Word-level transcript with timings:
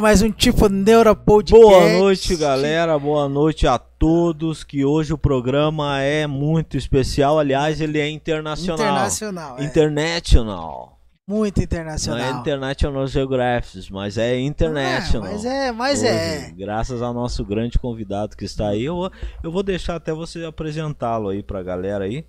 Mais 0.00 0.20
um 0.20 0.30
tipo 0.30 0.68
Neuropodcast. 0.68 1.64
Boa 1.64 1.88
noite, 1.98 2.36
galera. 2.36 2.98
Boa 2.98 3.28
noite 3.28 3.66
a 3.66 3.78
todos. 3.78 4.62
Que 4.62 4.84
hoje 4.84 5.12
o 5.12 5.18
programa 5.18 6.00
é 6.00 6.26
muito 6.26 6.76
especial. 6.76 7.38
Aliás, 7.38 7.80
ele 7.80 7.98
é 7.98 8.08
internacional. 8.08 8.86
Internacional. 8.86 9.58
É. 9.58 9.64
International. 9.64 10.98
Muito 11.26 11.62
internacional. 11.62 12.20
Não 12.20 12.36
é 12.36 12.40
International 12.40 13.06
Geographic, 13.06 13.92
mas 13.92 14.18
é 14.18 14.38
International. 14.38 15.28
É, 15.28 15.32
mas 15.32 15.44
é, 15.44 15.72
mas 15.72 15.98
Hoje, 16.00 16.08
é. 16.08 16.52
Graças 16.56 17.02
ao 17.02 17.14
nosso 17.14 17.44
grande 17.44 17.78
convidado 17.78 18.36
que 18.36 18.44
está 18.44 18.68
aí. 18.68 18.84
Eu 18.84 18.96
vou, 18.96 19.10
eu 19.42 19.50
vou 19.50 19.62
deixar 19.62 19.96
até 19.96 20.12
você 20.12 20.44
apresentá-lo 20.44 21.30
aí 21.30 21.42
pra 21.42 21.62
galera 21.62 22.04
aí. 22.04 22.24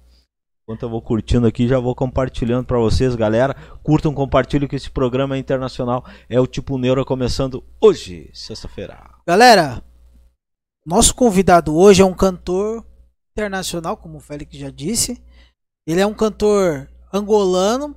Enquanto 0.67 0.84
eu 0.84 0.89
vou 0.89 1.02
curtindo 1.02 1.48
aqui, 1.48 1.66
já 1.66 1.80
vou 1.80 1.95
compartilhando 1.95 2.66
para 2.66 2.77
vocês, 2.77 3.16
galera. 3.16 3.55
Curtam, 3.81 4.13
compartilhem 4.13 4.67
que 4.67 4.76
esse 4.76 4.90
programa 4.90 5.38
é 5.38 5.40
internacional. 5.40 6.03
É 6.30 6.41
o 6.41 6.45
Tipo 6.45 6.77
Neuro 6.77 7.05
começando 7.05 7.63
hoje, 7.80 8.30
sexta-feira. 8.34 8.99
Galera, 9.26 9.81
nosso 10.85 11.16
convidado 11.16 11.73
hoje 11.73 12.02
é 12.02 12.05
um 12.05 12.13
cantor 12.13 12.85
internacional, 13.32 13.95
como 13.95 14.18
o 14.18 14.20
Félix 14.20 14.57
já 14.57 14.70
disse. 14.70 15.23
Ele 15.88 16.01
é 16.01 16.05
um 16.05 16.13
cantor 16.13 16.90
angolano, 17.13 17.95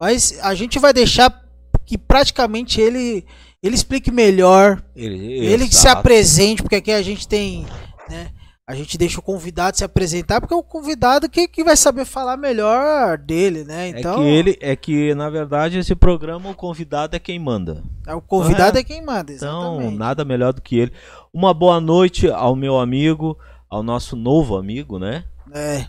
mas 0.00 0.40
a 0.40 0.54
gente 0.54 0.78
vai 0.78 0.94
deixar 0.94 1.46
que 1.84 1.98
praticamente 1.98 2.80
ele 2.80 3.26
ele 3.62 3.74
explique 3.74 4.10
melhor, 4.10 4.82
Ele, 4.94 5.44
ele 5.44 5.68
que 5.68 5.74
se 5.74 5.86
apresente, 5.86 6.62
porque 6.62 6.76
aqui 6.76 6.92
a 6.92 7.02
gente 7.02 7.28
tem, 7.28 7.66
né, 8.08 8.32
a 8.68 8.74
gente 8.74 8.98
deixa 8.98 9.20
o 9.20 9.22
convidado 9.22 9.76
se 9.76 9.84
apresentar, 9.84 10.40
porque 10.40 10.52
é 10.52 10.56
o 10.56 10.62
convidado 10.62 11.28
que, 11.28 11.46
que 11.46 11.62
vai 11.62 11.76
saber 11.76 12.04
falar 12.04 12.36
melhor 12.36 13.16
dele, 13.16 13.62
né? 13.62 13.90
Então, 13.90 14.14
É 14.14 14.16
que 14.16 14.22
ele 14.28 14.58
é 14.60 14.76
que 14.76 15.14
na 15.14 15.30
verdade 15.30 15.78
esse 15.78 15.94
programa 15.94 16.50
o 16.50 16.54
convidado 16.54 17.14
é 17.14 17.20
quem 17.20 17.38
manda. 17.38 17.84
é 18.04 18.12
o 18.12 18.20
convidado 18.20 18.76
é, 18.76 18.82
quem 18.82 19.04
manda, 19.04 19.32
Então, 19.32 19.74
exatamente. 19.74 19.96
nada 19.98 20.24
melhor 20.24 20.52
do 20.52 20.60
que 20.60 20.76
ele. 20.78 20.92
Uma 21.32 21.54
boa 21.54 21.80
noite 21.80 22.28
ao 22.28 22.56
meu 22.56 22.76
amigo, 22.80 23.38
ao 23.70 23.84
nosso 23.84 24.16
novo 24.16 24.56
amigo, 24.56 24.98
né? 24.98 25.22
É. 25.54 25.86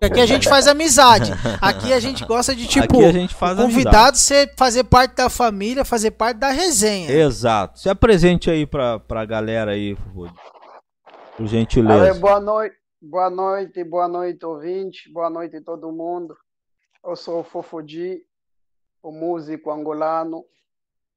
Aqui 0.00 0.20
a 0.20 0.26
gente 0.26 0.48
faz 0.48 0.66
amizade. 0.66 1.32
Aqui 1.60 1.92
a 1.92 2.00
gente 2.00 2.24
gosta 2.24 2.54
de, 2.54 2.66
tipo, 2.68 2.84
Aqui 2.98 3.04
a 3.04 3.12
gente 3.12 3.34
faz 3.34 3.58
o 3.58 3.62
convidado 3.62 4.16
ser, 4.16 4.54
fazer 4.56 4.84
parte 4.84 5.16
da 5.16 5.28
família, 5.28 5.84
fazer 5.84 6.12
parte 6.12 6.38
da 6.38 6.50
resenha. 6.50 7.10
Exato. 7.10 7.80
Se 7.80 7.88
apresente 7.90 8.48
aí 8.48 8.64
pra, 8.64 8.98
pra 9.00 9.24
galera 9.26 9.72
aí, 9.72 9.94
Rude. 10.14 10.32
Por 11.38 11.46
gentileza. 11.46 12.10
Ale, 12.10 12.18
boa 12.18 12.40
noite, 12.40 12.76
boa 13.00 13.30
noite, 13.30 13.84
boa 13.84 14.08
noite, 14.08 14.44
ouvintes, 14.44 15.12
boa 15.12 15.30
noite 15.30 15.60
todo 15.60 15.92
mundo. 15.92 16.36
Eu 17.04 17.14
sou 17.14 17.38
o 17.38 17.44
Fofodi, 17.44 18.20
o 19.00 19.12
músico 19.12 19.70
angolano 19.70 20.44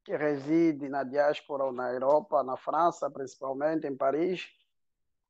que 0.06 0.16
reside 0.16 0.88
na 0.90 1.04
diáspora 1.04 1.64
ou 1.64 1.74
na 1.74 1.92
Europa, 1.92 2.44
na 2.44 2.56
França, 2.56 3.10
principalmente 3.10 3.88
em 3.88 3.98
Paris. 3.98 4.48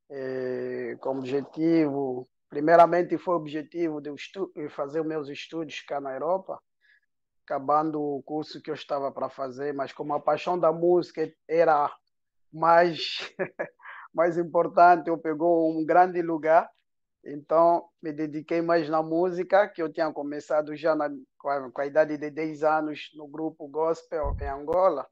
Eh, 0.09 0.98
com 1.00 1.20
objetivo, 1.20 2.28
primeiramente 2.50 3.17
foi 3.17 3.36
o 3.36 3.38
objetivo 3.38 4.02
de 4.02 4.11
fazer 4.71 5.05
meus 5.05 5.30
estudos 5.30 5.80
cá 5.83 6.02
na 6.02 6.11
Europa, 6.11 6.61
acabando 7.45 8.02
o 8.02 8.21
curso 8.23 8.61
que 8.61 8.70
eu 8.70 8.76
estava 8.76 9.10
para 9.10 9.30
fazer, 9.30 9.73
mas 9.73 9.93
como 9.93 10.14
a 10.14 10.20
paixão 10.20 10.60
da 10.60 10.73
música 10.73 11.33
era 11.48 11.89
mais 12.52 13.33
mais 14.14 14.38
importante, 14.38 15.08
eu 15.08 15.17
pegou 15.17 15.72
um 15.72 15.86
grande 15.86 16.22
lugar. 16.22 16.70
Então, 17.23 17.88
me 18.02 18.11
dediquei 18.11 18.61
mais 18.61 18.89
na 18.89 19.04
música, 19.04 19.67
que 19.67 19.82
eu 19.82 19.92
tinha 19.92 20.11
começado 20.11 20.76
já 20.76 20.95
na, 20.95 21.10
com, 21.38 21.49
a, 21.49 21.72
com 21.72 21.82
a 21.82 21.86
idade 21.86 22.17
de 22.17 22.30
10 22.30 22.64
anos 22.64 23.11
no 23.14 23.27
grupo 23.27 23.67
Gospel 23.67 24.36
em 24.42 24.48
Angola. 24.48 25.08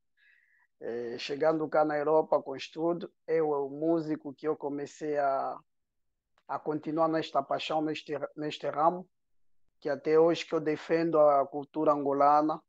Eh, 0.81 1.17
chegando 1.19 1.67
cá 1.67 1.83
na 1.83 1.97
Europa 1.97 2.41
com 2.41 2.55
estudo, 2.55 3.11
eu, 3.27 3.49
o 3.49 3.69
músico 3.69 4.33
que 4.33 4.47
eu 4.47 4.55
comecei 4.55 5.17
a, 5.17 5.57
a 6.47 6.57
continuar 6.57 7.09
nesta 7.09 7.43
paixão, 7.43 7.81
neste, 7.81 8.13
neste 8.35 8.67
ramo, 8.69 9.07
que 9.79 9.89
até 9.89 10.17
hoje 10.17 10.45
que 10.45 10.55
eu 10.55 10.59
defendo 10.59 11.19
a 11.19 11.45
cultura 11.45 11.91
angolana, 11.91 12.61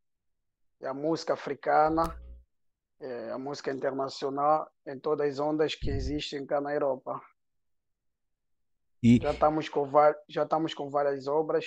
e 0.80 0.86
a 0.86 0.94
música 0.94 1.34
africana, 1.34 2.02
eh, 3.00 3.30
a 3.32 3.38
música 3.38 3.72
internacional 3.72 4.70
em 4.86 4.98
todas 4.98 5.28
as 5.28 5.38
ondas 5.38 5.74
que 5.74 5.90
existem 5.90 6.46
cá 6.46 6.60
na 6.60 6.72
Europa. 6.72 7.20
E 9.02 9.18
Já 9.20 9.32
estamos 9.32 9.68
com, 9.68 9.90
já 10.28 10.42
estamos 10.42 10.74
com 10.74 10.90
várias 10.90 11.26
obras 11.26 11.64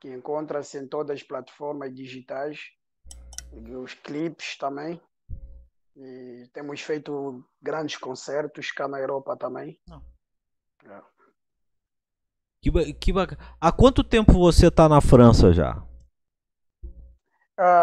que 0.00 0.08
encontram-se 0.08 0.78
em 0.78 0.86
todas 0.86 1.16
as 1.16 1.22
plataformas 1.22 1.94
digitais, 1.94 2.58
e 3.52 3.74
os 3.74 3.94
clipes 3.94 4.56
também. 4.56 5.00
E 5.96 6.48
temos 6.52 6.80
feito 6.80 7.44
grandes 7.60 7.96
concertos 7.96 8.70
cá 8.70 8.86
na 8.86 9.00
Europa 9.00 9.36
também. 9.36 9.80
Não. 9.88 10.02
É. 10.84 11.02
que, 12.62 12.92
que 12.94 13.12
bacana. 13.12 13.56
Há 13.60 13.72
quanto 13.72 14.04
tempo 14.04 14.32
você 14.32 14.70
tá 14.70 14.88
na 14.88 15.00
França 15.00 15.52
já? 15.52 15.82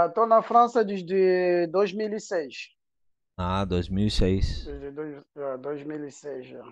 Estou 0.07 0.25
na 0.25 0.41
França 0.41 0.83
desde 0.83 1.67
2006. 1.67 2.75
Ah, 3.37 3.65
2006. 3.65 4.65
Desde 4.65 4.91
dois, 4.91 5.21
é, 5.35 5.57
2006 5.57 6.47
já. 6.47 6.63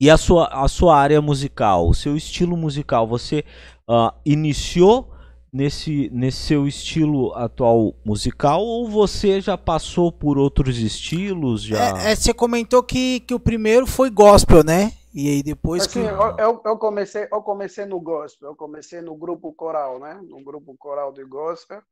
E 0.00 0.08
a 0.08 0.16
sua, 0.16 0.46
a 0.46 0.68
sua 0.68 0.96
área 0.96 1.20
musical, 1.20 1.88
o 1.88 1.94
seu 1.94 2.16
estilo 2.16 2.56
musical, 2.56 3.06
você 3.06 3.44
ah, 3.88 4.14
iniciou 4.24 5.12
nesse, 5.52 6.08
nesse 6.10 6.38
seu 6.38 6.66
estilo 6.66 7.34
atual 7.34 7.94
musical 8.04 8.62
ou 8.62 8.88
você 8.88 9.40
já 9.40 9.58
passou 9.58 10.12
por 10.12 10.38
outros 10.38 10.78
estilos? 10.78 11.62
Já... 11.62 11.98
É, 11.98 12.12
é, 12.12 12.16
você 12.16 12.32
comentou 12.32 12.82
que, 12.82 13.20
que 13.20 13.34
o 13.34 13.40
primeiro 13.40 13.86
foi 13.86 14.08
gospel, 14.08 14.62
né? 14.62 14.92
E 15.12 15.28
aí 15.28 15.42
depois 15.42 15.88
que. 15.88 15.98
Assim, 15.98 16.08
eu, 16.08 16.36
eu, 16.38 16.62
eu 16.64 16.78
comecei, 16.78 17.26
eu 17.30 17.42
comecei 17.42 17.84
no 17.84 18.00
gospel, 18.00 18.50
eu 18.50 18.56
comecei 18.56 19.00
no 19.00 19.16
grupo 19.16 19.52
coral, 19.52 19.98
né? 19.98 20.20
No 20.28 20.42
grupo 20.42 20.76
coral 20.78 21.12
do 21.12 21.28
gospel, 21.28 21.82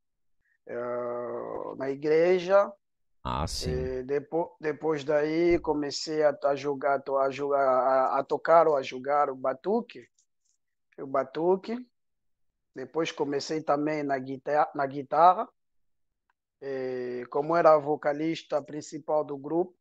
eh, 0.69 1.75
na 1.77 1.91
igreja. 1.91 2.71
Ah, 3.25 3.47
sim. 3.47 3.71
E 3.71 4.03
depois, 4.03 4.51
depois 4.61 5.05
daí 5.05 5.59
comecei 5.59 6.23
a, 6.23 6.37
a 6.45 6.55
jogar, 6.55 7.03
a, 7.21 7.31
jogar 7.31 7.67
a, 7.67 8.19
a 8.19 8.25
tocar 8.25 8.69
ou 8.69 8.77
a 8.77 8.83
jogar 8.83 9.31
o 9.31 9.34
batuque, 9.34 10.06
o 10.99 11.06
batuque. 11.06 11.77
Depois 12.75 13.11
comecei 13.11 13.62
também 13.62 14.03
na 14.03 14.19
guitarra, 14.19 14.71
na 14.75 14.87
guitarra. 14.87 15.49
E 16.61 17.27
como 17.31 17.56
era 17.56 17.75
a 17.75 17.79
vocalista 17.79 18.62
principal 18.62 19.25
do 19.25 19.37
grupo, 19.37 19.79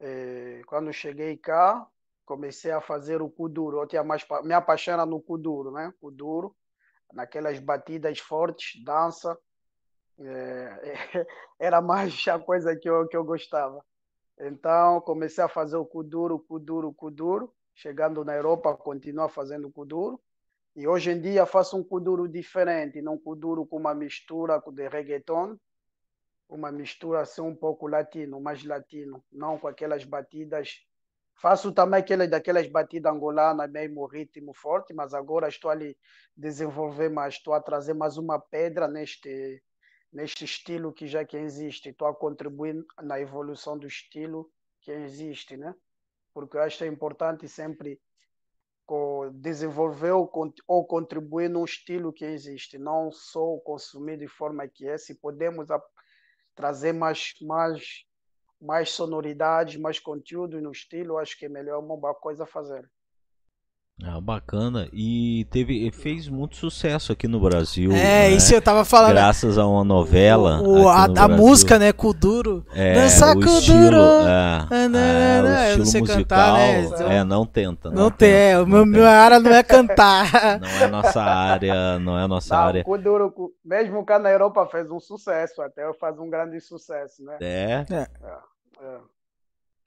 e 0.00 0.62
quando 0.66 0.92
cheguei 0.92 1.36
cá, 1.36 1.86
comecei 2.24 2.70
a 2.70 2.80
fazer 2.80 3.22
o 3.22 3.30
kuduro. 3.30 3.80
Eu 3.80 3.86
tinha 3.86 4.04
mais 4.04 4.26
me 4.42 4.52
apaixona 4.52 5.06
no 5.06 5.20
kuduro, 5.20 5.70
né? 5.70 5.92
Kuduro, 6.00 6.54
naquelas 7.12 7.58
batidas 7.58 8.18
fortes, 8.18 8.82
dança. 8.84 9.38
É, 10.18 10.78
era 11.58 11.80
mais 11.80 12.26
a 12.28 12.38
coisa 12.38 12.76
que 12.76 12.88
eu, 12.88 13.06
que 13.08 13.16
eu 13.16 13.24
gostava. 13.24 13.84
Então, 14.38 15.00
comecei 15.00 15.42
a 15.42 15.48
fazer 15.48 15.76
o 15.76 15.86
kuduro, 15.86 16.38
kuduro, 16.38 16.92
kuduro. 16.92 17.52
Chegando 17.74 18.24
na 18.24 18.34
Europa, 18.34 18.76
continuo 18.76 19.28
fazendo 19.28 19.70
kuduro. 19.70 20.20
E 20.76 20.88
hoje 20.88 21.10
em 21.10 21.20
dia 21.20 21.46
faço 21.46 21.76
um 21.76 21.84
kuduro 21.84 22.28
diferente, 22.28 23.00
não 23.00 23.16
kuduro 23.16 23.64
com 23.64 23.76
uma 23.76 23.94
mistura 23.94 24.60
de 24.72 24.88
reggaeton, 24.88 25.56
uma 26.48 26.72
mistura 26.72 27.20
assim 27.20 27.42
um 27.42 27.54
pouco 27.54 27.86
latino, 27.86 28.40
mais 28.40 28.64
latino, 28.64 29.24
não 29.30 29.56
com 29.56 29.68
aquelas 29.68 30.04
batidas. 30.04 30.80
Faço 31.36 31.72
também 31.72 32.00
aquelas, 32.00 32.28
daquelas 32.28 32.66
batidas 32.66 33.12
angolanas, 33.12 33.70
mesmo 33.70 34.06
ritmo 34.06 34.52
forte, 34.52 34.92
mas 34.92 35.14
agora 35.14 35.48
estou 35.48 35.70
ali 35.70 35.96
desenvolver 36.36 37.08
mais, 37.08 37.34
estou 37.34 37.54
a 37.54 37.60
trazer 37.60 37.94
mais 37.94 38.16
uma 38.16 38.40
pedra 38.40 38.88
neste 38.88 39.62
neste 40.14 40.44
estilo 40.44 40.92
que 40.92 41.08
já 41.08 41.24
que 41.24 41.36
existe, 41.36 41.88
estou 41.88 42.06
a 42.06 42.14
contribuir 42.14 42.86
na 43.02 43.20
evolução 43.20 43.76
do 43.76 43.86
estilo 43.86 44.48
que 44.80 44.92
existe, 44.92 45.56
né? 45.56 45.74
Porque 46.32 46.56
eu 46.56 46.62
acho 46.62 46.78
que 46.78 46.84
é 46.84 46.86
importante 46.86 47.48
sempre 47.48 48.00
desenvolver 49.34 50.12
ou, 50.12 50.28
con- 50.28 50.52
ou 50.68 50.86
contribuir 50.86 51.48
num 51.50 51.64
estilo 51.64 52.12
que 52.12 52.24
existe, 52.24 52.78
não 52.78 53.10
só 53.10 53.58
consumir 53.64 54.18
de 54.18 54.28
forma 54.28 54.68
que 54.68 54.86
é, 54.86 54.96
se 54.98 55.14
podemos 55.14 55.66
trazer 56.54 56.92
mais, 56.92 57.34
mais, 57.40 58.04
mais 58.60 58.90
sonoridade, 58.90 59.78
mais 59.78 59.98
conteúdo 59.98 60.60
no 60.60 60.70
estilo, 60.70 61.18
acho 61.18 61.36
que 61.36 61.46
é 61.46 61.48
melhor 61.48 61.82
uma 61.82 61.96
boa 61.96 62.14
coisa 62.14 62.46
fazer. 62.46 62.88
Ah, 64.02 64.20
bacana. 64.20 64.88
E 64.92 65.46
teve, 65.52 65.88
fez 65.92 66.26
muito 66.28 66.56
sucesso 66.56 67.12
aqui 67.12 67.28
no 67.28 67.38
Brasil. 67.38 67.92
É, 67.92 67.94
né? 68.28 68.30
isso 68.30 68.52
eu 68.52 68.60
tava 68.60 68.84
falando. 68.84 69.12
Graças 69.12 69.56
a 69.56 69.64
uma 69.68 69.84
novela. 69.84 70.60
O, 70.60 70.88
a, 70.88 71.06
no 71.06 71.20
a 71.20 71.28
Brasil. 71.28 71.36
música, 71.36 71.78
né, 71.78 71.92
Kuduro. 71.92 72.66
É, 72.74 72.94
Dança 72.94 73.30
o 73.30 73.34
Kuduro. 73.34 73.50
estilo, 73.56 74.00
é, 74.02 74.66
Ah, 74.68 74.88
não, 74.90 74.98
é, 74.98 75.42
não, 75.42 75.44
o 75.44 75.48
não, 75.48 75.48
eu 75.48 75.52
não 75.52 75.62
estilo 75.68 75.86
sei 75.86 76.00
musical. 76.00 76.18
cantar, 76.24 76.52
né, 76.54 76.80
então- 76.84 77.12
É, 77.12 77.24
não 77.24 77.46
tenta. 77.46 77.90
Não 77.92 78.10
tem, 78.10 78.32
é, 78.32 78.58
o 78.58 78.66
não 78.66 78.66
meu, 78.66 78.84
minha 78.86 79.08
área 79.08 79.38
não 79.38 79.52
é 79.54 79.62
cantar. 79.62 80.58
Não 80.60 80.68
é 80.68 80.86
nossa 80.88 81.22
área, 81.22 81.98
não 82.00 82.18
é 82.18 82.26
nossa 82.26 82.56
Não, 82.56 82.62
área. 82.64 82.80
o 82.80 82.84
Kuduro, 82.84 83.32
mesmo 83.64 84.04
cá 84.04 84.18
na 84.18 84.30
Europa 84.30 84.66
fez 84.72 84.90
um 84.90 84.98
sucesso, 84.98 85.62
até 85.62 85.84
faz 85.94 86.18
um 86.18 86.28
grande 86.28 86.60
sucesso, 86.60 87.22
né? 87.24 87.36
É. 87.40 87.84
É. 87.92 88.08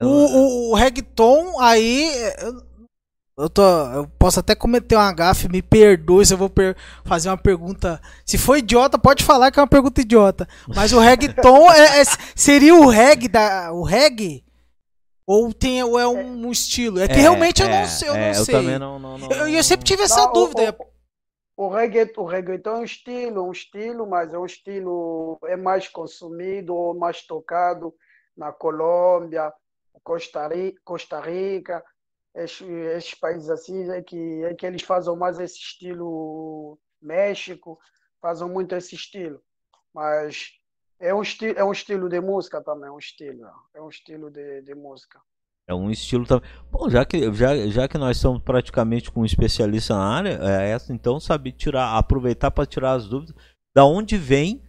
O, 0.02 0.06
o, 0.06 0.70
o 0.70 0.74
reggaeton 0.76 1.60
aí. 1.60 2.10
Eu, 3.38 3.44
eu, 3.44 3.50
tô, 3.50 3.62
eu 3.62 4.08
posso 4.18 4.40
até 4.40 4.54
cometer 4.54 4.96
uma 4.96 5.12
gafe, 5.12 5.48
me 5.48 5.62
perdoe 5.62 6.26
se 6.26 6.34
eu 6.34 6.38
vou 6.38 6.50
per- 6.50 6.76
fazer 7.04 7.28
uma 7.28 7.38
pergunta. 7.38 8.00
Se 8.26 8.36
for 8.36 8.56
idiota, 8.56 8.98
pode 8.98 9.22
falar 9.24 9.50
que 9.52 9.58
é 9.58 9.62
uma 9.62 9.68
pergunta 9.68 10.00
idiota. 10.00 10.48
Mas 10.74 10.92
o 10.92 10.98
reggaeton 10.98 11.70
é, 11.70 12.00
é- 12.00 12.04
seria 12.34 12.74
o 12.74 12.88
reggae 12.88 13.28
da. 13.28 13.72
O 13.72 13.82
reggae? 13.82 14.44
Ou, 15.26 15.52
tem, 15.52 15.82
ou 15.84 15.98
é 15.98 16.06
um, 16.08 16.50
estilo? 16.50 17.00
É 17.00 17.06
que 17.06 17.14
realmente 17.20 17.62
eu 17.62 17.68
não 17.68 17.86
sei. 17.86 18.08
Eu, 18.08 18.14
é, 18.14 18.28
não 18.34 18.44
sei. 18.44 18.54
também 18.54 18.78
não, 18.78 18.98
não, 18.98 19.18
não, 19.18 19.30
Eu, 19.30 19.46
eu 19.48 19.62
sempre 19.62 19.84
tive 19.84 20.02
essa 20.02 20.22
Não, 20.22 20.30
o- 20.30 20.32
dúvida. 20.32 20.74
O, 21.56 21.66
o, 21.66 21.68
reggaeton, 21.68 22.22
o 22.22 22.26
reggaeton 22.26 22.70
é 22.70 22.78
um 22.80 22.84
estilo, 22.84 23.46
um 23.46 23.52
estilo, 23.52 24.06
mas 24.06 24.32
é 24.32 24.38
um 24.38 24.46
estilo 24.46 25.38
é 25.44 25.56
mais 25.56 25.86
consumido 25.88 26.74
ou 26.74 26.94
mais 26.96 27.22
tocado 27.26 27.94
na 28.36 28.52
Colômbia, 28.52 29.52
Costa 30.02 30.48
Rica, 30.48 30.80
Costa 30.84 31.20
Rica 31.20 31.84
esses, 32.44 33.14
países 33.14 33.50
assim 33.50 33.90
é 33.90 34.02
que, 34.02 34.44
é 34.44 34.54
que 34.54 34.66
eles 34.66 34.82
fazem 34.82 35.16
mais 35.16 35.38
esse 35.38 35.56
estilo 35.56 36.78
México, 37.00 37.78
fazem 38.20 38.48
muito 38.48 38.74
esse 38.74 38.94
estilo. 38.94 39.40
Mas 39.92 40.50
é 41.00 41.14
um, 41.14 41.22
esti 41.22 41.54
é 41.56 41.64
um 41.64 41.72
estilo 41.72 42.08
de 42.08 42.20
música 42.20 42.62
também, 42.62 42.88
é 42.88 42.92
um 42.92 42.98
estilo, 42.98 43.46
é 43.74 43.82
um 43.82 43.88
estilo 43.88 44.30
de, 44.30 44.62
de 44.62 44.74
música. 44.74 45.20
É 45.66 45.74
um 45.74 45.90
estilo 45.90 46.26
também. 46.26 46.48
Bom, 46.70 46.88
já 46.88 47.04
que, 47.04 47.30
já, 47.32 47.54
já 47.66 47.88
que 47.88 47.98
nós 47.98 48.16
estamos 48.16 48.42
praticamente 48.42 49.10
com 49.10 49.20
um 49.20 49.24
especialista 49.24 49.94
na 49.94 50.04
área, 50.04 50.38
é 50.42 50.70
essa, 50.70 50.92
então 50.92 51.20
saber 51.20 51.52
tirar, 51.52 51.96
aproveitar 51.96 52.50
para 52.50 52.66
tirar 52.66 52.92
as 52.92 53.06
dúvidas, 53.08 53.34
da 53.74 53.84
onde 53.84 54.16
vem 54.16 54.64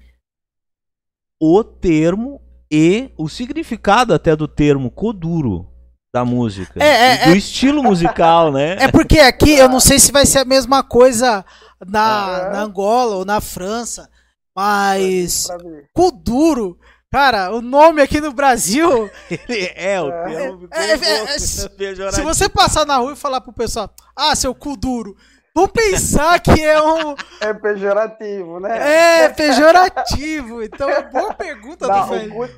o 1.41 1.63
termo 1.63 2.41
e 2.71 3.11
o 3.17 3.29
significado 3.29 4.13
até 4.13 4.35
do 4.35 4.47
termo 4.47 4.91
Kuduro 4.91 5.68
da 6.13 6.25
música. 6.25 6.73
É, 6.83 7.13
é, 7.13 7.25
do 7.25 7.31
é. 7.33 7.37
estilo 7.37 7.83
musical, 7.83 8.51
né? 8.51 8.77
É 8.79 8.91
porque 8.91 9.19
aqui 9.19 9.51
eu 9.57 9.69
não 9.69 9.79
sei 9.79 9.99
se 9.99 10.11
vai 10.11 10.25
ser 10.25 10.39
a 10.39 10.45
mesma 10.45 10.83
coisa 10.83 11.45
na, 11.87 12.45
É. 12.47 12.49
na 12.53 12.61
Angola 12.63 13.15
ou 13.17 13.25
na 13.25 13.39
França, 13.39 14.09
mas. 14.55 15.47
Kuduro, 15.93 16.77
cara, 17.11 17.51
o 17.53 17.61
nome 17.61 18.01
aqui 18.01 18.19
no 18.19 18.33
Brasil, 18.33 19.09
Ele 19.29 19.71
é 19.75 20.01
o 20.01 20.09
É. 20.11 20.23
termo 20.25 20.67
É, 20.71 20.83
é, 20.85 20.91
é, 20.93 21.23
é, 21.35 21.39
se 22.11 22.21
você 22.21 22.49
passar 22.49 22.85
na 22.85 22.97
rua 22.97 23.13
e 23.13 23.15
falar 23.15 23.41
pro 23.41 23.53
pessoal, 23.53 23.89
ah, 24.15 24.35
seu 24.35 24.53
Kuduro, 24.55 25.15
vão 25.55 25.67
pensar 25.67 26.39
que 26.39 26.59
é 26.59 26.81
um 26.81 27.15
É 27.39 27.53
pejorativo, 27.53 28.59
né? 28.59 29.23
é 29.25 29.29
pejorativo. 29.29 30.63
Então, 30.63 30.89
boa 31.11 31.33
pergunta 31.35 31.87
Não, 31.87 31.99
do 31.99 32.05
o 32.05 32.09
velho. 32.17 32.33
cu- 32.33 32.49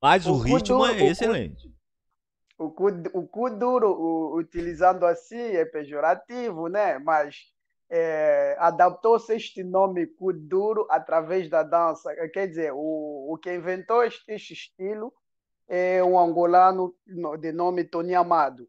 Mas 0.00 0.24
o, 0.26 0.32
o 0.34 0.38
ritmo 0.38 0.78
Kuduro- 0.78 1.00
é 1.00 1.06
excelente. 1.08 1.71
O 2.62 2.70
cu, 2.70 2.88
o 3.14 3.26
cu 3.26 3.50
duro, 3.50 3.88
o- 3.90 4.36
utilizando 4.36 5.04
assim, 5.06 5.36
é 5.56 5.64
pejorativo, 5.64 6.68
né? 6.68 6.98
Mas 6.98 7.36
é, 7.90 8.56
adaptou-se 8.58 9.34
este 9.34 9.62
nome 9.64 10.06
cu 10.06 10.32
duro 10.32 10.86
através 10.90 11.48
da 11.50 11.62
dança. 11.62 12.14
Quer 12.32 12.48
dizer, 12.48 12.72
o, 12.72 13.32
o 13.32 13.38
que 13.38 13.52
inventou 13.54 14.02
este, 14.04 14.22
este 14.32 14.52
estilo 14.54 15.12
é 15.68 16.02
um 16.04 16.18
angolano 16.18 16.94
no- 17.06 17.36
de 17.36 17.52
nome 17.52 17.84
Tony 17.84 18.14
Amado. 18.14 18.68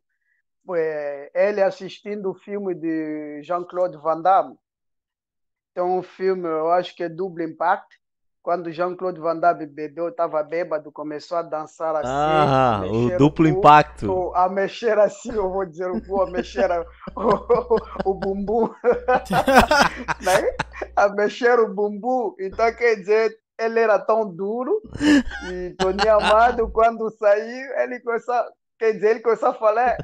É, 0.75 1.31
ele 1.33 1.61
assistindo 1.61 2.31
o 2.31 2.35
filme 2.35 2.73
de 2.73 3.41
Jean-Claude 3.43 3.97
Van 3.97 4.21
Damme. 4.21 4.57
Tem 5.73 5.83
um 5.83 6.01
filme, 6.03 6.47
eu 6.47 6.71
acho 6.71 6.95
que 6.95 7.03
é 7.03 7.09
Double 7.09 7.43
Impact, 7.45 7.99
quando 8.43 8.71
Jean-Claude 8.73 9.21
Van 9.21 9.37
Damme 9.39 9.65
bebeu, 9.65 10.09
estava 10.09 10.43
bêbado, 10.43 10.91
começou 10.91 11.37
a 11.37 11.41
dançar 11.41 11.95
assim. 11.95 12.05
Ah, 12.05 12.79
mexer 12.81 13.15
o 13.15 13.17
duplo 13.17 13.49
cu, 13.49 13.57
impacto. 13.57 14.11
o- 14.11 14.35
a 14.35 14.49
mexer 14.49 14.99
assim, 14.99 15.31
eu 15.33 15.49
vou 15.49 15.65
dizer 15.65 15.89
o 15.89 16.01
cu, 16.05 16.21
a 16.21 16.29
mexer 16.29 16.69
a- 16.69 16.85
o, 17.15 18.11
o 18.11 18.13
bumbum, 18.13 18.69
né? 20.21 20.55
a 20.95 21.07
mexer 21.09 21.57
o 21.59 21.73
bumbum. 21.73 22.35
Então, 22.39 22.71
quer 22.73 22.95
dizer, 22.95 23.33
ele 23.57 23.79
era 23.79 23.97
tão 23.97 24.29
duro 24.29 24.81
e 25.49 25.69
Tony 25.77 26.07
Amado, 26.09 26.69
quando 26.69 27.09
saiu, 27.11 27.71
ele 27.79 27.99
começou, 28.01 28.35
quer 28.77 28.91
dizer, 28.91 29.11
ele 29.11 29.19
começou 29.21 29.49
a 29.49 29.53
falar, 29.53 29.95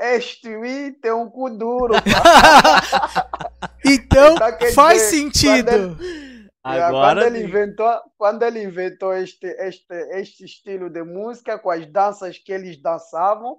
este 0.00 0.48
aí 0.48 0.92
tem 1.02 1.12
um 1.12 1.28
cu 1.28 1.50
duro. 1.50 1.94
pá." 1.94 3.28
Então, 3.86 4.32
Então, 4.36 4.56
quer 4.56 4.72
faz 4.72 5.02
dizer, 5.02 5.10
sentido. 5.16 5.70
É, 6.00 6.33
Agora 6.64 7.20
quando 7.20 7.22
ele 7.36 7.44
inventou, 7.44 8.00
quando 8.16 8.42
ele 8.42 8.62
inventou 8.62 9.12
este, 9.14 9.46
este, 9.46 9.94
este 10.18 10.44
estilo 10.44 10.88
de 10.88 11.02
música 11.02 11.58
com 11.58 11.70
as 11.70 11.84
danças 11.86 12.38
que 12.38 12.50
eles 12.52 12.80
dançavam, 12.80 13.58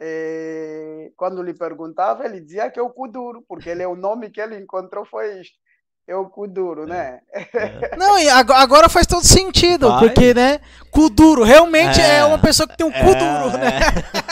eh, 0.00 1.10
quando 1.16 1.42
lhe 1.42 1.52
perguntava, 1.52 2.24
ele 2.24 2.40
dizia 2.40 2.70
que 2.70 2.78
é 2.78 2.82
o 2.82 2.90
Kuduro, 2.90 3.42
porque 3.48 3.68
ele, 3.70 3.84
o 3.84 3.96
nome 3.96 4.30
que 4.30 4.40
ele 4.40 4.56
encontrou 4.56 5.04
foi 5.04 5.40
este. 5.40 5.56
É 6.06 6.16
o 6.16 6.26
Kuduro, 6.30 6.86
né? 6.86 7.20
Não, 7.98 8.18
e 8.18 8.28
ago- 8.30 8.54
agora 8.54 8.88
faz 8.88 9.06
todo 9.06 9.22
sentido, 9.26 9.88
Faz. 9.90 10.00
porque, 10.00 10.32
né, 10.32 10.58
cu 10.90 11.10
duro, 11.10 11.42
realmente 11.42 12.00
é, 12.00 12.18
É. 12.18 12.24
uma 12.24 12.38
pessoa 12.38 12.66
que 12.66 12.76
tem 12.78 12.86
um 12.86 12.90
É, 12.90 13.02
duro, 13.02 13.58
né? 13.58 13.70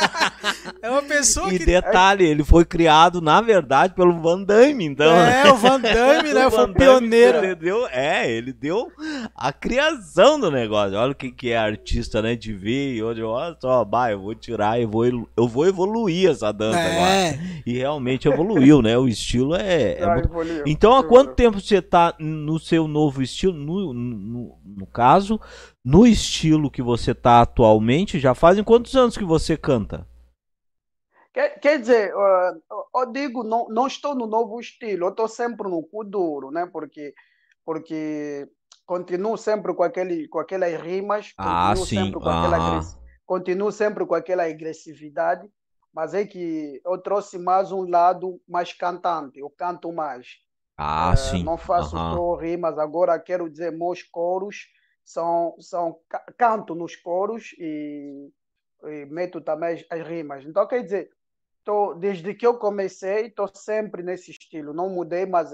É 0.83 0.91
uma 0.91 1.03
pessoa 1.03 1.53
E 1.53 1.59
que... 1.59 1.67
detalhe, 1.67 2.25
ele 2.25 2.45
foi 2.45 2.65
criado, 2.65 3.21
na 3.21 3.41
verdade, 3.41 3.95
pelo 3.95 4.21
Van 4.21 4.43
Damme, 4.43 4.85
então. 4.85 5.11
É, 5.11 5.51
o 5.51 5.57
Van 5.57 5.81
Damme, 5.81 6.33
né, 6.33 6.49
foi 6.51 6.65
o 6.65 6.75
pioneiro. 6.75 7.39
ele 7.39 7.55
deu- 7.55 7.87
é, 7.89 8.31
ele 8.31 8.53
deu 8.53 8.91
a 9.35 9.53
criação 9.53 10.39
do 10.39 10.51
negócio. 10.51 10.97
Olha 10.97 11.13
o 11.13 11.15
que, 11.15 11.31
que 11.31 11.51
é 11.51 11.57
artista, 11.59 12.21
né? 12.23 12.35
De 12.37 12.53
ver 12.53 12.95
e 12.95 13.03
onde, 13.03 13.23
olha 13.23 13.57
só, 13.61 13.85
bah, 13.85 14.11
eu 14.11 14.21
vou 14.21 14.35
tirar, 14.35 14.81
eu 14.81 14.89
vou, 14.89 15.05
eu 15.07 15.49
vou 15.49 15.67
evoluir 15.67 16.31
essa 16.31 16.53
dança 16.53 16.79
agora. 16.79 17.11
É, 17.11 17.39
E 17.67 17.79
realmente 17.79 18.29
evoluiu, 18.29 18.81
né? 18.83 18.97
O 18.97 19.09
estilo 19.09 19.55
é. 19.55 19.93
é 19.99 20.05
Ah, 20.05 20.13
muito- 20.15 20.29
evoluiu, 20.29 20.63
Então, 20.67 20.97
há 20.97 21.03
quanto 21.05 21.35
tempo 21.35 21.61
você 21.61 21.81
tá 21.83 22.15
no 22.19 22.59
seu 22.59 22.87
novo 22.89 23.23
estilo? 23.23 23.53
No, 23.55 23.93
no, 23.93 24.59
no 24.65 24.87
caso, 24.87 25.41
no 25.85 26.07
estilo 26.07 26.71
que 26.71 26.83
você 26.83 27.15
tá 27.15 27.41
atualmente, 27.43 28.19
já 28.19 28.35
fazem 28.35 28.63
quantos 28.65 28.95
anos 28.97 29.17
que 29.17 29.25
você 29.25 29.57
canta? 29.57 30.07
Quer, 31.37 31.61
quer 31.61 31.79
dizer, 31.81 32.13
eu 32.13 33.13
digo, 33.13 33.45
não, 33.45 33.69
não 33.69 33.87
estou 33.87 34.15
no 34.15 34.27
novo 34.27 34.59
estilo, 34.59 35.05
eu 35.07 35.11
estou 35.11 35.29
sempre 35.29 35.69
no 35.69 35.83
Kuduro, 35.87 36.51
né? 36.51 36.67
Porque, 36.73 37.13
porque 37.65 38.49
continuo 38.87 39.37
sempre 39.37 39.75
com, 39.75 39.83
aquele, 39.83 40.29
com 40.29 40.39
aquelas 40.39 40.81
rimas, 40.81 41.33
Ah, 41.39 41.75
continuo 41.75 41.85
sim, 41.85 42.11
sempre 42.11 42.21
com 42.21 42.31
aquela 42.31 42.57
aham. 42.57 42.57
agressi- 42.57 42.97
continuo 43.27 43.71
sempre 43.71 44.07
com 44.07 44.15
aquela 44.15 44.45
agressividade, 44.45 45.47
mas 45.93 46.15
é 46.15 46.25
que 46.27 46.81
eu 46.87 46.97
trouxe 47.03 47.39
mais 47.39 47.71
um 47.71 47.83
lado 47.89 48.41
mais 48.49 48.73
cantante, 48.73 49.39
eu 49.41 49.51
canto 49.51 49.93
mais. 49.93 50.39
Ah, 50.79 51.15
Eh, 51.15 51.39
sim. 51.39 51.45
Não 51.45 51.59
faço 51.59 51.99
só 51.99 52.35
rimas, 52.37 52.79
agora 52.79 53.19
quero 53.21 53.51
dizer, 53.51 53.71
meus 53.73 54.03
coros 54.03 54.69
são, 55.05 55.55
são 55.61 56.01
ca- 56.09 56.25
canto 56.39 56.75
nos 56.75 56.97
coros 56.97 57.55
e, 57.59 58.31
e 58.85 59.07
meto 59.07 59.41
também 59.41 59.75
as, 59.75 59.85
as 59.91 60.07
rimas. 60.09 60.45
Então, 60.45 60.67
quer 60.67 60.83
dizer, 60.83 61.11
tô, 61.67 61.95
desde 61.95 62.33
que 62.33 62.47
eu 62.47 62.57
comecei, 62.57 63.27
estou 63.27 63.49
sempre 63.53 64.01
nesse 64.03 64.31
estilo, 64.31 64.73
não 64.73 64.89
mudei, 64.89 65.27
mas 65.27 65.53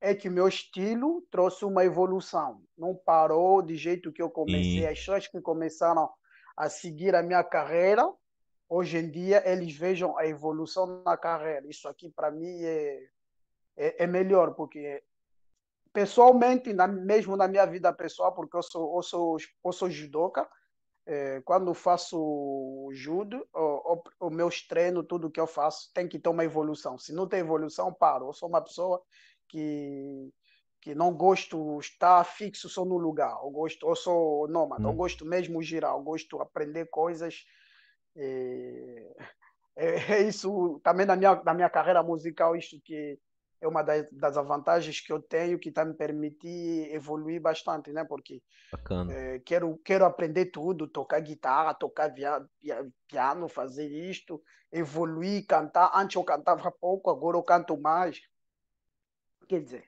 é- 0.00 0.14
que 0.14 0.30
meu 0.30 0.48
estilo 0.48 1.22
trouxe 1.30 1.66
uma 1.66 1.84
evolução, 1.84 2.62
não 2.76 2.96
parou 2.96 3.60
de 3.60 3.76
jeito 3.76 4.10
que 4.10 4.22
eu 4.22 4.30
comecei. 4.30 4.80
Sim. 4.80 4.86
As 4.86 4.98
pessoas 4.98 5.28
que 5.28 5.40
começaram 5.42 6.10
a 6.56 6.70
seguir 6.70 7.14
a 7.14 7.22
minha 7.22 7.44
carreira, 7.44 8.10
hoje 8.66 8.96
em 8.96 9.10
dia 9.10 9.42
eles 9.46 9.76
vejam 9.76 10.16
a 10.16 10.26
evolução 10.26 11.02
na 11.04 11.16
carreira. 11.18 11.66
Isso 11.68 11.86
aqui 11.86 12.08
para 12.08 12.30
mim 12.30 12.64
é, 12.64 13.08
é, 13.76 14.04
é 14.04 14.06
melhor, 14.06 14.54
porque 14.54 15.02
pessoalmente, 15.92 16.72
na, 16.72 16.86
mesmo 16.86 17.36
na 17.36 17.46
minha 17.46 17.66
vida 17.66 17.92
pessoal, 17.92 18.34
porque 18.34 18.56
eu 18.56 18.62
sou, 18.62 18.96
eu 18.96 19.02
sou, 19.02 19.36
eu 19.66 19.72
sou 19.72 19.90
judoca, 19.90 20.48
eh, 21.06 21.40
quando 21.44 21.72
faço 21.74 22.88
judo, 22.92 23.46
o, 23.54 23.94
o, 23.94 24.02
o 24.28 24.30
meus 24.30 24.66
treinos, 24.66 25.06
tudo 25.08 25.30
que 25.30 25.40
eu 25.40 25.46
faço, 25.46 25.90
tem 25.94 26.08
que 26.08 26.18
ter 26.18 26.28
uma 26.28 26.44
evolução. 26.44 26.98
Se 26.98 27.12
não 27.12 27.28
tem 27.28 27.40
evolução, 27.40 27.92
paro. 27.92 28.28
Eu 28.28 28.32
sou 28.34 28.48
uma 28.48 28.62
pessoa 28.62 29.02
que 29.48 30.32
que 30.82 30.94
não 30.94 31.14
gosto 31.14 31.78
de 31.78 31.86
estar 31.86 32.24
fixo 32.24 32.68
só 32.68 32.84
no 32.86 32.96
lugar. 32.96 33.38
Eu 33.44 33.50
gosto, 33.50 33.86
eu 33.88 33.94
sou 33.94 34.48
nômade, 34.48 34.84
eu 34.84 34.92
Hum. 34.92 34.94
gosto 34.94 35.26
mesmo 35.26 35.60
de 35.60 35.66
girar, 35.66 35.94
eu 35.94 36.02
gosto 36.02 36.36
de 36.38 36.42
aprender 36.42 36.86
coisas. 36.90 37.44
eh, 38.16 39.14
é, 39.76 40.14
é 40.14 40.22
isso 40.22 40.80
também 40.84 41.06
na 41.06 41.16
minha, 41.16 41.36
na 41.44 41.54
minha 41.54 41.70
carreira 41.70 42.02
musical, 42.02 42.56
isto 42.56 42.80
que 42.84 43.18
é 43.60 43.68
uma 43.68 43.82
das, 43.82 44.06
das 44.10 44.34
vantagens 44.36 45.00
que 45.00 45.12
eu 45.12 45.20
tenho 45.20 45.58
que 45.58 45.68
está 45.68 45.84
me 45.84 45.94
permitir 45.94 46.92
evoluir 46.92 47.40
bastante, 47.40 47.92
né? 47.92 48.04
Porque 48.04 48.42
é, 49.10 49.38
quero 49.40 49.76
quero 49.84 50.04
aprender 50.04 50.46
tudo, 50.46 50.88
tocar 50.88 51.20
guitarra, 51.20 51.74
tocar 51.74 52.08
via, 52.08 52.44
piano, 53.06 53.48
fazer 53.48 53.88
isto, 53.88 54.42
evoluir, 54.72 55.46
cantar. 55.46 55.90
Antes 55.94 56.16
eu 56.16 56.24
cantava 56.24 56.70
pouco, 56.70 57.10
agora 57.10 57.36
eu 57.36 57.42
canto 57.42 57.78
mais. 57.78 58.20
Quer 59.46 59.60
dizer, 59.60 59.84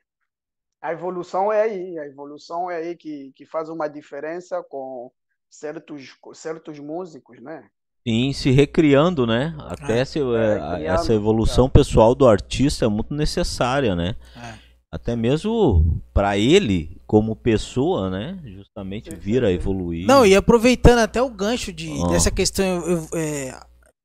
a 0.81 0.93
evolução 0.93 1.53
é 1.53 1.63
aí, 1.63 1.99
a 1.99 2.07
evolução 2.07 2.71
é 2.71 2.77
aí 2.77 2.97
que, 2.97 3.33
que 3.35 3.47
faz 3.47 3.69
uma 3.69 3.89
diferença 3.89 4.63
com 4.63 5.11
certos 5.49 6.19
certos 6.35 6.79
músicos, 6.79 7.41
né? 7.41 7.71
Sim, 8.07 8.33
se 8.33 8.51
recriando, 8.51 9.27
né? 9.27 9.55
Até 9.61 10.01
é, 10.01 10.05
se, 10.05 10.19
é, 10.19 10.87
essa 10.87 11.13
evolução 11.15 11.67
tá. 11.67 11.75
pessoal 11.75 12.15
do 12.15 12.27
artista 12.27 12.85
é 12.85 12.89
muito 12.89 13.15
necessária, 13.15 13.95
né? 13.95 14.17
É. 14.37 14.55
Até 14.91 15.17
mesmo 15.17 16.03
para 16.13 16.37
ele, 16.37 17.01
como 17.07 17.37
pessoa, 17.37 18.11
né? 18.11 18.39
Justamente 18.45 19.15
vir 19.15 19.45
a 19.45 19.51
evoluir. 19.51 20.07
Não, 20.07 20.27
e 20.27 20.35
aproveitando 20.35 20.99
até 20.99 21.23
o 21.23 21.31
gancho 21.31 21.73
de, 21.73 21.89
oh. 21.91 22.09
dessa 22.09 22.31
questão 22.31 23.09
é, 23.15 23.59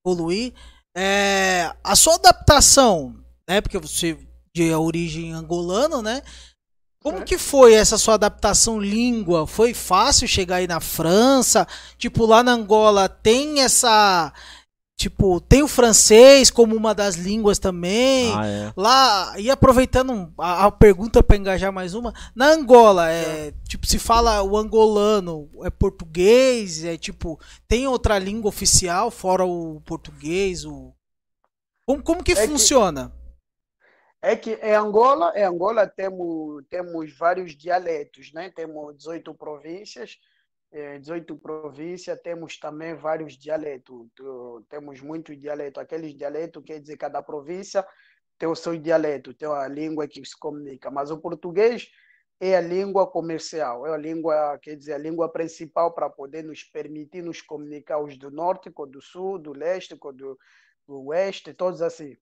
evoluir, 0.05 0.53
é, 0.95 1.71
a 1.83 1.95
sua 1.95 2.15
adaptação, 2.15 3.15
né? 3.49 3.61
Porque 3.61 3.79
você 3.79 4.17
de 4.55 4.73
origem 4.73 5.33
angolana, 5.33 6.01
né? 6.01 6.21
Como 7.07 7.23
que 7.23 7.37
foi 7.37 7.73
essa 7.73 7.97
sua 7.97 8.15
adaptação 8.15 8.81
língua? 8.81 9.47
Foi 9.47 9.73
fácil 9.73 10.27
chegar 10.27 10.57
aí 10.57 10.67
na 10.67 10.81
França? 10.81 11.65
Tipo, 11.97 12.25
lá 12.25 12.43
na 12.43 12.51
Angola 12.51 13.07
tem 13.07 13.61
essa. 13.61 14.33
Tipo, 14.99 15.39
tem 15.39 15.63
o 15.63 15.67
francês 15.67 16.49
como 16.49 16.75
uma 16.75 16.93
das 16.93 17.15
línguas 17.15 17.59
também. 17.59 18.33
Ah, 18.35 18.45
é. 18.45 18.73
Lá, 18.75 19.39
e 19.39 19.49
aproveitando 19.49 20.33
a, 20.37 20.65
a 20.65 20.71
pergunta 20.71 21.23
para 21.23 21.37
engajar 21.37 21.71
mais 21.71 21.93
uma, 21.93 22.13
na 22.35 22.47
Angola, 22.47 23.09
é, 23.09 23.21
é, 23.21 23.53
tipo, 23.69 23.87
se 23.87 23.99
fala 23.99 24.41
o 24.41 24.57
angolano, 24.57 25.49
é 25.63 25.69
português, 25.69 26.83
é 26.83 26.97
tipo, 26.97 27.39
tem 27.67 27.87
outra 27.87 28.19
língua 28.19 28.49
oficial 28.49 29.11
fora 29.11 29.45
o 29.45 29.81
português, 29.85 30.65
o 30.65 30.91
Como, 31.85 32.03
como 32.03 32.23
que 32.23 32.33
é 32.33 32.47
funciona? 32.47 33.09
Que 33.09 33.16
é 34.27 34.35
que 34.35 34.55
em 34.55 34.73
Angola, 34.73 35.31
em 35.37 35.43
Angola 35.43 35.87
temos, 35.87 36.61
temos 36.69 37.17
vários 37.17 37.55
dialetos, 37.55 38.33
né? 38.33 38.51
Temos 38.53 38.97
18 38.97 39.33
províncias, 39.33 40.17
18 40.99 41.33
eh, 41.33 41.37
províncias, 41.41 42.19
temos 42.21 42.59
também 42.59 42.93
vários 42.93 43.37
dialetos. 43.37 44.05
Temos 44.67 44.99
muitos 44.99 45.39
dialetos. 45.39 45.81
Aqueles 45.81 46.13
dialetos 46.13 46.61
quer 46.65 46.81
dizer 46.81 46.97
cada 46.97 47.23
província 47.23 47.87
tem 48.37 48.49
o 48.49 48.55
seu 48.55 48.77
dialeto, 48.77 49.33
tem 49.33 49.47
a 49.47 49.65
língua 49.65 50.05
que 50.09 50.23
se 50.25 50.37
comunica. 50.37 50.91
Mas 50.91 51.09
o 51.09 51.17
português 51.17 51.87
é 52.37 52.57
a 52.57 52.61
língua 52.61 53.07
comercial, 53.09 53.87
é 53.87 53.93
a 53.93 53.97
língua, 53.97 54.59
quer 54.61 54.75
dizer, 54.75 54.93
a 54.93 54.97
língua 54.97 55.31
principal 55.31 55.93
para 55.93 56.09
poder 56.09 56.43
nos 56.43 56.65
permitir 56.65 57.23
nos 57.23 57.41
comunicar 57.41 57.99
os 57.99 58.17
do 58.17 58.29
norte 58.29 58.69
com 58.69 58.85
do 58.85 59.01
sul, 59.01 59.39
do 59.39 59.53
leste 59.53 59.95
com 59.95 60.13
do, 60.13 60.37
do 60.85 61.05
oeste, 61.05 61.53
todos 61.53 61.81
assim 61.81 62.17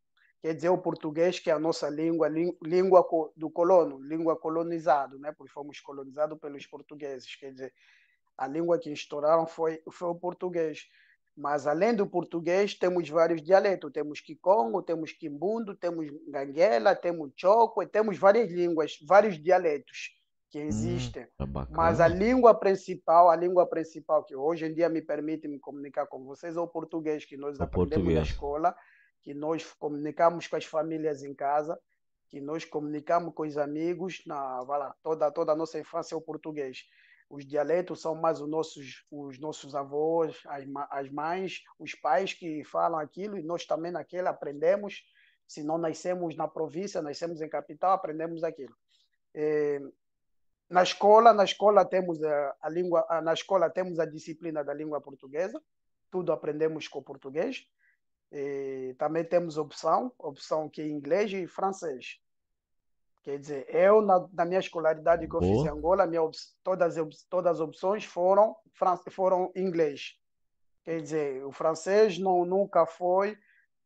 quer 0.45 0.53
dizer 0.53 0.69
o 0.69 0.77
português, 0.77 1.39
que 1.39 1.49
é 1.49 1.53
a 1.53 1.57
nossa 1.57 1.89
língua, 1.89 2.29
língua 2.61 3.03
do 3.35 3.49
colono, 3.49 3.97
língua 3.97 4.37
colonizado, 4.37 5.17
né? 5.17 5.31
porque 5.35 5.51
fomos 5.51 5.79
colonizados 5.79 6.37
pelos 6.37 6.67
portugueses, 6.67 7.35
quer 7.35 7.49
dizer, 7.49 7.73
a 8.37 8.45
língua 8.45 8.77
que 8.77 8.91
estouraram 8.91 9.47
foi, 9.47 9.81
foi 9.91 10.09
o 10.09 10.13
português. 10.13 10.87
Mas 11.35 11.65
além 11.65 11.95
do 11.95 12.05
português, 12.05 12.75
temos 12.75 13.09
vários 13.09 13.41
dialetos. 13.41 13.91
Temos 13.91 14.21
Kikongo, 14.21 14.83
temos 14.83 15.11
Kimbundo, 15.13 15.75
temos 15.75 16.05
Ganguela, 16.27 16.95
temos 16.95 17.31
Choco, 17.35 17.83
temos 17.87 18.15
várias 18.19 18.51
línguas, 18.51 18.99
vários 19.01 19.41
dialetos 19.41 20.11
que 20.51 20.59
hum, 20.59 20.67
existem. 20.67 21.23
Hum, 21.41 21.65
Mas 21.71 21.99
a 21.99 22.07
língua 22.07 22.53
principal, 22.53 23.31
a 23.31 23.35
língua 23.35 23.67
principal 23.67 24.23
que 24.23 24.35
hoje 24.35 24.67
em 24.67 24.73
dia 24.75 24.89
me 24.89 25.01
permite 25.01 25.47
me 25.47 25.59
comunicar 25.59 26.05
com 26.05 26.23
vocês 26.23 26.55
é 26.55 26.59
o 26.59 26.67
português 26.67 27.25
que 27.25 27.35
nós 27.35 27.59
o 27.59 27.63
aprendemos 27.63 28.05
português. 28.05 28.15
na 28.15 28.21
escola 28.21 28.75
que 29.25 29.33
nós 29.33 29.65
comunicamos 29.79 30.47
com 30.47 30.55
as 30.55 30.65
famílias 30.65 31.23
em 31.23 31.33
casa, 31.33 31.77
que 32.29 32.39
nós 32.39 32.63
comunicamos 32.63 33.33
com 33.33 33.41
os 33.41 33.57
amigos, 33.57 34.21
na, 34.27 34.61
lá, 34.61 34.95
toda, 35.01 35.31
toda 35.31 35.51
a 35.51 35.55
nossa 35.55 35.79
infância 35.79 36.13
é 36.13 36.17
o 36.17 36.21
português. 36.21 36.85
Os 37.27 37.43
dialetos 37.43 38.01
são 38.01 38.13
mais 38.13 38.39
os 38.39 38.47
nossos, 38.47 39.03
os 39.11 39.39
nossos 39.39 39.73
avós, 39.73 40.39
as, 40.45 40.63
as 40.91 41.09
mães, 41.09 41.63
os 41.79 41.95
pais 41.95 42.33
que 42.33 42.63
falam 42.65 42.99
aquilo, 42.99 43.35
e 43.35 43.41
nós 43.41 43.65
também 43.65 43.91
naquele 43.91 44.27
aprendemos. 44.27 45.03
Se 45.47 45.63
não 45.63 45.79
nascemos 45.79 46.35
na 46.35 46.47
província, 46.47 47.01
nascemos 47.01 47.41
em 47.41 47.49
capital, 47.49 47.93
aprendemos 47.93 48.43
aquilo. 48.43 48.75
É, 49.33 49.81
na 50.69 50.83
escola, 50.83 51.33
na 51.33 51.43
escola 51.43 51.83
temos 51.83 52.23
a, 52.23 52.55
a 52.61 52.69
língua, 52.69 53.05
na 53.23 53.33
escola 53.33 53.71
temos 53.71 53.99
a 53.99 54.05
disciplina 54.05 54.63
da 54.63 54.73
língua 54.73 55.01
portuguesa, 55.01 55.59
tudo 56.11 56.31
aprendemos 56.31 56.87
com 56.87 57.01
português. 57.01 57.67
E 58.37 58.93
também 58.99 59.23
temos 59.23 59.57
opção, 59.57 60.11
opção 60.19 60.67
que 60.67 60.81
é 60.81 60.87
inglês 60.87 61.31
e 61.31 61.47
francês. 61.47 62.19
Quer 63.23 63.39
dizer, 63.39 63.65
eu, 63.73 64.01
na, 64.01 64.27
na 64.33 64.43
minha 64.43 64.59
escolaridade 64.59 65.25
que 65.25 65.33
eu 65.33 65.39
Boa. 65.39 65.53
fiz 65.53 65.63
em 65.63 65.69
Angola, 65.69 66.05
minha, 66.05 66.21
todas, 66.61 66.95
todas 67.29 67.55
as 67.55 67.59
opções 67.61 68.03
foram, 68.03 68.53
foram 69.09 69.53
inglês. 69.55 70.19
Quer 70.83 71.01
dizer, 71.01 71.45
o 71.45 71.51
francês 71.53 72.19
não, 72.19 72.43
nunca 72.43 72.85
foi 72.85 73.37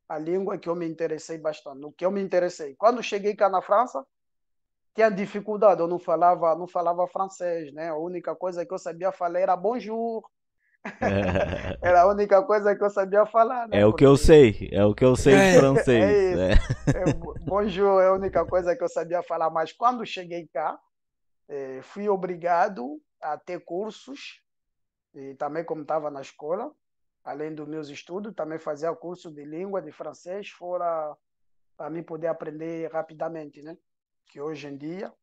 a 0.09 0.17
língua 0.17 0.57
que 0.57 0.67
eu 0.67 0.75
me 0.75 0.87
interessei 0.87 1.37
bastante, 1.37 1.79
no 1.79 1.93
que 1.93 2.03
eu 2.03 2.09
me 2.09 2.19
interessei. 2.19 2.75
Quando 2.75 3.03
cheguei 3.03 3.35
cá 3.35 3.49
na 3.49 3.61
França, 3.61 4.03
tinha 4.95 5.11
dificuldade, 5.11 5.79
eu 5.79 5.87
não 5.87 5.99
falava, 5.99 6.55
não 6.55 6.67
falava 6.67 7.07
francês, 7.07 7.71
né? 7.71 7.89
A 7.89 7.95
única 7.95 8.35
coisa 8.35 8.65
que 8.65 8.73
eu 8.73 8.79
sabia 8.79 9.11
falar 9.11 9.39
era 9.41 9.55
bonjour, 9.55 10.27
Era 11.81 12.01
a 12.01 12.07
única 12.07 12.41
coisa 12.43 12.75
que 12.75 12.83
eu 12.83 12.89
sabia 12.89 13.25
falar. 13.25 13.67
Né? 13.67 13.79
É 13.79 13.85
o 13.85 13.93
que 13.93 14.05
eu 14.05 14.15
sei, 14.15 14.69
é 14.71 14.83
o 14.83 14.93
que 14.93 15.03
eu 15.03 15.15
sei 15.15 15.33
em 15.33 15.55
é, 15.55 15.59
francês. 15.59 16.39
É, 16.39 16.51
é. 16.51 17.13
bonjour 17.45 18.01
é 18.01 18.07
a 18.07 18.13
única 18.13 18.45
coisa 18.45 18.75
que 18.75 18.83
eu 18.83 18.89
sabia 18.89 19.21
falar, 19.23 19.49
mas 19.49 19.73
quando 19.73 20.05
cheguei 20.05 20.47
cá, 20.47 20.79
é, 21.47 21.81
fui 21.81 22.07
obrigado 22.07 22.99
a 23.21 23.37
ter 23.37 23.59
cursos, 23.63 24.41
e 25.13 25.35
também 25.35 25.63
como 25.63 25.81
estava 25.81 26.09
na 26.09 26.21
escola, 26.21 26.71
além 27.23 27.53
dos 27.53 27.67
meus 27.67 27.89
estudos, 27.89 28.33
também 28.33 28.57
fazia 28.57 28.93
curso 28.95 29.31
de 29.31 29.43
língua, 29.43 29.81
de 29.81 29.91
francês, 29.91 30.49
fora 30.49 31.15
para 31.75 31.89
mim 31.89 32.03
poder 32.03 32.27
aprender 32.27 32.91
rapidamente, 32.91 33.61
né? 33.61 33.77
Que 34.25 34.41
hoje 34.41 34.67
em 34.67 34.77
dia 34.77 35.13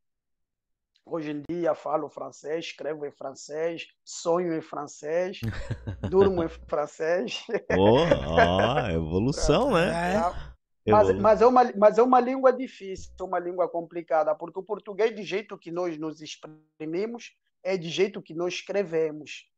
Hoje 1.09 1.31
em 1.31 1.43
dia 1.49 1.73
falo 1.73 2.09
francês, 2.09 2.65
escrevo 2.65 3.07
em 3.07 3.13
francês, 3.13 3.87
sonho 4.05 4.53
em 4.53 4.61
francês, 4.61 5.39
durmo 6.11 6.43
em 6.43 6.49
francês. 6.49 7.45
Oh, 7.79 8.01
oh 8.01 8.89
evolução, 8.91 9.71
né? 9.71 10.17
É. 10.17 10.91
Mas, 10.91 11.15
mas, 11.15 11.43
é 11.43 11.47
uma, 11.47 11.73
mas 11.77 11.99
é 11.99 12.03
uma 12.03 12.19
língua 12.21 12.53
difícil, 12.53 13.13
uma 13.21 13.39
língua 13.39 13.69
complicada, 13.69 14.35
porque 14.35 14.59
o 14.59 14.65
português, 14.65 15.15
de 15.15 15.23
jeito 15.23 15.57
que 15.57 15.71
nós 15.71 15.97
nos 15.97 16.21
exprimimos, 16.21 17.37
é 17.63 17.77
de 17.77 17.89
jeito 17.89 18.21
que 18.21 18.35
nós 18.35 18.55
escrevemos. 18.55 19.49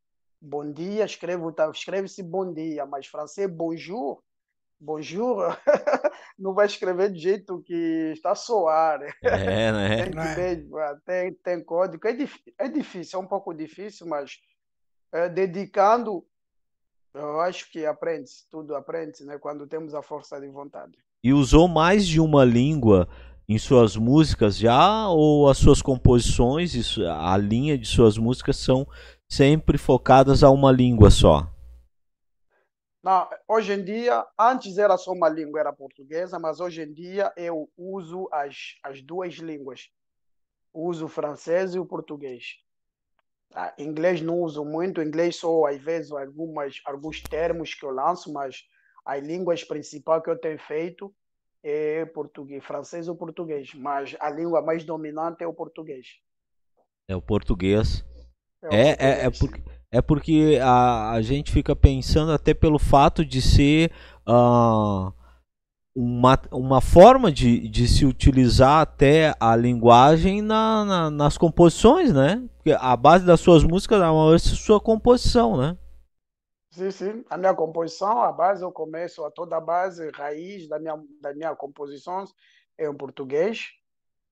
Bom 0.40 0.70
dia, 0.70 1.04
escrevo, 1.04 1.50
tá, 1.50 1.70
escreve-se 1.70 2.22
bom 2.22 2.52
dia, 2.52 2.84
mas 2.84 3.06
francês, 3.06 3.50
bonjour, 3.50 4.22
bonjour, 4.80 5.56
não 6.38 6.54
vai 6.54 6.66
escrever 6.66 7.12
de 7.12 7.18
jeito 7.18 7.60
que 7.62 8.12
está 8.12 8.32
a 8.32 8.36
soar. 8.36 9.00
Né? 9.00 9.12
É, 9.22 9.72
né? 9.72 10.04
tem, 10.04 10.34
ter, 10.34 10.68
é. 10.78 10.96
tem, 11.04 11.34
tem, 11.34 11.64
código. 11.64 12.06
É, 12.06 12.16
é 12.58 12.68
difícil, 12.68 13.18
é 13.18 13.22
um 13.22 13.26
pouco 13.26 13.52
difícil, 13.52 14.06
mas 14.06 14.38
é, 15.12 15.28
dedicando, 15.28 16.24
eu 17.14 17.40
acho 17.40 17.70
que 17.70 17.84
aprende 17.84 18.30
tudo 18.50 18.74
aprende 18.76 19.24
né? 19.24 19.38
Quando 19.38 19.66
temos 19.66 19.94
a 19.94 20.02
força 20.02 20.40
de 20.40 20.48
vontade. 20.48 20.92
E 21.22 21.32
usou 21.32 21.66
mais 21.66 22.06
de 22.06 22.20
uma 22.20 22.44
língua 22.44 23.08
em 23.48 23.58
suas 23.58 23.96
músicas 23.96 24.56
já 24.58 25.08
ou 25.08 25.48
as 25.48 25.58
suas 25.58 25.80
composições, 25.80 26.98
a 26.98 27.36
linha 27.36 27.78
de 27.78 27.88
suas 27.88 28.18
músicas 28.18 28.58
são 28.58 28.86
sempre 29.28 29.78
focadas 29.78 30.44
a 30.44 30.50
uma 30.50 30.70
língua 30.70 31.10
só? 31.10 31.50
Não, 33.08 33.26
hoje 33.48 33.72
em 33.72 33.82
dia, 33.82 34.22
antes 34.38 34.76
era 34.76 34.94
só 34.98 35.12
uma 35.12 35.30
língua, 35.30 35.60
era 35.60 35.72
portuguesa, 35.72 36.38
mas 36.38 36.60
hoje 36.60 36.82
em 36.82 36.92
dia 36.92 37.32
eu 37.38 37.66
uso 37.74 38.28
as, 38.30 38.74
as 38.82 39.00
duas 39.00 39.32
línguas. 39.36 39.88
Uso 40.74 41.06
o 41.06 41.08
francês 41.08 41.74
e 41.74 41.78
o 41.78 41.86
português. 41.86 42.58
Ah, 43.54 43.72
inglês 43.78 44.20
não 44.20 44.42
uso 44.42 44.62
muito, 44.62 45.00
inglês 45.00 45.36
só 45.36 45.64
às 45.64 45.82
vezes 45.82 46.12
algumas, 46.12 46.82
alguns 46.84 47.22
termos 47.22 47.72
que 47.72 47.82
eu 47.82 47.92
lanço, 47.92 48.30
mas 48.30 48.68
as 49.06 49.24
línguas 49.24 49.64
principais 49.64 50.22
que 50.22 50.28
eu 50.28 50.38
tenho 50.38 50.58
feito 50.58 51.10
é 51.62 52.04
português, 52.04 52.62
francês 52.62 53.08
ou 53.08 53.16
português, 53.16 53.72
mas 53.72 54.14
a 54.20 54.28
língua 54.28 54.60
mais 54.60 54.84
dominante 54.84 55.42
é 55.42 55.46
o 55.46 55.54
português. 55.54 56.06
É 57.08 57.16
o 57.16 57.22
português. 57.22 58.04
É, 58.64 58.88
é, 58.88 59.26
é, 59.26 59.30
porque, 59.30 59.62
é 59.90 60.02
porque 60.02 60.58
a, 60.62 61.12
a 61.12 61.22
gente 61.22 61.52
fica 61.52 61.76
pensando 61.76 62.32
até 62.32 62.52
pelo 62.52 62.78
fato 62.78 63.24
de 63.24 63.40
ser 63.40 63.92
uh, 64.28 65.12
uma, 65.94 66.40
uma 66.52 66.80
forma 66.80 67.30
de, 67.30 67.68
de 67.68 67.86
se 67.88 68.04
utilizar 68.04 68.80
até 68.80 69.34
a 69.38 69.56
linguagem 69.56 70.42
na, 70.42 70.84
na, 70.84 71.10
nas 71.10 71.38
composições, 71.38 72.12
né? 72.12 72.48
Porque 72.56 72.72
a 72.72 72.96
base 72.96 73.24
das 73.24 73.40
suas 73.40 73.64
músicas 73.64 74.00
é 74.02 74.08
uma 74.08 74.38
sua 74.38 74.80
composição, 74.80 75.56
né? 75.56 75.76
Sim, 76.70 76.90
sim. 76.90 77.24
A 77.28 77.36
minha 77.36 77.54
composição, 77.54 78.22
a 78.22 78.30
base, 78.30 78.62
eu 78.62 78.70
começo 78.70 79.24
a 79.24 79.30
toda 79.30 79.56
a 79.56 79.60
base, 79.60 80.10
raiz 80.10 80.68
da 80.68 80.78
minha, 80.78 80.96
da 81.20 81.34
minha 81.34 81.54
composição 81.56 82.24
é 82.78 82.88
em 82.88 82.94
português. 82.94 83.70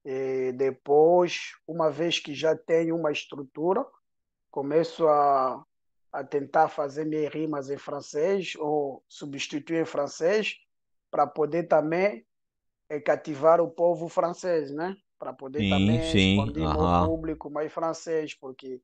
E 0.05 0.53
depois, 0.53 1.55
uma 1.67 1.91
vez 1.91 2.21
que 2.21 2.33
já 2.33 2.55
tenho 2.55 2.95
uma 2.95 3.11
estrutura, 3.11 3.85
começo 4.57 5.07
a, 5.07 5.63
a 6.11 6.25
tentar 6.25 6.69
fazer 6.69 7.05
minhas 7.05 7.31
rimas 7.31 7.69
em 7.69 7.77
francês 7.77 8.55
ou 8.57 9.05
substituir 9.07 9.83
em 9.83 9.85
francês 9.85 10.57
para 11.11 11.27
poder 11.27 11.65
também 11.65 12.25
é, 12.89 12.99
cativar 12.99 13.61
o 13.61 13.71
povo 13.71 14.09
francês, 14.09 14.71
né? 14.71 14.97
Para 15.19 15.35
poder 15.35 15.59
sim, 15.59 15.69
também 15.69 16.03
sim. 16.11 16.39
expandir 16.39 16.67
o 16.67 17.07
público 17.07 17.51
mais 17.51 17.71
francês, 17.71 18.33
porque 18.33 18.81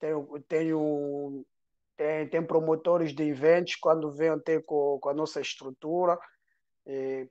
tenho, 0.00 0.26
tenho 0.48 1.44
tem, 1.98 2.26
tem 2.26 2.42
promotores 2.42 3.14
de 3.14 3.24
eventos 3.24 3.74
quando 3.76 4.10
vêm 4.10 4.38
ter 4.38 4.64
com, 4.64 4.98
com 4.98 5.08
a 5.10 5.14
nossa 5.14 5.38
estrutura 5.38 6.18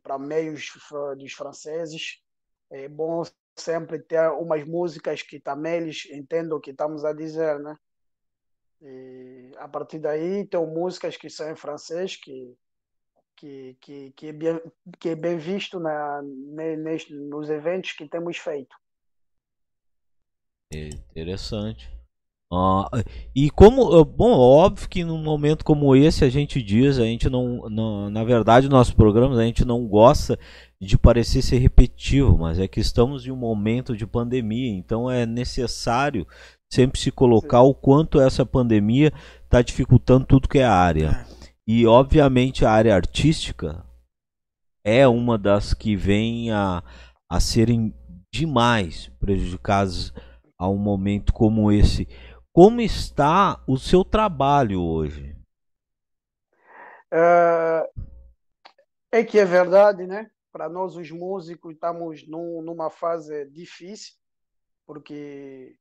para 0.03 0.19
meios 0.19 0.71
dos 1.17 1.33
franceses. 1.33 2.21
É 2.69 2.87
bom 2.87 3.23
sempre 3.55 3.99
ter 3.99 4.29
umas 4.31 4.65
músicas 4.65 5.21
que 5.21 5.39
também 5.39 5.75
eles 5.75 6.05
entendam 6.11 6.57
o 6.57 6.61
que 6.61 6.71
estamos 6.71 7.05
a 7.05 7.13
dizer, 7.13 7.59
né? 7.59 7.75
E 8.81 9.51
a 9.57 9.67
partir 9.67 9.99
daí 9.99 10.45
tem 10.45 10.65
músicas 10.65 11.15
que 11.15 11.29
são 11.29 11.49
em 11.49 11.55
francês 11.55 12.15
que 12.17 12.55
que, 13.35 13.75
que, 13.81 14.11
que, 14.11 14.27
é, 14.27 14.31
bem, 14.31 14.61
que 14.99 15.09
é 15.09 15.15
bem 15.15 15.37
visto 15.37 15.79
na, 15.79 16.21
neste, 16.21 17.13
nos 17.13 17.49
eventos 17.49 17.91
que 17.91 18.07
temos 18.07 18.37
feito. 18.37 18.75
Interessante. 20.71 21.91
Ah, 22.55 22.87
e 23.35 23.49
como, 23.49 23.93
ah, 23.93 24.05
bom, 24.05 24.31
óbvio 24.31 24.87
que 24.87 25.03
num 25.03 25.17
momento 25.17 25.65
como 25.65 25.95
esse 25.95 26.23
a 26.23 26.29
gente 26.29 26.61
diz, 26.61 26.99
a 26.99 27.03
gente 27.03 27.27
não, 27.27 27.67
não, 27.67 28.11
na 28.11 28.23
verdade, 28.23 28.69
nossos 28.69 28.93
programas 28.93 29.39
a 29.39 29.43
gente 29.43 29.65
não 29.65 29.87
gosta 29.87 30.37
de 30.79 30.95
parecer 30.95 31.41
ser 31.41 31.57
repetitivo, 31.57 32.37
mas 32.37 32.59
é 32.59 32.67
que 32.67 32.79
estamos 32.79 33.25
em 33.25 33.31
um 33.31 33.35
momento 33.35 33.97
de 33.97 34.05
pandemia, 34.05 34.69
então 34.69 35.09
é 35.09 35.25
necessário 35.25 36.27
sempre 36.71 36.99
se 36.99 37.11
colocar 37.11 37.61
Sim. 37.61 37.69
o 37.69 37.73
quanto 37.73 38.19
essa 38.19 38.45
pandemia 38.45 39.11
está 39.43 39.63
dificultando 39.63 40.25
tudo 40.25 40.47
que 40.47 40.59
é 40.59 40.65
área. 40.65 41.25
É. 41.27 41.33
E 41.67 41.87
obviamente 41.87 42.65
a 42.65 42.71
área 42.71 42.93
artística 42.93 43.83
é 44.85 45.07
uma 45.07 45.39
das 45.39 45.73
que 45.73 45.95
vem 45.95 46.51
a, 46.51 46.83
a 47.27 47.39
serem 47.39 47.93
demais 48.31 49.09
prejudicadas 49.19 50.13
a 50.57 50.69
um 50.69 50.77
momento 50.77 51.33
como 51.33 51.71
esse. 51.71 52.07
Como 52.53 52.81
está 52.81 53.63
o 53.67 53.79
seu 53.79 54.05
trabalho 54.05 54.79
hoje? 54.79 55.35
É, 57.11 57.89
é 59.11 59.23
que 59.23 59.39
é 59.39 59.45
verdade, 59.45 60.05
né? 60.05 60.29
Para 60.51 60.69
nós, 60.69 60.95
os 60.95 61.09
músicos, 61.09 61.73
estamos 61.73 62.27
num, 62.27 62.61
numa 62.61 62.91
fase 62.91 63.49
difícil, 63.49 64.13
porque 64.85 65.75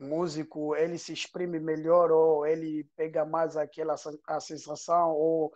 o 0.00 0.04
músico 0.04 0.74
ele 0.74 0.98
se 0.98 1.12
exprime 1.12 1.60
melhor 1.60 2.10
ou 2.10 2.44
ele 2.44 2.82
pega 2.96 3.24
mais 3.24 3.56
aquela 3.56 3.94
a 4.26 4.40
sensação 4.40 5.12
ou 5.12 5.52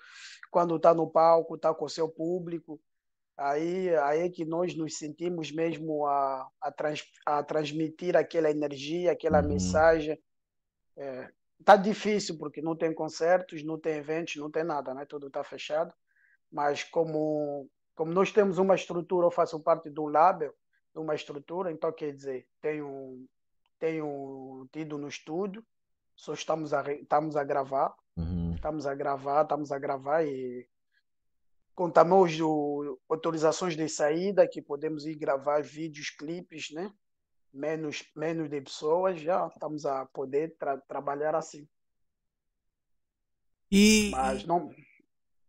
quando 0.53 0.77
está 0.77 0.95
no 0.95 1.11
palco 1.11 1.57
está 1.57 1.75
com 1.75 1.85
o 1.85 1.91
seu 1.91 2.09
público 2.09 2.81
aí 3.37 3.95
aí 3.97 4.21
é 4.21 4.29
que 4.29 4.45
nós 4.45 4.75
nos 4.75 4.99
sentimos 4.99 5.51
mesmo 5.51 6.07
a, 6.07 6.49
a, 6.61 6.71
trans, 6.71 7.03
a 7.25 7.43
transmitir 7.43 8.17
aquela 8.17 8.51
energia 8.51 9.13
aquela 9.13 9.41
uhum. 9.41 9.49
mensagem 9.49 10.19
é, 10.97 11.31
tá 11.65 11.77
difícil 11.77 12.39
porque 12.39 12.61
não 12.61 12.77
tem 12.77 12.93
concertos, 12.93 13.63
não 13.63 13.79
tem 13.79 13.97
eventos, 13.97 14.37
não 14.37 14.51
tem 14.51 14.65
nada, 14.65 14.95
né? 14.95 15.05
Tudo 15.07 15.29
está 15.29 15.43
fechado. 15.43 15.93
Mas 16.51 16.85
como 16.85 17.69
como 17.95 18.13
nós 18.13 18.33
temos 18.33 18.59
uma 18.59 18.75
estrutura, 18.75 19.27
eu 19.27 19.31
faço 19.31 19.61
parte 19.61 19.91
do 19.91 20.07
label, 20.07 20.55
de 20.95 20.99
uma 20.99 21.15
estrutura, 21.15 21.71
então 21.71 21.93
quer 21.93 22.13
dizer, 22.15 22.47
tenho 22.61 23.27
tenho 23.79 24.67
tido 24.73 24.97
no 24.97 25.09
estúdio, 25.09 25.65
só 26.15 26.33
estamos 26.33 26.73
a 26.73 26.83
estamos 26.93 27.37
a 27.37 27.45
gravar, 27.45 27.95
uhum. 28.17 28.55
estamos 28.55 28.87
a 28.87 28.95
gravar, 28.95 29.43
estamos 29.43 29.73
a 29.73 29.79
gravar 29.79 30.25
e 30.25 30.69
contamos 31.75 32.39
o, 32.41 32.99
autorizações 33.09 33.77
de 33.77 33.89
saída 33.89 34.49
que 34.49 34.61
podemos 34.63 35.07
ir 35.07 35.15
gravar 35.15 35.63
vídeos, 35.63 36.11
clipes, 36.11 36.71
né? 36.73 36.93
menos, 37.53 38.05
menos 38.17 38.49
de 38.49 38.61
pessoas, 38.61 39.21
já 39.21 39.47
estamos 39.47 39.85
a 39.85 40.07
poder 40.07 40.57
tra 40.59 40.79
trabalhar 40.79 41.35
assim. 41.35 41.69
E, 43.71 44.11
mas 44.11 44.45
não, 44.45 44.71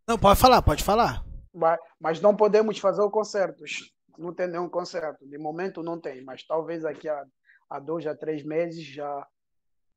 não, 0.08 0.18
pode 0.18 0.40
falar, 0.40 0.62
pode 0.62 0.84
falar. 0.84 1.26
Mas, 1.54 1.80
mas 2.00 2.22
não 2.22 2.36
podemos 2.36 2.78
fazer 2.80 3.08
concertos. 3.10 3.94
Não 4.18 4.34
tem 4.34 4.48
nenhum 4.48 4.70
concerto. 4.70 5.28
De 5.28 5.38
momento 5.38 5.84
não 5.84 6.00
tem, 6.00 6.24
mas 6.24 6.46
talvez 6.46 6.86
aqui 6.86 7.10
a, 7.10 7.26
a 7.70 7.80
dois 7.80 8.06
a 8.06 8.16
três 8.16 8.44
meses 8.44 8.86
já 8.86 9.28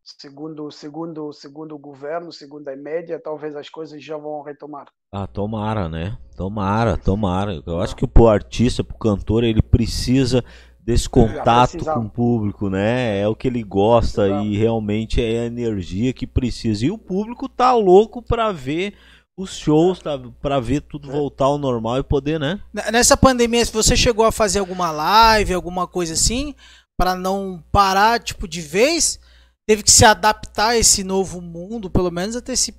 segundo 0.07 0.71
segundo 0.71 1.33
segundo 1.33 1.75
o 1.75 1.79
governo, 1.79 2.33
segundo 2.33 2.69
a 2.69 2.77
média, 2.77 3.21
talvez 3.23 3.57
as 3.57 3.69
coisas 3.69 4.03
já 4.03 4.17
vão 4.17 4.43
retomar. 4.43 4.87
Ah, 5.13 5.27
tomara, 5.27 5.89
né? 5.89 6.17
Tomara, 6.37 6.97
tomara. 6.97 7.61
Eu 7.67 7.81
acho 7.81 7.97
que 7.97 8.07
pro 8.07 8.29
artista, 8.29 8.85
pro 8.85 8.97
cantor, 8.97 9.43
ele 9.43 9.61
precisa 9.61 10.45
desse 10.81 11.09
contato 11.09 11.85
com 11.85 12.01
o 12.01 12.11
público, 12.11 12.71
né? 12.71 13.19
É 13.19 13.27
o 13.27 13.35
que 13.35 13.49
ele 13.49 13.65
gosta 13.65 14.29
Exato. 14.29 14.45
e 14.45 14.57
realmente 14.57 15.21
é 15.21 15.41
a 15.41 15.47
energia 15.47 16.13
que 16.13 16.27
precisa. 16.27 16.87
E 16.87 16.91
o 16.93 16.99
público 16.99 17.49
tá 17.49 17.75
louco 17.75 18.23
para 18.23 18.53
ver 18.53 18.95
os 19.37 19.57
shows, 19.57 19.99
tá, 19.99 20.19
para 20.41 20.61
ver 20.61 20.83
tudo 20.83 21.11
é. 21.11 21.13
voltar 21.13 21.47
ao 21.47 21.59
normal 21.59 21.99
e 21.99 22.05
poder, 22.05 22.39
né? 22.39 22.61
Nessa 22.93 23.17
pandemia, 23.17 23.65
se 23.65 23.73
você 23.73 23.97
chegou 23.97 24.25
a 24.25 24.33
fazer 24.33 24.61
alguma 24.61 24.91
live, 24.93 25.53
alguma 25.53 25.87
coisa 25.89 26.15
assim, 26.15 26.55
para 26.97 27.15
não 27.17 27.63
parar 27.73 28.21
tipo 28.21 28.47
de 28.47 28.61
vez, 28.61 29.19
teve 29.67 29.83
que 29.83 29.91
se 29.91 30.05
adaptar 30.05 30.69
a 30.69 30.79
esse 30.79 31.03
novo 31.03 31.41
mundo, 31.41 31.91
pelo 31.91 32.11
menos 32.11 32.37
até 32.37 32.53
esse 32.53 32.73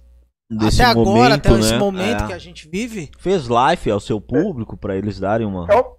Desse 0.50 0.82
até 0.82 0.92
agora, 0.92 1.06
momento, 1.06 1.34
até 1.34 1.52
né? 1.52 1.60
esse 1.60 1.78
momento 1.78 2.24
é. 2.24 2.28
que 2.28 2.34
a 2.34 2.38
gente 2.38 2.70
vive. 2.70 3.12
Fez 3.20 3.50
live 3.50 3.92
ao 3.92 4.00
seu 4.00 4.22
público 4.22 4.78
para 4.78 4.96
eles 4.96 5.20
darem 5.20 5.46
uma. 5.46 5.68
Eu, 5.70 5.98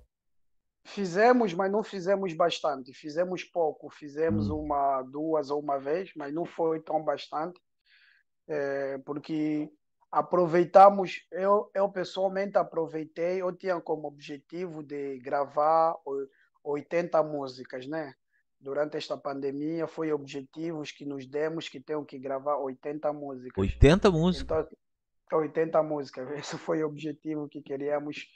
Fizemos, 0.88 1.52
mas 1.52 1.70
não 1.70 1.82
fizemos 1.82 2.32
bastante. 2.32 2.94
Fizemos 2.94 3.44
pouco. 3.44 3.90
Fizemos 3.90 4.48
hum. 4.48 4.60
uma, 4.60 5.02
duas 5.02 5.50
ou 5.50 5.60
uma 5.60 5.78
vez, 5.78 6.10
mas 6.16 6.32
não 6.32 6.46
foi 6.46 6.80
tão 6.80 7.04
bastante. 7.04 7.60
É, 8.48 8.96
porque 9.04 9.70
aproveitamos, 10.10 11.26
eu, 11.30 11.70
eu 11.74 11.90
pessoalmente 11.90 12.56
aproveitei, 12.56 13.42
eu 13.42 13.54
tinha 13.54 13.78
como 13.82 14.08
objetivo 14.08 14.82
de 14.82 15.18
gravar 15.18 15.94
80 16.64 17.22
músicas, 17.22 17.86
né? 17.86 18.14
Durante 18.60 18.96
esta 18.96 19.16
pandemia 19.16 19.86
foi 19.86 20.12
objetivos 20.12 20.90
que 20.90 21.04
nos 21.04 21.26
demos 21.26 21.68
que 21.68 21.80
tenho 21.80 22.04
que 22.04 22.18
gravar 22.18 22.56
80 22.58 23.12
músicas. 23.12 23.56
80 23.56 24.10
músicas? 24.10 24.66
Então, 25.26 25.38
80 25.40 25.82
músicas. 25.82 26.28
Esse 26.38 26.58
foi 26.58 26.82
o 26.82 26.86
objetivo 26.86 27.48
que 27.48 27.62
queríamos 27.62 28.26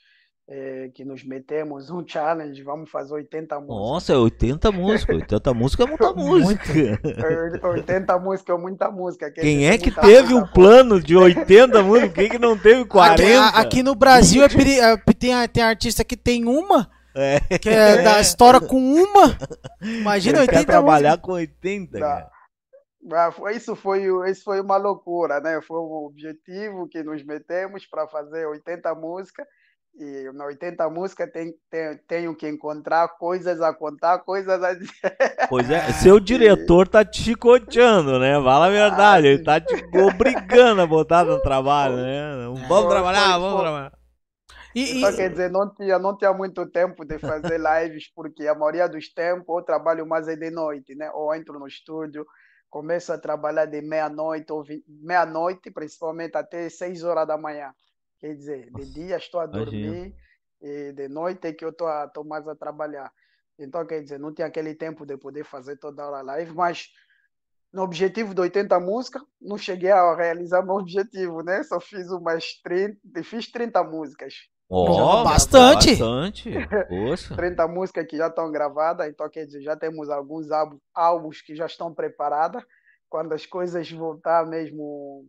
é, 0.48 0.90
que 0.94 1.04
nos 1.04 1.24
metemos 1.24 1.88
um 1.90 2.06
challenge, 2.06 2.62
vamos 2.62 2.90
fazer 2.90 3.14
80 3.14 3.60
músicas. 3.60 3.76
Nossa, 3.76 4.18
80 4.18 4.72
músicas, 4.72 5.16
80 5.16 5.54
músicas 5.54 5.86
é 5.86 5.88
muita 5.88 6.12
música. 6.12 6.62
80 7.68 8.18
músicas 8.18 8.56
é 8.56 8.60
muita 8.60 8.90
música. 8.90 9.30
Quem 9.30 9.68
é 9.68 9.78
que 9.78 9.90
teve 9.90 10.34
um 10.34 10.46
plano 10.46 11.00
de 11.00 11.16
80 11.16 11.82
músicas? 11.82 12.12
Quem 12.12 12.28
que 12.28 12.38
não 12.38 12.58
teve 12.58 12.84
40? 12.84 13.46
Aqui, 13.48 13.58
aqui 13.58 13.82
no 13.82 13.94
Brasil 13.94 14.42
é, 14.42 14.46
é, 14.46 14.96
tem, 15.14 15.48
tem 15.48 15.62
artista 15.62 16.04
que 16.04 16.16
tem 16.16 16.44
uma, 16.44 16.90
é. 17.14 17.58
que 17.58 17.68
é 17.68 18.02
da 18.02 18.20
história 18.20 18.60
com 18.60 18.76
uma. 18.76 19.36
Imagina 19.80 20.38
Ele 20.38 20.42
80 20.42 20.58
quer 20.58 20.66
trabalhar 20.66 21.10
músicas. 21.10 21.26
com 21.26 21.32
80, 21.32 21.98
cara. 21.98 22.30
Isso 23.54 23.74
foi, 23.74 24.04
isso 24.30 24.44
foi 24.44 24.60
uma 24.60 24.76
loucura, 24.76 25.40
né? 25.40 25.60
Foi 25.62 25.78
um 25.78 26.06
objetivo 26.06 26.88
que 26.88 27.02
nos 27.02 27.24
metemos 27.24 27.84
para 27.86 28.06
fazer 28.06 28.46
80 28.46 28.94
músicas 28.94 29.46
e 29.94 30.30
na 30.32 30.46
80 30.46 30.88
música 30.88 31.26
tem, 31.26 31.52
tem, 31.70 31.98
tenho 32.08 32.34
que 32.34 32.48
encontrar 32.48 33.08
coisas 33.18 33.60
a 33.60 33.74
contar, 33.74 34.20
coisas 34.20 34.62
a 34.62 34.72
dizer. 34.72 35.16
Pois 35.48 35.68
é, 35.70 35.92
seu 35.92 36.18
diretor 36.20 36.88
tá 36.88 37.04
te 37.04 37.22
chicoteando, 37.22 38.18
né? 38.18 38.34
Fala 38.42 38.66
a 38.66 38.70
verdade, 38.70 39.26
ah, 39.26 39.30
ele 39.30 39.42
tá 39.42 39.60
te 39.60 39.74
obrigando 39.98 40.80
a 40.80 40.86
botar 40.86 41.24
no 41.24 41.40
trabalho, 41.40 41.96
né? 41.96 42.46
Vamos 42.68 42.88
trabalhar, 42.88 43.38
vamos 43.38 43.60
trabalhar. 43.60 44.01
E, 44.74 45.00
Só 45.00 45.14
quer 45.14 45.30
dizer, 45.30 45.50
não 45.50 45.72
tinha, 45.74 45.98
não 45.98 46.16
tinha 46.16 46.32
muito 46.32 46.66
tempo 46.70 47.04
de 47.04 47.18
fazer 47.18 47.60
lives, 47.60 48.10
porque 48.14 48.46
a 48.46 48.54
maioria 48.54 48.88
dos 48.88 49.12
tempos 49.12 49.56
eu 49.56 49.62
trabalho 49.62 50.06
mais 50.06 50.28
é 50.28 50.36
de 50.36 50.50
noite, 50.50 50.94
né? 50.94 51.10
Ou 51.12 51.34
entro 51.34 51.58
no 51.58 51.66
estúdio 51.66 52.26
começo 52.72 53.12
a 53.12 53.18
trabalhar 53.18 53.66
de 53.66 53.82
meia-noite, 53.82 54.50
ou 54.50 54.64
meia-noite, 54.88 55.70
principalmente 55.70 56.38
até 56.38 56.70
seis 56.70 57.04
horas 57.04 57.28
da 57.28 57.36
manhã. 57.36 57.70
Quer 58.18 58.34
dizer, 58.34 58.70
de 58.72 58.90
dia 58.94 59.18
estou 59.18 59.40
a 59.40 59.46
dormir 59.46 60.14
e 60.58 60.90
de 60.92 61.06
noite 61.06 61.48
é 61.48 61.52
que 61.52 61.66
eu 61.66 61.68
estou 61.68 62.24
mais 62.24 62.48
a 62.48 62.56
trabalhar. 62.56 63.12
Então, 63.58 63.84
quer 63.86 64.00
dizer, 64.00 64.18
não 64.18 64.32
tinha 64.32 64.46
aquele 64.46 64.74
tempo 64.74 65.04
de 65.04 65.18
poder 65.18 65.44
fazer 65.44 65.76
toda 65.76 66.06
hora 66.06 66.22
live, 66.22 66.54
mas 66.54 66.88
no 67.70 67.82
objetivo 67.82 68.34
de 68.34 68.40
80 68.40 68.80
músicas, 68.80 69.22
não 69.38 69.58
cheguei 69.58 69.90
a 69.90 70.14
realizar 70.14 70.62
meu 70.62 70.76
objetivo, 70.80 71.42
né? 71.42 71.62
Só 71.64 71.78
fiz 71.78 72.10
umas 72.10 72.54
30, 72.62 73.22
fiz 73.22 73.50
30 73.50 73.84
músicas. 73.84 74.34
Oh, 74.74 75.22
bastante! 75.22 75.90
Bastante! 75.90 76.50
Poxa. 76.88 77.36
30 77.36 77.68
músicas 77.68 78.06
que 78.06 78.16
já 78.16 78.28
estão 78.28 78.50
gravadas, 78.50 79.06
então 79.06 79.28
quer 79.28 79.44
dizer, 79.44 79.60
já 79.60 79.76
temos 79.76 80.08
alguns 80.08 80.46
álbuns 80.94 81.42
que 81.42 81.54
já 81.54 81.66
estão 81.66 81.92
preparados. 81.92 82.64
Quando 83.10 83.34
as 83.34 83.44
coisas 83.44 83.90
voltar 83.90 84.46
mesmo 84.46 85.26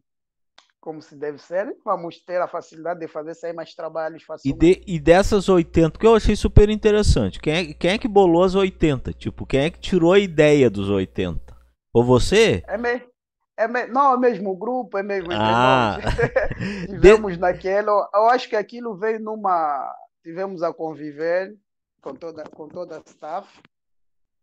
como 0.79 1.01
se 1.01 1.15
deve 1.15 1.37
ser, 1.39 1.75
vamos 1.83 2.23
ter 2.23 2.41
a 2.41 2.47
facilidade 2.47 3.01
de 3.01 3.07
fazer 3.07 3.33
sair 3.33 3.53
mais 3.53 3.73
trabalhos 3.73 4.23
facilmente. 4.23 4.65
E, 4.65 4.75
de, 4.75 4.83
e 4.95 4.99
dessas 4.99 5.49
80, 5.49 5.99
que 5.99 6.07
eu 6.07 6.15
achei 6.15 6.35
super 6.35 6.69
interessante, 6.69 7.39
quem 7.39 7.53
é, 7.53 7.73
quem 7.73 7.91
é 7.91 7.97
que 7.97 8.07
bolou 8.07 8.43
as 8.43 8.55
80? 8.55 9.11
Tipo, 9.13 9.45
quem 9.45 9.61
é 9.61 9.69
que 9.69 9.79
tirou 9.79 10.13
a 10.13 10.19
ideia 10.19 10.69
dos 10.69 10.89
80? 10.89 11.53
Ou 11.93 12.03
você? 12.03 12.63
É 12.67 12.77
mesmo. 12.77 13.12
É 13.55 13.67
me... 13.67 13.85
Não, 13.87 14.13
é 14.13 14.17
mesmo 14.17 14.55
grupo, 14.55 14.97
é 14.97 15.03
mesmo 15.03 15.29
ah. 15.31 15.97
Tivemos 16.87 17.33
de... 17.33 17.39
naquele. 17.39 17.89
Eu 17.89 18.29
acho 18.29 18.49
que 18.49 18.55
aquilo 18.55 18.95
veio 18.95 19.19
numa. 19.19 19.93
Tivemos 20.23 20.63
a 20.63 20.73
conviver 20.73 21.55
com 22.01 22.13
toda, 22.13 22.43
com 22.43 22.67
toda 22.67 22.97
a 22.97 23.01
staff. 23.05 23.47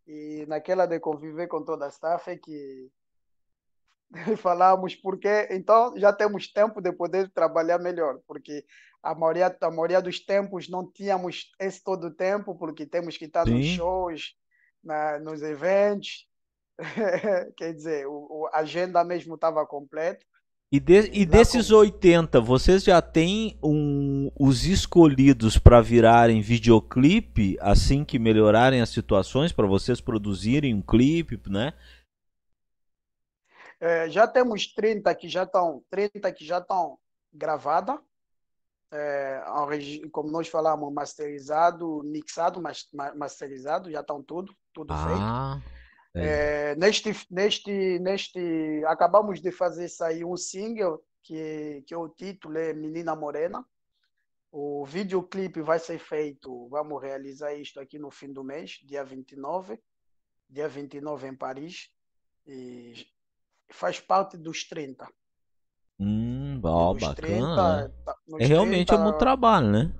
E 0.06 0.44
naquela 0.48 0.86
de 0.86 0.98
conviver 0.98 1.46
com 1.46 1.64
toda 1.64 1.86
a 1.86 1.88
staff 1.88 2.30
é 2.30 2.36
que 2.36 2.90
falamos 4.38 4.94
porque 4.96 5.48
então 5.50 5.96
já 5.96 6.12
temos 6.12 6.50
tempo 6.52 6.80
de 6.80 6.92
poder 6.92 7.30
trabalhar 7.30 7.78
melhor, 7.78 8.20
porque 8.26 8.64
a 9.02 9.14
maioria, 9.14 9.56
a 9.60 9.70
maioria 9.70 10.02
dos 10.02 10.20
tempos 10.20 10.68
não 10.68 10.90
tínhamos 10.90 11.52
esse 11.58 11.82
todo 11.82 12.08
o 12.08 12.14
tempo, 12.14 12.54
porque 12.56 12.84
temos 12.84 13.16
que 13.16 13.26
estar 13.26 13.44
Sim. 13.46 13.54
nos 13.54 13.66
shows, 13.66 14.34
na, 14.82 15.18
nos 15.20 15.42
eventos, 15.42 16.28
quer 17.56 17.72
dizer, 17.74 18.06
o, 18.06 18.48
a 18.52 18.60
agenda 18.60 19.02
mesmo 19.04 19.34
estava 19.34 19.64
completa. 19.66 20.24
E, 20.72 20.78
de, 20.78 21.10
e 21.12 21.26
desses 21.26 21.72
80, 21.72 22.40
vocês 22.40 22.84
já 22.84 23.02
têm 23.02 23.58
um, 23.60 24.30
os 24.38 24.64
escolhidos 24.64 25.58
para 25.58 25.80
virarem 25.80 26.40
videoclipe 26.40 27.58
assim 27.60 28.04
que 28.04 28.20
melhorarem 28.20 28.80
as 28.80 28.90
situações 28.90 29.52
para 29.52 29.66
vocês 29.66 30.00
produzirem 30.00 30.72
um 30.72 30.80
clipe, 30.80 31.40
né? 31.48 31.72
É, 33.80 34.08
já 34.10 34.28
temos 34.28 34.68
30 34.68 35.12
que 35.16 35.28
já 35.28 35.42
estão 35.42 35.82
30 35.90 36.30
que 36.32 36.44
já 36.44 36.58
estão 36.58 36.98
gravadas. 37.32 37.98
É, 38.92 39.42
como 40.12 40.30
nós 40.30 40.48
falamos, 40.48 40.92
masterizado, 40.92 42.02
mixado, 42.04 42.60
masterizado, 43.16 43.90
já 43.90 44.00
estão 44.00 44.22
tudo, 44.22 44.54
tudo 44.72 44.92
ah, 44.92 45.60
feito. 45.60 45.79
É. 46.14 46.72
é, 46.72 46.76
neste, 46.76 47.12
neste, 47.30 47.98
neste, 48.00 48.84
acabamos 48.86 49.40
de 49.40 49.52
fazer 49.52 49.88
sair 49.88 50.24
um 50.24 50.36
single 50.36 51.02
que, 51.22 51.82
que 51.86 51.94
o 51.94 52.08
título 52.08 52.58
é 52.58 52.72
Menina 52.72 53.14
Morena. 53.14 53.64
O 54.52 54.84
videoclipe 54.84 55.62
vai 55.62 55.78
ser 55.78 55.98
feito, 55.98 56.68
vamos 56.68 57.00
realizar 57.00 57.54
isto 57.54 57.78
aqui 57.78 57.98
no 57.98 58.10
fim 58.10 58.32
do 58.32 58.42
mês, 58.42 58.80
dia 58.82 59.04
29, 59.04 59.78
dia 60.48 60.68
29 60.68 61.28
em 61.28 61.36
Paris. 61.36 61.88
E 62.46 63.06
faz 63.70 64.00
parte 64.00 64.36
dos 64.36 64.64
30. 64.64 65.08
Hum, 66.00 66.60
ó, 66.64 66.94
bacana. 66.94 67.14
30, 67.14 67.76
né? 67.76 67.94
Tá, 68.04 68.16
é 68.40 68.46
realmente 68.46 68.86
30, 68.88 68.94
é 68.94 69.04
muito 69.04 69.18
trabalho, 69.18 69.70
né? 69.70 69.92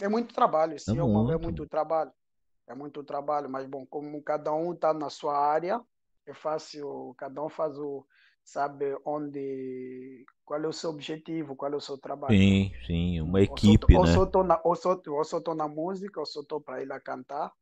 É 0.00 0.08
muito 0.08 0.34
trabalho, 0.34 0.78
sim, 0.78 0.98
é, 0.98 1.02
muito. 1.02 1.32
é 1.32 1.38
muito 1.38 1.66
trabalho. 1.66 2.12
É 2.66 2.74
muito 2.74 3.02
trabalho, 3.02 3.50
mas 3.50 3.66
bom, 3.66 3.84
como 3.86 4.22
cada 4.22 4.52
um 4.52 4.72
está 4.72 4.94
na 4.94 5.10
sua 5.10 5.36
área, 5.36 5.80
é 6.26 6.32
fácil, 6.32 7.14
cada 7.18 7.42
um 7.42 7.48
faz 7.48 7.78
o 7.78 8.06
sabe 8.44 8.96
onde 9.04 10.24
qual 10.44 10.60
é 10.62 10.66
o 10.66 10.72
seu 10.72 10.90
objetivo, 10.90 11.54
qual 11.54 11.72
é 11.72 11.76
o 11.76 11.80
seu 11.80 11.96
trabalho. 11.98 12.36
Sim, 12.36 12.72
sim, 12.86 13.20
uma 13.20 13.40
equipe, 13.40 13.94
ou 13.94 14.04
né? 14.04 14.16
Ou 14.16 14.26
tô 14.26 14.42
na, 14.42 14.60
ou 14.64 14.74
sou, 14.76 15.00
ou 15.08 15.24
sou 15.24 15.40
tô 15.40 15.54
na 15.54 15.68
música, 15.68 16.20
ou 16.20 16.26
sou 16.26 16.44
tô 16.44 16.60
para 16.60 16.82
ir 16.82 16.86
lá 16.86 17.00
cantar, 17.00 17.52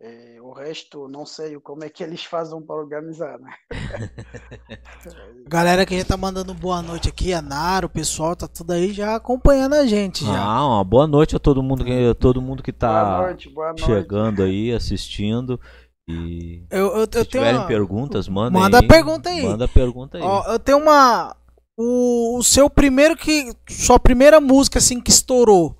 é, 0.00 0.38
o 0.40 0.52
resto, 0.52 1.08
não 1.08 1.26
sei 1.26 1.58
como 1.58 1.82
é 1.82 1.88
que 1.88 2.04
eles 2.04 2.24
fazem 2.24 2.60
para 2.62 2.76
organizar, 2.76 3.36
né? 3.40 3.52
Galera 5.48 5.84
que 5.84 5.98
já 5.98 6.04
tá 6.04 6.16
mandando 6.16 6.54
boa 6.54 6.80
noite 6.80 7.08
aqui, 7.08 7.32
a 7.32 7.42
Naro, 7.42 7.88
o 7.88 7.90
pessoal 7.90 8.36
tá 8.36 8.46
tudo 8.46 8.72
aí 8.72 8.92
já 8.92 9.16
acompanhando 9.16 9.74
a 9.74 9.86
gente. 9.86 10.24
Já. 10.24 10.40
Ah, 10.40 10.66
uma 10.66 10.84
boa 10.84 11.08
noite 11.08 11.34
a 11.34 11.40
todo 11.40 11.64
mundo 11.64 11.84
que, 11.84 12.14
todo 12.14 12.40
mundo 12.40 12.62
que 12.62 12.72
tá 12.72 13.16
boa 13.16 13.26
noite, 13.26 13.48
boa 13.50 13.66
noite. 13.68 13.84
chegando 13.84 14.42
aí, 14.44 14.72
assistindo. 14.72 15.60
E 16.08 16.64
eu, 16.70 16.96
eu, 16.96 17.08
se 17.10 17.18
eu 17.18 17.24
tiverem 17.26 17.58
uma... 17.58 17.66
perguntas, 17.66 18.28
mandem 18.28 18.62
Manda 18.62 18.78
aí. 18.78 18.86
pergunta 18.86 19.28
aí. 19.28 19.42
Manda 19.44 19.66
pergunta 19.66 20.16
aí. 20.16 20.22
Ó, 20.22 20.44
eu 20.52 20.58
tenho 20.60 20.78
uma. 20.78 21.36
O, 21.76 22.38
o 22.38 22.42
seu 22.44 22.70
primeiro 22.70 23.16
que. 23.16 23.52
Sua 23.68 23.98
primeira 23.98 24.40
música 24.40 24.78
assim 24.78 25.00
que 25.00 25.10
estourou. 25.10 25.76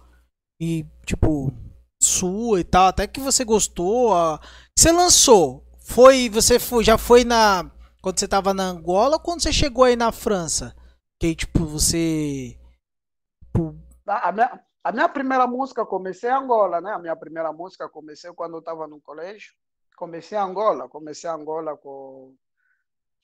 E, 0.60 0.84
tipo, 1.06 1.52
sua 2.08 2.60
e 2.60 2.64
tal, 2.64 2.88
até 2.88 3.06
que 3.06 3.20
você 3.20 3.44
gostou, 3.44 4.10
você 4.76 4.90
lançou. 4.92 5.64
Foi, 5.80 6.28
você 6.28 6.58
foi, 6.58 6.84
já 6.84 6.98
foi 6.98 7.24
na 7.24 7.70
quando 8.02 8.18
você 8.18 8.28
tava 8.28 8.54
na 8.54 8.64
Angola 8.64 9.16
ou 9.16 9.20
quando 9.20 9.42
você 9.42 9.52
chegou 9.52 9.84
aí 9.84 9.96
na 9.96 10.12
França? 10.12 10.74
Que 11.18 11.34
tipo 11.34 11.64
você 11.64 12.58
tipo, 13.44 13.76
a 14.06 14.32
minha, 14.32 14.64
a 14.84 14.92
minha 14.92 15.08
primeira 15.08 15.46
música 15.46 15.84
comecei 15.84 16.30
em 16.30 16.34
Angola, 16.34 16.80
né? 16.80 16.92
A 16.92 16.98
minha 16.98 17.16
primeira 17.16 17.52
música 17.52 17.88
comecei 17.88 18.32
quando 18.32 18.54
eu 18.54 18.60
estava 18.60 18.86
no 18.86 19.00
colégio. 19.00 19.52
Comecei 19.96 20.38
em 20.38 20.40
Angola, 20.40 20.88
comecei 20.88 21.28
em 21.28 21.32
Angola 21.32 21.76
com 21.76 22.34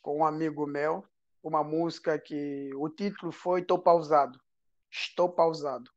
com 0.03 0.19
um 0.19 0.25
amigo 0.27 0.67
meu, 0.67 1.03
uma 1.43 1.65
música 1.65 2.19
que 2.19 2.71
o 2.77 2.91
título 2.91 3.33
foi 3.33 3.63
Estou 3.63 3.79
pausado. 3.79 4.39
Estou 4.91 5.31
pausado. 5.31 5.91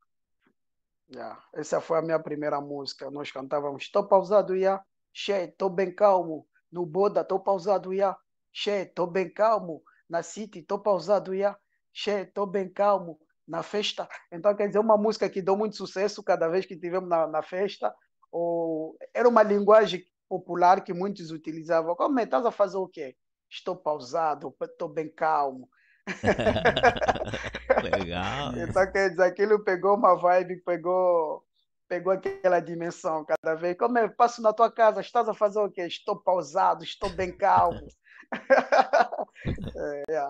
Yeah. 1.13 1.41
Essa 1.53 1.79
foi 1.79 1.99
a 1.99 2.01
minha 2.01 2.19
primeira 2.19 2.59
música. 2.59 3.09
Nós 3.09 3.31
cantávamos 3.31 3.83
Estou 3.83 4.07
pausado, 4.07 4.55
yeah. 4.55 4.83
Che, 5.13 5.45
estou 5.45 5.69
bem 5.69 5.93
calmo. 5.93 6.45
No 6.71 6.85
Boda, 6.85 7.21
estou 7.21 7.39
pausado, 7.39 7.93
yeah. 7.93 8.17
Che, 8.51 8.83
estou 8.83 9.07
bem 9.07 9.29
calmo. 9.33 9.81
Na 10.09 10.21
City, 10.21 10.59
estou 10.59 10.79
pausado, 10.79 11.33
yeah. 11.33 11.57
Che, 11.93 12.21
estou 12.21 12.45
bem 12.45 12.69
calmo. 12.69 13.19
Na 13.47 13.63
festa. 13.63 14.07
Então, 14.31 14.53
quer 14.55 14.67
dizer, 14.67 14.79
uma 14.79 14.97
música 14.97 15.29
que 15.29 15.41
deu 15.41 15.55
muito 15.55 15.77
sucesso 15.77 16.21
cada 16.21 16.49
vez 16.49 16.65
que 16.65 16.77
tivemos 16.77 17.09
na, 17.09 17.25
na 17.27 17.41
festa. 17.41 17.95
Ou... 18.29 18.97
Era 19.13 19.29
uma 19.29 19.41
linguagem 19.41 20.03
popular 20.27 20.83
que 20.83 20.93
muitos 20.93 21.31
utilizavam. 21.31 21.95
Como 21.95 22.19
é? 22.19 22.23
Estás 22.23 22.45
a 22.45 22.51
fazer 22.51 22.77
o 22.77 22.87
quê? 22.87 23.15
Estou 23.49 23.77
pausado, 23.77 24.53
estou 24.61 24.89
bem 24.89 25.09
calmo. 25.09 25.69
Legal. 27.99 28.53
então, 28.57 28.91
quer 28.91 29.09
dizer, 29.09 29.23
aquilo 29.23 29.63
pegou 29.63 29.95
uma 29.95 30.15
vibe, 30.15 30.57
pegou, 30.57 31.43
pegou 31.87 32.13
aquela 32.13 32.59
dimensão 32.59 33.25
cada 33.25 33.55
vez. 33.55 33.77
Como 33.77 33.97
eu 33.97 34.09
passo 34.09 34.41
na 34.41 34.53
tua 34.53 34.71
casa, 34.71 35.01
estás 35.01 35.27
a 35.29 35.33
fazer 35.33 35.59
o 35.59 35.69
quê? 35.69 35.83
Estou 35.83 36.15
pausado, 36.15 36.83
estou 36.83 37.09
bem 37.09 37.31
calmo. 37.31 37.87
é, 39.75 40.03
é. 40.09 40.29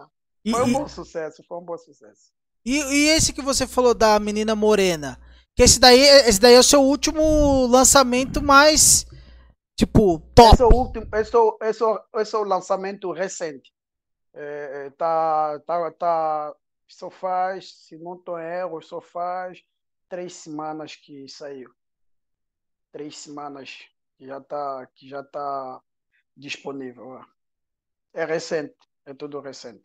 Foi 0.51 0.63
um 0.63 0.73
bom 0.73 0.87
sucesso, 0.87 1.43
foi 1.47 1.57
um 1.57 1.65
bom 1.65 1.77
sucesso. 1.77 2.31
E, 2.65 2.79
e, 2.79 3.07
esse 3.09 3.33
que 3.33 3.41
você 3.41 3.65
falou 3.65 3.93
da 3.93 4.19
menina 4.19 4.55
morena? 4.55 5.17
Que 5.55 5.63
esse 5.63 5.79
daí, 5.79 5.99
esse 5.99 6.39
daí 6.39 6.53
é 6.53 6.59
o 6.59 6.63
seu 6.63 6.81
último 6.81 7.65
lançamento 7.67 8.41
mais 8.41 9.05
tipo 9.77 10.19
top. 10.35 10.53
Esse 10.53 10.61
é 10.61 10.65
o 10.65 10.73
último, 10.73 11.07
esse 11.13 11.35
é 11.35 11.69
esse 11.69 11.83
é 11.83 12.21
esse 12.21 12.35
é 12.35 12.37
o 12.37 12.43
lançamento 12.43 13.11
recente. 13.11 13.71
É, 14.33 14.85
é, 14.85 14.89
tá, 14.91 15.59
tá, 15.65 15.91
tá, 15.91 16.53
só 16.87 17.09
faz, 17.09 17.73
se 17.73 17.97
não 17.97 18.15
estou 18.15 18.39
erro, 18.39 18.81
só 18.81 19.01
faz 19.01 19.63
três 20.09 20.33
semanas 20.33 20.95
que 20.95 21.27
saiu. 21.27 21.69
Três 22.91 23.17
semanas 23.17 23.79
que 24.17 24.25
já 24.25 24.37
está 24.37 24.87
que 24.95 25.07
já 25.07 25.23
tá 25.23 25.81
disponível. 26.35 27.23
É 28.13 28.25
recente, 28.25 28.75
é 29.05 29.13
tudo 29.13 29.39
recente. 29.39 29.83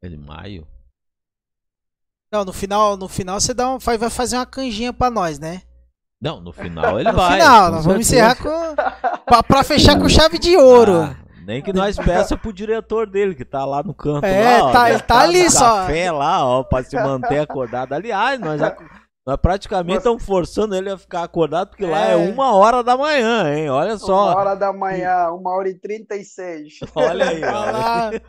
É 0.00 0.08
de 0.08 0.16
maio? 0.16 0.66
Não, 2.30 2.44
no 2.44 2.52
final, 2.52 2.96
no 2.96 3.08
final 3.08 3.40
você 3.40 3.52
dá 3.52 3.68
um, 3.68 3.78
vai 3.78 3.98
fazer 4.08 4.36
uma 4.36 4.46
canjinha 4.46 4.92
para 4.92 5.10
nós, 5.10 5.38
né? 5.38 5.62
Não, 6.20 6.40
no 6.40 6.52
final 6.52 6.98
ele 7.00 7.10
no 7.10 7.16
vai. 7.16 7.38
No 7.38 7.44
final, 7.44 7.70
nós 7.70 7.84
vamos 7.84 8.00
encerrar 8.06 8.36
com. 8.36 8.74
pra, 9.26 9.42
pra, 9.42 9.62
fechar 9.62 9.98
com 9.98 10.08
chave 10.08 10.38
de 10.38 10.56
ouro. 10.56 11.02
Ah. 11.02 11.21
Nem 11.44 11.62
que 11.62 11.72
nós 11.72 11.96
peça 11.96 12.36
pro 12.36 12.52
diretor 12.52 13.06
dele, 13.08 13.34
que 13.34 13.44
tá 13.44 13.64
lá 13.64 13.82
no 13.82 13.94
canto. 13.94 14.24
É, 14.24 14.58
lá, 14.60 14.64
ó, 14.68 14.72
tá, 14.72 14.90
ele 14.90 14.98
tá, 15.00 15.04
tá 15.06 15.20
ali 15.20 15.50
só. 15.50 15.76
café 15.80 16.10
lá, 16.12 16.44
ó, 16.46 16.62
pra 16.62 16.82
se 16.82 16.96
manter 16.96 17.38
acordado. 17.40 17.92
Aliás, 17.92 18.38
nós, 18.40 18.60
Nós 19.24 19.36
praticamente 19.40 19.98
estamos 19.98 20.24
forçando 20.24 20.74
ele 20.74 20.90
a 20.90 20.98
ficar 20.98 21.22
acordado, 21.22 21.68
porque 21.70 21.86
lá 21.86 22.06
é 22.06 22.12
É. 22.12 22.16
uma 22.16 22.54
hora 22.56 22.82
da 22.82 22.96
manhã, 22.96 23.54
hein? 23.54 23.70
Olha 23.70 23.92
Uma 23.92 23.98
só. 23.98 24.34
hora 24.36 24.54
da 24.56 24.72
manhã, 24.72 25.28
uma 25.30 25.52
hora 25.54 25.68
e 25.68 25.78
trinta 25.78 26.16
e 26.16 26.24
seis. 26.24 26.74
Olha 26.94 27.28
aí, 27.28 27.40
Olha. 27.44 28.22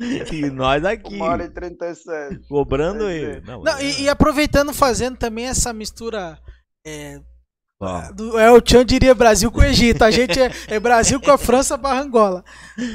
E 0.00 0.50
nós 0.50 0.84
aqui, 0.84 1.14
Uma 1.14 1.26
hora 1.26 1.44
e 1.44 1.50
trinta 1.50 1.86
e 1.86 1.94
seis. 1.94 2.46
cobrando 2.48 3.04
Quer 3.06 3.12
ele. 3.12 3.40
Não, 3.42 3.62
Não, 3.62 3.78
e, 3.80 4.02
e 4.02 4.08
aproveitando, 4.08 4.72
fazendo 4.74 5.16
também 5.16 5.46
essa 5.46 5.72
mistura. 5.72 6.38
É, 6.86 7.18
do, 8.14 8.38
é, 8.38 8.50
o 8.50 8.60
Tchan 8.60 8.84
diria 8.84 9.14
Brasil 9.14 9.50
com 9.50 9.60
o 9.60 9.64
Egito. 9.64 10.02
A 10.02 10.10
gente 10.10 10.40
é, 10.40 10.50
é 10.68 10.80
Brasil 10.80 11.20
com 11.20 11.30
a 11.30 11.38
França 11.38 11.76
barra 11.76 12.00
Angola. 12.02 12.44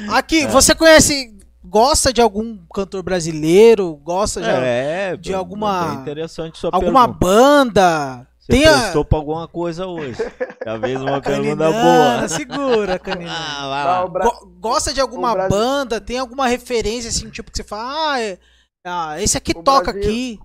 Aqui, 0.09 0.41
É. 0.43 0.47
você 0.47 0.73
conhece, 0.73 1.37
gosta 1.63 2.11
de 2.13 2.21
algum 2.21 2.57
cantor 2.73 3.03
brasileiro? 3.03 3.95
Gosta 4.03 4.41
de 4.41 4.49
é, 4.49 5.17
de 5.17 5.33
alguma- 5.33 5.91
é 5.97 6.01
interessante 6.01 6.57
sua 6.57 6.69
alguma 6.73 7.07
pergunta. 7.07 7.19
banda? 7.25 8.27
Você 8.39 8.51
Tem 8.53 8.65
a- 8.65 8.79
prestou 8.79 9.05
pra 9.05 9.17
alguma 9.19 9.47
coisa 9.47 9.85
hoje. 9.85 10.17
Talvez 10.63 10.99
uma 10.99 11.21
pergunta 11.21 11.55
Caninana, 11.65 11.71
boa. 11.71 12.27
segura, 12.29 12.97
Canina. 12.97 13.31
Ah, 13.31 13.83
Tá, 14.01 14.07
Bra- 14.07 14.25
Go- 14.25 14.51
gosta 14.59 14.91
de 14.91 14.99
alguma 14.99 15.35
banda? 15.47 16.01
Tem 16.01 16.17
alguma 16.17 16.47
referência 16.47 17.09
assim, 17.09 17.29
tipo 17.29 17.51
que 17.51 17.57
você 17.57 17.63
fala, 17.63 18.13
ah, 18.13 18.19
é- 18.21 18.39
ah, 18.87 19.21
esse 19.21 19.37
aqui 19.37 19.51
O 19.55 19.61
toca 19.61 19.91
Brasil- 19.91 20.01
aqui. 20.09 20.39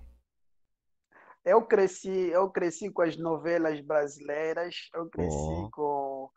Eu 1.44 1.62
cresci, 1.62 2.08
eu 2.30 2.50
cresci 2.50 2.90
com 2.90 3.02
as 3.02 3.16
novelas 3.16 3.80
brasileiras, 3.80 4.88
eu 4.94 5.08
cresci 5.10 5.36
Ó. 5.36 5.70
com 5.70 6.30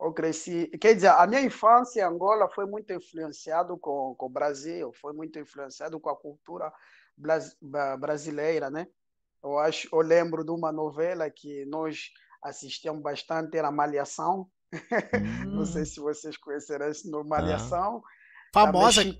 eu 0.00 0.12
cresci, 0.12 0.66
quer 0.80 0.94
dizer, 0.96 1.08
a 1.08 1.24
minha 1.28 1.40
infância 1.42 2.00
em 2.00 2.04
Angola 2.04 2.48
foi 2.52 2.66
muito 2.66 2.92
influenciado 2.92 3.78
com, 3.78 4.16
com 4.16 4.26
o 4.26 4.28
Brasil, 4.28 4.92
foi 5.00 5.12
muito 5.12 5.38
influenciado 5.38 6.00
com 6.00 6.10
a 6.10 6.16
cultura 6.16 6.72
bras- 7.16 7.56
brasileira, 8.00 8.68
né? 8.68 8.88
Eu 9.42 9.58
acho, 9.60 9.88
eu 9.92 10.00
lembro 10.00 10.44
de 10.44 10.50
uma 10.50 10.72
novela 10.72 11.30
que 11.30 11.64
nós 11.66 12.10
assistíamos 12.42 13.00
bastante, 13.00 13.56
era 13.56 13.70
Malhação. 13.70 14.50
Não 15.52 15.62
Hum. 15.62 15.66
sei 15.66 15.84
se 15.84 16.00
vocês 16.00 16.36
conheceram 16.36 16.88
esse 16.88 17.08
nome, 17.08 17.28
Malhação. 17.28 18.02
Famosa. 18.52 19.02
Também 19.02 19.18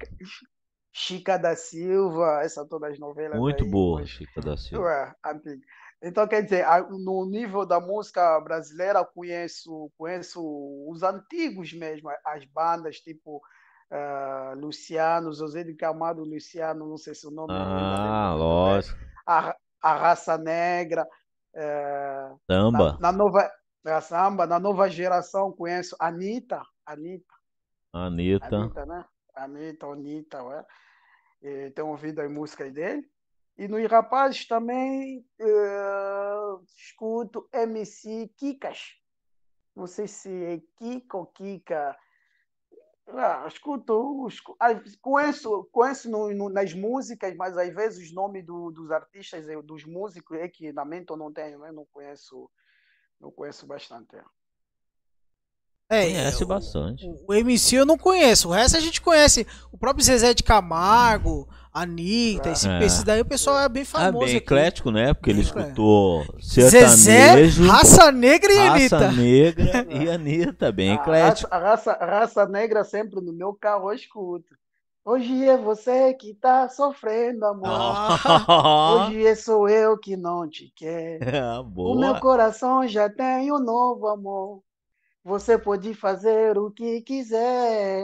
Chica, 0.93 1.39
da 1.39 1.57
Silva, 1.57 2.41
essas 2.43 2.69
todas 2.69 2.93
as 2.93 2.99
novelas 2.99 3.39
Muito 3.41 3.65
aí, 3.65 3.71
boa, 3.71 4.01
nós- 4.01 4.11
Chica 4.11 4.41
da 4.41 4.57
Silva. 4.57 5.17
Antiga. 5.25 5.63
Então, 6.03 6.27
quer 6.27 6.43
dizer, 6.43 6.67
no 6.91 7.25
nível 7.25 7.65
da 7.65 7.81
música 7.81 8.39
brasileira, 8.41 9.05
conheço, 9.05 9.91
conheço 9.97 10.43
os 10.89 11.03
antigos 11.03 11.73
mesmo, 11.73 12.11
as 12.27 12.45
bandas 12.45 12.97
tipo 12.97 13.41
ah, 13.91 14.55
Luciano, 14.57 15.33
José 15.33 15.63
de 15.63 15.75
Camargo 15.75 16.25
Luciano, 16.25 16.89
não 16.89 16.97
sei 16.97 17.15
se 17.15 17.27
o 17.27 17.31
nome 17.31 17.53
Ah, 17.55 18.35
lógico. 18.35 18.99
A, 19.27 19.57
a 19.81 19.95
Raça 19.95 20.37
Negra, 20.37 21.07
eh, 21.55 22.33
Samba. 22.51 22.99
na, 22.99 23.13
na 23.13 23.13
nova 23.13 23.51
a 23.85 24.01
samba, 24.01 24.47
na 24.47 24.59
nova 24.61 24.89
geração 24.89 25.53
conheço 25.53 25.97
Anitta, 25.99 26.63
Anitta, 26.87 27.35
Anitta. 27.93 28.47
Anitta, 28.57 28.87
né? 28.87 29.05
Anitta, 29.35 29.87
Anitta, 29.87 30.43
ué. 30.45 30.67
Eh, 31.43 31.71
tenho 31.71 31.89
ouvido 31.89 32.21
as 32.21 32.31
músicas 32.31 32.73
dele. 32.73 33.09
E 33.59 33.69
nos 33.69 33.85
rapazes 33.91 34.47
também 34.47 35.27
eh, 35.39 36.57
escuto 36.77 37.49
MC 37.53 38.29
Kikas. 38.37 38.95
Não 39.75 39.87
sei 39.87 40.07
se 40.07 40.31
é 40.45 40.61
Kika 40.77 41.17
ou 41.17 41.27
Kika. 41.27 41.97
Ah, 43.09 43.45
escuto, 43.49 44.27
escu- 44.29 44.57
ah, 44.61 44.69
conheço, 45.01 45.69
conheço 45.73 46.11
no- 46.11 46.33
no- 46.33 46.49
nas 46.49 46.73
músicas, 46.73 47.35
mas 47.37 47.59
às 47.59 47.69
vezes 47.75 48.07
os 48.09 48.15
nomes 48.15 48.45
do- 48.47 48.71
dos 48.71 48.91
artistas, 48.91 49.49
e 49.49 49.61
dos 49.63 49.85
músicos, 49.85 50.39
é 50.39 50.49
que 50.49 50.73
na 50.73 50.85
mente 50.85 51.11
eu 51.11 51.17
não 51.17 51.33
tenho, 51.33 51.59
né? 51.59 51.73
Não 51.73 51.85
conheço, 51.87 52.51
não 53.21 53.31
conheço 53.31 53.67
bastante. 53.67 54.17
É. 55.95 56.05
É, 56.11 56.13
Conhece 56.13 56.45
o- 56.45 56.47
bastante. 56.47 57.15
O 57.29 57.35
MC 57.35 57.77
eu 57.77 57.87
não 57.87 57.99
conheço. 57.99 58.49
O 58.49 58.53
resto 58.53 58.77
a 58.77 58.81
gente 58.81 59.01
conhece. 59.01 59.47
O 59.71 59.79
próprio 59.79 60.05
Zezé 60.05 60.33
de 60.35 60.43
Camargo, 60.43 61.49
Anitta, 61.75 62.51
esse, 62.51 62.69
É. 62.69 62.85
esse 62.85 63.05
daí 63.05 63.21
o 63.21 63.25
pessoal 63.25 63.61
é 63.61 63.69
bem 63.69 63.83
Ah, 63.83 63.87
famoso. 63.87 64.19
bem 64.27 64.29
aqui. 64.29 64.37
eclético, 64.37 64.91
né? 64.91 65.15
Porque 65.15 65.31
ele 65.31 65.41
Bem 65.41 65.49
eclético. 65.49 65.69
escutou 65.71 66.25
Zezé, 66.43 66.89
sertanejo, 66.89 67.67
Raça 67.67 68.13
Negra 68.13 68.53
e 68.53 68.57
raça 68.59 68.75
Anitta. 68.75 69.13
negra 69.13 69.87
e 69.91 70.11
Anitta, 70.11 70.73
bem 70.73 70.91
A 70.91 70.95
eclético. 70.95 71.51
raça, 71.51 71.93
a 71.95 71.97
raça, 71.99 72.05
raça 72.05 72.47
negra 72.47 72.85
sempre 72.85 73.21
no 73.21 73.33
meu 73.33 73.55
carro 73.55 73.91
eu 73.91 73.95
escuto. 73.95 74.55
Hoje 75.05 75.49
é 75.49 75.57
você 75.57 76.15
que 76.15 76.33
tá 76.35 76.69
sofrendo, 76.69 77.45
amor. 77.45 77.67
Ah. 77.67 79.07
Hoje 79.09 79.27
é 79.27 79.35
sou 79.35 79.69
eu 79.69 79.99
que 79.99 80.17
não 80.17 80.49
te 80.49 80.71
quero. 80.77 81.25
Ah, 81.43 81.61
O 81.61 81.95
meu 81.99 82.21
coração 82.21 82.87
já 82.87 83.09
tem 83.09 83.51
um 83.51 83.59
novo 83.59 84.07
amor. 84.07 84.61
Você 85.25 85.57
pode 85.57 85.95
fazer 85.95 86.59
o 86.59 86.71
que 86.71 87.01
quiser. 87.03 88.03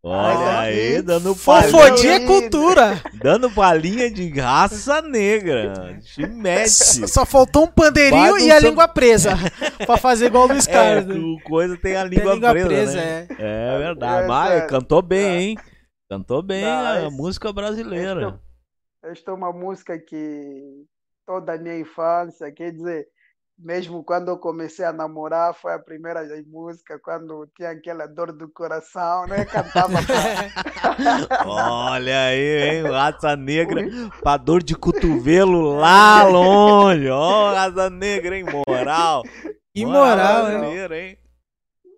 Olha 0.00 0.60
aí, 0.60 1.02
dando 1.02 1.34
fofo. 1.34 1.72
palhinha, 1.72 1.72
Fofodinha 1.72 2.12
é 2.14 2.18
lindo. 2.18 2.32
cultura. 2.32 3.02
dando 3.20 3.50
palhinha 3.50 4.10
de 4.10 4.28
raça 4.38 5.02
negra. 5.02 5.98
Te 6.00 6.24
mete. 6.26 6.68
Só 7.08 7.26
faltou 7.26 7.64
um 7.64 7.66
pandeirinho 7.66 8.32
Vai 8.34 8.42
e 8.42 8.52
a 8.52 8.60
seu- 8.60 8.70
língua 8.70 8.86
presa. 8.86 9.30
pra 9.84 9.96
fazer 9.96 10.26
igual 10.26 10.44
o 10.44 10.48
Luiz 10.52 10.68
É, 10.68 10.72
Carlos. 10.72 11.16
o 11.16 11.42
coisa 11.42 11.76
tem 11.76 11.96
a 11.96 12.08
Tem 12.08 12.18
língua, 12.18 12.34
língua 12.34 12.50
presa, 12.52 12.68
presa, 12.68 12.94
né? 12.96 13.26
é. 13.38 13.74
É 13.74 13.78
verdade. 13.78 14.24
É, 14.24 14.26
Mas 14.28 14.66
cantou 14.70 15.02
bem, 15.02 15.26
É. 15.26 15.40
hein? 15.42 15.56
Cantou 16.08 16.42
bem 16.42 16.62
Não, 16.64 17.06
a 17.06 17.10
música 17.10 17.52
brasileira. 17.52 18.40
Esta 19.02 19.30
é 19.32 19.34
uma 19.34 19.52
música 19.52 19.98
que 19.98 20.84
toda 21.26 21.54
a 21.54 21.58
minha 21.58 21.78
infância, 21.78 22.50
quer 22.52 22.70
dizer, 22.72 23.06
mesmo 23.58 24.04
quando 24.04 24.28
eu 24.28 24.38
comecei 24.38 24.84
a 24.84 24.92
namorar, 24.92 25.52
foi 25.52 25.74
a 25.74 25.78
primeira 25.78 26.22
música, 26.46 26.98
quando 26.98 27.48
tinha 27.56 27.70
aquela 27.70 28.06
dor 28.06 28.32
do 28.32 28.48
coração, 28.48 29.26
né? 29.26 29.44
Cantava 29.44 29.98
Olha 31.44 32.26
aí, 32.26 32.76
hein? 32.76 32.82
Raça 32.90 33.36
negra 33.36 33.82
pra 34.22 34.36
dor 34.36 34.62
de 34.62 34.76
cotovelo 34.76 35.76
lá 35.76 36.22
longe. 36.22 37.08
Ó, 37.10 37.52
raça 37.52 37.90
negra, 37.90 38.36
hein? 38.36 38.44
Moral. 38.44 39.22
Que 39.74 39.84
moral, 39.84 40.50
hein? 40.50 40.58
brasileira, 40.58 40.98
hein? 40.98 41.18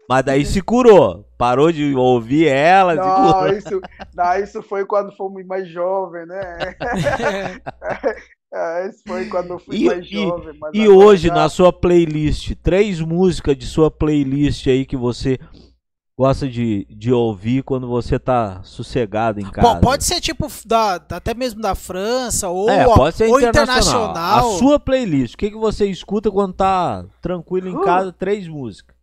Mas 0.08 0.24
daí 0.24 0.44
se 0.44 0.60
curou. 0.60 1.24
Parou 1.38 1.70
de 1.70 1.94
ouvir 1.94 2.48
ela, 2.48 2.92
se 2.94 2.98
Não, 2.98 3.32
curou. 3.32 3.48
isso, 3.56 3.80
não, 4.14 4.34
isso 4.38 4.62
foi 4.62 4.84
quando 4.84 5.16
fomos 5.16 5.46
mais 5.46 5.68
jovens, 5.68 6.26
né? 6.26 6.74
É, 8.52 8.88
Isso 8.88 9.02
foi 9.06 9.26
quando 9.28 9.50
eu 9.50 9.58
fui 9.60 9.76
E- 9.76 9.84
mais 9.86 10.04
e- 10.06 10.08
jovem. 10.10 10.58
mas 10.58 10.70
E 10.74 10.88
hoje, 10.88 11.28
já- 11.28 11.34
na 11.34 11.48
sua 11.48 11.72
playlist, 11.72 12.52
três 12.62 13.00
músicas 13.00 13.56
de 13.56 13.64
sua 13.66 13.90
playlist 13.90 14.66
aí 14.66 14.84
que 14.84 14.96
você 14.96 15.38
gosta 16.18 16.48
de, 16.48 16.84
de 16.90 17.12
ouvir 17.12 17.62
quando 17.62 17.88
você 17.88 18.18
tá 18.18 18.60
sossegado 18.62 19.40
em 19.40 19.48
casa. 19.50 19.66
Bom, 19.74 19.80
pode 19.80 20.04
ser 20.04 20.20
tipo 20.20 20.48
da, 20.66 20.96
até 20.96 21.32
mesmo 21.32 21.62
da 21.62 21.74
França 21.74 22.48
ou, 22.50 22.68
É, 22.68 22.84
pode 22.84 23.16
ser 23.16 23.28
ou 23.30 23.40
internacional. 23.40 24.10
internacional. 24.10 24.54
A 24.54 24.58
sua 24.58 24.78
playlist, 24.80 25.34
o 25.34 25.38
que, 25.38 25.50
que 25.50 25.56
você 25.56 25.86
escuta 25.86 26.30
quando 26.30 26.52
tá 26.52 27.06
tranquilo 27.22 27.68
em 27.68 27.76
Uh. 27.76 27.80
casa? 27.82 28.12
Três 28.12 28.46
músicas. 28.48 28.94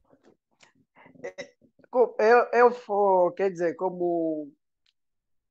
Co- 1.90 2.16
Eu, 2.20 2.46
eu 2.54 2.72
for, 2.72 3.32
quer 3.34 3.50
dizer, 3.50 3.76
como 3.76 4.50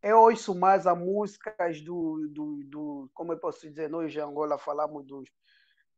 eu 0.06 0.20
ouço 0.20 0.54
mais 0.54 0.86
as 0.86 0.96
músicas 0.96 1.80
do, 1.80 2.28
do, 2.30 2.60
do, 2.64 3.10
como 3.12 3.32
eu 3.32 3.38
posso 3.38 3.68
dizer, 3.68 3.90
nós 3.90 4.14
em 4.14 4.20
Angola 4.20 4.56
falamos 4.56 5.04
dos, 5.04 5.28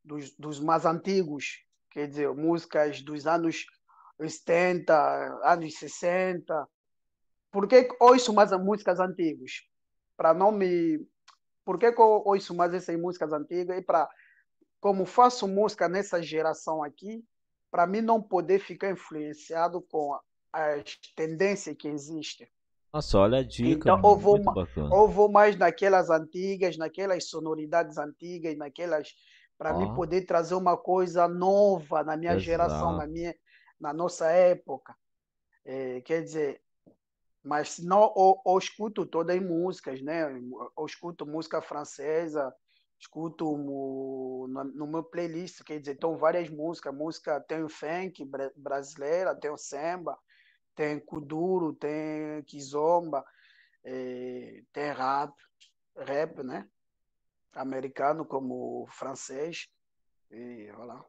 dos, 0.03 0.35
dos 0.35 0.61
mais 0.61 0.87
antigos, 0.87 1.63
quer 1.91 2.09
dizer, 2.09 2.33
músicas 2.35 3.03
dos 3.03 3.27
anos 3.27 3.67
70, 4.19 4.95
anos 5.45 5.75
60. 5.79 6.69
Por 7.53 7.69
que 7.69 7.89
ouço 8.01 8.33
mais 8.33 8.51
as 8.51 8.61
músicas 8.61 8.99
antigas? 8.99 9.63
Para 10.17 10.33
não 10.33 10.51
me. 10.51 11.07
Por 11.63 11.79
que 11.79 11.87
eu 11.87 12.23
ouço 12.25 12.55
mais 12.55 12.73
essas 12.73 12.99
músicas 12.99 13.31
antigas? 13.31 13.77
E 13.77 13.83
para, 13.83 14.09
como 14.81 15.05
faço 15.05 15.47
música 15.47 15.87
nessa 15.87 16.23
geração 16.23 16.83
aqui, 16.83 17.23
para 17.71 17.87
mim 17.87 18.01
não 18.01 18.23
poder 18.23 18.59
ficar 18.59 18.91
influenciado 18.91 19.83
com 19.83 20.19
as 20.51 20.97
tendências 21.15 21.77
que 21.77 21.89
existem. 21.89 22.49
Nossa, 22.93 23.19
olha 23.19 23.39
a 23.39 23.43
dica. 23.43 23.91
Então, 23.91 24.01
eu 24.05 24.17
vou. 24.17 24.41
Ou 24.91 25.09
vou 25.09 25.31
mais 25.31 25.57
naquelas 25.57 26.11
antigas, 26.11 26.77
naquelas 26.77 27.29
sonoridades 27.29 27.99
antigas, 27.99 28.57
naquelas 28.57 29.15
para 29.59 29.73
Ó. 29.75 29.79
mim 29.79 29.93
poder 29.93 30.25
trazer 30.25 30.55
uma 30.55 30.77
coisa 30.77 31.27
nova 31.27 32.05
na 32.05 32.17
minha 32.17 32.39
geração, 32.39 32.93
Exato. 32.93 32.99
na 32.99 33.07
minha 33.07 33.35
na 33.81 33.93
nossa 33.93 34.31
época. 34.31 34.95
É, 35.65 36.01
quer 36.03 36.23
dizer, 36.23 36.63
mas 37.43 37.71
se 37.73 37.87
não 37.87 38.13
eu, 38.17 38.41
eu 38.47 38.59
escuto 38.59 39.07
todas 39.07 39.37
as 39.37 39.43
músicas, 39.43 40.03
né? 40.03 40.25
Eu 40.79 40.87
escuto 40.87 41.27
música 41.27 41.63
francesa, 41.63 42.53
escuto 43.01 43.57
no, 43.57 44.49
no 44.75 44.87
meu 44.87 45.05
playlist, 45.05 45.63
quer 45.65 45.79
dizer, 45.81 45.95
estão 45.95 46.17
várias 46.17 46.51
músicas, 46.51 46.95
música 46.95 47.41
tem 47.41 47.63
o 47.63 47.69
funk 47.69 48.25
bra- 48.25 48.51
brasileira, 48.57 49.35
tem 49.35 49.51
o 49.51 49.57
samba, 49.59 50.19
tem 50.79 51.01
kuduro, 51.01 51.75
tem 51.75 52.41
kizomba, 52.45 53.25
eh, 53.83 54.63
tem 54.73 54.93
rap, 54.93 55.35
rap, 55.97 56.41
né? 56.45 56.69
americano 57.53 58.25
como 58.25 58.87
francês. 58.87 59.67
E 60.31 60.71
olha 60.79 61.05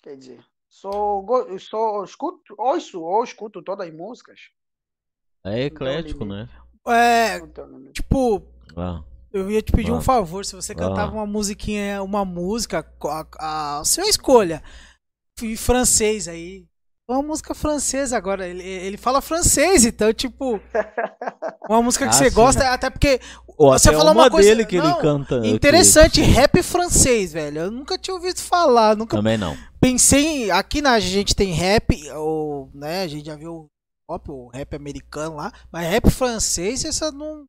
Quer 0.00 0.16
dizer, 0.16 0.46
sou, 0.68 1.26
sou, 1.58 2.04
escuto, 2.04 2.54
ouço, 2.56 3.02
ou 3.02 3.24
escuto 3.24 3.60
todas 3.60 3.88
as 3.88 3.92
músicas. 3.92 4.38
É 5.44 5.64
eclético, 5.64 6.22
Então, 6.22 6.36
né? 6.36 6.48
É, 6.86 7.38
Então, 7.38 7.92
tipo, 7.92 8.46
Ah, 8.76 9.02
eu 9.32 9.50
ia 9.50 9.62
te 9.62 9.72
pedir 9.72 9.90
um 9.90 9.98
Ah. 9.98 10.02
favor, 10.02 10.44
se 10.44 10.54
você 10.54 10.76
cantava 10.76 11.12
uma 11.12 11.26
musiquinha, 11.26 12.00
uma 12.04 12.24
música, 12.24 12.86
a, 13.40 13.80
a 13.80 13.84
sua 13.84 14.08
escolha, 14.08 14.62
em 15.42 15.56
francês 15.56 16.28
aí. 16.28 16.68
Uma 17.08 17.22
música 17.22 17.54
francesa 17.54 18.16
agora, 18.16 18.48
ele, 18.48 18.64
ele 18.64 18.96
fala 18.96 19.20
francês, 19.20 19.84
então, 19.84 20.12
tipo, 20.12 20.60
uma 21.68 21.80
música 21.80 22.04
que 22.08 22.10
Ah, 22.14 22.18
você 22.18 22.28
sim. 22.30 22.34
gosta, 22.34 22.68
até 22.70 22.90
porque 22.90 23.20
Ou 23.56 23.70
Você 23.78 23.88
até 23.90 23.96
falou 23.96 24.12
uma 24.12 24.24
uma 24.24 24.30
coisa- 24.30 24.48
dele 24.48 24.66
que 24.66 24.76
não, 24.78 24.90
ele 24.90 25.00
canta. 25.00 25.40
que- 25.40 25.46
interessante, 25.48 26.20
rap 26.20 26.60
francês, 26.64 27.32
velho. 27.32 27.60
Eu 27.60 27.70
nunca 27.70 27.96
tinha 27.96 28.12
ouvido 28.12 28.40
falar, 28.40 28.96
nunca 28.96 29.16
Também 29.16 29.38
não. 29.38 29.56
pensei, 29.80 30.46
em- 30.46 30.50
aqui 30.50 30.82
na 30.82 30.98
gente 30.98 31.32
tem 31.34 31.52
rap, 31.52 32.10
ou, 32.10 32.70
né, 32.74 33.02
a 33.02 33.06
gente 33.08 33.26
já 33.26 33.36
viu 33.36 33.52
o 33.54 33.68
pop, 34.08 34.28
o 34.30 34.48
rap 34.48 34.74
americano 34.74 35.36
lá, 35.36 35.52
mas 35.70 35.88
rap 35.88 36.10
francês, 36.10 36.84
essa 36.84 37.12
não... 37.12 37.44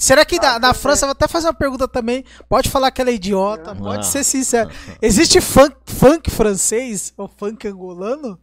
Será 0.00 0.24
que 0.24 0.36
Ah, 0.38 0.54
na, 0.54 0.58
na 0.58 0.68
é. 0.70 0.74
França, 0.74 1.06
vou 1.06 1.12
até 1.12 1.28
fazer 1.28 1.46
uma 1.46 1.54
pergunta 1.54 1.86
também, 1.86 2.24
pode 2.48 2.68
falar 2.68 2.90
que 2.90 3.00
ela 3.00 3.10
é 3.10 3.14
idiota, 3.14 3.70
Ah. 3.70 3.76
pode 3.76 4.04
ser 4.08 4.24
sincero. 4.24 4.68
Existe 5.00 5.40
funk, 5.40 5.76
funk 5.86 6.28
francês 6.28 7.12
ou 7.16 7.28
funk 7.28 7.68
angolano? 7.68 8.36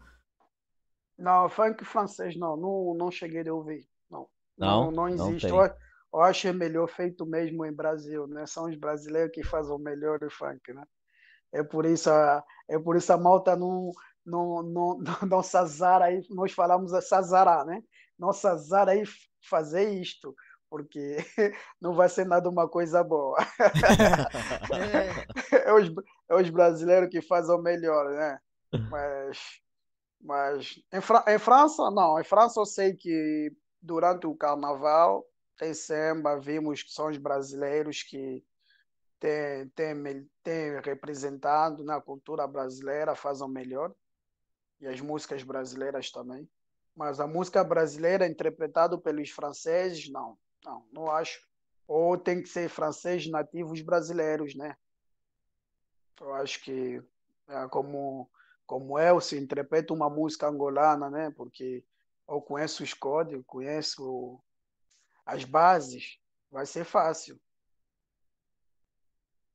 Não, 1.21 1.47
funk 1.49 1.85
francês 1.85 2.35
não, 2.35 2.57
não, 2.57 2.93
não 2.95 3.11
cheguei 3.11 3.47
a 3.47 3.53
ouvir. 3.53 3.87
Não, 4.09 4.27
Não? 4.57 4.85
não, 4.85 4.91
não 4.91 5.15
Não 5.15 5.29
existe. 5.29 5.47
tem. 5.47 5.55
eu, 5.55 5.73
eu 6.13 6.21
acho 6.21 6.47
é 6.47 6.53
melhor 6.53 6.87
feito 6.87 7.25
mesmo 7.25 7.65
em 7.65 7.71
Brasil, 7.71 8.27
né? 8.27 8.45
São 8.45 8.65
os 8.65 8.75
brasileiros 8.75 9.31
que 9.31 9.43
fazem 9.43 9.73
o 9.73 9.77
melhor 9.77 10.19
do 10.19 10.29
funk, 10.29 10.73
né? 10.73 10.83
É 11.53 11.63
por 11.63 11.85
isso 11.85 12.09
a, 12.09 12.43
é 12.69 12.79
por 12.79 12.95
isso 12.95 13.11
a 13.13 13.17
malta 13.17 13.55
não, 13.55 13.91
não, 14.25 14.63
não, 14.63 14.97
não, 14.99 15.27
não 15.29 15.43
se 15.43 15.55
azara 15.57 16.05
aí, 16.05 16.21
nós 16.29 16.51
falamos 16.51 16.93
a 16.93 17.01
né? 17.65 17.81
Não 18.17 18.33
se 18.33 18.47
azara 18.47 18.91
aí 18.91 19.03
fazer 19.47 19.89
isto, 19.89 20.35
porque 20.69 21.17
não 21.79 21.93
vai 21.93 22.09
ser 22.09 22.25
nada 22.25 22.49
uma 22.49 22.67
coisa 22.67 23.03
boa. 23.03 23.37
é, 25.65 25.73
os, 25.73 25.89
é 26.29 26.35
os 26.35 26.49
brasileiros 26.49 27.09
que 27.09 27.21
fazem 27.21 27.55
o 27.55 27.61
melhor, 27.61 28.09
né? 28.11 28.39
Mas, 28.89 29.39
mas 30.23 30.79
em, 30.93 31.01
Fra- 31.01 31.25
em 31.27 31.39
França, 31.39 31.89
não. 31.91 32.19
Em 32.19 32.23
França 32.23 32.59
eu 32.59 32.65
sei 32.65 32.93
que 32.93 33.51
durante 33.81 34.27
o 34.27 34.35
carnaval 34.35 35.25
tem 35.57 35.73
samba, 35.73 36.39
vimos 36.39 36.83
que 36.83 36.91
são 36.91 37.09
os 37.09 37.17
brasileiros 37.17 38.03
que 38.03 38.43
têm, 39.19 39.67
têm, 40.43 40.79
representado 40.83 41.83
na 41.83 42.01
cultura 42.01 42.47
brasileira, 42.47 43.15
fazem 43.15 43.49
melhor. 43.49 43.93
E 44.79 44.87
as 44.87 44.99
músicas 44.99 45.43
brasileiras 45.43 46.11
também. 46.11 46.49
Mas 46.95 47.19
a 47.19 47.27
música 47.27 47.63
brasileira 47.63 48.27
interpretada 48.27 48.97
pelos 48.97 49.29
franceses, 49.29 50.09
não. 50.09 50.37
Não, 50.63 50.85
não 50.91 51.11
acho. 51.11 51.39
Ou 51.87 52.17
tem 52.17 52.41
que 52.41 52.49
ser 52.49 52.69
francês 52.69 53.29
nativos 53.29 53.81
brasileiros, 53.81 54.55
né? 54.55 54.75
Eu 56.19 56.33
acho 56.35 56.61
que 56.63 57.01
é 57.47 57.67
como 57.67 58.29
como 58.65 58.97
eu 58.99 59.19
se 59.19 59.37
interpreta 59.37 59.93
uma 59.93 60.09
música 60.09 60.47
angolana, 60.47 61.09
né? 61.09 61.31
Porque 61.35 61.83
eu 62.27 62.41
conheço 62.41 62.83
os 62.83 62.93
códigos, 62.93 63.43
conheço 63.45 64.39
as 65.25 65.43
bases, 65.43 66.17
vai 66.51 66.65
ser 66.65 66.85
fácil. 66.85 67.39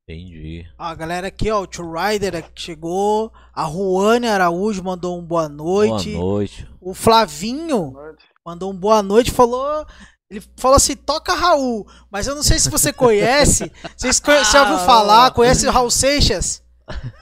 Entendi. 0.08 0.64
A 0.78 0.94
galera 0.94 1.26
aqui, 1.26 1.50
ó, 1.50 1.62
o 1.62 1.66
Tio 1.66 1.90
Rider 1.92 2.36
aqui 2.36 2.52
chegou, 2.62 3.32
a 3.52 3.64
Ruane 3.64 4.28
Araújo 4.28 4.82
mandou 4.84 5.18
um 5.18 5.24
boa 5.24 5.48
noite, 5.48 6.12
Boa 6.12 6.22
noite. 6.22 6.68
o 6.80 6.94
Flavinho 6.94 7.92
mandou 8.44 8.70
um 8.72 8.76
boa 8.76 9.02
noite, 9.02 9.32
falou. 9.32 9.84
Ele 10.30 10.40
falou 10.56 10.76
assim, 10.76 10.94
toca 10.96 11.34
Raul, 11.34 11.86
mas 12.10 12.26
eu 12.26 12.34
não 12.36 12.42
sei 12.42 12.58
se 12.58 12.68
você 12.70 12.92
conhece. 12.92 13.70
Vocês 13.96 14.18
conhe- 14.20 14.44
você 14.44 14.52
já 14.52 14.62
ouviu 14.62 14.84
falar? 14.84 15.30
Conhece 15.32 15.66
o 15.66 15.70
Raul 15.70 15.90
Seixas? 15.90 16.62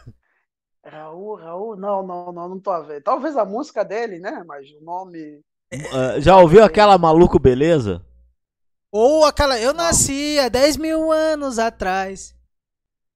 Raul, 0.95 1.35
Raul, 1.37 1.77
não, 1.77 2.07
não, 2.07 2.33
não, 2.33 2.49
não 2.51 2.61
tô 2.61 2.71
a 2.71 2.81
ver. 2.81 3.03
Talvez 3.03 3.37
a 3.37 3.45
música 3.45 3.85
dele, 3.85 4.19
né? 4.19 4.43
Mas 4.47 4.71
o 4.71 4.85
nome. 4.85 5.41
Ah, 5.93 6.21
já 6.21 6.37
ouviu 6.39 6.63
aquela 6.65 6.97
Maluco 6.99 7.39
Beleza? 7.39 8.05
Ou 8.93 9.25
aquela, 9.25 9.59
eu 9.59 9.73
nasci 9.75 10.39
há 10.39 10.49
10 10.49 10.77
mil 10.77 11.11
anos 11.11 11.59
atrás. 11.59 12.35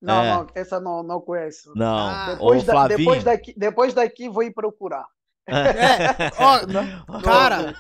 Não, 0.03 0.23
É. 0.23 0.31
não, 0.35 0.47
essa 0.55 0.81
não, 0.81 1.03
não 1.03 1.21
conheço. 1.21 1.73
Não. 1.77 2.09
Ah. 2.09 2.27
Depois, 2.35 2.65
da- 2.65 2.89
depois, 2.89 3.25
daqui, 3.25 3.55
depois 3.57 3.95
daqui 3.95 4.29
vou 4.29 4.43
ir 4.43 4.53
procurar. 4.53 5.07
É, 5.47 6.31
ó, 6.39 6.61
cara, 7.23 7.75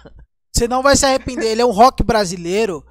você 0.53 0.67
não 0.69 0.83
vai 0.83 0.97
se 0.97 1.05
arrepender. 1.07 1.47
Ele 1.51 1.63
é 1.63 1.67
um 1.67 1.71
rock 1.73 2.03
brasileiro. 2.03 2.85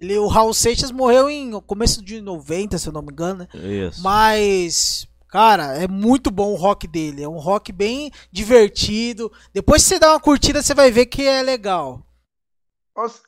Ele, 0.00 0.18
o 0.18 0.26
Raul 0.26 0.52
Seixas 0.52 0.90
morreu 0.90 1.28
em 1.30 1.58
começo 1.62 2.02
de 2.04 2.20
90, 2.20 2.76
se 2.78 2.88
eu 2.88 2.92
não 2.92 3.02
me 3.02 3.12
engano, 3.12 3.40
né? 3.40 3.48
Isso. 3.88 4.02
Mas, 4.02 5.06
cara, 5.28 5.76
é 5.76 5.88
muito 5.88 6.30
bom 6.30 6.52
o 6.52 6.56
rock 6.56 6.86
dele. 6.86 7.22
É 7.22 7.28
um 7.28 7.38
rock 7.38 7.72
bem 7.72 8.10
divertido. 8.32 9.32
Depois 9.52 9.82
que 9.82 9.88
você 9.90 9.98
dá 9.98 10.12
uma 10.12 10.20
curtida, 10.20 10.62
você 10.62 10.74
vai 10.74 10.90
ver 10.90 11.06
que 11.06 11.26
é 11.26 11.42
legal. 11.42 12.02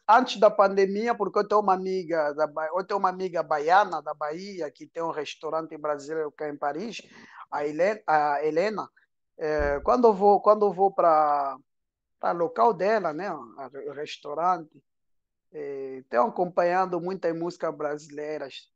Antes 0.08 0.40
da 0.40 0.50
pandemia, 0.50 1.14
porque 1.14 1.38
eu 1.38 1.46
tenho 1.46 1.60
uma 1.60 1.74
amiga, 1.74 2.32
da, 2.32 2.46
Ba- 2.46 2.68
eu 2.74 2.82
tenho 2.84 2.98
uma 2.98 3.10
amiga 3.10 3.42
baiana 3.42 4.00
da 4.02 4.14
Bahia 4.14 4.70
que 4.70 4.86
tem 4.86 5.02
um 5.02 5.10
restaurante 5.10 5.76
brasileiro 5.76 6.32
cá 6.32 6.48
em 6.48 6.56
Paris, 6.56 7.02
a 7.50 7.66
Helena, 7.66 8.00
a 8.06 8.42
Helena 8.44 8.88
eh, 9.38 9.80
quando 9.84 10.08
eu 10.08 10.14
vou 10.14 10.40
quando 10.42 10.72
vou 10.72 10.92
para 10.92 11.58
para 12.20 12.32
local 12.38 12.74
dela, 12.74 13.12
né, 13.14 13.30
o 13.32 13.92
restaurante, 13.92 14.82
eh, 15.52 16.04
tenho 16.10 16.24
acompanhando 16.24 17.00
muitas 17.00 17.36
músicas 17.38 17.74
brasileiras, 17.76 18.68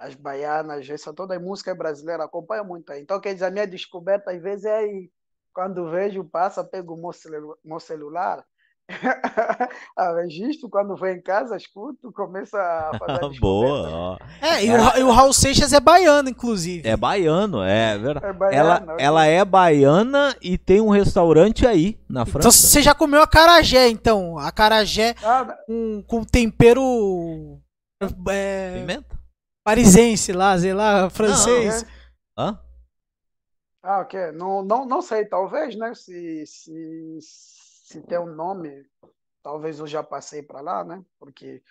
as 0.00 0.14
baianas, 0.14 0.88
essa 0.88 1.12
toda 1.12 1.36
a 1.36 1.40
música 1.40 1.74
brasileira, 1.74 2.24
acompanho 2.24 2.64
muito 2.64 2.90
aí. 2.90 3.02
Então, 3.02 3.20
quer 3.20 3.34
dizer, 3.34 3.44
a 3.46 3.50
minha 3.50 3.66
descoberta 3.66 4.30
às 4.32 4.42
vezes 4.42 4.64
é 4.64 4.76
aí, 4.78 5.10
quando 5.52 5.90
vejo, 5.90 6.24
passa, 6.24 6.64
pego 6.64 6.94
o 6.94 6.96
meu 7.00 7.12
celu- 7.12 7.58
meu 7.64 7.78
celular, 7.78 8.42
ah, 9.96 10.14
registro, 10.16 10.68
quando 10.68 10.96
vou 10.96 11.06
em 11.08 11.20
casa, 11.22 11.56
escuto, 11.56 12.10
começo 12.12 12.56
a 12.56 12.90
fazer 12.98 13.24
a. 13.24 13.28
Boa. 13.40 14.18
É, 14.40 14.64
e 14.64 14.70
o, 14.70 14.98
e 14.98 15.02
o 15.04 15.10
Raul 15.12 15.32
Seixas 15.32 15.72
é 15.72 15.78
baiano, 15.78 16.28
inclusive. 16.28 16.88
É 16.88 16.96
baiano, 16.96 17.62
é 17.62 17.96
verdade. 17.98 18.26
É 18.26 18.32
baiano, 18.32 18.56
ela, 18.68 18.74
ok. 18.82 18.94
ela 18.98 19.26
é 19.26 19.44
baiana 19.44 20.36
e 20.42 20.58
tem 20.58 20.80
um 20.80 20.88
restaurante 20.90 21.66
aí 21.66 22.00
na 22.08 22.22
Então 22.22 22.32
França. 22.32 22.50
você 22.50 22.82
já 22.82 22.94
comeu 22.94 23.22
acarajé, 23.22 23.88
então. 23.88 24.38
Acarajé 24.38 25.14
Ah, 25.22 25.56
com, 25.66 26.02
com 26.06 26.24
tempero 26.24 27.60
é, 28.28 28.72
Pimenta? 28.74 29.19
Parisense 29.64 30.32
lá, 30.32 30.58
sei 30.58 30.74
lá, 30.74 31.10
francês. 31.10 31.84
Hã? 32.36 32.58
Ah, 33.82 34.00
ok. 34.00 34.32
Não, 34.32 34.62
não, 34.62 34.84
não 34.84 35.02
sei, 35.02 35.24
talvez, 35.24 35.74
né? 35.76 35.94
Se, 35.94 36.44
se, 36.46 37.18
se 37.20 38.00
tem 38.02 38.18
um 38.18 38.34
nome, 38.34 38.86
talvez 39.42 39.78
eu 39.78 39.86
já 39.86 40.02
passei 40.02 40.42
para 40.42 40.60
lá, 40.60 40.84
né? 40.84 41.02
Porque 41.18 41.62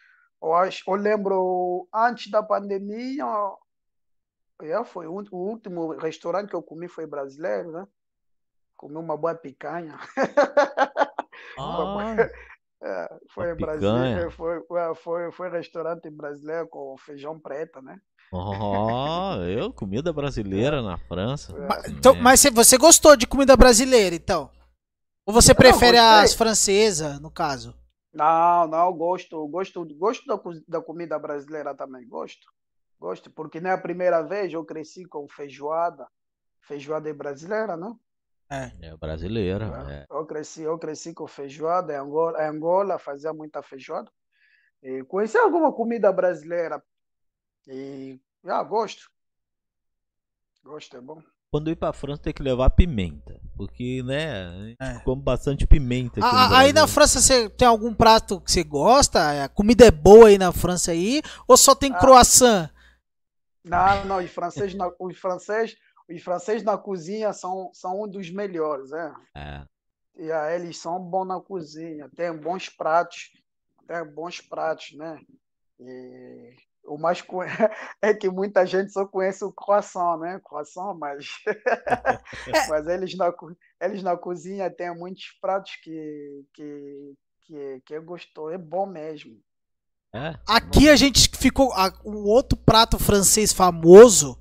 eu, 0.41 0.53
acho, 0.53 0.83
eu 0.87 0.95
lembro, 0.95 1.87
antes 1.93 2.31
da 2.31 2.41
pandemia, 2.41 3.25
é, 4.61 4.83
foi 4.83 5.07
o, 5.07 5.23
o 5.31 5.37
último 5.37 5.95
restaurante 5.97 6.49
que 6.49 6.55
eu 6.55 6.63
comi 6.63 6.87
foi 6.87 7.05
brasileiro, 7.05 7.71
né? 7.71 7.87
Comi 8.75 8.95
uma 8.95 9.17
boa 9.17 9.35
picanha. 9.35 9.97
Ah, 11.57 12.29
É, 12.81 13.17
foi 13.29 13.47
Uma 13.47 13.55
brasileiro, 13.55 14.29
picanha. 14.29 14.31
foi, 14.31 14.61
foi, 14.95 14.95
foi, 15.31 15.49
restaurante 15.49 16.09
brasileiro 16.09 16.67
com 16.69 16.95
feijão 16.97 17.37
preto, 17.39 17.81
né? 17.81 17.99
ó, 18.31 19.35
eu, 19.43 19.73
comida 19.73 20.13
brasileira 20.13 20.81
na 20.81 20.97
França. 20.97 21.51
Ma- 21.67 21.81
então, 21.87 22.15
É. 22.15 22.21
mas 22.21 22.39
você- 22.39 22.51
você 22.51 22.77
gostou 22.77 23.15
de 23.17 23.27
comida 23.27 23.57
brasileira, 23.57 24.15
então? 24.15 24.49
Ou 25.25 25.33
você 25.33 25.51
Eu 25.51 25.55
prefere 25.55 25.97
as 25.97 26.33
francesas, 26.33 27.19
no 27.19 27.29
caso? 27.31 27.75
Não, 28.13 28.67
não, 28.67 28.93
gosto, 28.93 29.47
gosto, 29.47 29.85
gosto 29.95 30.25
da, 30.25 30.39
da 30.67 30.81
comida 30.81 31.19
brasileira 31.19 31.75
também, 31.75 32.07
gosto, 32.07 32.47
gosto, 32.99 33.29
porque 33.29 33.59
não 33.59 33.69
é 33.71 33.73
a 33.73 33.77
primeira 33.81 34.21
vez, 34.23 34.51
eu 34.53 34.63
cresci 34.65 35.05
com 35.05 35.27
feijoada, 35.27 36.07
feijoada 36.61 37.09
é 37.09 37.13
brasileira, 37.13 37.75
né? 37.77 37.93
É 38.49 38.97
brasileira. 38.97 39.65
é. 39.89 40.05
Eu 40.09 40.25
cresci, 40.25 40.61
eu 40.63 40.77
cresci 40.79 41.13
com 41.13 41.27
feijoada, 41.27 41.93
em 41.93 41.97
Angola, 41.97 42.41
em 42.43 42.47
Angola 42.47 42.97
fazia 42.97 43.31
muita 43.31 43.61
feijoada, 43.61 44.11
e 44.81 45.03
conheci 45.03 45.37
alguma 45.37 45.71
comida 45.71 46.11
brasileira, 46.11 46.81
e, 47.67 48.19
ah, 48.47 48.63
gosto, 48.63 49.09
gosto, 50.63 50.97
é 50.97 51.01
bom. 51.01 51.21
Quando 51.51 51.71
ir 51.71 51.75
pra 51.75 51.91
França 51.91 52.21
tem 52.21 52.33
que 52.33 52.43
levar 52.43 52.69
pimenta. 52.69 53.39
Porque, 53.57 54.03
né, 54.03 54.45
a 54.47 54.51
gente 54.65 54.77
É. 54.79 54.99
come 55.03 55.21
bastante 55.21 55.65
pimenta 55.65 56.19
aqui 56.19 56.29
A- 56.29 56.31
no 56.49 56.55
a- 56.55 56.59
aí 56.59 56.71
na. 56.71 56.87
França 56.87 57.19
você 57.19 57.49
tem 57.49 57.67
algum 57.67 57.91
prato 57.93 58.39
que 58.39 58.51
você 58.51 58.63
gosta? 58.63 59.43
A 59.45 59.49
comida 59.49 59.85
é 59.85 59.89
boa 59.91 60.27
aí 60.27 60.37
na 60.37 60.51
França 60.51 60.91
aí? 60.91 61.21
Ou 61.47 61.57
só 61.57 61.73
tem 61.73 61.91
Ah. 61.91 61.97
croissant? 61.97 62.69
Não, 63.65 64.05
não, 64.05 64.17
os 64.23 64.29
franceses 64.31 64.75
na, 64.75 64.91
os 64.99 65.17
francês, 65.17 65.75
os 66.09 66.21
francês 66.23 66.63
na 66.63 66.77
cozinha 66.77 67.31
são, 67.33 67.69
são 67.73 68.03
um 68.03 68.07
dos 68.07 68.29
melhores, 68.31 68.91
é. 68.91 69.13
É. 69.35 69.65
E 70.15 70.31
aí, 70.31 70.55
eles 70.55 70.77
são 70.77 70.99
bons 70.99 71.25
na 71.25 71.39
cozinha, 71.39 72.09
tem 72.15 72.35
bons 72.35 72.67
pratos, 72.67 73.31
tem 73.87 74.03
bons 74.05 74.41
pratos, 74.41 74.91
né? 74.97 75.19
E 75.79 76.55
o 76.83 76.97
mais 76.97 77.21
co- 77.21 77.43
é 78.01 78.13
que 78.13 78.29
muita 78.29 78.65
gente 78.65 78.91
só 78.91 79.05
conhece 79.05 79.45
o 79.45 79.51
croissant, 79.51 80.17
né? 80.19 80.41
Croissant, 80.43 80.97
mas 80.97 81.25
mas 82.69 82.87
eles 82.87 83.15
na 83.15 83.33
eles 83.81 84.03
na 84.03 84.17
cozinha 84.17 84.69
têm 84.69 84.93
muitos 84.95 85.37
pratos 85.39 85.75
que 85.81 86.45
que 86.53 87.13
que, 87.41 87.81
que 87.85 87.93
eu 87.95 88.03
gostou, 88.03 88.51
é 88.51 88.57
bom 88.57 88.85
mesmo. 88.85 89.39
É. 90.13 90.35
Aqui 90.47 90.89
a 90.89 90.95
gente 90.95 91.29
ficou. 91.37 91.71
O 92.03 92.27
outro 92.27 92.57
prato 92.57 92.99
francês 92.99 93.53
famoso 93.53 94.37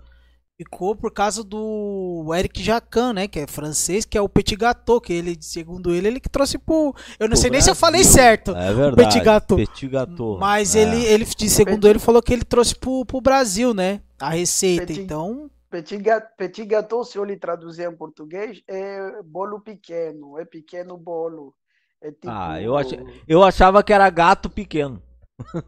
ficou 0.59 0.96
por 0.96 1.12
causa 1.12 1.44
do 1.44 2.26
Eric 2.36 2.61
Jacan, 2.61 3.12
né? 3.12 3.28
Que 3.28 3.38
é 3.40 3.46
francês, 3.46 4.04
que 4.04 4.18
é 4.18 4.20
o 4.20 4.28
petit 4.28 4.56
gâteau, 4.56 5.00
que 5.00 5.12
ele, 5.12 5.36
segundo 5.40 5.94
ele, 5.94 6.09
ele 6.09 6.20
que 6.20 6.28
trouxe 6.28 6.59
pro. 6.59 6.92
Eu 7.18 7.28
não 7.28 7.34
Pro 7.34 7.36
sei 7.36 7.50
nem 7.50 7.61
se 7.61 7.70
eu 7.70 7.74
Brasil. 7.74 7.80
falei 7.80 8.04
certo. 8.04 8.50
É 8.56 8.74
verdade. 8.74 8.96
petit 8.96 9.20
gâteau. 9.24 9.56
Petit 9.56 9.88
gâteau. 9.88 10.38
Mas 10.38 10.74
É. 10.74 10.80
ele, 10.80 11.04
ele, 11.04 11.24
segundo 11.26 11.82
Petit- 11.82 11.86
ele, 11.90 11.98
falou 12.00 12.20
que 12.20 12.32
ele 12.32 12.44
trouxe 12.44 12.74
pro, 12.74 13.06
pro 13.06 13.20
Brasil, 13.20 13.72
né? 13.72 14.00
A 14.18 14.30
receita. 14.30 14.86
Petit- 14.86 15.00
Então. 15.02 15.48
Petit 15.70 15.98
gâteau, 15.98 16.30
petit 16.36 16.64
gâteau, 16.64 17.04
se 17.04 17.18
eu 17.18 17.24
lhe 17.24 17.36
traduzir 17.36 17.86
em 17.88 17.94
português, 17.94 18.62
é 18.66 19.22
bolo 19.22 19.61
pequeno, 19.61 20.38
é 20.38 20.44
pequeno 20.44 20.96
bolo. 20.96 21.54
É 22.02 22.11
tipo... 22.11 22.26
Ah, 22.30 22.61
eu 22.61 22.74
achei- 22.76 22.98
Eu 23.28 23.42
achava 23.44 23.82
que 23.82 23.92
era 23.92 24.09
gato 24.09 24.48
pequeno. 24.48 25.00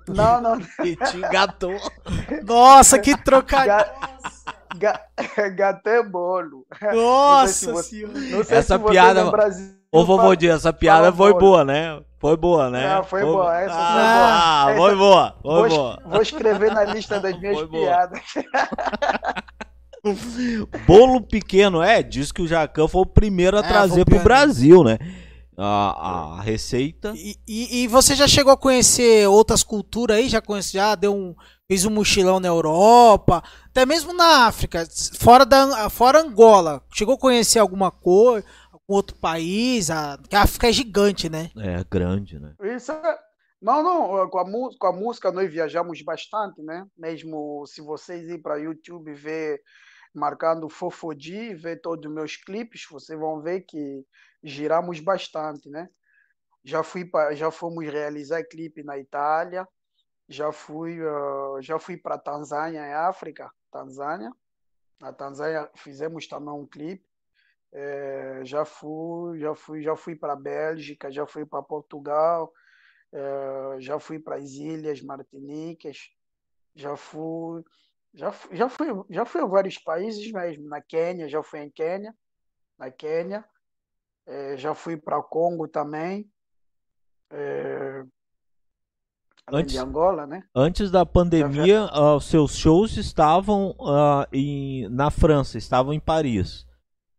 Não, 0.09 0.41
não, 0.41 0.59
Petit 0.83 1.21
gâteau. 1.31 1.71
Nossa, 2.45 2.99
que 2.99 3.15
trocadilho! 3.23 3.85
Ga- 4.79 5.01
Gâteau 5.57 5.93
é 5.95 6.03
bolo. 6.03 6.67
Nossa 6.95 7.73
você- 7.73 7.89
senhora! 7.91 8.13
Não 8.19 8.45
sei 8.45 8.59
Essa 8.59 8.79
piada- 8.79 9.25
no 9.25 9.31
Brasil 9.31 9.75
Ô, 9.93 10.05
vovô 10.05 10.23
fala- 10.23 10.37
Dia, 10.37 10.53
essa 10.53 10.73
piada 10.73 11.13
foi 11.13 11.33
bolo. 11.33 11.45
boa, 11.45 11.65
né? 11.65 12.01
Foi 12.21 12.37
boa, 12.37 12.71
né? 12.71 12.87
Ah, 12.87 13.03
foi 13.03 13.23
boa, 13.25 13.59
essa 13.61 13.75
foi 13.75 13.83
Ah, 13.83 14.65
boa. 14.67 14.77
foi 14.77 14.97
boa, 14.97 15.37
foi 15.43 15.69
Vou, 15.69 15.79
boa. 15.79 16.03
vou 16.07 16.23
escrever 16.23 16.73
na 16.73 16.85
lista 16.85 17.19
das 17.19 17.37
minhas 17.41 17.57
Foi 17.57 17.67
boa. 17.67 17.83
piadas. 17.87 18.21
Bolo 20.87 21.21
pequeno, 21.21 21.83
é, 21.83 22.03
diz 22.03 22.33
que 22.33 22.41
o 22.43 22.47
Jacan 22.49 22.89
foi 22.89 23.03
o 23.03 23.07
primeiro 23.07 23.57
a 23.57 23.61
É, 23.61 23.63
foi 23.65 23.73
trazer 23.73 24.01
o 24.03 24.05
pro 24.05 24.17
pioneiro. 24.21 24.25
Brasil, 24.25 24.85
né? 24.85 24.99
A, 25.59 26.39
a 26.39 26.41
receita. 26.41 27.13
E, 27.15 27.37
e- 27.47 27.83
e 27.83 27.87
você 27.87 28.15
já 28.15 28.27
chegou 28.27 28.51
a 28.53 28.57
conhecer 28.57 29.29
outras 29.29 29.63
culturas 29.63 30.17
aí? 30.17 30.29
Já 30.29 30.41
conhece, 30.41 30.73
já 30.73 30.95
deu 30.95 31.15
um, 31.15 31.35
fez 31.71 31.85
um 31.85 31.91
mochilão 31.91 32.41
na 32.41 32.49
Europa, 32.49 33.45
até 33.69 33.87
mesmo 33.87 34.13
na 34.13 34.49
África, 34.49 34.85
fora 35.21 35.47
da 35.47 35.89
fora 35.89 36.21
Angola. 36.21 36.83
Chegou 36.93 37.15
a 37.15 37.19
conhecer 37.19 37.61
alguma 37.61 37.93
coisa, 37.93 38.45
algum 38.73 38.93
outro 38.93 39.15
país? 39.17 39.89
A, 39.89 40.15
a 40.33 40.43
África 40.43 40.69
é 40.69 40.73
gigante, 40.73 41.31
né? 41.31 41.49
É 41.57 41.85
grande, 41.89 42.41
né? 42.41 42.57
Isso 42.75 42.91
é... 42.91 43.19
Não, 43.63 43.85
não, 43.85 44.29
com 44.29 44.39
a, 44.39 44.45
com 44.77 44.87
a 44.89 44.93
música 44.93 45.31
nós 45.31 45.49
viajamos 45.49 46.03
bastante, 46.03 46.61
né? 46.61 46.85
Mesmo 46.99 47.65
se 47.69 47.81
vocês 47.81 48.29
ir 48.29 48.43
para 48.43 48.57
YouTube 48.57 49.15
ver 49.15 49.61
marcando 50.13 50.69
Fofodi, 50.69 51.55
ver 51.55 51.81
todos 51.81 52.05
os 52.05 52.13
meus 52.13 52.37
clipes, 52.37 52.85
vocês 52.91 53.17
vão 53.17 53.41
ver 53.41 53.61
que 53.61 54.05
giramos 54.43 54.99
bastante, 54.99 55.71
né? 55.71 55.89
Já 56.65 56.83
fui 56.83 57.05
para, 57.05 57.33
já 57.37 57.49
fomos 57.53 57.85
realizar 57.85 58.43
clipe 58.43 58.83
na 58.83 58.99
Itália, 58.99 59.65
já 60.31 60.53
fui, 60.53 60.99
ah, 61.03 61.61
já 61.63 61.79
fui 61.81 61.99
para 61.99 62.19
Tanzânia, 62.19 62.81
em 62.89 62.95
África, 62.95 63.53
Tanzânia. 63.73 64.33
Na 65.01 65.13
Tanzânia 65.13 65.71
fizemos 65.77 66.29
também 66.29 66.55
um 66.55 66.67
clipe. 66.67 67.07
Eh, 67.73 68.43
já 68.45 68.65
fui, 68.67 69.41
já 69.41 69.55
fui, 69.57 69.83
já 69.83 69.97
fui 69.97 70.17
para 70.17 70.37
Bélgica, 70.37 71.11
já 71.13 71.27
fui 71.27 71.47
para 71.47 71.63
Portugal. 71.63 72.53
Eh, 73.13 73.77
já 73.81 73.99
fui 74.01 74.19
para 74.21 74.37
as 74.37 74.51
ilhas 74.53 75.03
Martiniques, 75.03 76.11
já 76.77 76.97
fui, 76.97 77.65
já, 78.15 78.33
fu- 78.33 78.55
já 78.57 78.69
fui, 78.71 78.89
já 79.11 79.25
fui 79.27 79.43
a 79.43 79.47
vários 79.47 79.79
países 79.79 80.33
mesmo. 80.33 80.69
Na 80.69 80.83
Quênia, 80.83 81.29
já 81.29 81.43
fui 81.43 81.61
em 81.61 81.71
Quênia, 81.71 82.15
na 82.79 82.91
Quênia, 82.91 83.45
Eh, 84.27 84.57
já 84.59 84.75
fui 84.75 84.97
para 84.97 85.23
Congo 85.23 85.69
também, 85.69 86.31
Antes- 89.59 89.73
de 89.73 89.79
Angola, 89.79 90.27
né? 90.27 90.43
Antes 90.55 90.91
da 90.91 91.05
pandemia, 91.07 91.89
ah, 91.93 92.17
os 92.17 92.25
seus 92.27 92.57
shows 92.57 92.97
estavam 92.97 93.75
ah, 93.81 94.27
em, 94.33 94.89
na 94.89 95.11
França, 95.11 95.59
estavam 95.59 95.93
em 95.93 96.01
Paris. 96.01 96.67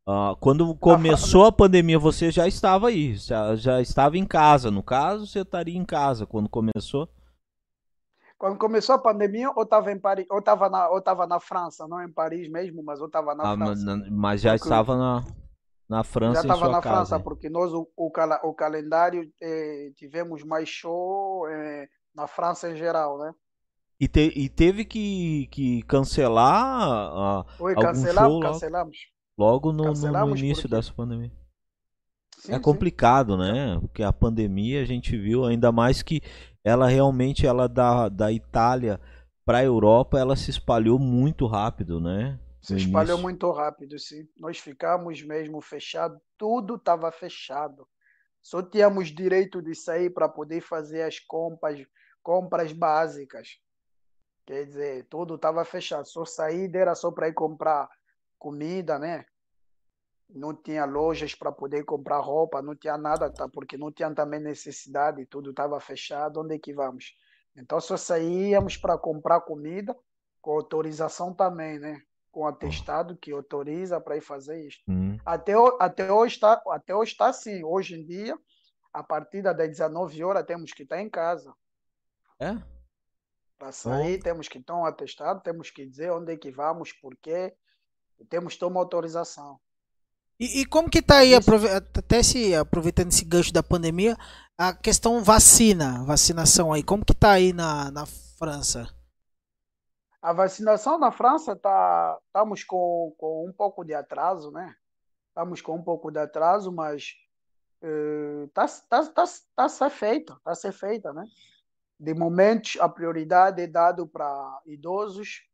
Ah, 0.07 0.35
quando 0.39 0.75
começou 0.75 1.45
a 1.45 1.51
pandemia, 1.51 1.99
você 1.99 2.31
já 2.31 2.47
estava 2.47 2.87
aí, 2.87 3.15
já, 3.15 3.55
já 3.55 3.81
estava 3.81 4.17
em 4.17 4.25
casa. 4.25 4.71
No 4.71 4.81
caso, 4.83 5.27
você 5.27 5.39
estaria 5.41 5.77
em 5.77 5.85
casa 5.85 6.25
quando 6.25 6.49
começou. 6.49 7.07
Quando 8.37 8.57
começou 8.57 8.95
a 8.95 8.99
pandemia, 8.99 9.51
eu 9.55 9.63
estava 9.63 9.91
em 9.91 9.99
Paris, 9.99 10.25
eu 10.29 10.39
estava 10.39 10.67
na, 10.67 10.85
eu 10.87 11.27
na 11.27 11.39
França, 11.39 11.87
não 11.87 12.01
em 12.03 12.11
Paris 12.11 12.49
mesmo, 12.49 12.81
mas 12.83 12.99
eu 12.99 13.05
estava 13.05 13.35
na 13.35 13.51
Ah, 13.51 13.55
mas, 13.55 13.83
França. 13.83 13.85
na- 13.97 14.07
mas 14.09 14.41
já 14.41 14.51
Porque- 14.53 14.63
estava 14.63 14.97
na, 14.97 15.23
na 15.87 16.03
França 16.03 16.41
Já 16.41 16.53
estava 16.53 16.71
na 16.71 16.81
casa. 16.81 16.95
França, 16.95 17.15
hein? 17.17 17.21
porque 17.23 17.49
nós, 17.51 17.71
o, 17.71 17.87
o, 17.95 18.11
o 18.43 18.53
calendário, 18.55 19.31
eh, 19.39 19.91
tivemos 19.95 20.43
mais 20.43 20.67
show 20.67 21.47
eh, 21.49 21.87
na 22.15 22.27
França 22.27 22.69
em 22.69 22.75
geral, 22.75 23.17
né? 23.17 23.33
E, 23.99 24.07
te- 24.07 24.33
e 24.35 24.49
teve 24.49 24.83
que, 24.83 25.47
que 25.51 25.83
cancelar 25.83 26.53
ah, 26.55 27.45
Oi, 27.59 27.75
cancelamos, 27.75 28.43
lá? 28.43 28.51
cancelamos. 28.51 28.97
logo 29.37 29.71
no- 29.71 29.77
no, 29.77 29.83
no 29.83 29.93
Cancelamos 29.93 30.39
início 30.39 30.63
porque- 30.63 30.75
dessa 30.75 30.93
pandemia. 30.93 31.31
Sim, 32.37 32.53
é 32.53 32.55
sim. 32.55 32.61
complicado, 32.61 33.37
né? 33.37 33.77
Porque 33.79 34.01
a 34.01 34.11
pandemia 34.11 34.81
a 34.81 34.85
gente 34.85 35.15
viu, 35.15 35.45
ainda 35.45 35.71
mais 35.71 36.01
que 36.01 36.21
ela 36.63 36.87
realmente, 36.87 37.45
ela 37.45 37.67
da, 37.67 38.09
da 38.09 38.31
Itália 38.31 38.99
para 39.45 39.59
a 39.59 39.63
Europa, 39.63 40.17
ela 40.19 40.35
se 40.35 40.49
espalhou 40.49 40.97
muito 40.97 41.45
rápido, 41.45 41.99
né? 41.99 42.39
Se 42.59 42.75
espalhou 42.75 43.17
início. 43.17 43.21
muito 43.21 43.51
rápido, 43.51 43.97
sim. 43.99 44.27
Nós 44.37 44.57
ficamos 44.57 45.21
mesmo 45.21 45.61
fechados, 45.61 46.17
tudo 46.37 46.75
estava 46.75 47.11
fechado. 47.11 47.87
Só 48.41 48.61
tínhamos 48.63 49.09
direito 49.09 49.61
de 49.61 49.75
sair 49.75 50.09
para 50.09 50.27
poder 50.27 50.61
fazer 50.61 51.03
as 51.03 51.19
compras, 51.19 51.79
compras 52.21 52.71
básicas. 52.71 53.59
Quer 54.45 54.65
dizer, 54.65 55.05
tudo 55.09 55.35
estava 55.35 55.63
fechado. 55.63 56.05
Só 56.07 56.25
saída 56.25 56.79
era 56.79 56.95
só 56.95 57.11
para 57.11 57.27
ir 57.27 57.33
comprar 57.33 57.89
comida, 58.37 58.97
né? 58.97 59.25
Não 60.29 60.55
tinha 60.55 60.85
lojas 60.85 61.35
para 61.35 61.51
poder 61.51 61.83
comprar 61.83 62.19
roupa, 62.19 62.61
não 62.61 62.75
tinha 62.75 62.97
nada, 62.97 63.29
tá? 63.29 63.49
porque 63.49 63.77
não 63.77 63.91
tinha 63.91 64.13
também 64.13 64.39
necessidade, 64.39 65.25
tudo 65.25 65.51
estava 65.51 65.79
fechado. 65.79 66.41
Onde 66.41 66.55
é 66.55 66.59
que 66.59 66.73
vamos? 66.73 67.15
Então 67.55 67.79
só 67.81 67.97
saíamos 67.97 68.77
para 68.77 68.97
comprar 68.97 69.41
comida, 69.41 69.95
com 70.41 70.51
autorização 70.51 71.33
também, 71.33 71.79
né? 71.79 72.01
Com 72.31 72.47
atestado 72.47 73.17
que 73.17 73.31
autoriza 73.31 73.99
para 73.99 74.15
ir 74.15 74.21
fazer 74.21 74.65
isso. 74.65 74.79
Hum. 74.87 75.17
Até, 75.25 75.53
até 75.79 76.11
hoje 76.11 76.35
está 76.35 76.61
até 76.67 76.95
hoje 76.95 77.11
está 77.11 77.27
assim. 77.27 77.61
Hoje 77.63 77.95
em 77.95 78.05
dia, 78.05 78.37
a 78.93 79.03
partir 79.03 79.41
das 79.41 79.55
19 79.55 80.23
horas, 80.23 80.45
temos 80.45 80.71
que 80.71 80.83
estar 80.83 81.01
em 81.01 81.09
casa. 81.09 81.53
É? 82.41 82.55
Para 83.59 83.71
sair, 83.71 84.19
temos 84.19 84.47
que 84.47 84.59
ter 84.59 84.73
um 84.73 84.83
atestado, 84.83 85.43
temos 85.43 85.69
que 85.69 85.85
dizer 85.85 86.11
onde 86.11 86.33
é 86.33 86.37
que 86.37 86.49
vamos, 86.51 86.91
por 86.91 87.15
quê, 87.17 87.53
e 88.19 88.25
temos 88.25 88.53
que 88.55 88.59
ter 88.59 88.65
uma 88.65 88.79
autorização. 88.79 89.59
E, 90.39 90.61
e 90.61 90.65
como 90.65 90.89
que 90.89 91.03
tá 91.03 91.19
aí, 91.19 91.35
aprove- 91.35 91.69
até 91.69 92.23
se 92.23 92.55
aproveitando 92.55 93.09
esse 93.09 93.23
gancho 93.23 93.53
da 93.53 93.61
pandemia, 93.61 94.17
a 94.57 94.73
questão 94.73 95.23
vacina, 95.23 96.03
vacinação 96.03 96.73
aí, 96.73 96.81
como 96.81 97.05
que 97.05 97.13
tá 97.13 97.33
aí 97.33 97.53
na, 97.53 97.91
na 97.91 98.07
França? 98.07 98.87
A 100.19 100.33
vacinação 100.33 100.97
na 100.97 101.11
França 101.11 101.55
tá, 101.55 102.17
estamos 102.25 102.63
com, 102.63 103.13
com 103.19 103.47
um 103.47 103.53
pouco 103.53 103.83
de 103.83 103.93
atraso, 103.93 104.49
né? 104.49 104.75
Estamos 105.27 105.61
com 105.61 105.75
um 105.75 105.83
pouco 105.83 106.09
de 106.11 106.19
atraso, 106.19 106.71
mas 106.71 107.13
está 108.47 108.67
tá, 108.89 109.05
tá, 109.07 109.23
tá 109.55 109.65
a 109.65 109.69
ser 109.69 109.89
feita, 109.91 110.33
está 110.33 110.51
a 110.51 110.55
ser 110.55 110.71
feita, 110.71 111.13
né? 111.13 111.23
De 112.01 112.15
momento, 112.15 112.81
a 112.81 112.89
prioridade 112.89 113.61
é 113.61 113.67
dado 113.67 114.07
para 114.07 114.59
idosos 114.65 115.47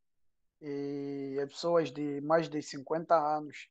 e 0.61 1.35
pessoas 1.49 1.91
de 1.91 2.21
mais 2.21 2.47
de 2.47 2.61
50 2.61 3.13
anos 3.13 3.69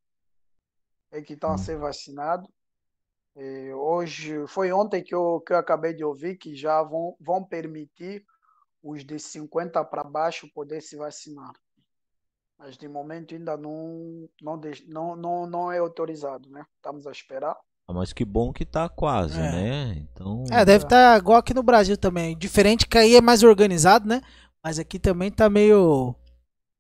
é 1.11 1.23
que 1.23 1.33
estão 1.33 1.53
a 1.53 1.55
Hum. 1.55 1.59
ser 1.59 1.79
vacinados. 1.79 2.47
E 3.35 3.73
hoje, 3.73 4.47
foi 4.49 4.73
ontem 4.73 5.03
que 5.03 5.15
eu, 5.15 5.41
que 5.41 5.55
eu 5.55 5.57
acabei 5.57 5.95
de 5.95 6.05
ouvir 6.05 6.37
que 6.37 6.55
já 6.55 6.83
vão, 6.83 7.17
vão 7.19 7.43
permitir 7.43 8.23
os 8.83 9.03
de 9.03 9.19
50 9.19 9.83
para 9.83 10.05
baixo 10.05 10.47
poder 10.53 10.83
se 10.83 10.97
vacinar. 10.97 11.53
Mas 12.59 12.77
de 12.77 12.89
momento 12.89 13.35
ainda 13.35 13.57
não, 13.57 14.29
não, 14.43 14.61
não, 14.87 15.17
não, 15.17 15.47
não 15.47 15.73
é 15.73 15.79
autorizado, 15.79 16.51
né? 16.51 16.67
Estamos 16.77 17.07
a 17.07 17.11
esperar. 17.11 17.57
Ah, 17.89 17.93
Mas 17.93 18.13
que 18.13 18.25
bom 18.25 18.53
que 18.53 18.65
tá 18.65 18.89
quase, 18.89 19.39
É. 19.39 19.53
né? 19.53 19.97
Então. 20.13 20.45
É, 20.51 20.65
deve 20.65 20.85
estar 20.85 21.17
igual 21.19 21.39
aqui 21.39 21.55
no 21.55 21.63
Brasil 21.63 21.97
também. 21.97 22.37
Diferente 22.37 22.87
que 22.87 22.99
aí 22.99 23.15
é 23.15 23.21
mais 23.21 23.43
organizado, 23.43 24.09
né? 24.09 24.21
Mas 24.63 24.79
aqui 24.79 24.99
também 24.99 25.31
tá 25.31 25.49
meio. 25.49 26.15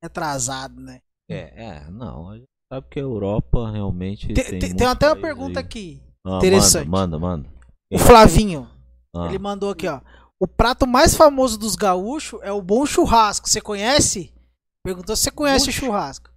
retrasado, 0.03 0.81
né? 0.81 1.01
É, 1.29 1.65
é, 1.67 1.91
não. 1.91 2.31
A 2.31 2.35
gente 2.37 2.47
sabe 2.73 2.87
que 2.91 2.99
a 2.99 3.03
Europa 3.03 3.71
realmente. 3.71 4.33
Tem, 4.33 4.59
tem, 4.59 4.75
tem, 4.77 4.87
até 4.87 5.09
uma 5.09 5.17
pergunta 5.17 5.55
países 5.55 5.67
aqui. 5.67 6.03
aí. 6.25 6.33
Ah, 6.33 6.37
interessante. 6.39 6.89
Manda, 6.89 7.19
manda. 7.19 7.49
manda. 7.49 7.57
O 7.93 7.99
Flavinho, 7.99 8.69
Ah, 9.15 9.27
ele 9.29 9.39
mandou 9.39 9.71
aqui, 9.71 9.87
ó. 9.89 10.01
O 10.39 10.47
prato 10.47 10.87
mais 10.87 11.15
famoso 11.15 11.57
dos 11.57 11.77
gaúchos 11.77 12.39
é 12.43 12.53
o 12.53 12.61
bom 12.61 12.85
churrasco. 12.85 13.49
Você 13.49 13.61
conhece? 13.61 14.33
Perguntou 14.85 15.17
se 15.17 15.23
você 15.25 15.31
conhece 15.31 15.71
o 15.71 15.73
churrasco. 15.73 16.31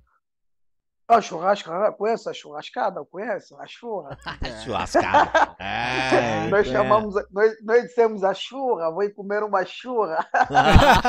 A 1.09 1.19
churrasca, 1.21 1.91
conheço 1.93 2.29
a 2.29 2.33
churrascada, 2.33 3.03
conheço 3.03 3.57
a 3.59 3.65
churra. 3.65 4.15
Churrascada. 4.63 5.55
É, 5.59 6.47
nós 6.49 6.67
é. 6.67 6.71
chamamos, 6.71 7.15
nós, 7.31 7.51
nós 7.63 7.81
dissemos 7.83 8.23
a 8.23 8.31
churra, 8.33 8.91
vou 8.91 9.01
ir 9.03 9.09
comer 9.15 9.41
uma 9.43 9.65
churra. 9.65 10.23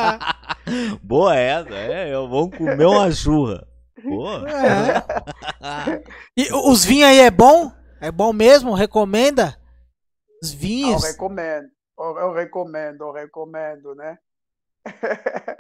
Boa 1.03 1.37
essa, 1.37 1.75
é. 1.75 2.15
eu- 2.15 2.29
Vamos 2.31 2.57
comer 2.57 2.87
uma 2.87 3.11
churra. 3.11 3.67
Boa. 4.03 4.47
É. 4.49 6.03
E 6.35 6.51
os 6.55 6.83
vinhos 6.83 7.09
aí 7.11 7.21
é 7.21 7.31
bom? 7.31 7.71
É 8.01 8.11
bom 8.11 8.33
mesmo? 8.33 8.73
Recomenda? 8.73 9.59
Os 10.43 10.55
Eu 10.55 10.59
vinhos? 10.59 11.05
recomendo, 11.05 11.67
eu, 11.99 12.19
eu 12.21 12.33
recomendo, 12.33 13.03
eu 13.05 13.13
recomendo, 13.13 13.95
né? 13.95 14.17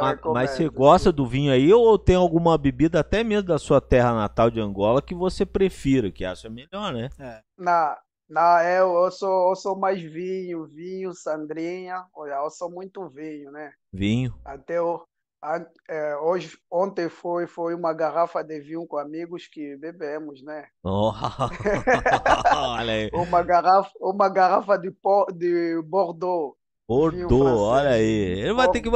Recomendo, 0.00 0.34
Mas 0.34 0.50
você 0.50 0.68
gosta 0.68 1.12
do 1.12 1.26
vinho 1.26 1.52
aí 1.52 1.72
ou 1.72 1.98
tem 1.98 2.14
alguma 2.16 2.56
bebida 2.58 3.00
até 3.00 3.24
mesmo 3.24 3.48
da 3.48 3.58
sua 3.58 3.80
terra 3.80 4.14
natal 4.14 4.50
de 4.50 4.60
Angola 4.60 5.02
que 5.02 5.14
você 5.14 5.46
prefira, 5.46 6.10
que 6.10 6.24
acha 6.24 6.48
melhor, 6.50 6.92
né? 6.92 7.10
Na, 7.56 7.98
na, 8.28 8.62
eu, 8.64 8.94
eu, 9.04 9.10
sou, 9.10 9.50
eu 9.50 9.56
sou 9.56 9.76
mais 9.76 10.00
vinho, 10.00 10.66
vinho, 10.66 11.12
sandrinha. 11.14 12.06
Olha, 12.14 12.34
eu 12.34 12.50
sou 12.50 12.70
muito 12.70 13.08
vinho, 13.08 13.50
né? 13.50 13.72
Vinho. 13.92 14.34
Até 14.44 14.80
o, 14.82 15.06
an- 15.42 15.66
é, 15.88 16.16
hoje, 16.18 16.58
ontem 16.70 17.08
foi, 17.08 17.46
foi 17.46 17.74
uma 17.74 17.92
garrafa 17.94 18.42
de 18.44 18.60
vinho 18.60 18.86
com 18.86 18.98
amigos 18.98 19.48
que 19.48 19.76
bebemos, 19.76 20.42
né? 20.42 20.68
Oh, 20.84 21.12
olha 22.52 22.92
aí. 22.92 23.10
Uma 23.12 23.42
garrafa, 23.42 23.90
uma 24.00 24.28
garrafa 24.28 24.76
de, 24.78 24.90
de 25.36 25.82
Bordeaux. 25.82 26.56
Bordeaux, 26.88 27.28
francês, 27.28 27.58
olha 27.60 27.90
aí. 27.90 28.40
Ele 28.40 28.52
vai 28.54 28.70
ter 28.70 28.80
que 28.80 28.88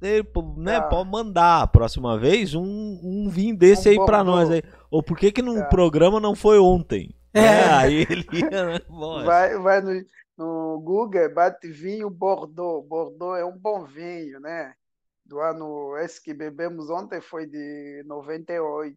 ele, 0.00 0.26
né, 0.56 0.76
Ah. 0.76 0.82
pode 0.82 1.10
mandar 1.10 1.60
a 1.62 1.66
próxima 1.66 2.18
vez 2.18 2.54
um, 2.54 2.64
um 2.64 3.28
vinho 3.28 3.54
desse 3.56 3.88
Um 3.88 3.92
aí 3.92 3.96
pra 4.06 4.24
Bordeaux. 4.24 4.48
nós 4.48 4.50
aí. 4.50 4.62
Ou 4.90 5.02
por 5.02 5.18
que 5.18 5.30
que 5.30 5.42
no 5.42 5.58
É. 5.58 5.68
programa 5.68 6.18
não 6.18 6.34
foi 6.34 6.58
ontem? 6.58 7.14
É. 7.34 7.40
É, 7.40 7.64
aí 7.74 8.06
ele 8.08 8.26
ia, 8.32 8.64
né? 8.66 8.78
Bom, 8.88 9.22
Vai, 9.24 9.56
vai 9.58 9.80
no, 9.82 10.02
no 10.38 10.80
Google, 10.80 11.32
bate 11.34 11.68
vinho 11.70 12.08
Bordeaux. 12.10 12.84
Bordeaux 12.88 13.38
é 13.38 13.44
um 13.44 13.56
bom 13.56 13.84
vinho, 13.84 14.40
né? 14.40 14.72
Do 15.26 15.38
ano, 15.38 15.96
esse 15.98 16.20
que 16.20 16.34
bebemos 16.34 16.90
ontem 16.90 17.20
foi 17.20 17.46
de 17.46 18.02
98. 18.06 18.96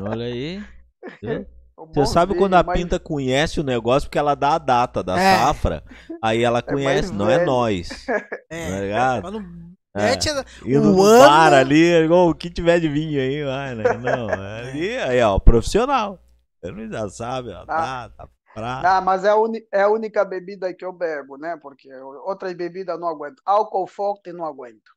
Olha 0.00 0.26
aí. 0.26 0.60
Bom 1.76 1.90
Você 1.94 2.06
sabe 2.12 2.34
quando 2.36 2.54
a 2.54 2.62
mas- 2.62 2.78
Pinta 2.78 2.98
conhece 3.00 3.58
o 3.60 3.64
negócio 3.64 4.08
porque 4.08 4.18
ela 4.18 4.34
dá 4.34 4.54
a 4.54 4.58
data 4.58 5.02
da 5.02 5.18
É. 5.18 5.38
safra, 5.38 5.82
aí 6.22 6.42
ela 6.42 6.62
conhece, 6.62 7.12
não 7.12 7.28
é 7.28 7.44
nós. 7.44 7.88
É. 8.50 8.70
Tá 8.70 8.80
ligado? 8.80 9.22
Mas 9.22 9.32
não 9.32 9.72
É. 9.94 10.18
E 10.64 10.78
no 10.78 11.02
ano- 11.02 11.26
bar 11.26 11.52
ali, 11.52 11.92
igual 12.04 12.28
o 12.28 12.34
que 12.34 12.48
tiver 12.50 12.78
de 12.80 12.88
vinho 12.88 13.20
aí, 13.20 13.42
vai, 13.44 13.74
né? 13.74 13.84
Não, 13.98 14.28
ali, 14.80 14.96
aí, 14.98 15.20
ó, 15.22 15.38
profissional. 15.38 16.18
Ele 16.62 16.88
já 16.90 17.08
sabe, 17.08 17.50
ó, 17.50 17.64
tá, 17.66 18.08
tá 18.10 18.28
pra... 18.54 18.80
Não, 18.82 19.02
mas 19.02 19.24
é 19.24 19.30
a, 19.30 19.36
uni- 19.36 19.66
é 19.72 19.82
a 19.82 19.88
única 19.88 20.24
bebida 20.24 20.72
que 20.72 20.84
eu 20.84 20.92
bebo, 20.92 21.36
né? 21.36 21.58
Porque 21.60 21.92
outras 22.24 22.52
bebidas 22.54 22.98
não 23.00 23.08
aguento. 23.08 23.42
Álcool 23.44 23.86
forte 23.86 24.32
não 24.32 24.44
aguento. 24.44 24.92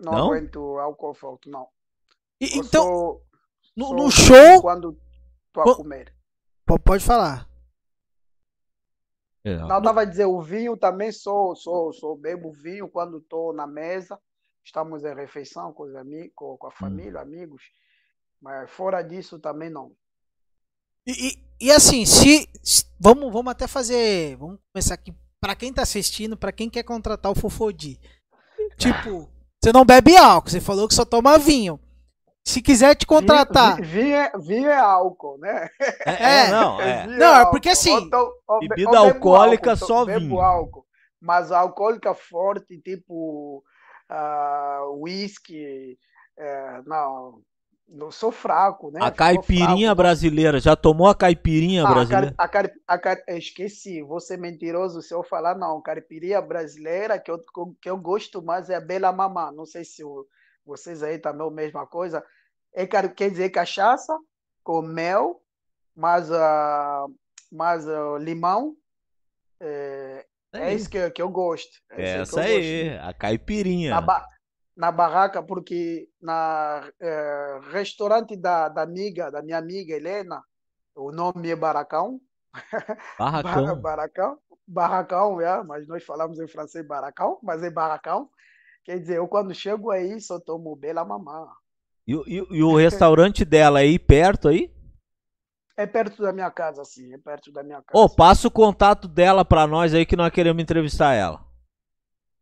Não, 0.00 0.12
Não? 0.12 0.24
aguento 0.26 0.78
álcool 0.78 1.14
forte, 1.14 1.48
não. 1.48 1.66
E- 2.40 2.58
Então, 2.58 2.82
sou- 2.84 3.22
no, 3.76 3.86
sou 3.86 3.96
no 3.96 4.10
show. 4.10 4.60
Quando 4.60 4.98
a 5.62 5.76
comer. 5.76 6.14
P- 6.66 6.78
Pode 6.80 7.04
falar. 7.04 7.48
É, 9.44 9.56
Não, 9.56 9.78
estava 9.78 10.02
a 10.02 10.04
dizer, 10.04 10.26
o 10.26 10.40
vinho 10.42 10.76
também 10.76 11.12
sou, 11.12 11.54
sou, 11.54 11.92
sou 11.92 12.16
bebo 12.16 12.52
vinho 12.52 12.88
quando 12.88 13.18
estou 13.18 13.52
na 13.52 13.66
mesa, 13.66 14.18
estamos 14.64 15.04
em 15.04 15.14
refeição 15.14 15.72
com, 15.72 15.84
os 15.84 15.94
ami 15.94 16.30
com, 16.34 16.58
Hum. 16.60 16.66
a 16.66 16.70
família, 16.70 17.20
amigos, 17.20 17.62
mas 18.40 18.68
fora 18.70 19.02
disso 19.02 19.38
também 19.38 19.70
não. 19.70 19.92
E, 21.06 21.28
e- 21.28 21.66
e 21.66 21.70
assim, 21.72 22.04
se, 22.04 22.48
se- 22.62 22.84
vamos, 22.98 23.32
vamos 23.32 23.50
até 23.52 23.66
fazer, 23.68 24.36
vamos 24.36 24.58
começar 24.72 24.94
aqui 24.94 25.14
Pra 25.38 25.54
quem 25.54 25.72
tá 25.72 25.82
assistindo, 25.82 26.36
pra 26.36 26.50
quem 26.50 26.68
quer 26.68 26.82
contratar 26.82 27.30
o 27.30 27.34
Fofodi. 27.34 28.00
Tipo, 28.78 29.30
você 29.62 29.70
não 29.72 29.84
bebe 29.84 30.16
álcool, 30.16 30.50
você 30.50 30.60
falou 30.60 30.88
que 30.88 30.94
só 30.94 31.04
toma 31.04 31.38
vinho. 31.38 31.78
Se 32.46 32.62
quiser 32.62 32.94
te 32.94 33.04
contratar, 33.06 33.76
Vinho, 33.82 33.90
vinho, 33.90 34.14
é, 34.16 34.32
vinho 34.38 34.70
é 34.70 34.76
álcool, 34.78 35.36
né? 35.38 35.68
É, 36.06 36.46
É. 36.46 36.50
não, 36.52 36.80
é. 36.80 37.06
Vinho 37.06 37.18
Não, 37.18 37.34
é 37.34 37.44
porque 37.46 37.68
assim, 37.70 37.90
Ou 37.90 38.08
tô- 38.10 38.32
ou 38.46 38.60
be- 38.60 38.68
bebida 38.68 38.90
bebo 38.90 38.98
alcoólica, 38.98 39.70
álcool, 39.70 39.76
só 39.76 40.04
bebo 40.04 40.26
vinho. 40.28 40.40
álcool. 40.40 40.86
Mas 41.20 41.50
alcoólica 41.50 42.14
forte, 42.14 42.78
tipo 42.78 43.64
ah, 44.08 44.82
whisky, 44.98 45.98
é, 46.38 46.82
não, 46.86 47.40
não 47.88 48.10
sou 48.12 48.30
fraco, 48.30 48.90
né? 48.92 49.00
A 49.00 49.06
Sou 49.06 49.16
caipirinha 49.16 49.88
fraco. 49.88 49.96
brasileira, 49.96 50.60
já 50.60 50.76
tomou 50.76 51.08
a 51.08 51.14
caipirinha 51.16 51.84
Ah, 51.84 51.90
a 51.90 51.94
brasileira? 51.94 52.30
car- 52.30 52.34
a 52.38 52.48
car- 52.48 52.72
a 52.86 52.98
car- 52.98 53.24
esqueci, 53.28 54.02
vou 54.02 54.20
ser 54.20 54.36
mentiroso 54.38 55.02
se 55.02 55.14
eu 55.14 55.22
falar 55.24 55.56
não. 55.56 55.80
Caipirinha 55.82 56.40
brasileira 56.40 57.18
que 57.18 57.30
eu, 57.30 57.38
que 57.80 57.88
eu 57.90 57.96
gosto 57.98 58.42
mais 58.42 58.70
é 58.70 58.76
a 58.76 58.80
Bela 58.80 59.12
Mamá. 59.12 59.52
Não 59.52 59.66
sei 59.66 59.84
se 59.84 60.04
o- 60.04 60.26
vocês 60.66 61.02
aí 61.02 61.18
também 61.18 61.46
é 61.46 61.48
a 61.48 61.52
mesma 61.52 61.86
coisa. 61.86 62.24
É, 62.74 62.86
quer 62.86 63.30
dizer 63.30 63.50
cachaça 63.50 64.16
com 64.62 64.82
mel, 64.82 65.40
mais, 65.94 66.30
ah, 66.30 67.06
mais 67.50 67.88
ah, 67.88 68.18
limão. 68.18 68.76
É, 69.60 70.26
é 70.52 70.74
isso 70.74 70.90
que, 70.90 70.98
eu- 70.98 71.10
que 71.10 71.22
eu 71.22 71.28
gosto. 71.28 71.80
É 71.92 72.18
Essa 72.18 72.40
eu 72.40 72.42
aí, 72.44 72.90
gosto. 72.90 73.08
a 73.08 73.14
caipirinha. 73.14 73.90
Na, 73.90 74.00
ba- 74.00 74.26
na 74.76 74.92
barraca, 74.92 75.42
porque 75.42 76.08
na 76.20 76.90
eh, 77.00 77.60
restaurante 77.70 78.36
da, 78.36 78.68
da 78.68 78.82
amiga, 78.82 79.30
da 79.30 79.40
minha 79.42 79.56
amiga 79.56 79.94
Helena, 79.94 80.42
o 80.94 81.10
nome 81.10 81.48
é 81.50 81.56
Baracão. 81.56 82.20
Ba- 83.18 83.42
Barracão. 83.42 83.76
Baracão, 83.80 84.38
Barracão, 84.66 85.40
é, 85.40 85.62
mas 85.64 85.86
nós 85.88 86.04
falamos 86.04 86.38
em 86.38 86.46
francês 86.48 86.86
Baracão, 86.86 87.38
mas 87.42 87.62
é 87.62 87.70
Baracão. 87.70 88.28
Quer 88.86 89.00
dizer, 89.00 89.16
eu 89.18 89.26
quando 89.28 89.52
chego 89.54 89.90
aí 89.90 90.20
só 90.20 90.38
tomo 90.40 90.74
Bela 90.76 91.04
Mamã. 91.04 91.46
E, 92.06 92.14
o- 92.14 92.24
e 92.26 92.36
e 92.58 92.62
o 92.62 92.76
restaurante 92.76 93.44
dela 93.44 93.80
aí 93.80 93.98
perto 93.98 94.48
aí? 94.48 94.72
É 95.76 95.84
perto 95.86 96.22
da 96.22 96.32
minha 96.32 96.50
casa, 96.50 96.80
assim, 96.82 97.12
é 97.12 97.18
perto 97.18 97.52
da 97.52 97.62
minha 97.62 97.82
casa. 97.82 98.02
Ô, 98.02 98.08
passa 98.08 98.46
o 98.48 98.50
contato 98.50 99.08
dela 99.08 99.44
pra 99.44 99.66
nós 99.66 99.92
aí 99.92 100.06
que 100.06 100.16
nós 100.16 100.30
queremos 100.32 100.62
entrevistar 100.62 101.12
ela. 101.14 101.44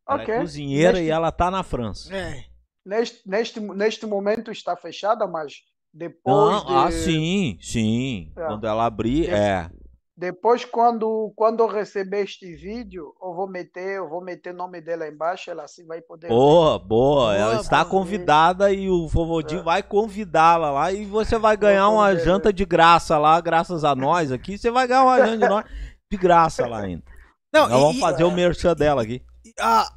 Ela 0.06 0.22
Ok. 0.22 0.34
é 0.34 0.38
cozinheira 0.38 0.92
Neste- 0.92 1.06
e 1.06 1.10
ela 1.10 1.32
tá 1.32 1.50
na 1.50 1.62
França. 1.62 2.14
é, 2.14 2.44
Neste, 2.84 3.26
neste, 3.26 3.58
neste 3.60 4.04
momento 4.06 4.52
está 4.52 4.76
fechada, 4.76 5.26
mas 5.26 5.54
depois 5.90 6.62
Não, 6.62 6.66
de, 6.66 6.74
ah, 6.74 6.90
sim, 6.92 7.58
sim. 7.62 8.30
É. 8.36 8.44
Quando 8.46 8.66
ela 8.66 8.84
abrir, 8.84 9.30
é. 9.30 9.70
Depois, 10.16 10.64
quando, 10.64 11.32
quando 11.34 11.60
eu 11.60 11.66
receber 11.66 12.22
este 12.22 12.54
vídeo, 12.54 13.12
eu 13.20 13.34
vou 13.34 13.48
meter, 13.48 13.96
eu 13.96 14.08
vou 14.08 14.22
meter 14.22 14.54
o 14.54 14.56
nome 14.56 14.80
dela 14.80 15.08
embaixo, 15.08 15.50
ela 15.50 15.64
assim 15.64 15.84
vai 15.86 16.00
poder. 16.00 16.28
ver. 16.28 16.32
Boa, 16.34 16.78
boa. 16.78 17.34
Ela 17.34 17.50
Boa, 17.54 17.60
está 17.62 17.78
boa. 17.78 17.90
convidada 17.90 18.72
e 18.72 18.88
o 18.88 19.08
Vovodinho 19.08 19.60
É. 19.62 19.64
vai 19.64 19.82
convidá-la 19.82 20.70
lá 20.70 20.92
e 20.92 21.04
você 21.04 21.36
vai 21.36 21.56
ganhar 21.56 21.88
uma 21.88 22.06
convidar, 22.10 22.24
janta 22.24 22.52
de 22.52 22.64
graça 22.64 23.18
lá, 23.18 23.40
graças 23.40 23.82
a 23.82 23.94
nós 23.96 24.30
aqui. 24.30 24.56
Você 24.56 24.70
vai 24.70 24.86
ganhar 24.86 25.02
uma 25.02 25.18
janta 25.18 25.38
de 25.38 25.48
nós 25.48 25.64
de 26.08 26.16
graça 26.16 26.64
lá 26.64 26.78
ainda. 26.82 27.02
não, 27.52 27.68
Nós 27.68 27.80
vamos 27.80 27.96
e- 27.96 28.00
fazer 28.00 28.22
o 28.24 28.30
merchan 28.30 28.74
dela 28.76 29.02
aqui. 29.02 29.20
e- 29.44 29.52
ah, 29.60 29.88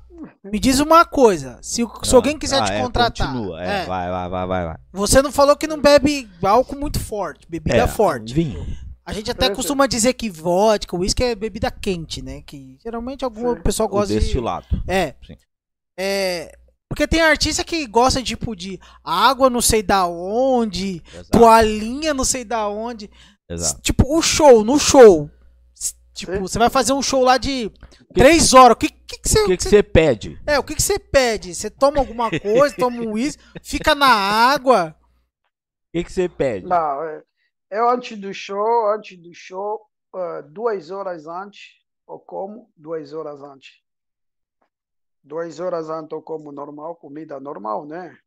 me 0.43 0.59
diz 0.59 0.79
uma 0.79 1.05
coisa, 1.05 1.59
se, 1.61 1.85
se 2.01 2.15
alguém 2.15 2.39
quiser 2.39 2.59
Ah, 2.59 2.65
te 2.65 2.71
é, 2.73 2.81
contratar, 2.81 3.27
Continua, 3.27 3.63
é, 3.63 3.83
é, 3.83 3.85
vai, 3.85 4.09
vai, 4.09 4.29
vai, 4.29 4.47
vai. 4.47 4.65
vai. 4.65 4.75
você 4.91 5.21
não 5.21 5.31
falou 5.31 5.55
que 5.55 5.67
não 5.67 5.79
bebe 5.79 6.27
álcool 6.43 6.75
muito 6.79 6.99
forte, 6.99 7.45
bebida 7.47 7.77
É, 7.77 7.87
forte. 7.87 8.33
Vinho. 8.33 8.65
A 9.07 9.13
gente 9.13 9.31
até 9.31 9.49
costuma 9.49 9.87
dizer 9.87 10.13
que 10.15 10.29
vodka, 10.29 10.93
uísque 10.93 11.23
é 11.23 11.33
bebida 11.33 11.71
quente, 11.71 12.21
né? 12.21 12.41
Que 12.45 12.77
geralmente 12.83 13.23
algum 13.23 13.55
Sim. 13.55 13.61
pessoal 13.61 13.87
O 13.87 13.91
gosta 13.91 14.13
de 14.13 14.19
destilado. 14.19 14.67
É. 14.85 15.15
Sim. 15.25 15.37
É. 15.97 16.51
Porque 16.89 17.07
tem 17.07 17.21
artista 17.21 17.63
que 17.63 17.87
gosta, 17.87 18.21
tipo, 18.21 18.53
de 18.53 18.77
água 19.01 19.49
não 19.49 19.61
sei 19.61 19.81
da 19.81 20.05
onde, 20.05 21.01
Exato. 21.13 21.29
toalhinha 21.31 22.13
não 22.13 22.25
sei 22.25 22.43
da 22.43 22.67
onde. 22.67 23.09
exato. 23.49 23.81
Tipo, 23.81 24.13
o 24.13 24.21
show, 24.21 24.65
no 24.65 24.77
show. 24.77 25.31
Tipo, 26.13 26.33
Sim. 26.33 26.39
você 26.39 26.59
vai 26.59 26.69
fazer 26.69 26.91
um 26.91 27.01
show 27.01 27.23
lá 27.23 27.37
de 27.37 27.71
três 28.13 28.53
horas. 28.53 28.75
O 28.75 28.77
que, 28.77 28.89
que, 28.89 29.19
que 29.19 29.29
você. 29.29 29.39
O 29.43 29.57
que, 29.57 29.63
você 29.63 29.81
pede? 29.81 30.37
É, 30.45 30.59
o 30.59 30.63
que, 30.63 30.75
que 30.75 30.83
você 30.83 30.99
pede? 30.99 31.55
Você 31.55 31.69
toma 31.69 31.99
alguma 31.99 32.29
coisa, 32.29 32.75
toma 32.75 33.01
um 33.01 33.13
uísque, 33.13 33.41
fica 33.63 33.95
na 33.95 34.07
água. 34.07 34.93
O 35.87 35.97
que, 35.97 36.03
que 36.03 36.11
você 36.11 36.27
pede? 36.27 36.65
Não, 36.65 37.03
é, 37.03 37.21
eu 37.69 37.89
antes 37.89 38.17
do 38.17 38.33
show, 38.33 38.89
antes 38.91 39.17
do 39.17 39.33
show, 39.33 39.81
ah, 40.13 40.41
duas 40.41 40.89
horas 40.91 41.27
antes, 41.27 41.75
eu 42.07 42.19
como 42.19 42.71
duas 42.75 43.13
horas 43.13 43.41
antes. 43.41 43.81
Duas 45.23 45.59
horas 45.59 45.89
antes 45.89 46.11
eu 46.11 46.21
como 46.21 46.51
normal, 46.51 46.95
comida 46.95 47.39
normal, 47.39 47.85
né? 47.85 48.17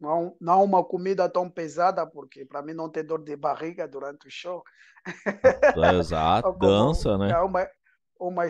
Não, 0.00 0.36
não 0.40 0.64
uma 0.64 0.84
comida 0.84 1.28
tão 1.28 1.50
pesada, 1.50 2.06
porque 2.06 2.44
para 2.44 2.62
mim 2.62 2.72
não 2.72 2.88
ter 2.88 3.02
dor 3.02 3.22
de 3.22 3.36
barriga 3.36 3.86
durante 3.86 4.28
o 4.28 4.30
show. 4.30 4.62
Exato, 5.98 6.52
dança, 6.58 7.18
né? 7.18 7.32
É 7.32 7.38
uma, 7.38 7.68
uma 8.18 8.44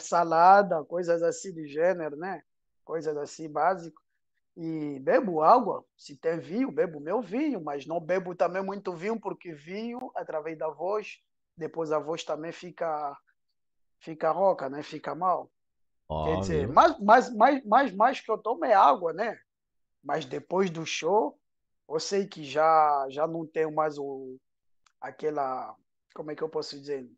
salada, 0.00 0.82
coisas 0.84 1.22
assim 1.22 1.52
de 1.52 1.66
gênero, 1.68 2.16
né? 2.16 2.42
Coisas 2.84 3.16
assim 3.16 3.50
básicas. 3.50 4.03
E 4.56 5.00
bebo 5.00 5.42
água, 5.42 5.84
se 5.96 6.16
tem 6.16 6.38
vinho, 6.38 6.70
bebo 6.70 7.00
meu 7.00 7.20
vinho, 7.20 7.60
mas 7.60 7.86
não 7.86 8.00
bebo 8.00 8.36
também 8.36 8.62
muito 8.62 8.92
vinho, 8.92 9.18
porque 9.18 9.52
vinho, 9.52 10.12
através 10.14 10.56
da 10.56 10.68
voz, 10.68 11.18
depois 11.56 11.90
a 11.90 11.98
voz 11.98 12.22
também 12.22 12.52
fica 12.52 13.16
fica 13.98 14.30
roca, 14.30 14.68
né? 14.68 14.82
Fica 14.82 15.14
mal. 15.14 15.50
Quer 16.24 16.38
dizer, 16.40 16.68
mais, 16.68 17.00
mais, 17.00 17.34
mais, 17.34 17.64
mais, 17.64 17.92
mais 17.92 18.20
que 18.20 18.30
eu 18.30 18.38
tomo 18.38 18.64
é 18.64 18.74
água, 18.74 19.12
né? 19.12 19.38
Mas 20.02 20.24
depois 20.24 20.70
do 20.70 20.84
show, 20.84 21.38
eu 21.88 21.98
sei 21.98 22.26
que 22.26 22.44
já, 22.44 23.06
já 23.10 23.26
não 23.26 23.46
tenho 23.46 23.74
mais 23.74 23.98
o, 23.98 24.38
aquela, 25.00 25.74
como 26.14 26.30
é 26.30 26.36
que 26.36 26.42
eu 26.42 26.48
posso 26.48 26.78
dizer? 26.78 27.10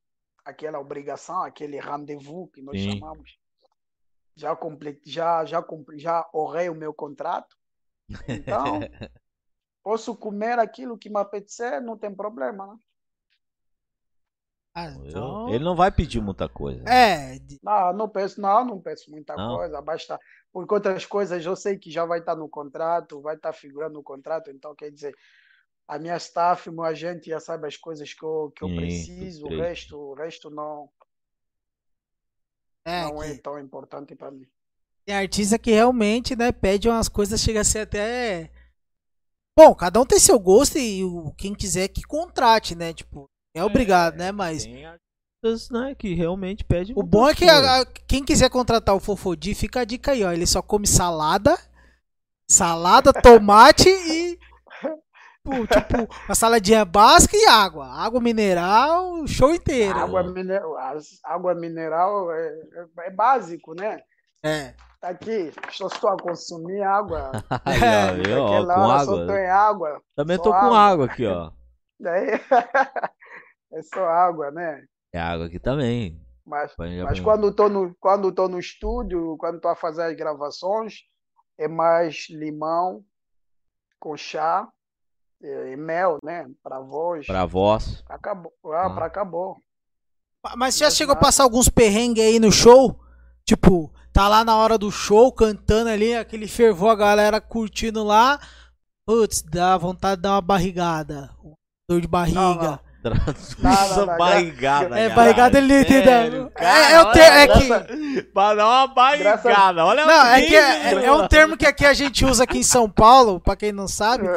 Aquela 0.45 0.79
obrigação, 0.79 1.43
aquele 1.43 1.81
rendezvous 1.81 2.51
que 2.53 2.63
nós 2.63 2.81
Sim. 2.81 2.93
chamamos. 2.93 3.39
Já 4.37 4.55
complet, 4.55 5.01
já, 5.05 5.45
já, 5.45 5.65
já 5.95 6.29
honrei 6.35 6.69
o 6.69 6.75
meu 6.75 6.93
contrato. 6.93 7.57
Então, 8.29 8.81
posso 9.83 10.15
comer 10.15 10.59
aquilo 10.59 10.99
que 10.99 11.09
me 11.09 11.19
apetecer, 11.19 11.81
não 11.81 11.97
tem 11.97 12.15
problema, 12.15 12.67
né? 12.67 12.77
Ah, 14.75 14.91
então... 14.91 15.49
Ele 15.49 15.65
não 15.65 15.75
vai 15.75 15.91
pedir 15.91 16.21
muita 16.21 16.51
coisa. 16.51 16.85
É. 16.87 17.39
Não, 17.63 17.95
não 17.95 18.09
peço, 18.11 18.39
não, 18.39 18.63
não 18.63 18.79
peço 18.79 19.11
muita 19.11 19.35
não. 19.35 19.57
coisa. 19.57 19.81
Basta. 19.81 20.21
Porque 20.53 20.75
outras 20.75 21.07
coisas 21.07 21.45
eu 21.47 21.57
sei 21.57 21.79
que 21.79 21.91
já 21.91 22.05
vai 22.05 22.19
estar 22.19 22.37
no 22.37 22.47
contrato, 22.47 23.23
vai 23.23 23.37
estar 23.37 23.55
figurando 23.55 23.95
no 23.95 24.03
contrato, 24.03 24.51
então 24.51 24.75
quer 24.75 24.91
dizer, 24.91 25.15
a 25.89 25.99
minha 25.99 26.17
staff, 26.17 26.71
meu 26.71 26.83
agente 26.83 27.31
já 27.31 27.41
sabe 27.41 27.67
as 27.67 27.77
coisas 27.77 28.13
que 28.13 28.23
eu, 28.23 28.53
que 28.55 28.65
eu 28.65 28.69
Sim, 28.69 28.77
preciso, 28.77 29.47
o 29.47 29.57
resto, 29.57 29.99
o 29.99 30.15
resto 30.15 30.51
não. 30.51 30.91
É, 32.87 33.03
não 33.03 33.21
é 33.21 33.33
que... 33.33 33.35
é 33.35 33.39
tão 33.39 33.59
importante 33.59 34.15
para 34.15 34.31
mim. 34.31 34.47
Tem 35.05 35.15
artista 35.15 35.59
que 35.59 35.73
realmente, 35.73 36.37
né, 36.37 36.53
pede 36.53 36.89
umas 36.89 37.09
coisas, 37.09 37.41
chega 37.41 37.61
a 37.61 37.65
ser 37.65 37.81
até. 37.81 38.51
Bom, 39.59 39.75
cada 39.75 40.01
um 40.01 40.07
tem 40.07 40.21
seu 40.21 40.39
gosto 40.39 40.79
e 40.79 41.03
o, 41.03 41.33
quem 41.37 41.55
quiser 41.55 41.89
que 41.89 42.03
contrate, 42.03 42.75
né? 42.75 42.93
Tipo, 42.93 43.29
é 43.55 43.63
obrigado, 43.63 44.17
né? 44.17 44.31
Mas. 44.31 44.65
Tem 44.65 44.85
artistas, 44.85 45.71
né, 45.71 45.95
que 45.97 46.15
realmente 46.15 46.65
pede. 46.65 46.93
O 46.95 47.03
bom 47.03 47.29
é 47.29 47.35
que 47.35 47.45
a, 47.45 47.81
a, 47.81 47.87
quem 47.87 48.25
quiser 48.25 48.51
contratar 48.51 48.95
o 48.95 49.01
Fofodi, 49.01 49.55
fica 49.55 49.81
a 49.81 49.85
dica 49.85 50.13
aí, 50.13 50.23
ó. 50.23 50.33
Ele 50.33 50.47
só 50.47 50.63
come 50.63 50.87
salada, 50.87 51.59
salada, 52.49 53.13
tomate 53.21 53.89
e. 53.89 54.39
Tipo, 55.67 56.09
uma 56.27 56.35
saladinha 56.35 56.85
básica 56.85 57.37
e 57.37 57.47
água. 57.47 57.87
Água 57.87 58.21
mineral, 58.21 59.27
show 59.27 59.55
inteiro. 59.55 59.99
Água, 59.99 60.23
mineral, 60.23 60.77
água 61.25 61.55
mineral 61.55 62.33
é, 62.33 62.47
é, 62.49 63.07
é 63.07 63.11
básico, 63.11 63.75
né? 63.75 64.01
É. 64.43 64.75
Tá 65.01 65.09
aqui, 65.09 65.53
só 65.71 65.87
estou 65.87 66.11
a 66.11 66.17
consumir 66.17 66.83
água. 66.83 67.33
Aí, 67.65 68.35
ó, 68.35 68.63
ó, 68.63 68.65
com 68.65 68.91
água. 68.91 69.27
Só 69.27 69.35
água. 69.53 70.03
Também 70.15 70.39
tô 70.39 70.53
água. 70.53 70.69
com 70.69 70.75
água 70.75 71.07
aqui, 71.07 71.27
ó. 71.27 71.51
Daí... 71.99 72.31
é 73.73 73.83
só 73.83 74.05
água, 74.05 74.51
né? 74.51 74.85
É 75.13 75.21
água 75.21 75.47
aqui 75.47 75.59
também. 75.59 76.21
Mas, 76.45 76.73
mas 76.79 77.19
quando 77.19 77.49
estou 77.49 77.69
no, 77.69 77.95
quando 77.99 78.31
tô 78.31 78.49
no 78.49 78.59
estúdio, 78.59 79.37
quando 79.39 79.57
estou 79.57 79.71
a 79.71 79.77
fazer 79.77 80.03
as 80.03 80.17
gravações, 80.17 81.01
é 81.59 81.67
mais 81.67 82.29
limão 82.31 83.03
com 83.99 84.17
chá 84.17 84.69
e 85.43 85.77
mel, 85.77 86.19
né? 86.23 86.47
Para 86.63 86.81
voz. 86.81 87.27
Para 87.27 87.45
voz. 87.45 88.03
Acabou. 88.09 88.53
Ah, 88.67 88.87
ah. 88.87 88.91
para 88.91 89.07
acabou. 89.07 89.57
Mas 90.57 90.77
já 90.77 90.91
chegou 90.91 91.15
a 91.15 91.17
passar 91.17 91.43
alguns 91.43 91.69
perrengues 91.69 92.25
aí 92.25 92.39
no 92.39 92.53
show? 92.53 92.99
Tipo, 93.45 93.93
tá 94.13 94.29
lá 94.29 94.45
na 94.45 94.57
hora 94.57 94.79
do 94.79 94.91
show, 94.91 95.33
cantando 95.33 95.91
ali, 95.91 96.15
aquele 96.15 96.47
fervor, 96.47 96.91
a 96.91 96.97
galera 96.97 97.41
curtindo 97.41 98.05
lá. 98.05 98.39
Putz, 99.07 99.43
dá 99.43 99.77
vontade 99.77 100.17
de 100.17 100.23
dar 100.23 100.33
uma 100.33 100.41
barrigada. 100.41 101.31
Dor 101.89 102.01
de 102.01 102.09
barriga. 102.09 102.41
Não, 102.41 102.55
não. 102.55 102.87
Traduza 103.03 104.07
barrigada. 104.19 104.99
É, 104.99 105.09
barrigada 105.11 105.59
ele 105.59 105.81
entendeu. 105.81 106.51
É, 106.57 106.93
é, 106.93 107.01
o 107.01 107.13
termo. 107.13 107.39
É 107.39 107.49
que... 107.49 108.23
Pra 108.23 108.55
dar 108.55 108.67
uma 108.67 108.87
barrigada. 108.89 109.85
Olha 109.85 110.05
não, 110.05 110.27
é, 110.27 110.43
que 110.43 110.57
é, 110.57 111.05
é, 111.05 111.13
um 111.13 111.29
termo 111.29 111.57
que 111.57 111.67
aqui 111.67 111.87
a 111.87 111.95
gente 111.95 112.25
usa 112.25 112.43
aqui 112.43 112.59
em 112.59 112.65
São 112.65 112.91
Paulo, 112.91 113.39
pra 113.39 113.55
quem 113.55 113.71
não 113.71 113.87
sabe. 113.87 114.29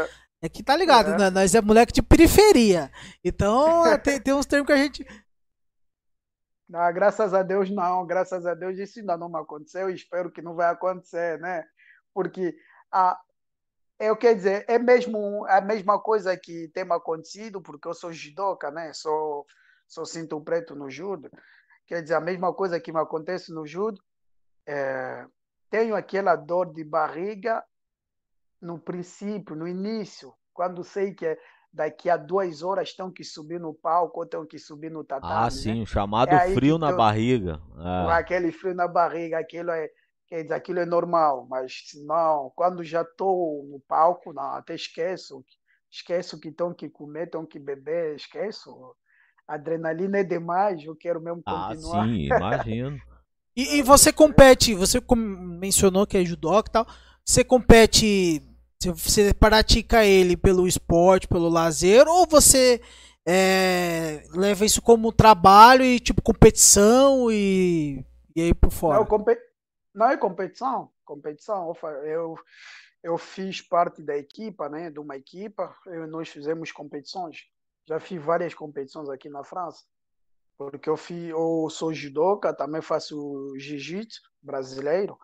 É, 0.41 0.45
é 0.45 0.49
que 0.49 0.63
tá 0.63 0.75
ligado, 0.75 1.11
é. 1.11 1.17
né? 1.17 1.29
Nós 1.29 1.53
é 1.53 1.61
moleque 1.61 1.93
de 1.93 2.01
periferia. 2.01 2.91
Então 3.23 3.83
tem, 4.03 4.19
tem 4.19 4.33
uns 4.33 4.45
termos 4.45 4.67
que 4.67 4.73
a 4.73 4.77
gente. 4.77 5.05
Não, 6.67 6.93
graças 6.93 7.33
a 7.33 7.41
Deus 7.41 7.69
não, 7.71 8.05
graças 8.05 8.45
a 8.45 8.53
Deus 8.53 8.77
isso 8.77 8.99
ainda 8.99 9.17
não 9.17 9.35
aconteceu 9.35 9.89
e 9.89 9.95
espero 9.95 10.31
que 10.31 10.41
não 10.41 10.53
vai 10.53 10.69
acontecer, 10.69 11.39
né? 11.39 11.65
Porque 12.13 12.55
a, 12.91 13.19
eu 13.99 14.15
quero 14.15 14.37
dizer, 14.37 14.65
é 14.67 14.79
mesmo 14.79 15.45
a 15.47 15.59
mesma 15.59 15.99
coisa 15.99 16.37
que 16.37 16.69
tem 16.69 16.83
acontecido, 16.89 17.61
porque 17.61 17.87
eu 17.87 17.93
sou 17.93 18.13
judoca, 18.13 18.71
né? 18.71 18.93
Sou, 18.93 19.45
sou 19.87 20.05
cinto 20.05 20.39
preto 20.41 20.73
no 20.75 20.89
judo. 20.89 21.29
Quer 21.85 22.01
dizer, 22.01 22.13
a 22.13 22.21
mesma 22.21 22.53
coisa 22.53 22.79
que 22.79 22.93
me 22.93 22.99
acontece 22.99 23.51
no 23.51 23.67
judo. 23.67 24.01
É, 24.65 25.25
tenho 25.69 25.95
aquela 25.95 26.35
dor 26.35 26.73
de 26.73 26.83
barriga 26.83 27.63
no 28.62 28.80
princípio, 28.80 29.55
no 29.55 29.68
início, 29.68 30.34
quando 30.53 30.84
sei 30.84 31.14
que 31.14 31.26
é 31.26 31.38
daqui 31.72 32.10
a 32.10 32.18
duas 32.18 32.64
horas 32.64 32.89
estão 32.89 33.12
que 33.12 33.24
subir 33.24 33.60
no 33.60 33.74
palco 33.74 34.20
ou 34.20 34.24
estão 34.24 34.45
que 34.45 34.57
subir 34.57 34.89
no 34.89 35.03
tatame. 35.03 35.34
Ah, 35.34 35.49
sim, 35.49 35.76
né? 35.76 35.84
o 35.84 35.86
chamado 35.86 36.34
é 36.34 36.51
frio 36.53 36.78
na 36.78 36.89
tô, 36.89 36.97
barriga. 36.97 37.62
É. 37.78 38.12
Aquele 38.14 38.51
frio 38.51 38.74
na 38.74 38.88
barriga, 38.88 39.39
aquilo 39.39 39.72
é 39.72 39.88
quer 40.30 40.43
dizer, 40.43 40.53
aquilo 40.53 40.80
é 40.80 40.86
normal, 40.86 41.47
mas 41.49 41.74
não, 42.05 42.51
quando 42.55 42.84
já 42.84 43.01
estou 43.01 43.66
no 43.66 43.80
palco, 43.80 44.32
não, 44.32 44.53
até 44.53 44.76
esqueço, 44.76 45.43
esqueço 45.91 46.39
que 46.39 46.49
estão 46.49 46.72
que 46.72 46.88
comer, 46.88 47.26
estão 47.26 47.45
que 47.45 47.57
beber, 47.57 48.16
esqueço. 48.16 48.95
adrenalina 49.47 50.20
é 50.20 50.24
demais, 50.24 50.84
eu 50.86 50.95
quero 50.95 51.20
mesmo 51.20 51.41
ah, 51.45 51.70
continuar. 51.70 52.03
Ah, 52.03 52.07
sim, 52.07 52.26
imagino. 52.26 52.99
e, 53.57 53.78
e, 53.78 53.82
você 53.82 54.14
compete, 54.14 54.76
você 54.76 55.01
mencionou 55.18 56.05
que 56.05 56.18
é 56.18 56.24
judoca 56.24 56.70
e 56.70 56.74
tal, 56.74 56.88
você 57.26 57.43
compete, 57.43 58.43
você 58.88 59.34
pratica 59.34 60.05
ele 60.05 60.38
pelo 60.38 60.67
esporte, 60.67 61.27
pelo 61.27 61.49
lazer, 61.49 62.07
ou 62.07 62.25
você 62.25 62.82
é, 63.27 64.23
leva 64.34 64.63
isso 64.63 64.82
como 64.82 65.11
trabalho 65.11 65.84
e 65.84 65.99
tipo 65.99 66.21
competição 66.21 67.30
e, 67.30 68.05
e 68.34 68.41
aí 68.41 68.53
por 68.53 68.71
fora? 68.71 68.99
Não, 68.99 69.25
não 69.93 70.09
é 70.09 70.15
competição, 70.15 70.89
competição. 71.03 71.73
Eu, 72.05 72.38
eu 73.03 73.17
fiz 73.17 73.61
parte 73.61 74.01
da 74.01 74.17
equipa, 74.17 74.69
né, 74.69 74.89
de 74.89 74.99
uma 74.99 75.17
equipa, 75.17 75.75
eu, 75.88 76.07
nós 76.07 76.30
fizemos 76.30 76.71
competições. 76.71 77.39
Já 77.86 77.99
fiz 77.99 78.23
várias 78.23 78.53
competições 78.53 79.09
aqui 79.09 79.27
na 79.27 79.43
França. 79.43 79.84
Porque 80.57 80.89
eu, 80.89 80.97
fiz, 80.97 81.30
eu 81.30 81.67
sou 81.69 81.93
judoca, 81.93 82.53
também 82.53 82.82
faço 82.82 83.53
jiu-jitsu 83.57 84.21
brasileiro. 84.41 85.17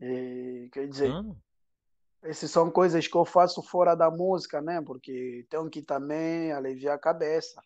E, 0.00 0.68
quer 0.72 0.88
dizer, 0.88 1.10
hum. 1.12 1.36
Essas 2.24 2.50
são 2.50 2.70
coisas 2.70 3.06
que 3.06 3.16
eu 3.16 3.24
faço 3.24 3.62
fora 3.62 3.94
da 3.94 4.10
música, 4.10 4.60
né? 4.60 4.80
Porque 4.80 5.46
tenho 5.50 5.68
que 5.68 5.82
também 5.82 6.52
aliviar 6.52 6.96
a 6.96 6.98
cabeça. 6.98 7.62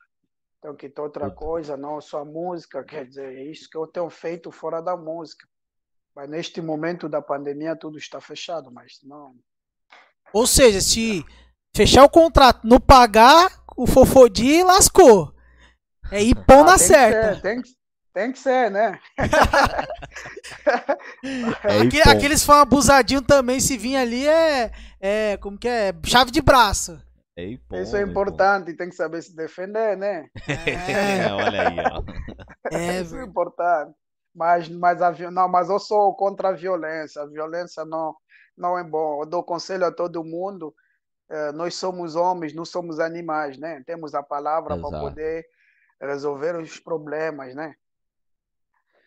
Tenho 0.61 0.75
que 0.75 0.89
ter 0.89 1.01
outra 1.01 1.31
coisa, 1.31 1.77
não 1.77 2.01
só 2.01 2.21
a 2.23 2.25
música. 2.25 2.83
Quer 2.83 3.07
dizer, 3.07 3.37
é 3.37 3.45
isso 3.45 3.71
que 3.71 3.77
eu 3.77 3.87
tenho 3.87 4.11
feito 4.11 4.51
fora 4.51 4.81
da 4.81 4.97
música. 4.97 5.47
Mas 6.15 6.29
neste 6.29 6.61
momento 6.61 7.09
da 7.09 7.23
pandemia 7.23 7.77
tudo 7.77 7.97
está 7.97 8.21
fechado, 8.21 8.71
mas 8.73 8.99
não. 9.05 9.37
Ou 10.33 10.47
seja, 10.47 10.81
se 10.81 11.25
fechar 11.75 12.03
o 12.03 12.11
contrato, 12.11 12.67
não 12.67 12.81
pagar, 12.81 13.63
o 13.77 13.87
Fofodi 13.87 14.65
lascou. 14.65 15.33
É 16.11 16.21
ir 16.21 16.35
pão 16.45 16.63
ah, 16.63 16.73
na 16.73 16.79
certa. 16.79 17.35
Ser, 17.37 17.43
tem, 17.43 17.63
que, 17.63 17.71
tem 18.19 18.33
que 18.33 18.39
ser, 18.41 18.69
né? 18.69 18.99
é 21.65 21.83
Aqui, 21.83 22.03
aqueles 22.03 22.43
fãs 22.43 22.63
abusadinhos 22.63 23.25
também, 23.25 23.61
se 23.61 23.79
vir 23.79 23.97
ali, 23.97 24.27
é, 24.27 24.73
é. 25.01 25.37
Como 25.37 25.57
que 25.57 25.69
é? 25.69 25.95
Chave 26.05 26.33
de 26.33 26.43
braço. 26.43 27.01
É 27.37 27.45
Isso 27.45 27.97
é 27.97 28.03
importante, 28.03 28.75
tem 28.75 28.89
que 28.89 28.97
saber 28.97 29.23
se 29.23 29.37
defender, 29.37 29.97
né? 29.97 30.29
É, 30.67 31.33
olha 31.33 31.69
aí, 31.69 31.77
ó. 31.79 32.03
É, 32.77 32.99
Isso 33.01 33.17
é 33.17 33.25
importante. 33.25 33.95
Mas, 34.35 34.69
mas, 34.69 35.01
a, 35.01 35.13
não, 35.31 35.49
mas 35.49 35.71
eu 35.71 35.79
sou 35.79 36.13
contra 36.17 36.49
a 36.49 36.53
violência. 36.53 37.23
A 37.23 37.27
violência 37.27 37.85
não, 37.85 38.17
não 38.57 38.77
é 38.77 38.83
bom. 38.83 39.23
Eu 39.23 39.27
dou 39.27 39.45
conselho 39.45 39.87
a 39.87 39.93
todo 39.93 40.25
mundo. 40.25 40.75
Eh, 41.31 41.53
nós 41.53 41.77
somos 41.77 42.17
homens, 42.17 42.53
não 42.53 42.65
somos 42.65 42.99
animais, 42.99 43.57
né? 43.59 43.81
Temos 43.87 44.13
a 44.15 44.23
palavra 44.23 44.77
para 44.77 45.01
poder 45.01 45.47
resolver 46.01 46.57
os 46.57 46.79
problemas, 46.79 47.55
né? 47.55 47.75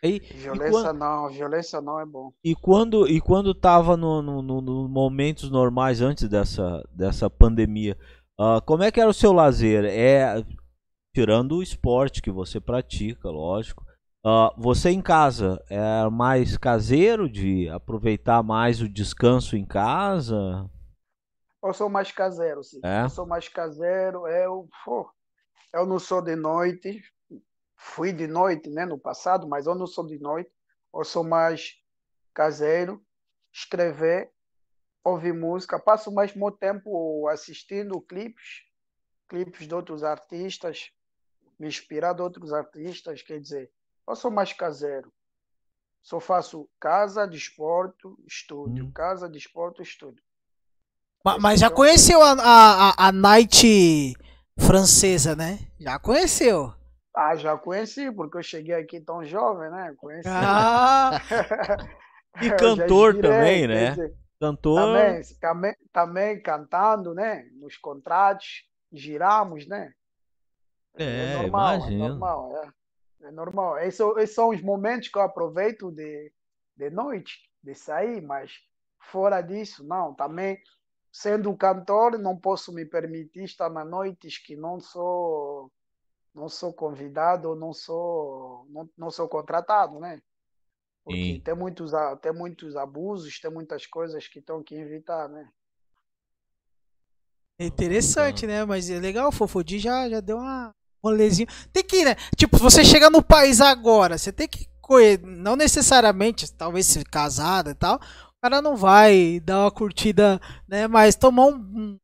E, 0.04 0.22
Violência 0.34 0.92
quando, 0.92 0.94
não, 0.94 1.30
violência 1.30 1.80
não 1.80 2.00
é 2.00 2.06
bom. 2.06 2.34
e 2.44 2.56
quando 2.56 3.08
e 3.08 3.22
quando 3.22 3.54
tava 3.54 3.96
no, 3.96 4.22
no, 4.22 4.42
no- 4.42 4.90
momentos 4.90 5.50
normais 5.50 6.02
antes 6.02 6.28
dessa 6.28 6.84
dessa 6.92 7.30
pandemia, 7.30 7.98
ah, 8.40 8.62
como 8.66 8.84
é 8.84 8.92
que 8.92 9.00
era 9.00 9.10
o 9.10 9.14
seu 9.14 9.32
lazer? 9.32 9.86
É 9.86 10.44
tirando 11.16 11.58
o 11.58 11.64
esporte 11.64 12.22
que 12.22 12.32
você 12.32 12.60
pratica, 12.62 13.30
lógico. 13.30 13.86
ah, 14.26 14.54
você 14.58 14.90
em 14.92 15.02
casa 15.02 15.64
é 15.70 16.10
mais 16.10 16.58
caseiro 16.58 17.30
de 17.30 17.70
aproveitar 17.70 18.44
mais 18.44 18.82
o 18.82 18.90
descanso 18.90 19.58
em 19.58 19.66
casa? 19.66 20.70
Eu 21.64 21.74
sou 21.74 21.90
mais 21.90 22.12
caseiro, 22.12 22.64
sim. 22.64 22.80
É? 22.84 23.04
Eu 23.06 23.10
sou 23.10 23.26
mais 23.26 23.48
caseiro. 23.48 24.28
Eu, 24.28 24.68
pô, 24.84 25.10
eu 25.74 25.86
não 25.86 26.00
sou 26.00 26.22
de 26.22 26.36
noite. 26.36 27.04
Fui 27.84 28.14
de 28.14 28.28
noite, 28.28 28.70
né, 28.70 28.86
no 28.86 28.98
passado, 28.98 29.48
mas 29.48 29.66
eu 29.66 29.74
não 29.74 29.88
sou 29.88 30.06
de 30.06 30.20
noite. 30.20 30.52
Eu 30.94 31.04
sou 31.04 31.24
mais 31.24 31.76
caseiro. 32.34 33.04
Escrever, 33.52 34.32
ouvir 35.04 35.34
música. 35.34 35.80
Passo 35.80 36.12
mais 36.12 36.34
meu 36.36 36.52
tempo 36.52 37.28
assistindo 37.28 38.00
clipes, 38.00 38.62
clipes 39.28 39.68
de 39.68 39.74
outros 39.74 40.04
artistas, 40.04 40.92
me 41.60 41.68
inspirar 41.68 42.14
de 42.14 42.22
outros 42.22 42.54
artistas. 42.54 43.22
Quer 43.24 43.40
dizer, 43.42 43.70
eu 44.08 44.16
sou 44.16 44.30
mais 44.32 44.54
caseiro. 44.54 45.12
Só 46.04 46.20
faço 46.20 46.70
casa, 46.80 47.28
desporto, 47.28 48.18
estúdio. 48.28 48.86
Hum. 48.86 48.92
Casa, 48.92 49.28
desporto, 49.28 49.82
estúdio. 49.82 50.24
Ma- 51.26 51.38
Mas 51.40 51.60
já 51.60 51.70
conheceu 51.70 52.22
a, 52.22 52.32
a, 52.34 52.90
a- 52.90 53.08
a 53.08 53.12
night 53.12 54.14
francesa, 54.58 55.36
né? 55.36 55.60
Já 55.80 56.00
conheceu. 56.00 56.74
Ah, 57.14 57.36
já 57.36 57.58
conheci, 57.58 58.12
porque 58.12 58.38
eu 58.38 58.44
cheguei 58.44 58.74
aqui 58.76 59.02
tão 59.02 59.24
jovem, 59.26 59.70
né? 59.70 59.94
Conheci. 59.98 60.30
Ah, 60.32 61.12
E 62.42 62.50
cantor 62.50 63.16
inspirei, 63.16 63.22
também, 63.22 63.68
né? 63.68 63.90
dizer, 63.90 64.16
Cantor. 64.40 64.76
Também, 64.76 65.22
também, 65.40 65.76
também 65.92 66.42
cantando, 66.42 67.14
né? 67.14 67.44
Nos 67.54 67.78
contratos, 67.78 68.66
giramos, 68.92 69.68
né? 69.68 69.94
É, 70.96 71.34
normal, 71.38 71.76
imagino. 71.76 72.06
É 72.06 72.08
normal, 72.10 72.58
é. 72.58 72.72
É 73.28 73.32
normal. 73.32 73.78
Esses, 73.80 73.96
são- 73.98 74.18
esses 74.18 74.34
são 74.36 74.50
os 74.50 74.62
momentos 74.62 75.10
que 75.10 75.18
eu 75.18 75.22
aproveito 75.22 75.92
de, 75.92 76.32
de 76.76 76.90
noite, 76.90 77.38
de 77.62 77.76
sair, 77.76 78.22
mas 78.22 78.54
fora 79.00 79.42
disso, 79.42 79.86
não. 79.86 80.14
Também, 80.16 80.58
sendo 81.12 81.56
cantor, 81.56 82.18
não 82.18 82.36
posso 82.36 82.74
me 82.74 82.86
permitir 82.86 83.44
estar 83.44 83.70
na 83.70 83.86
noites 83.86 84.38
que 84.40 84.56
não 84.56 84.80
sou 84.80 85.72
não 86.36 86.50
sou 86.50 86.74
convidado 86.74 87.50
ou 87.50 87.56
não 87.56 87.74
sou 87.74 88.66
não, 88.70 88.90
não 88.98 89.12
sou 89.12 89.28
contratado, 89.30 90.00
né? 90.00 90.22
Porque 91.04 91.34
Sim. 91.34 91.44
tem 91.44 91.56
muitos 91.56 91.92
tem 92.22 92.34
muitos 92.34 92.76
abusos, 92.78 93.40
tem 93.40 93.52
muitas 93.52 93.88
coisas 93.88 94.28
que 94.28 94.40
estão 94.40 94.64
que 94.64 94.76
evitar, 94.76 95.30
né? 95.30 95.52
é 97.60 97.66
interessante, 97.66 98.48
né? 98.48 98.66
Mas 98.66 98.90
é 98.90 99.00
legal, 99.00 99.30
o 99.30 99.32
Fofodi 99.32 99.80
já, 99.80 100.10
já 100.10 100.20
deu 100.20 100.38
uma 100.38 100.72
rolezinho. 101.04 101.48
Tem 101.72 101.84
que 101.84 101.98
ir, 101.98 102.06
né? 102.06 102.16
Tipo, 102.36 102.58
você 102.58 102.84
chega 102.84 103.10
no 103.10 103.22
país 103.24 103.62
agora, 103.62 104.18
você 104.18 104.32
tem 104.32 104.48
que 104.48 104.70
não 105.24 105.56
necessariamente, 105.56 106.52
talvez 106.52 106.86
se 106.86 107.02
casada 107.06 107.72
e 107.72 107.74
tal, 107.74 107.96
o 107.96 108.42
cara 108.42 108.62
não 108.62 108.76
vai 108.76 109.40
dar 109.40 109.62
uma 109.62 109.72
curtida, 109.72 110.38
né? 110.68 110.86
Mas 110.86 111.16
tomar 111.16 111.46
um- 111.46 111.98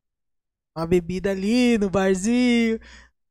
uma 0.78 0.88
bebida 0.88 1.32
ali 1.32 1.78
no 1.78 1.90
barzinho, 1.90 2.80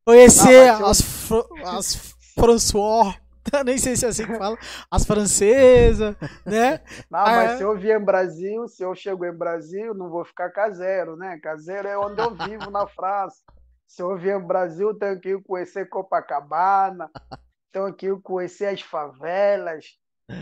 conhecer 0.06 0.70
mas 0.70 0.80
as, 0.82 1.02
fr- 1.02 1.46
as 1.64 2.14
François, 2.38 3.14
nem 3.64 3.78
sei 3.78 3.96
se 3.96 4.06
é 4.06 4.08
assim 4.08 4.26
que 4.26 4.34
fala, 4.34 4.58
as 4.90 5.04
francesas, 5.06 6.16
né? 6.46 6.80
Não, 7.10 7.20
Ah, 7.20 7.30
mas 7.30 7.52
é? 7.52 7.56
se 7.56 7.62
eu 7.62 7.76
vier 7.78 8.00
em 8.00 8.04
Brasil, 8.04 8.68
se 8.68 8.82
eu 8.82 8.94
chego 8.94 9.24
em 9.24 9.32
Brasil, 9.36 9.94
não 9.94 10.10
vou 10.10 10.24
ficar 10.24 10.50
caseiro, 10.50 11.16
né? 11.16 11.38
Caseiro 11.40 11.88
é 11.88 11.98
onde 11.98 12.20
eu 12.20 12.34
vivo 12.34 12.70
na 12.70 12.86
França. 12.86 13.38
Se 13.86 14.02
eu 14.02 14.16
vier 14.16 14.40
em 14.40 14.46
Brasil, 14.46 14.94
tenho 14.98 15.20
que 15.20 15.40
conhecer 15.42 15.88
Copacabana, 15.88 17.10
tenho 17.72 17.92
que 17.94 18.10
conhecer 18.22 18.66
as 18.66 18.80
favelas, 18.82 19.86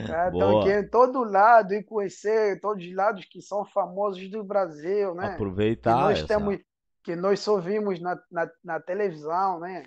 né? 0.09 0.31
tenho 0.33 0.57
que 0.59 0.69
ir 0.69 0.85
em 0.85 0.89
todo 0.89 1.25
lado 1.25 1.75
e 1.75 1.83
conhecer 1.85 2.61
todos 2.61 2.85
os 2.87 2.95
lados 2.95 3.25
que 3.27 3.43
são 3.43 3.65
famosos 3.67 4.31
do 4.31 4.45
Brasil, 4.45 5.15
né? 5.15 5.45
Que 5.83 5.95
Aproveitar 5.95 5.95
nós 5.95 6.23
essa- 6.23 6.27
temos, 6.29 6.59
que 7.05 7.15
nós 7.15 7.39
só 7.41 7.59
vimos 7.61 8.01
na, 8.01 8.19
na, 8.33 8.49
na 8.65 8.81
televisão, 8.81 9.61
né? 9.61 9.85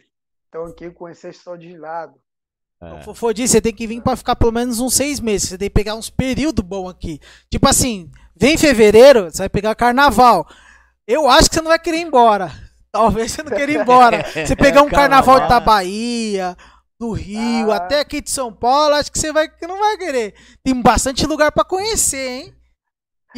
Que 0.77 0.85
ir 0.85 0.93
conhecer 0.93 1.35
todos 1.43 1.65
os 1.65 1.79
lados. 1.79 2.15
é. 2.81 2.93
O 2.93 3.01
Fofodi, 3.03 3.47
você 3.47 3.59
tem 3.59 3.73
que 3.73 3.85
vir 3.87 4.01
pra 4.01 4.15
ficar 4.15 4.35
pelo 4.35 4.51
menos 4.51 4.79
uns 4.79 4.93
seis 4.93 5.19
meses. 5.19 5.49
Você 5.49 5.57
tem 5.57 5.69
que 5.69 5.73
pegar 5.73 5.95
uns 5.95 6.09
períodos 6.09 6.63
bons 6.63 6.89
aqui. 6.89 7.19
Tipo 7.49 7.67
assim, 7.67 8.09
vem 8.35 8.53
em 8.53 8.57
fevereiro, 8.57 9.25
você 9.29 9.39
vai 9.39 9.49
pegar 9.49 9.75
carnaval. 9.75 10.47
Eu 11.05 11.27
acho 11.29 11.49
que 11.49 11.55
você 11.55 11.61
não 11.61 11.69
vai 11.69 11.79
querer 11.79 11.97
ir 11.97 12.07
embora. 12.07 12.51
Talvez 12.91 13.31
você 13.31 13.43
não 13.43 13.51
queira 13.51 13.71
ir 13.71 13.79
embora. 13.79 14.23
Você 14.31 14.55
pegar 14.55 14.81
um 14.81 14.89
carnaval, 14.89 15.47
da 15.47 15.59
Bahia, 15.59 16.55
do 16.99 17.11
Rio, 17.11 17.71
Ah. 17.71 17.75
até 17.77 17.99
aqui 17.99 18.21
de 18.21 18.29
São 18.31 18.51
Paulo, 18.51 18.95
acho 18.95 19.11
que 19.11 19.19
você 19.19 19.31
vai, 19.31 19.47
que 19.49 19.67
não 19.67 19.77
vai 19.77 19.97
querer. 19.97 20.33
Tem 20.63 20.79
bastante 20.81 21.25
lugar 21.27 21.51
pra 21.51 21.63
conhecer, 21.65 22.27
hein? 22.29 22.55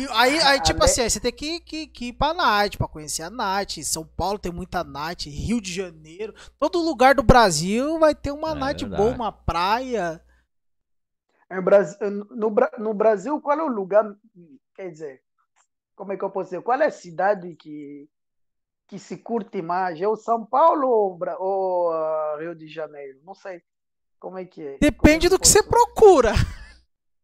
E 0.01 0.07
aí, 0.11 0.39
aí 0.39 0.61
tipo 0.61 0.81
Ale- 0.81 0.91
assim, 0.91 1.01
aí 1.01 1.09
você 1.09 1.19
tem 1.19 1.31
que, 1.31 1.59
que, 1.59 1.87
que 1.87 2.05
ir 2.07 2.13
pra 2.13 2.33
night, 2.33 2.77
pra 2.77 2.87
conhecer 2.87 3.23
a 3.23 3.29
night. 3.29 3.83
São 3.83 4.05
Paulo 4.05 4.39
tem 4.39 4.51
muita 4.51 4.83
night, 4.83 5.29
Rio 5.29 5.59
de 5.59 5.73
Janeiro. 5.73 6.33
Todo 6.59 6.79
lugar 6.79 7.15
do 7.15 7.23
Brasil 7.23 7.99
vai 7.99 8.15
ter 8.15 8.31
uma 8.31 8.51
É 8.51 8.55
night 8.55 8.85
verdade. 8.85 9.03
boa, 9.03 9.13
uma 9.13 9.31
praia. 9.31 10.23
Em 11.51 11.61
Brasil, 11.61 11.97
no, 12.29 12.53
no 12.77 12.93
Brasil, 12.93 13.41
qual 13.41 13.59
é 13.59 13.63
o 13.63 13.67
lugar? 13.67 14.15
Quer 14.75 14.91
dizer, 14.91 15.21
como 15.95 16.13
é 16.13 16.17
que 16.17 16.23
eu 16.23 16.29
posso 16.29 16.51
dizer? 16.51 16.61
Qual 16.61 16.79
é 16.79 16.85
a 16.85 16.91
cidade 16.91 17.55
que, 17.55 18.07
que 18.87 18.99
se 18.99 19.17
curte 19.17 19.61
mais? 19.61 19.99
É 19.99 20.07
o 20.07 20.15
São 20.15 20.45
Paulo 20.45 20.87
ou, 20.87 21.19
ou 21.39 21.91
ah, 21.91 22.37
Rio 22.39 22.55
de 22.55 22.67
Janeiro? 22.67 23.19
Não 23.25 23.33
sei. 23.33 23.61
Como 24.19 24.37
é 24.37 24.45
que 24.45 24.61
é? 24.61 24.77
Depende 24.79 25.27
Como 25.27 25.35
é 25.35 25.37
do 25.37 25.39
que 25.39 25.47
você 25.47 25.63
procura. 25.63 26.33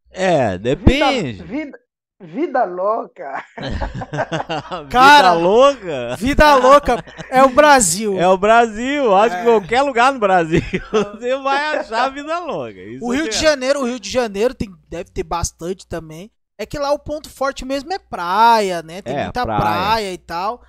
É, 0.09 0.57
depende. 0.57 1.43
vida, 1.43 1.78
vida 1.78 1.84
louca. 2.20 3.43
Vida 3.57 4.88
Cara, 4.89 5.34
louca. 5.34 6.16
Vida 6.18 6.55
louca 6.55 7.03
é 7.30 7.43
o 7.43 7.49
Brasil. 7.49 8.18
É 8.20 8.28
o 8.28 8.38
Brasil, 8.38 9.13
acho 9.16 9.36
É. 9.36 9.39
que 9.39 9.43
qualquer 9.45 9.82
lugar 9.82 10.13
no 10.13 10.20
Brasil 10.20 10.61
você 10.91 11.38
vai 11.38 11.78
achar 11.78 12.09
vida 12.09 12.39
louca. 12.39 12.80
Isso 12.80 13.03
O 13.05 13.11
Rio 13.11 13.26
é. 13.26 13.30
de 13.30 13.38
Janeiro, 13.38 13.82
o 13.82 13.86
Rio 13.86 13.99
de 13.99 14.09
Janeiro 14.09 14.53
tem, 14.53 14.74
deve 14.89 15.11
ter 15.11 15.24
bastante 15.24 15.86
também. 15.88 16.32
É 16.57 16.66
que 16.66 16.80
lá 16.80 16.91
o 16.93 16.99
ponto 16.99 17.30
forte 17.30 17.66
mesmo 17.66 17.91
é 17.91 17.99
praia, 17.99 18.82
né? 18.82 19.01
Tem 19.01 19.13
É, 19.16 19.24
muita 19.24 19.43
praia. 19.43 19.59
praia. 19.61 20.13
e 20.13 20.18
tal. 20.18 20.61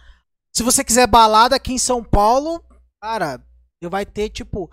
Se 0.55 0.63
você 0.65 0.83
quiser 0.83 1.07
balada 1.07 1.55
aqui 1.55 1.73
em 1.73 1.79
São 1.79 2.03
Paulo, 2.03 2.61
cara, 3.01 3.41
você 3.81 3.89
vai 3.89 4.05
ter 4.05 4.29
tipo. 4.31 4.69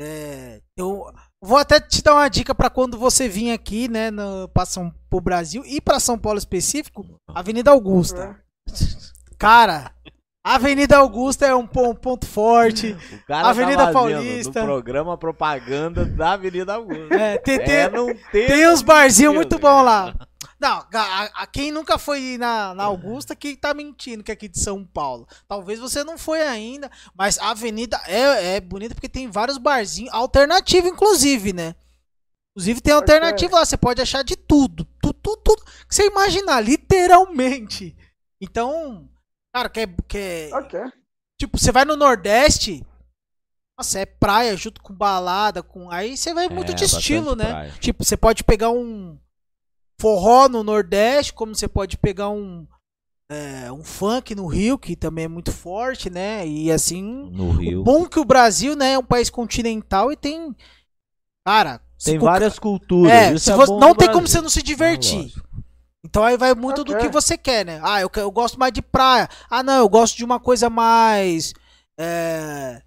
é, 0.00 0.60
eu 0.76 1.12
vou 1.44 1.58
até 1.58 1.78
te 1.78 2.02
dar 2.02 2.14
uma 2.14 2.28
dica 2.28 2.54
pra 2.54 2.70
quando 2.70 2.98
você 2.98 3.28
vir 3.28 3.52
aqui, 3.52 3.86
né, 3.88 4.10
no, 4.10 4.48
pra 4.48 4.64
São, 4.64 4.92
pro 5.10 5.20
Brasil 5.20 5.62
e 5.66 5.80
pra 5.80 6.00
São 6.00 6.18
Paulo 6.18 6.38
específico, 6.38 7.04
Avenida 7.28 7.70
Augusta. 7.70 8.36
Cara, 9.38 9.92
Avenida 10.44 10.96
Augusta 10.98 11.46
é 11.46 11.54
um, 11.54 11.68
um 11.76 11.94
ponto 11.94 12.26
forte. 12.26 12.96
O 13.12 13.26
cara 13.26 13.48
Avenida 13.48 13.86
tá 13.86 13.92
Paulista. 13.92 14.60
no 14.60 14.66
programa 14.66 15.16
propaganda 15.18 16.04
da 16.04 16.32
Avenida 16.32 16.74
Augusta. 16.74 17.14
É, 17.14 17.38
tem, 17.38 17.58
tem- 17.58 17.74
É, 17.74 17.90
não 17.90 18.06
ter 18.32 18.46
Tem 18.46 18.68
uns 18.68 18.82
barzinhos 18.82 19.34
muito 19.34 19.58
bons 19.58 19.82
lá. 19.84 20.14
Não, 20.60 20.86
a, 20.92 21.42
a- 21.42 21.46
quem 21.46 21.70
nunca 21.72 21.98
foi 21.98 22.38
na, 22.38 22.74
na 22.74 22.84
Augusta, 22.84 23.34
que 23.36 23.56
tá 23.56 23.74
mentindo 23.74 24.22
que 24.22 24.30
é 24.30 24.34
aqui 24.34 24.48
de 24.48 24.58
São 24.60 24.84
Paulo. 24.84 25.26
Talvez 25.48 25.78
você 25.80 26.02
não 26.04 26.16
foi 26.16 26.42
ainda, 26.42 26.90
mas 27.14 27.38
a 27.38 27.50
avenida 27.50 28.00
é, 28.06 28.56
é 28.56 28.60
bonita 28.60 28.94
porque 28.94 29.08
tem 29.08 29.30
vários 29.30 29.58
barzinhos, 29.58 30.12
alternativo 30.14 30.88
inclusive, 30.88 31.52
né? 31.52 31.74
Inclusive 32.56 32.80
tem 32.80 32.94
alternativa 32.94 33.56
lá, 33.56 33.64
você 33.64 33.76
pode 33.76 34.00
achar 34.00 34.22
de 34.22 34.36
tudo, 34.36 34.84
tudo, 35.02 35.14
tudo, 35.20 35.36
tudo 35.42 35.64
que 35.88 35.94
você 35.94 36.06
imaginar, 36.06 36.60
literalmente. 36.60 37.96
Então, 38.40 39.08
cara, 39.54 39.68
quer, 39.68 39.88
quer, 40.08 40.52
Ok. 40.54 40.80
Tipo, 41.40 41.58
você 41.58 41.72
vai 41.72 41.84
no 41.84 41.96
Nordeste, 41.96 42.84
nossa, 43.76 43.98
é 43.98 44.06
praia 44.06 44.56
junto 44.56 44.80
com 44.80 44.94
balada, 44.94 45.64
com 45.64 45.90
aí 45.90 46.16
você 46.16 46.32
vai 46.32 46.48
muito 46.48 46.70
É, 46.70 46.74
de 46.76 46.84
estilo, 46.84 47.34
né? 47.34 47.50
praia. 47.50 47.72
Tipo, 47.80 48.04
você 48.04 48.16
pode 48.16 48.44
pegar 48.44 48.70
um 48.70 49.18
forró 50.04 50.48
no 50.50 50.62
Nordeste, 50.62 51.32
como 51.32 51.54
você 51.54 51.66
pode 51.66 51.96
pegar 51.96 52.28
um 52.28 52.66
é, 53.30 53.72
um 53.72 53.82
funk 53.82 54.34
no 54.34 54.46
Rio, 54.46 54.76
que 54.78 54.94
também 54.94 55.24
é 55.24 55.28
muito 55.28 55.50
forte, 55.50 56.10
né? 56.10 56.46
E 56.46 56.70
assim, 56.70 57.02
No 57.32 57.52
Rio. 57.52 57.80
o 57.80 57.82
bom 57.82 58.04
que 58.06 58.20
o 58.20 58.24
Brasil, 58.24 58.76
né, 58.76 58.92
é 58.92 58.98
um 58.98 59.02
país 59.04 59.30
continental 59.30 60.12
e 60.12 60.16
tem 60.16 60.54
cara, 61.46 61.80
Tem 62.04 62.18
co- 62.18 62.26
várias 62.26 62.58
culturas. 62.58 63.10
é, 63.10 63.32
isso 63.32 63.46
se 63.46 63.50
é 63.52 63.56
você- 63.56 63.72
bom 63.72 63.80
não 63.80 63.94
tem 63.94 64.08
como 64.08 64.20
Brasil. 64.20 64.28
você 64.36 64.40
não 64.42 64.50
se 64.50 64.62
divertir. 64.62 65.14
Ah, 65.18 65.22
lógico. 65.22 65.48
Então 66.04 66.22
aí 66.22 66.36
vai 66.36 66.54
muito 66.54 66.84
do 66.84 66.92
Ok. 66.92 67.06
que 67.06 67.12
você 67.12 67.38
quer, 67.38 67.64
né? 67.64 67.80
Ah, 67.82 68.02
eu, 68.02 68.10
que- 68.10 68.20
eu 68.20 68.30
gosto 68.30 68.58
mais 68.60 68.74
de 68.74 68.82
praia. 68.82 69.26
Ah, 69.48 69.62
não, 69.62 69.78
eu 69.78 69.88
gosto 69.88 70.16
de 70.18 70.24
uma 70.24 70.38
coisa 70.38 70.68
mais. 70.68 71.54
é, 71.98 72.82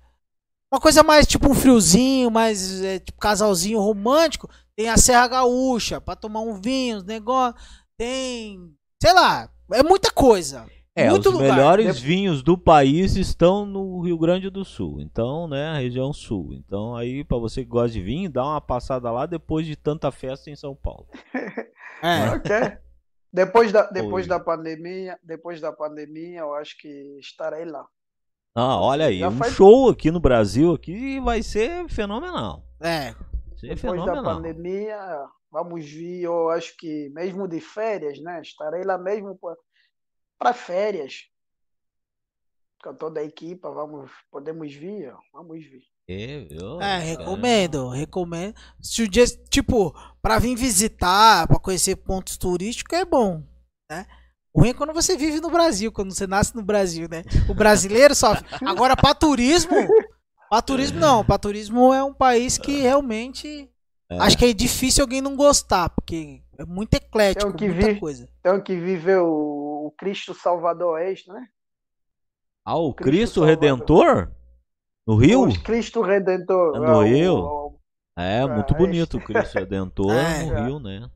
uma 0.71 0.79
coisa 0.79 1.01
mais 1.01 1.25
tipo 1.25 1.49
um 1.49 1.55
friozinho, 1.55 2.29
mais 2.29 2.79
é, 2.83 2.99
tipo 2.99 3.17
casalzinho 3.19 3.79
romântico. 3.79 4.47
Tem 4.77 4.89
a 4.89 4.95
Serra 4.97 5.27
Gaúcha 5.27 5.99
pra 5.99 6.15
tomar 6.15 6.41
um 6.41 6.61
vinho, 6.61 6.97
os 6.97 7.03
negócio, 7.03 7.59
tem, 7.97 8.59
sei 9.01 9.11
lá, 9.13 9.49
é 9.73 9.81
muita 9.81 10.11
coisa. 10.11 10.65
É, 10.95 11.09
muito 11.11 11.29
os 11.29 11.33
lugar. 11.35 11.51
melhores 11.55 11.99
vinhos 11.99 12.41
do 12.41 12.57
país 12.57 13.15
estão 13.15 13.65
no 13.67 14.01
Rio 14.01 14.17
Grande 14.17 14.49
do 14.49 14.65
Sul. 14.65 14.99
Então, 14.99 15.47
né, 15.47 15.67
a 15.69 15.77
região 15.77 16.11
sul. 16.11 16.53
Então, 16.53 16.95
aí 16.95 17.23
pra 17.23 17.37
você 17.37 17.61
que 17.63 17.69
gosta 17.69 17.89
de 17.91 18.01
vinho, 18.01 18.31
dá 18.31 18.43
uma 18.43 18.59
passada 18.61 19.11
lá 19.11 19.27
depois 19.27 19.65
de 19.67 19.75
tanta 19.75 20.11
festa 20.11 20.49
em 20.49 20.55
São 20.55 20.75
Paulo. 20.75 21.07
É. 22.03 22.29
Ok. 22.29 22.77
Depois 23.33 23.71
da, 23.71 23.81
depois 23.89 24.25
Oi. 24.25 24.29
da 24.29 24.39
pandemia, 24.39 25.17
depois 25.23 25.59
da 25.59 25.71
pandemia, 25.73 26.41
eu 26.41 26.53
acho 26.53 26.77
que 26.77 26.87
estarei 27.19 27.65
lá. 27.65 27.83
Ah, 28.55 28.79
olha 28.79 29.07
aí, 29.07 29.17
Já 29.17 29.29
um 29.29 29.37
faz- 29.37 29.53
show 29.53 29.89
aqui 29.89 30.11
no 30.11 30.19
Brasil 30.19 30.71
aqui 30.75 31.19
vai 31.19 31.41
ser 31.41 31.89
fenomenal. 31.89 32.63
É. 32.79 33.15
Ser 33.57 33.75
Depois 33.75 33.99
da 33.99 34.05
fenomenal. 34.05 34.35
pandemia, 34.35 35.27
vamos 35.51 35.85
vir, 35.85 36.21
eu 36.21 36.49
acho 36.49 36.75
que 36.77 37.09
mesmo 37.09 37.47
de 37.47 37.59
férias, 37.59 38.19
né? 38.19 38.41
Estarei 38.41 38.83
lá 38.83 38.97
mesmo 38.97 39.37
para 40.37 40.53
férias. 40.53 41.23
Com 42.83 42.93
toda 42.93 43.19
a 43.19 43.23
equipa, 43.23 43.71
vamos, 43.71 44.11
podemos 44.31 44.71
vir, 44.71 45.11
ó, 45.11 45.17
vamos 45.33 45.65
vir. 45.65 45.83
É, 46.07 46.41
viu? 46.41 46.79
É, 46.79 46.99
recomendo, 46.99 47.89
recomendo. 47.89 48.55
Se 48.79 49.01
o 49.01 49.09
dia, 49.09 49.25
tipo, 49.49 49.93
pra 50.21 50.37
vir 50.37 50.55
visitar, 50.55 51.47
pra 51.47 51.59
conhecer 51.59 51.95
pontos 51.95 52.37
turísticos 52.37 52.97
é 52.97 53.03
bom, 53.03 53.43
né? 53.91 54.05
O 54.53 54.61
ruim 54.61 54.69
é 54.69 54.73
quando 54.73 54.93
você 54.93 55.17
vive 55.17 55.41
no 55.41 55.49
Brasil, 55.49 55.91
quando 55.91 56.13
você 56.13 56.25
nasce 56.25 56.55
no 56.55 56.63
Brasil, 56.63 57.07
né? 57.09 57.23
O 57.49 57.53
brasileiro 57.53 58.15
sofre. 58.15 58.47
Agora, 58.65 58.95
pra 58.95 59.13
turismo, 59.13 59.75
pra 60.49 60.61
turismo 60.61 60.99
não. 60.99 61.23
Pra 61.25 61.37
turismo 61.37 61.93
é 61.93 62.03
um 62.03 62.13
país 62.13 62.57
que 62.57 62.79
realmente 62.81 63.69
É. 64.09 64.17
acho 64.19 64.37
que 64.37 64.45
é 64.45 64.53
difícil 64.53 65.03
alguém 65.03 65.21
não 65.21 65.35
gostar, 65.35 65.89
porque 65.89 66.41
é 66.57 66.65
muito 66.65 66.93
eclético, 66.93 67.45
Tem 67.45 67.51
o 67.53 67.57
que 67.57 67.67
muita 67.75 67.93
vir. 67.93 67.99
coisa. 67.99 68.29
Então 68.39 68.61
que 68.61 68.75
viver 68.79 69.19
o, 69.19 69.87
o 69.87 69.93
Cristo 69.97 70.33
Salvador 70.33 70.93
Oeste, 70.93 71.29
né? 71.31 71.47
Ah, 72.65 72.77
o 72.77 72.93
Cristo 72.93 73.41
Cristo. 73.41 73.43
Redentor? 73.45 74.31
No 75.07 75.15
Rio? 75.15 75.43
O 75.47 75.63
Cristo 75.63 76.01
Redentor. 76.01 76.75
É 76.75 76.79
no 76.79 76.97
o- 76.99 77.03
Rio? 77.03 77.33
o- 77.37 77.79
É, 78.17 78.41
Ah, 78.41 78.47
muito 78.47 78.73
é 78.73 78.77
bonito 78.77 79.17
o 79.17 79.21
Cristo 79.23 79.53
Redentor 79.57 80.11
É. 80.11 80.43
no 80.45 80.65
Rio, 80.65 80.79
né? 80.79 81.09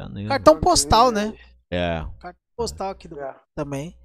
Janeiro. 0.00 0.28
Cartão 0.28 0.58
postal, 0.60 1.10
né? 1.12 1.32
É, 1.70 2.04
Cartão 2.18 2.40
postal 2.56 2.90
aqui 2.90 3.06
do 3.08 3.20
É. 3.20 3.34
também. 3.54 3.96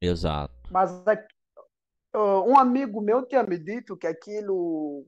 exato. 0.00 0.52
Mas 0.70 0.90
aqui- 1.06 1.32
ah, 2.12 2.40
um 2.42 2.58
amigo 2.58 3.00
meu 3.00 3.24
tinha 3.26 3.42
me 3.42 3.58
dito 3.58 3.96
que 3.96 4.06
aquilo 4.06 5.06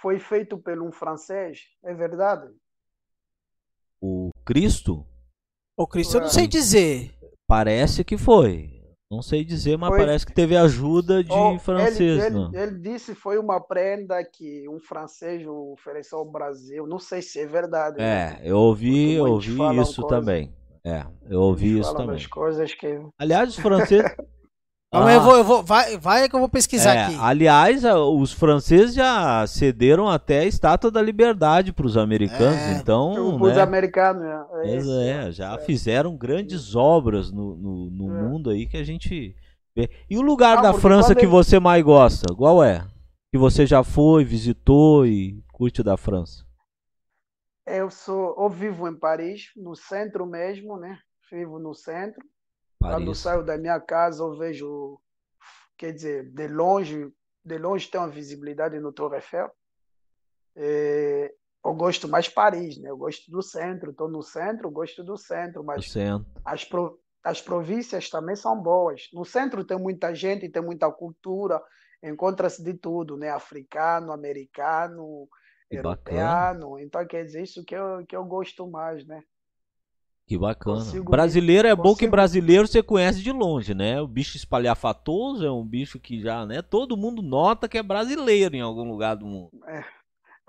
foi 0.00 0.18
feito 0.18 0.58
por 0.58 0.80
um 0.82 0.92
francês. 0.92 1.60
É 1.84 1.94
verdade? 1.94 2.48
O 4.00 4.30
Cristo 4.44 5.04
O 5.76 5.86
Cristo 5.86 6.16
eu 6.16 6.20
não 6.20 6.26
É. 6.28 6.30
sei 6.30 6.46
dizer. 6.46 7.14
parece 7.46 8.02
que 8.04 8.16
foi. 8.18 8.72
Não 9.08 9.22
sei 9.22 9.44
dizer, 9.44 9.78
mas 9.78 9.90
Foi. 9.90 9.98
parece 9.98 10.26
que 10.26 10.32
teve 10.34 10.56
ajuda 10.56 11.22
de 11.22 11.30
Oh, 11.30 11.56
francês, 11.60 12.24
ele, 12.24 12.30
não. 12.30 12.48
ele, 12.52 12.58
ele 12.60 12.78
disse 12.80 13.14
que 13.14 13.20
foi 13.20 13.38
uma 13.38 13.60
prenda 13.60 14.20
que 14.24 14.68
um 14.68 14.80
francês 14.80 15.46
ofereceu 15.46 16.18
ao 16.18 16.24
Brasil. 16.24 16.88
Não 16.88 16.98
sei 16.98 17.22
se 17.22 17.38
é 17.38 17.46
verdade. 17.46 17.98
né? 17.98 18.40
É, 18.42 18.50
eu 18.50 18.58
ouvi, 18.58 19.12
eu 19.12 19.26
ouvi 19.26 19.52
isso 19.80 20.02
coisa. 20.02 20.08
também. 20.08 20.52
É, 20.84 21.06
eu 21.30 21.40
ouvi 21.40 21.68
Eles 21.68 21.80
isso 21.86 21.92
falam 21.92 22.06
também. 22.08 22.28
coisas 22.28 22.74
que 22.74 23.00
Aliás, 23.16 23.50
os 23.50 23.56
franceses. 23.56 24.10
Então 24.88 25.06
Ah, 25.06 25.12
eu 25.12 25.20
vou, 25.20 25.36
eu 25.36 25.44
vou, 25.44 25.62
vai, 25.64 25.98
vai 25.98 26.28
que 26.28 26.34
eu 26.36 26.40
vou 26.40 26.48
pesquisar 26.48 26.94
é, 26.94 27.04
aqui. 27.06 27.16
aliás, 27.20 27.82
os 27.84 28.32
franceses 28.32 28.94
já 28.94 29.44
cederam 29.46 30.08
até 30.08 30.40
a 30.40 30.44
estátua 30.44 30.90
da 30.92 31.02
liberdade 31.02 31.72
para 31.72 31.86
os 31.86 31.96
americanos, 31.96 32.56
É. 32.56 32.72
então, 32.74 33.36
os 33.36 33.52
né? 33.56 33.60
americanos. 33.62 34.22
É, 34.24 34.44
Pois 34.48 34.82
isso. 34.84 35.00
é, 35.00 35.32
já 35.32 35.58
fizeram 35.58 36.16
grandes 36.16 36.76
obras 36.76 37.32
no, 37.32 37.56
no, 37.56 37.90
no 37.90 38.16
É. 38.16 38.22
mundo 38.22 38.50
aí 38.50 38.64
que 38.66 38.76
a 38.76 38.84
gente 38.84 39.34
vê. 39.74 39.90
E 40.08 40.16
o 40.16 40.22
lugar 40.22 40.58
Ah, 40.58 40.62
da 40.62 40.72
França 40.72 41.14
que 41.14 41.22
ele- 41.22 41.26
você 41.32 41.58
mais 41.58 41.82
gosta? 41.82 42.32
Qual 42.34 42.62
é? 42.62 42.86
Que 43.32 43.38
você 43.38 43.66
já 43.66 43.82
foi, 43.82 44.24
visitou 44.24 45.04
e 45.04 45.42
curte 45.52 45.82
da 45.82 45.96
França? 45.96 46.44
Eu 47.66 47.90
sou, 47.90 48.36
eu 48.38 48.48
vivo 48.48 48.86
em 48.88 48.94
Paris, 48.96 49.46
no 49.56 49.74
centro 49.74 50.24
mesmo, 50.24 50.76
né? 50.78 50.96
Vivo 51.30 51.58
no 51.58 51.74
centro. 51.74 52.22
Quando 52.78 53.06
Paris. 53.06 53.18
saio 53.18 53.42
da 53.44 53.56
minha 53.56 53.80
casa, 53.80 54.22
eu 54.22 54.36
vejo, 54.36 55.00
quer 55.76 55.92
dizer, 55.92 56.30
de 56.30 56.48
longe, 56.48 57.12
de 57.44 57.58
longe 57.58 57.90
tem 57.90 58.00
uma 58.00 58.08
visibilidade 58.08 58.78
no 58.78 58.92
Torre 58.92 59.16
Eiffel. 59.16 59.50
É, 60.54 61.34
eu 61.64 61.74
gosto 61.74 62.08
mais 62.08 62.28
Paris, 62.28 62.78
né? 62.78 62.90
Eu 62.90 62.96
gosto 62.96 63.30
do 63.30 63.42
centro, 63.42 63.90
estou 63.90 64.08
no 64.08 64.22
centro, 64.22 64.70
gosto 64.70 65.02
do 65.02 65.16
centro, 65.16 65.64
mas 65.64 65.90
centro. 65.90 66.26
as, 66.44 66.64
pro- 66.64 67.00
as 67.24 67.40
províncias 67.42 68.08
também 68.08 68.36
são 68.36 68.60
boas. 68.60 69.08
No 69.12 69.24
centro 69.24 69.64
tem 69.64 69.78
muita 69.78 70.14
gente, 70.14 70.48
tem 70.48 70.62
muita 70.62 70.90
cultura, 70.90 71.62
encontra-se 72.02 72.62
de 72.62 72.74
tudo, 72.74 73.16
né? 73.16 73.30
Africano, 73.30 74.12
americano, 74.12 75.28
Que 75.68 75.76
europeano. 75.76 76.78
Então, 76.78 77.06
quer 77.06 77.24
dizer, 77.24 77.42
isso 77.42 77.64
que 77.64 77.74
eu, 77.74 78.06
que 78.06 78.14
eu 78.16 78.24
gosto 78.24 78.66
mais, 78.70 79.04
né? 79.06 79.22
Que 80.26 80.36
bacana. 80.36 80.78
Consigo 80.78 81.10
brasileiro 81.10 81.68
é 81.68 81.74
bom 81.76 81.94
que 81.94 82.06
brasileiro 82.08 82.66
você 82.66 82.82
conhece 82.82 83.22
de 83.22 83.30
longe, 83.30 83.74
né? 83.74 84.00
O 84.00 84.08
bicho 84.08 84.36
espalhafatoso 84.36 85.46
é 85.46 85.50
um 85.52 85.64
bicho 85.64 86.00
que 86.00 86.20
já, 86.20 86.44
né? 86.44 86.62
Todo 86.62 86.96
mundo 86.96 87.22
nota 87.22 87.68
que 87.68 87.78
é 87.78 87.82
brasileiro 87.82 88.56
em 88.56 88.60
algum 88.60 88.90
lugar 88.90 89.14
do 89.16 89.24
mundo. 89.24 89.50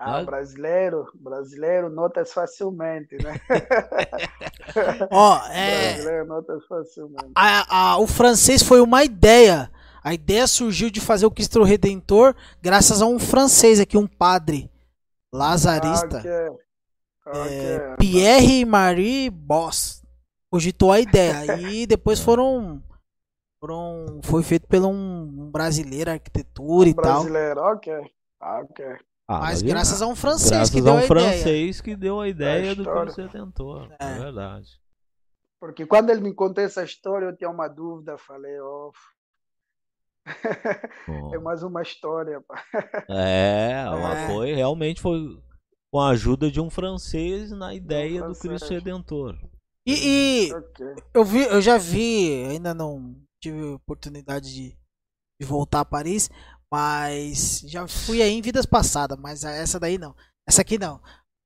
Ah, 0.00 0.18
Ah. 0.18 0.22
brasileiro, 0.24 1.06
brasileiro 1.14 1.90
nota 1.90 2.24
facilmente, 2.24 3.16
né? 3.22 3.40
Ó, 5.10 5.40
é. 5.50 5.92
Brasileiro 5.94 6.26
nota 6.26 6.58
facilmente. 6.68 7.32
a- 7.34 7.92
a- 7.92 7.98
o 7.98 8.06
francês 8.06 8.62
foi 8.62 8.80
uma 8.80 9.04
ideia. 9.04 9.70
A 10.02 10.14
ideia 10.14 10.46
surgiu 10.46 10.90
de 10.90 11.00
fazer 11.00 11.26
o 11.26 11.30
Cristo 11.30 11.62
Redentor 11.62 12.34
graças 12.62 13.02
a 13.02 13.06
um 13.06 13.18
francês 13.18 13.78
aqui, 13.80 13.96
um 13.98 14.06
padre 14.06 14.70
lazarista, 15.32 16.18
Ah, 16.18 16.50
ok. 16.50 16.58
Ok. 17.28 17.96
Pierre 17.98 18.64
Marie 18.64 19.30
Boss. 19.30 20.02
Cogitou 20.50 20.92
a 20.92 21.00
ideia. 21.00 21.56
E 21.72 21.86
depois 21.86 22.20
foram. 22.20 22.82
foram 23.60 24.20
foi 24.24 24.42
feito 24.42 24.66
por 24.66 24.78
um, 24.82 24.92
um 24.92 25.50
brasileiro, 25.50 26.10
arquitetura 26.10 26.88
e 26.88 26.94
tal. 26.94 27.04
brasileiro, 27.04 27.60
ok. 27.60 27.92
Ah, 28.40 28.60
ok. 28.60 28.86
Ah, 29.30 29.40
Mas 29.40 29.60
graças 29.60 30.00
a 30.00 30.06
um 30.06 30.16
francês 30.16 30.50
Graças 30.50 30.70
que 30.70 30.80
a 30.80 30.82
deu 30.82 30.94
um 30.94 30.96
a 30.96 31.04
ideia. 31.04 31.06
francês 31.08 31.80
que 31.82 31.94
deu 31.96 32.20
a 32.20 32.28
ideia 32.28 32.74
do 32.74 32.82
que 32.84 32.90
você 32.90 33.28
tentou. 33.28 33.82
É, 33.82 33.96
É. 34.00 34.18
verdade. 34.18 34.68
Porque 35.60 35.84
quando 35.84 36.08
ele 36.10 36.20
me 36.22 36.32
contou 36.32 36.64
essa 36.64 36.82
história, 36.82 37.26
eu 37.26 37.36
tinha 37.36 37.50
uma 37.50 37.68
dúvida. 37.68 38.16
Falei, 38.16 38.58
ó, 38.60 38.90
Bom. 41.06 41.34
é 41.34 41.38
mais 41.38 41.62
uma 41.62 41.82
história. 41.82 42.40
pá. 42.46 42.62
É, 43.08 43.82
ela 43.86 44.18
É. 44.18 44.26
foi 44.28 44.54
realmente 44.54 45.00
foi 45.00 45.18
com 45.92 46.00
a 46.00 46.10
ajuda 46.10 46.50
de 46.50 46.60
um 46.60 46.70
francês 46.70 47.50
na 47.50 47.74
ideia 47.74 48.20
do 48.22 48.34
francês. 48.34 48.60
Cristo 48.62 48.74
Redentor. 48.74 49.38
E, 49.86 50.48
e 50.48 50.54
Ok. 50.54 50.86
eu 51.14 51.24
vi, 51.24 51.40
eu 51.44 51.62
já 51.62 51.78
vi, 51.78 52.44
ainda 52.44 52.74
não 52.74 53.16
tive 53.42 53.62
oportunidade 53.70 54.52
de, 54.52 54.76
de 55.40 55.46
voltar 55.46 55.80
a 55.80 55.84
Paris, 55.84 56.28
mas 56.70 57.60
já 57.66 57.88
fui 57.88 58.20
aí 58.20 58.32
em 58.32 58.42
vidas 58.42 58.66
passadas, 58.66 59.18
mas 59.18 59.44
essa 59.44 59.80
daí 59.80 59.96
não. 59.96 60.14
Essa 60.46 60.60
aqui 60.60 60.78
não. 60.78 61.00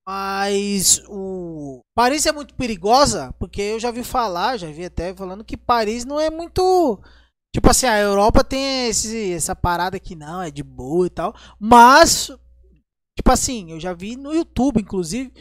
Mas 0.06 1.00
o 1.08 1.80
Paris 1.94 2.26
é 2.26 2.32
muito 2.32 2.54
perigosa, 2.54 3.32
porque 3.38 3.62
eu 3.62 3.78
já 3.78 3.92
vi 3.92 4.02
falar, 4.02 4.56
já 4.56 4.68
vi 4.68 4.84
até 4.84 5.14
falando 5.14 5.44
que 5.44 5.56
Paris 5.56 6.04
não 6.04 6.18
é 6.18 6.28
muito 6.28 7.00
tipo 7.54 7.70
assim, 7.70 7.86
a 7.86 8.00
Europa 8.00 8.42
tem 8.42 8.88
esse, 8.88 9.32
essa 9.32 9.54
parada 9.54 10.00
que 10.00 10.16
não, 10.16 10.42
é 10.42 10.50
de 10.50 10.62
boa 10.62 11.06
e 11.06 11.10
tal, 11.10 11.34
mas 11.60 12.30
tipo 13.16 13.30
assim, 13.30 13.72
eu 13.72 13.80
já 13.80 13.92
vi 13.92 14.16
no 14.16 14.32
YouTube, 14.34 14.80
inclusive, 14.80 15.32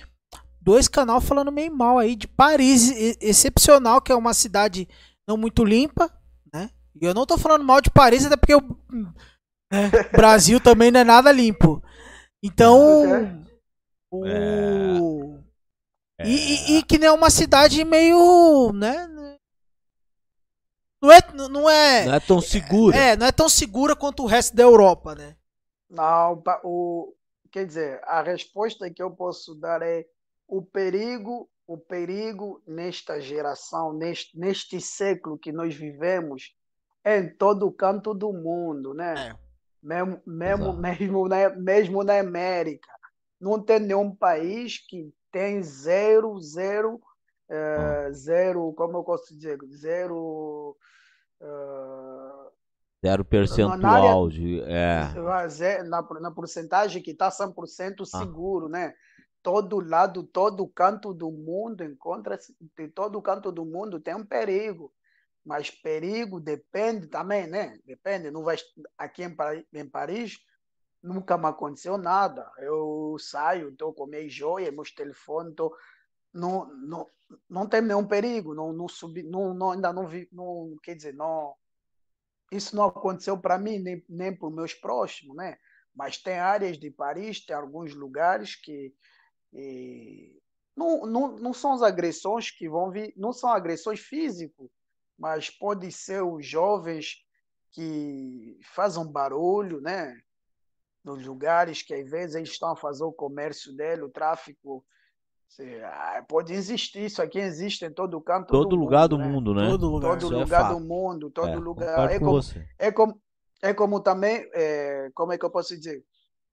dois 0.61 0.87
canal 0.87 1.21
falando 1.21 1.51
meio 1.51 1.75
mal 1.75 1.97
aí 1.97 2.15
de 2.15 2.27
Paris, 2.27 2.89
excepcional, 3.21 4.01
que 4.01 4.11
é 4.11 4.15
uma 4.15 4.33
cidade 4.33 4.87
não 5.27 5.37
muito 5.37 5.63
limpa, 5.63 6.11
né? 6.53 6.69
E 6.99 7.05
eu 7.05 7.13
não 7.13 7.25
tô 7.25 7.37
falando 7.37 7.63
mal 7.63 7.81
de 7.81 7.89
Paris, 7.89 8.25
até 8.25 8.35
porque 8.35 8.55
o 8.55 8.61
né, 9.71 9.89
Brasil 10.11 10.59
também 10.59 10.91
não 10.91 10.99
é 10.99 11.03
nada 11.03 11.31
limpo. 11.31 11.81
Então, 12.43 13.43
o... 14.11 14.25
É. 14.25 16.27
E, 16.27 16.35
e- 16.35 16.77
e 16.77 16.83
que 16.83 16.97
nem 16.99 17.07
é 17.07 17.11
uma 17.11 17.29
cidade 17.29 17.83
meio, 17.83 18.71
né? 18.73 19.07
Não 21.01 21.11
é, 21.11 21.19
não 21.49 21.69
é, 21.69 22.05
Não 22.05 22.13
é 22.13 22.19
tão 22.19 22.39
segura. 22.39 22.95
é, 22.95 23.17
não 23.17 23.25
é 23.25 23.31
tão 23.31 23.49
segura 23.49 23.95
quanto 23.95 24.21
o 24.21 24.27
resto 24.27 24.55
da 24.55 24.61
Europa, 24.61 25.15
né? 25.15 25.35
Não, 25.89 26.41
o, 26.63 27.11
quer 27.51 27.65
dizer, 27.65 28.01
a 28.03 28.21
resposta 28.21 28.89
que 28.89 29.03
eu 29.03 29.11
posso 29.11 29.53
dar 29.55 29.81
é 29.81 30.05
o 30.47 30.61
perigo, 30.61 31.49
o 31.67 31.77
perigo 31.77 32.61
nesta 32.65 33.19
geração, 33.19 33.93
neste, 33.93 34.37
neste 34.37 34.81
século 34.81 35.37
que 35.37 35.51
nós 35.51 35.75
vivemos, 35.75 36.55
é 37.03 37.19
em 37.19 37.29
todo 37.35 37.71
canto 37.71 38.13
do 38.13 38.31
mundo, 38.31 38.93
né? 38.93 39.29
É. 39.29 39.35
Mesmo, 39.81 40.21
mesmo, 40.25 40.63
Exato. 40.65 40.79
mesmo, 40.79 41.27
na, 41.27 41.49
mesmo 41.49 42.03
na 42.03 42.19
América. 42.19 42.91
Não 43.39 43.61
tem 43.61 43.79
nenhum 43.79 44.15
país 44.15 44.77
que 44.77 45.11
tem 45.31 45.63
zero, 45.63 46.39
zero, 46.39 47.01
uh, 47.49 48.13
zero, 48.13 48.71
como 48.73 48.97
eu 48.97 49.03
posso 49.03 49.35
dizer, 49.35 49.57
zero. 49.71 50.77
Uh, 51.39 52.40
zero 53.03 53.25
percentual 53.25 54.29
de. 54.29 54.61
É. 54.61 55.13
Na, 55.83 56.01
na 56.19 56.31
porcentagem 56.31 57.01
que 57.01 57.11
está 57.11 57.29
100% 57.29 58.01
ah. 58.01 58.05
seguro, 58.05 58.67
ah. 58.67 58.69
né? 58.69 58.93
Todo 59.43 59.79
lado, 59.79 60.23
todo 60.23 60.67
canto 60.67 61.13
do 61.13 61.31
mundo 61.31 61.83
encontra-se, 61.83 62.55
de 62.77 62.87
todo 62.89 63.21
canto 63.21 63.51
do 63.51 63.65
mundo 63.65 63.99
tem 63.99 64.15
um 64.15 64.25
perigo. 64.25 64.93
Mas 65.43 65.71
perigo 65.71 66.39
depende 66.39 67.07
também, 67.07 67.47
né? 67.47 67.79
Depende. 67.83 68.29
Não 68.29 68.43
vai 68.43 68.57
aqui 68.97 69.23
em, 69.23 69.35
em 69.73 69.89
Paris 69.89 70.37
nunca 71.01 71.37
me 71.37 71.47
aconteceu 71.47 71.97
nada. 71.97 72.49
Eu 72.57 73.15
saio, 73.19 73.69
estou 73.69 73.93
com 73.93 74.05
minhas 74.05 74.33
joias, 74.33 74.73
meus 74.73 74.91
telefones, 74.91 75.55
tô, 75.55 75.75
não, 76.33 76.65
não, 76.77 77.07
não 77.49 77.67
tem 77.67 77.81
nenhum 77.81 78.07
perigo, 78.07 78.53
não, 78.53 78.71
não 78.71 78.87
subi, 78.87 79.23
não, 79.23 79.53
não, 79.53 79.71
ainda 79.71 79.91
não 79.91 80.07
vi, 80.07 80.29
não, 80.31 80.77
quer 80.83 80.95
dizer, 80.95 81.13
não, 81.13 81.53
isso 82.51 82.75
não 82.75 82.85
aconteceu 82.85 83.37
para 83.37 83.57
mim, 83.57 83.79
nem, 83.79 84.03
nem 84.09 84.35
para 84.35 84.47
os 84.47 84.53
meus 84.53 84.73
próximos, 84.73 85.35
né? 85.35 85.57
Mas 85.95 86.17
tem 86.17 86.37
áreas 86.37 86.77
de 86.77 86.91
Paris, 86.91 87.43
tem 87.45 87.55
alguns 87.55 87.93
lugares 87.95 88.55
que 88.55 88.93
e, 89.53 90.39
não, 90.75 91.05
não, 91.05 91.37
não 91.37 91.53
são 91.53 91.73
as 91.73 91.81
agressões 91.81 92.51
que 92.51 92.69
vão 92.69 92.91
vir, 92.91 93.13
não 93.17 93.33
são 93.33 93.49
agressões 93.49 93.99
físicas, 93.99 94.69
mas 95.17 95.49
pode 95.49 95.91
ser 95.91 96.23
os 96.23 96.45
jovens 96.45 97.17
que 97.71 98.57
fazem 98.73 99.05
barulho, 99.11 99.81
né? 99.81 100.17
nos 101.03 101.25
lugares 101.25 101.81
que 101.81 101.93
às 101.93 102.09
vezes 102.09 102.35
eles 102.35 102.49
estão 102.49 102.71
a 102.71 102.75
fazer 102.75 103.03
o 103.03 103.13
comércio 103.13 103.75
dele, 103.75 104.03
o 104.03 104.09
tráfico. 104.09 104.85
Ah, 105.83 106.23
pode 106.27 106.53
existir, 106.53 107.05
isso 107.05 107.21
aqui 107.21 107.37
existe 107.37 107.83
em 107.83 107.91
todo 107.91 108.21
canto 108.21 108.47
todo 108.47 108.69
do 108.69 108.75
lugar 108.75 109.09
mundo, 109.09 109.09
do 109.09 109.17
né? 109.17 109.27
mundo, 109.27 109.53
né? 109.53 109.67
Todo 109.67 109.89
lugar, 109.89 110.17
todo 110.17 110.39
lugar 110.39 110.65
é 110.65 110.73
do 110.73 110.79
mundo, 110.79 111.29
todo 111.29 111.49
é, 111.49 111.55
lugar. 111.55 112.11
É 112.11 112.19
como, 112.19 112.39
é 112.79 112.91
como, 112.91 113.21
é 113.61 113.73
como 113.73 113.99
também, 113.99 114.49
é, 114.53 115.11
como 115.13 115.33
é 115.33 115.37
que 115.37 115.45
eu 115.45 115.51
posso 115.51 115.75
dizer? 115.75 116.03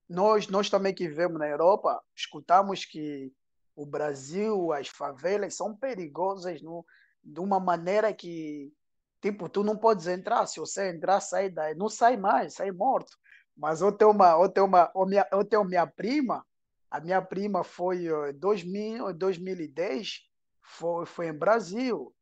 Nós, 0.09 0.49
nós 0.49 0.69
também 0.69 0.95
que 0.95 1.07
vivemos 1.07 1.39
na 1.39 1.47
Europa, 1.47 2.03
escutamos 2.17 2.85
que 2.85 3.33
o 3.77 3.87
Brasil, 3.87 4.73
as 4.73 4.89
favelas 4.89 5.55
são 5.55 5.77
perigosas 5.77 6.61
no, 6.61 6.85
de 7.23 7.39
uma 7.39 7.61
maneira 7.61 8.13
que, 8.13 8.73
tipo, 9.21 9.49
tu 9.49 9.63
não 9.63 9.77
podes 9.77 10.09
entrar. 10.09 10.47
Se 10.47 10.59
você 10.59 10.91
entrar, 10.91 11.21
sai 11.21 11.49
daí. 11.49 11.77
Não 11.77 11.89
sai 11.89 12.17
mais, 12.17 12.55
sai 12.55 12.73
morto. 12.73 13.17
Mas 13.57 13.81
eu 13.81 13.93
tenho 13.93 14.11
uma, 14.11 14.33
eu 14.33 14.49
tenho 14.49 14.67
uma, 14.67 14.91
eu 15.31 15.45
tenho 15.45 15.65
minha 15.65 15.87
prima, 15.87 16.45
a 16.91 17.01
minha 17.01 17.21
prima 17.21 17.63
foi 17.63 18.07
em 18.07 18.39
2000, 18.39 19.13
2010, 19.15 20.21
foi, 20.63 21.07
foi 21.07 21.29
em 21.29 21.33
Brasil, 21.33 22.15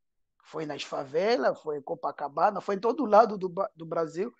foi 0.43 0.65
nas 0.65 0.83
favelas, 0.83 1.59
foi 1.61 1.77
em 1.77 1.81
Copacabana, 1.81 2.61
foi 2.61 2.75
em 2.75 2.79
todo 2.79 3.05
lado 3.05 3.37
do, 3.37 3.53
do 3.75 3.85
Brasil. 3.85 4.33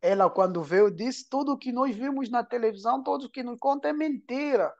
Ela, 0.00 0.28
quando 0.28 0.62
veio, 0.62 0.90
disse: 0.90 1.28
tudo 1.28 1.58
que 1.58 1.72
nós 1.72 1.94
vimos 1.94 2.28
na 2.28 2.44
televisão, 2.44 3.02
tudo 3.02 3.30
que 3.30 3.42
nos 3.42 3.58
conta 3.58 3.88
é 3.88 3.92
mentira. 3.92 4.72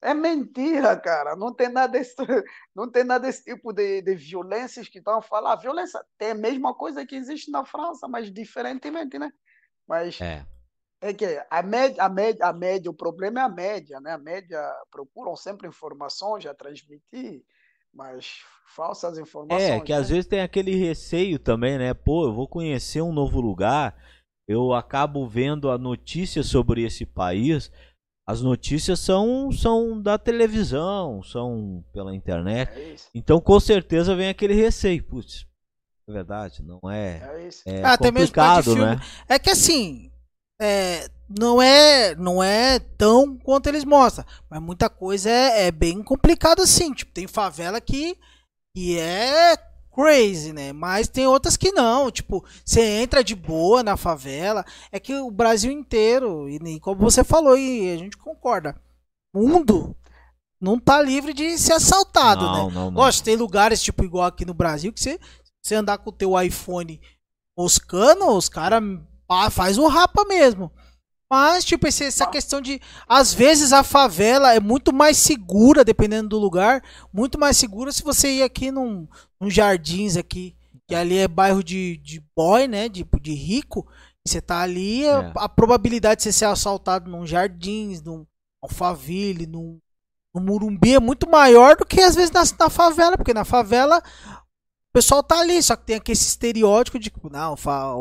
É 0.00 0.14
mentira, 0.14 0.96
cara. 0.96 1.34
Não 1.34 1.52
tem 1.52 1.68
nada 1.68 1.92
desse, 1.92 2.14
não 2.74 2.90
tem 2.90 3.02
nada 3.02 3.26
desse 3.26 3.44
tipo 3.44 3.72
de, 3.72 4.02
de 4.02 4.14
violências 4.14 4.88
que 4.88 4.98
estão 4.98 5.18
a 5.18 5.22
falar. 5.22 5.56
Violência 5.56 6.04
tem 6.18 6.30
a 6.30 6.34
mesma 6.34 6.74
coisa 6.74 7.04
que 7.04 7.16
existe 7.16 7.50
na 7.50 7.64
França, 7.64 8.06
mas 8.06 8.32
diferentemente, 8.32 9.18
né? 9.18 9.32
Mas 9.86 10.20
é. 10.20 10.46
É 11.06 11.14
que 11.14 11.24
a 11.48 11.62
média, 11.62 12.02
a 12.02 12.08
média, 12.08 12.46
a 12.46 12.52
média, 12.52 12.90
o 12.90 12.94
problema 12.94 13.40
é 13.40 13.42
a 13.44 13.48
média, 13.48 14.00
né? 14.00 14.12
A 14.12 14.18
média 14.18 14.60
procuram 14.90 15.36
sempre 15.36 15.68
informações 15.68 16.44
a 16.46 16.52
transmitir, 16.52 17.42
mas 17.94 18.40
falsas 18.74 19.16
informações. 19.16 19.70
É, 19.70 19.80
que 19.80 19.92
né? 19.92 19.98
às 19.98 20.08
vezes 20.08 20.26
tem 20.26 20.40
aquele 20.40 20.74
receio 20.74 21.38
também, 21.38 21.78
né? 21.78 21.94
Pô, 21.94 22.26
eu 22.26 22.32
vou 22.32 22.48
conhecer 22.48 23.00
um 23.00 23.12
novo 23.12 23.40
lugar, 23.40 23.96
eu 24.48 24.72
acabo 24.72 25.26
vendo 25.28 25.70
a 25.70 25.78
notícia 25.78 26.42
sobre 26.42 26.82
esse 26.82 27.06
país. 27.06 27.70
As 28.26 28.42
notícias 28.42 28.98
são, 28.98 29.52
são 29.52 30.02
da 30.02 30.18
televisão, 30.18 31.22
são 31.22 31.84
pela 31.92 32.12
internet. 32.12 32.68
É 32.76 32.96
então, 33.14 33.40
com 33.40 33.60
certeza, 33.60 34.16
vem 34.16 34.28
aquele 34.28 34.54
receio. 34.54 35.04
Putz, 35.04 35.46
é 36.08 36.12
verdade, 36.12 36.60
não 36.62 36.80
é. 36.90 37.50
É, 37.64 37.78
é 37.78 37.84
Até 37.84 38.08
complicado, 38.08 38.74
mesmo 38.74 38.84
né? 38.84 39.00
É 39.28 39.38
que 39.38 39.50
assim, 39.50 40.10
é, 40.60 41.08
não 41.28 41.60
é 41.60 42.14
não 42.14 42.42
é 42.42 42.78
tão 42.78 43.36
quanto 43.36 43.66
eles 43.66 43.84
mostram, 43.84 44.24
mas 44.48 44.60
muita 44.60 44.88
coisa 44.88 45.30
é, 45.30 45.66
é 45.66 45.70
bem 45.70 46.02
complicada 46.02 46.62
assim. 46.62 46.92
Tipo, 46.92 47.12
tem 47.12 47.26
favela 47.26 47.80
que, 47.80 48.16
que 48.74 48.98
é 48.98 49.56
crazy, 49.94 50.52
né? 50.52 50.72
Mas 50.72 51.08
tem 51.08 51.26
outras 51.26 51.56
que 51.56 51.72
não. 51.72 52.10
Tipo, 52.10 52.44
você 52.64 52.82
entra 52.82 53.24
de 53.24 53.34
boa 53.34 53.82
na 53.82 53.96
favela. 53.96 54.64
É 54.92 55.00
que 55.00 55.14
o 55.14 55.30
Brasil 55.30 55.72
inteiro, 55.72 56.48
e 56.48 56.80
como 56.80 57.00
você 57.00 57.24
falou, 57.24 57.56
e 57.56 57.90
a 57.92 57.96
gente 57.96 58.16
concorda, 58.16 58.78
mundo 59.34 59.96
não 60.60 60.78
tá 60.78 61.00
livre 61.02 61.32
de 61.32 61.58
ser 61.58 61.74
assaltado, 61.74 62.44
não, 62.44 62.68
né? 62.68 62.74
Não, 62.74 62.90
não. 62.90 63.00
Lógico, 63.00 63.24
tem 63.24 63.36
lugares, 63.36 63.82
tipo, 63.82 64.04
igual 64.04 64.26
aqui 64.26 64.44
no 64.44 64.54
Brasil, 64.54 64.92
que 64.92 65.00
você, 65.00 65.18
você 65.62 65.74
andar 65.74 65.98
com 65.98 66.10
o 66.10 66.12
teu 66.12 66.40
iPhone 66.40 67.00
moscando, 67.58 68.26
os 68.28 68.48
caras 68.48 68.82
ah, 69.28 69.50
faz 69.50 69.78
o 69.78 69.86
rapa 69.86 70.24
mesmo. 70.24 70.70
Mas, 71.28 71.64
tipo, 71.64 71.88
esse, 71.88 72.04
essa 72.04 72.26
questão 72.26 72.60
de. 72.60 72.80
Às 73.08 73.34
vezes 73.34 73.72
a 73.72 73.82
favela 73.82 74.54
é 74.54 74.60
muito 74.60 74.92
mais 74.92 75.16
segura, 75.16 75.84
dependendo 75.84 76.28
do 76.28 76.38
lugar. 76.38 76.82
Muito 77.12 77.38
mais 77.38 77.56
segura 77.56 77.90
se 77.90 78.02
você 78.02 78.30
ir 78.30 78.42
aqui 78.42 78.70
num, 78.70 79.08
num 79.40 79.50
jardins 79.50 80.16
aqui. 80.16 80.54
Que 80.86 80.94
ali 80.94 81.18
é 81.18 81.26
bairro 81.26 81.64
de, 81.64 81.96
de 81.96 82.22
boy, 82.36 82.68
né? 82.68 82.88
De, 82.88 83.04
de 83.20 83.34
rico. 83.34 83.86
E 84.24 84.30
você 84.30 84.40
tá 84.40 84.60
ali, 84.60 85.04
é. 85.04 85.32
a 85.36 85.48
probabilidade 85.48 86.18
de 86.18 86.24
você 86.24 86.32
ser 86.32 86.44
assaltado 86.44 87.10
num 87.10 87.26
jardins, 87.26 88.00
num 88.02 88.24
alfaville, 88.62 89.46
num, 89.46 89.80
num 90.32 90.40
Murumbi 90.40 90.94
é 90.94 91.00
muito 91.00 91.28
maior 91.28 91.76
do 91.76 91.84
que 91.84 92.00
às 92.00 92.14
vezes 92.14 92.30
na, 92.30 92.42
na 92.56 92.70
favela. 92.70 93.16
Porque 93.16 93.34
na 93.34 93.44
favela 93.44 94.00
pessoal 94.96 95.22
tá 95.22 95.40
ali, 95.40 95.62
só 95.62 95.76
que 95.76 95.84
tem 95.84 95.96
aquele 95.96 96.16
estereótipo 96.16 96.98
de, 96.98 97.12
não, 97.30 97.54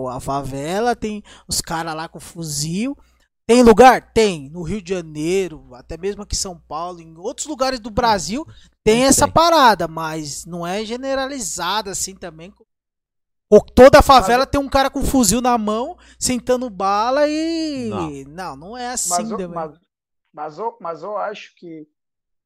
a 0.09 0.19
favela 0.21 0.95
tem 0.95 1.21
os 1.45 1.59
caras 1.59 1.93
lá 1.93 2.07
com 2.07 2.21
fuzil. 2.21 2.97
Tem 3.45 3.61
lugar? 3.63 4.13
Tem. 4.13 4.49
No 4.49 4.63
Rio 4.63 4.81
de 4.81 4.93
Janeiro, 4.93 5.67
até 5.73 5.97
mesmo 5.97 6.23
aqui 6.23 6.35
em 6.35 6.39
São 6.39 6.57
Paulo, 6.57 7.01
em 7.01 7.17
outros 7.17 7.47
lugares 7.47 7.81
do 7.81 7.89
Brasil, 7.89 8.47
tem 8.81 9.03
essa 9.03 9.27
parada, 9.27 9.89
mas 9.89 10.45
não 10.45 10.65
é 10.65 10.85
generalizada 10.85 11.91
assim 11.91 12.15
também. 12.15 12.53
Toda 13.75 13.99
a 13.99 14.01
favela 14.01 14.47
tem 14.47 14.59
um 14.59 14.69
cara 14.69 14.89
com 14.89 15.03
fuzil 15.03 15.41
na 15.41 15.57
mão, 15.57 15.97
sentando 16.17 16.69
bala 16.69 17.27
e. 17.27 17.89
Não, 17.89 18.09
não, 18.33 18.55
não 18.55 18.77
é 18.77 18.93
assim. 18.93 19.09
Mas, 19.09 19.31
eu, 19.31 19.49
mas, 19.49 19.79
mas, 20.33 20.57
eu, 20.57 20.77
mas 20.79 21.03
eu 21.03 21.17
acho 21.17 21.53
que 21.55 21.85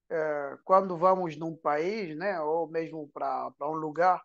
é, 0.10 0.58
quando 0.66 0.98
vamos 0.98 1.38
num 1.38 1.56
país, 1.56 2.18
né, 2.18 2.42
ou 2.42 2.68
mesmo 2.68 3.08
para 3.14 3.54
um 3.62 3.76
lugar, 3.76 4.20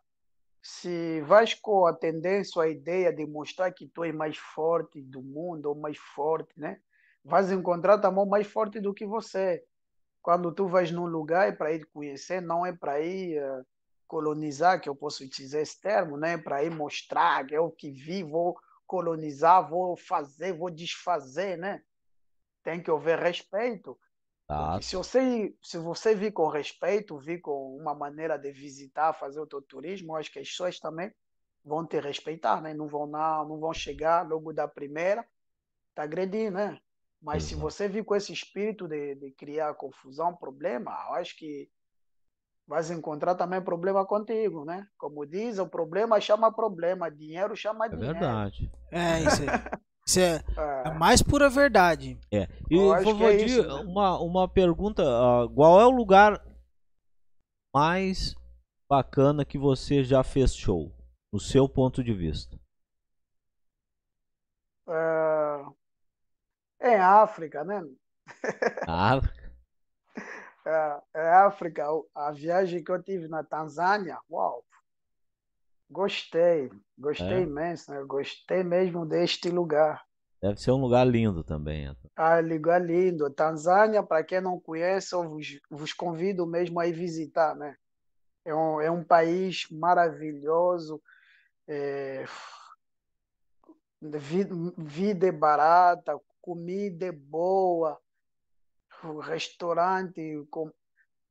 se 0.66 1.20
vais 1.20 1.52
com 1.52 1.86
a 1.86 1.92
tendência, 1.92 2.62
a 2.62 2.66
ideia 2.66 3.12
de 3.12 3.26
mostrar 3.26 3.70
que 3.70 3.86
tu 3.86 4.02
és 4.02 4.14
mais 4.14 4.38
forte 4.38 5.02
do 5.02 5.22
mundo, 5.22 5.66
ou 5.66 5.74
mais 5.74 5.98
forte, 5.98 6.58
né? 6.58 6.80
Vais 7.22 7.52
encontrar 7.52 7.98
também 7.98 8.26
mais 8.26 8.46
forte 8.46 8.80
do 8.80 8.94
que 8.94 9.04
você. 9.04 9.62
Quando 10.22 10.50
tu 10.52 10.66
vais 10.66 10.90
num 10.90 11.04
lugar 11.04 11.48
é 11.48 11.52
para 11.52 11.70
ir 11.74 11.84
conhecer, 11.92 12.40
não 12.40 12.64
é 12.64 12.72
para 12.72 12.98
ir 12.98 13.42
uh, 13.42 13.66
colonizar, 14.06 14.80
que 14.80 14.88
eu 14.88 14.96
posso 14.96 15.22
utilizar 15.22 15.60
esse 15.60 15.78
termo, 15.78 16.16
né? 16.16 16.38
Para 16.38 16.64
ir 16.64 16.70
mostrar 16.70 17.46
que 17.46 17.54
é 17.54 17.60
o 17.60 17.70
que 17.70 17.90
vi, 17.90 18.22
vou 18.22 18.58
colonizar, 18.86 19.68
vou 19.68 19.98
fazer, 19.98 20.54
vou 20.54 20.70
desfazer, 20.70 21.58
né? 21.58 21.82
Tem 22.62 22.82
que 22.82 22.90
haver 22.90 23.18
respeito. 23.18 23.98
Tá. 24.46 24.80
Se 24.82 24.94
você, 24.94 25.54
se 25.62 25.78
você 25.78 26.14
vir 26.14 26.32
com 26.32 26.48
respeito, 26.48 27.18
vir 27.18 27.40
com 27.40 27.76
uma 27.76 27.94
maneira 27.94 28.36
de 28.36 28.52
visitar, 28.52 29.14
fazer 29.14 29.40
o 29.40 29.46
teu 29.46 29.62
turismo, 29.62 30.14
acho 30.14 30.30
que 30.30 30.38
as 30.38 30.48
pessoas 30.48 30.78
também 30.78 31.10
vão 31.64 31.86
te 31.86 31.98
respeitar, 31.98 32.60
né? 32.60 32.74
Não 32.74 32.86
vão, 32.86 33.06
não, 33.06 33.48
não 33.48 33.58
vão 33.58 33.72
chegar 33.72 34.28
logo 34.28 34.52
da 34.52 34.68
primeira, 34.68 35.26
tá 35.94 36.02
agredindo, 36.02 36.58
né? 36.58 36.78
Mas 37.22 37.44
se 37.44 37.54
você 37.54 37.88
vir 37.88 38.04
com 38.04 38.14
esse 38.14 38.34
espírito 38.34 38.86
de, 38.86 39.14
de 39.14 39.30
criar 39.30 39.72
confusão, 39.74 40.36
problema, 40.36 40.90
eu 41.08 41.14
acho 41.14 41.34
que 41.38 41.70
vai 42.66 42.82
encontrar 42.92 43.34
também 43.34 43.62
problema 43.62 44.04
contigo, 44.04 44.66
né? 44.66 44.86
Como 44.98 45.24
diz, 45.24 45.58
o 45.58 45.66
problema 45.66 46.20
chama 46.20 46.52
problema, 46.52 47.10
dinheiro 47.10 47.56
chama 47.56 47.86
é 47.86 47.88
dinheiro. 47.88 48.10
É 48.10 48.12
verdade. 48.12 48.70
É, 48.90 49.20
isso 49.20 49.42
aí. 49.42 49.48
Isso 50.06 50.20
é, 50.20 50.44
é, 50.56 50.88
a 50.88 50.90
mais 50.92 51.22
pura 51.22 51.48
verdade. 51.48 52.20
É. 52.30 52.46
E, 52.70 52.76
vovô, 52.76 53.28
é 53.28 53.46
né? 53.46 53.74
uma, 53.86 54.18
uma 54.20 54.48
pergunta: 54.48 55.02
uh, 55.02 55.48
qual 55.54 55.80
é 55.80 55.86
o 55.86 55.90
lugar 55.90 56.44
mais 57.74 58.34
bacana 58.88 59.44
que 59.44 59.58
você 59.58 60.04
já 60.04 60.22
fez 60.22 60.54
show, 60.54 60.94
no 61.32 61.40
seu 61.40 61.66
ponto 61.68 62.04
de 62.04 62.12
vista? 62.12 62.58
É, 64.86 65.64
é 66.92 67.00
África, 67.00 67.64
né? 67.64 67.82
África. 68.86 69.44
É, 70.66 71.02
é 71.12 71.30
África, 71.30 71.84
a 72.14 72.32
viagem 72.32 72.82
que 72.82 72.90
eu 72.90 73.02
tive 73.02 73.28
na 73.28 73.44
Tanzânia, 73.44 74.18
uau! 74.30 74.64
Gostei, 75.90 76.70
gostei 76.98 77.38
É? 77.38 77.42
imenso, 77.42 77.90
né? 77.90 78.02
Gostei 78.04 78.62
mesmo 78.62 79.06
deste 79.06 79.50
lugar. 79.50 80.04
Deve 80.40 80.60
ser 80.60 80.72
um 80.72 80.80
lugar 80.80 81.06
lindo 81.06 81.42
também. 81.42 81.94
Ah, 82.16 82.38
lugar 82.40 82.80
lindo. 82.80 83.28
Tanzânia, 83.30 84.02
para 84.02 84.22
quem 84.22 84.40
não 84.40 84.60
conhece, 84.60 85.14
eu 85.14 85.28
vos, 85.28 85.58
vos 85.70 85.92
convido 85.92 86.46
mesmo 86.46 86.78
a 86.78 86.86
ir 86.86 86.92
visitar, 86.92 87.54
né? 87.54 87.76
É 88.44 88.54
um, 88.54 88.80
é 88.80 88.90
um 88.90 89.02
país 89.02 89.66
maravilhoso, 89.70 91.02
é, 91.66 92.26
vi- 94.02 94.48
vida 94.76 95.26
é 95.26 95.32
barata, 95.32 96.20
comida 96.42 97.06
é 97.06 97.12
boa, 97.12 97.98
restaurante, 99.22 100.46
com, 100.50 100.70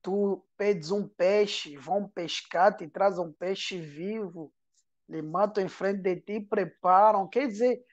tu 0.01 0.43
pedes 0.57 0.91
um 0.91 1.07
peixe, 1.07 1.77
vão 1.77 2.07
pescar, 2.07 2.75
te 2.75 2.87
trazem 2.87 3.23
um 3.23 3.31
peixe 3.31 3.79
vivo, 3.79 4.51
lhe 5.13 5.21
matam 5.21 5.63
em 5.63 5.67
frente 5.69 6.01
de 6.01 6.15
ti, 6.19 6.39
preparam, 6.41 7.27
quer 7.27 7.47
dizer, 7.47 7.85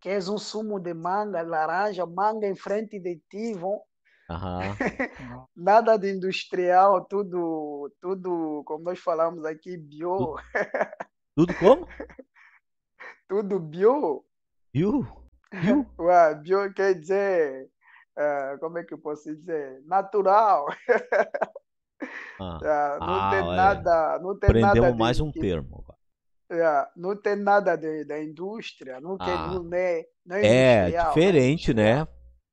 queres 0.00 0.28
um 0.28 0.38
sumo 0.38 0.78
de 0.78 0.94
manga, 0.94 1.42
laranja, 1.42 2.06
manga 2.06 2.46
em 2.46 2.54
frente 2.54 3.00
de 3.00 3.20
ti, 3.28 3.52
vão, 3.54 3.82
Aham. 4.30 4.60
nada 5.56 5.96
de 5.98 6.12
industrial, 6.14 7.04
tudo, 7.06 7.90
tudo, 8.00 8.62
como 8.64 8.84
nós 8.84 8.98
falamos 9.00 9.44
aqui, 9.44 9.76
bio, 9.76 10.36
Tudo 11.34 11.54
como? 11.54 11.86
tudo 13.28 13.58
bio, 13.58 14.24
Viu? 14.72 15.04
Viu? 15.52 15.86
Ué, 15.98 16.34
bio 16.36 16.72
quer 16.74 16.94
dizer, 16.94 17.68
eh, 18.16 18.56
como 18.60 18.78
é 18.78 18.84
que 18.84 18.94
eu 18.94 18.98
posso 18.98 19.34
dizer, 19.34 19.82
natural, 19.84 20.66
Ah, 22.40 22.58
Ah, 22.62 22.98
não 23.00 23.18
Ah, 23.18 23.30
tem 23.30 23.42
olha. 23.42 23.56
nada, 23.56 24.18
não 24.20 24.38
tem 24.38 24.50
nada 24.50 24.70
aprendemos 24.70 24.92
de- 24.92 24.98
mais 24.98 25.20
um 25.20 25.30
de- 25.32 25.40
termo. 25.40 25.84
É, 26.50 26.88
não 26.96 27.14
tem 27.16 27.36
nada 27.36 27.76
de, 27.76 28.04
da 28.04 28.22
indústria, 28.22 29.00
não, 29.00 29.18
tem, 29.18 29.34
Ah. 29.34 29.48
não 29.48 29.68
é, 29.76 30.08
não 30.24 30.36
é 30.36 30.44
É 30.44 30.46
industrial, 30.46 31.20
não 31.22 31.30
é 31.30 31.34
diferente, 31.34 31.74
né? 31.74 32.06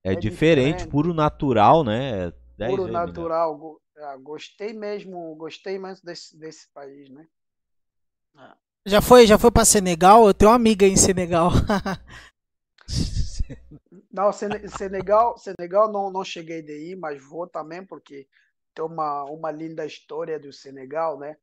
É, 0.03 0.13
É 0.13 0.15
diferente, 0.15 0.85
diferente. 0.85 0.87
puro 0.87 1.13
natural, 1.13 1.83
né? 1.83 2.27
É 2.27 2.33
dez 2.57 2.71
Puro 2.71 2.83
melhor. 2.83 2.91
natural. 3.07 3.57
Go- 3.57 3.81
ah, 3.97 4.17
Gostei 4.17 4.73
mesmo, 4.73 5.35
gostei 5.37 5.79
mesmo 5.79 6.05
desse, 6.05 6.37
desse 6.37 6.67
país, 6.73 7.09
né? 7.09 7.25
Já 8.85 9.01
foi, 9.01 9.25
já 9.25 9.37
foi 9.37 9.51
pra 9.51 9.65
Senegal? 9.65 10.27
Eu 10.27 10.33
tenho 10.33 10.51
uma 10.51 10.55
amiga 10.55 10.85
em 10.85 10.95
Senegal. 10.95 11.51
Não, 14.11 14.31
Sene- 14.31 14.67
Senegal, 14.69 15.37
Senegal 15.37 15.91
não, 15.91 16.11
não 16.11 16.23
cheguei 16.23 16.61
de 16.61 16.91
ir, 16.91 16.95
mas 16.95 17.21
vou 17.23 17.47
também 17.47 17.85
porque 17.85 18.27
tem 18.73 18.83
uma, 18.85 19.23
uma 19.25 19.51
linda 19.51 19.85
história 19.85 20.39
do 20.39 20.51
Senegal, 20.51 21.17
né? 21.19 21.37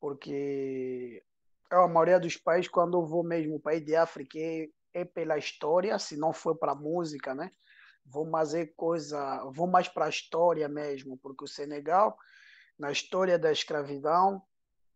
Porque 0.00 1.22
é 1.22 1.35
a 1.70 1.88
maioria 1.88 2.20
dos 2.20 2.36
países, 2.36 2.70
quando 2.70 2.96
eu 2.98 3.06
vou 3.06 3.22
mesmo 3.22 3.60
para 3.60 3.80
de 3.80 3.96
África, 3.96 4.38
é, 4.38 4.68
é 4.94 5.04
pela 5.04 5.36
história, 5.36 5.98
se 5.98 6.16
não 6.16 6.32
for 6.32 6.56
para 6.56 6.74
música, 6.74 7.34
né? 7.34 7.50
Vou 8.04 8.24
mais 8.24 8.54
é 8.54 8.66
coisa, 8.66 9.44
vou 9.52 9.66
mais 9.66 9.88
para 9.88 10.06
a 10.06 10.08
história 10.08 10.68
mesmo, 10.68 11.18
porque 11.18 11.44
o 11.44 11.48
Senegal, 11.48 12.16
na 12.78 12.92
história 12.92 13.38
da 13.38 13.50
escravidão, 13.50 14.42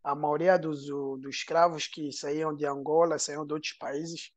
a 0.03 0.15
maioria 0.15 0.59
dos, 0.59 0.87
dos 0.87 1.37
escravos 1.37 1.87
que 1.87 2.13
saíam 2.13 2.55
de 2.55 2.65
Angola, 2.65 3.19
saíam 3.19 3.45
de 3.45 3.53
outros 3.53 3.73
países, 3.73 4.33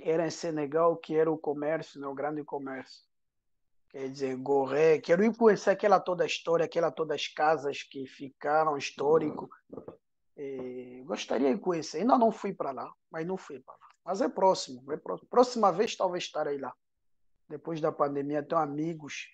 era 0.00 0.26
em 0.26 0.30
Senegal 0.30 0.96
que 0.96 1.16
era 1.16 1.30
o 1.30 1.38
comércio, 1.38 2.00
né, 2.00 2.06
o 2.06 2.14
grande 2.14 2.44
comércio. 2.44 3.02
Quer 3.88 4.10
dizer, 4.10 4.36
Goré, 4.36 4.98
quero 4.98 5.24
ir 5.24 5.36
conhecer 5.36 5.70
aquela 5.70 6.00
toda 6.00 6.24
a 6.24 6.26
história, 6.26 6.64
aquela 6.64 6.90
todas 6.90 7.14
as 7.14 7.28
casas 7.28 7.82
que 7.82 8.06
ficaram 8.06 8.76
histórico. 8.76 9.48
E 10.36 11.02
gostaria 11.06 11.54
de 11.54 11.60
conhecer. 11.60 11.98
Ainda 11.98 12.18
não 12.18 12.32
fui 12.32 12.52
para 12.52 12.72
lá, 12.72 12.92
mas 13.10 13.26
não 13.26 13.36
fui 13.36 13.60
para 13.60 13.74
lá. 13.74 13.86
Mas 14.04 14.20
é 14.20 14.28
próximo, 14.28 14.92
é 14.92 14.96
próximo. 14.96 15.28
Próxima 15.28 15.70
vez 15.72 15.96
talvez 15.96 16.24
estarei 16.24 16.58
lá. 16.58 16.72
Depois 17.48 17.80
da 17.80 17.92
pandemia, 17.92 18.42
tenho 18.42 18.60
amigos 18.60 19.28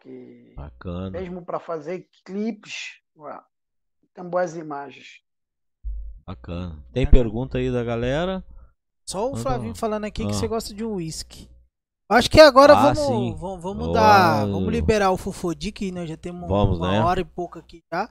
que 0.00 0.52
Bacana. 0.56 1.10
mesmo 1.10 1.44
para 1.44 1.58
fazer 1.58 2.08
clipes, 2.24 3.00
ué, 3.16 3.40
tem 4.14 4.24
boas 4.24 4.54
imagens. 4.56 5.22
Bacana. 6.26 6.84
Tem 6.92 7.06
pergunta 7.08 7.58
aí 7.58 7.70
da 7.70 7.82
galera? 7.84 8.44
Só 9.08 9.26
o 9.28 9.30
Manda 9.32 9.42
Flavinho 9.42 9.68
lá. 9.70 9.74
falando 9.76 10.04
aqui 10.04 10.24
que 10.24 10.30
Ah. 10.30 10.34
você 10.34 10.48
gosta 10.48 10.74
de 10.74 10.84
um 10.84 10.94
whisky. 10.94 11.48
Acho 12.08 12.30
que 12.30 12.40
agora 12.40 12.72
Ah, 12.72 12.82
vamos, 12.92 12.98
sim. 12.98 13.34
vamos, 13.36 13.62
vamos 13.62 13.88
Ó, 13.88 13.92
dar. 13.92 14.46
Vamos 14.46 14.72
liberar 14.72 15.10
o 15.10 15.16
Fufodi, 15.16 15.72
que 15.72 15.90
nós 15.90 16.08
já 16.08 16.16
temos 16.16 16.48
Vamos, 16.48 16.78
uma 16.78 16.92
né? 16.92 17.00
hora 17.00 17.20
e 17.20 17.24
pouco 17.24 17.58
aqui 17.58 17.82
já. 17.92 18.08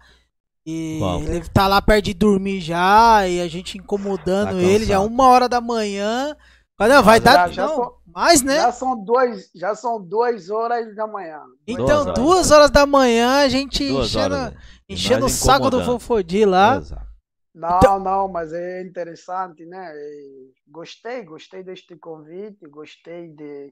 E 0.65 0.97
Vamos. 0.99 1.29
ele 1.29 1.47
tá 1.49 1.67
lá 1.67 1.81
perto 1.81 2.05
de 2.05 2.13
dormir 2.13 2.59
já, 2.59 3.27
e 3.27 3.39
a 3.39 3.47
gente 3.47 3.77
incomodando 3.77 4.51
Tá 4.55 4.61
ele, 4.61 4.85
já 4.85 4.99
uma 4.99 5.27
hora 5.27 5.47
da 5.47 5.61
manhã. 5.61 6.35
Cadê? 6.77 7.01
Vai 7.01 7.19
Já- 7.19 7.23
dar. 7.23 7.51
já 7.53 7.67
não, 7.67 7.75
sou- 7.75 8.01
mais, 8.07 8.41
né? 8.41 8.55
Já 8.55 8.71
são 8.71 8.97
dois, 9.03 9.49
já 9.55 9.75
são 9.75 10.01
duas 10.01 10.49
horas 10.49 10.95
da 10.95 11.05
manhã. 11.07 11.41
Então, 11.67 11.85
Duas 11.85 12.01
horas. 12.07 12.13
duas 12.19 12.51
horas 12.51 12.71
da 12.71 12.85
manhã, 12.85 13.37
a 13.43 13.47
gente 13.47 13.87
Duas 13.87 14.07
enchendo, 14.07 14.35
horas. 14.35 14.53
né? 14.53 14.59
Enchendo 14.89 15.25
o 15.27 15.29
saco 15.29 15.69
do. 15.69 15.83
Fofodi 15.85 16.45
lá. 16.45 16.77
Exato. 16.77 17.05
Não, 17.53 17.77
Então- 17.77 17.99
não, 17.99 18.27
mas 18.27 18.51
é 18.51 18.81
interessante, 18.81 19.65
né? 19.65 19.89
Gostei, 20.67 21.23
gostei 21.23 21.63
deste 21.63 21.95
convite, 21.95 22.67
gostei 22.67 23.29
de 23.29 23.71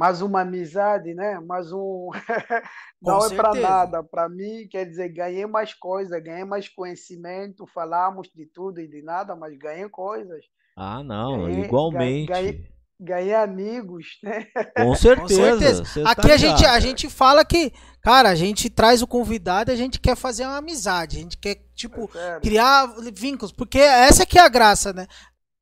mais 0.00 0.22
uma 0.22 0.40
amizade, 0.40 1.12
né? 1.12 1.38
Mais 1.40 1.70
um. 1.72 2.08
Com 3.04 3.10
não 3.10 3.26
é 3.26 3.34
para 3.34 3.54
nada. 3.54 4.02
Para 4.02 4.30
mim, 4.30 4.66
quer 4.70 4.86
dizer, 4.86 5.10
ganhei 5.10 5.44
mais 5.44 5.74
coisas, 5.74 6.22
ganhei 6.22 6.44
mais 6.44 6.68
conhecimento, 6.70 7.66
falamos 7.66 8.28
de 8.34 8.46
tudo 8.46 8.80
e 8.80 8.88
de 8.88 9.02
nada, 9.02 9.36
mas 9.36 9.54
ganhei 9.58 9.86
coisas. 9.90 10.42
Ah, 10.74 11.02
não, 11.04 11.44
Ganhei- 11.44 11.64
igualmente. 11.64 12.32
ganhei- 12.32 12.70
Ganhei 13.02 13.34
amigos, 13.34 14.18
né? 14.22 14.46
Com 14.76 14.94
certeza. 14.96 15.52
Com 15.52 15.58
certeza. 15.84 16.04
tá 16.04 16.10
Aqui 16.10 16.32
a 16.32 16.36
gente, 16.36 16.66
a 16.66 16.78
gente 16.80 17.08
fala 17.08 17.42
que, 17.46 17.72
cara, 18.02 18.28
a 18.28 18.34
gente 18.34 18.68
traz 18.68 19.00
o 19.00 19.06
convidado 19.06 19.70
e 19.70 19.74
a 19.74 19.76
gente 19.76 19.98
quer 19.98 20.14
fazer 20.16 20.44
uma 20.44 20.58
amizade. 20.58 21.16
A 21.16 21.20
gente 21.20 21.38
quer, 21.38 21.56
tipo, 21.74 22.10
Sério. 22.12 22.40
criar 22.42 22.86
vínculos, 23.14 23.52
porque 23.52 23.78
essa 23.78 24.26
que 24.26 24.38
é 24.38 24.42
a 24.42 24.48
graça, 24.50 24.92
né? 24.92 25.06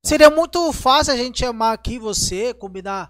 Seria 0.05 0.31
muito 0.31 0.73
fácil 0.73 1.13
a 1.13 1.17
gente 1.17 1.39
chamar 1.39 1.73
aqui 1.75 1.97
você, 1.99 2.53
combinar 2.55 3.09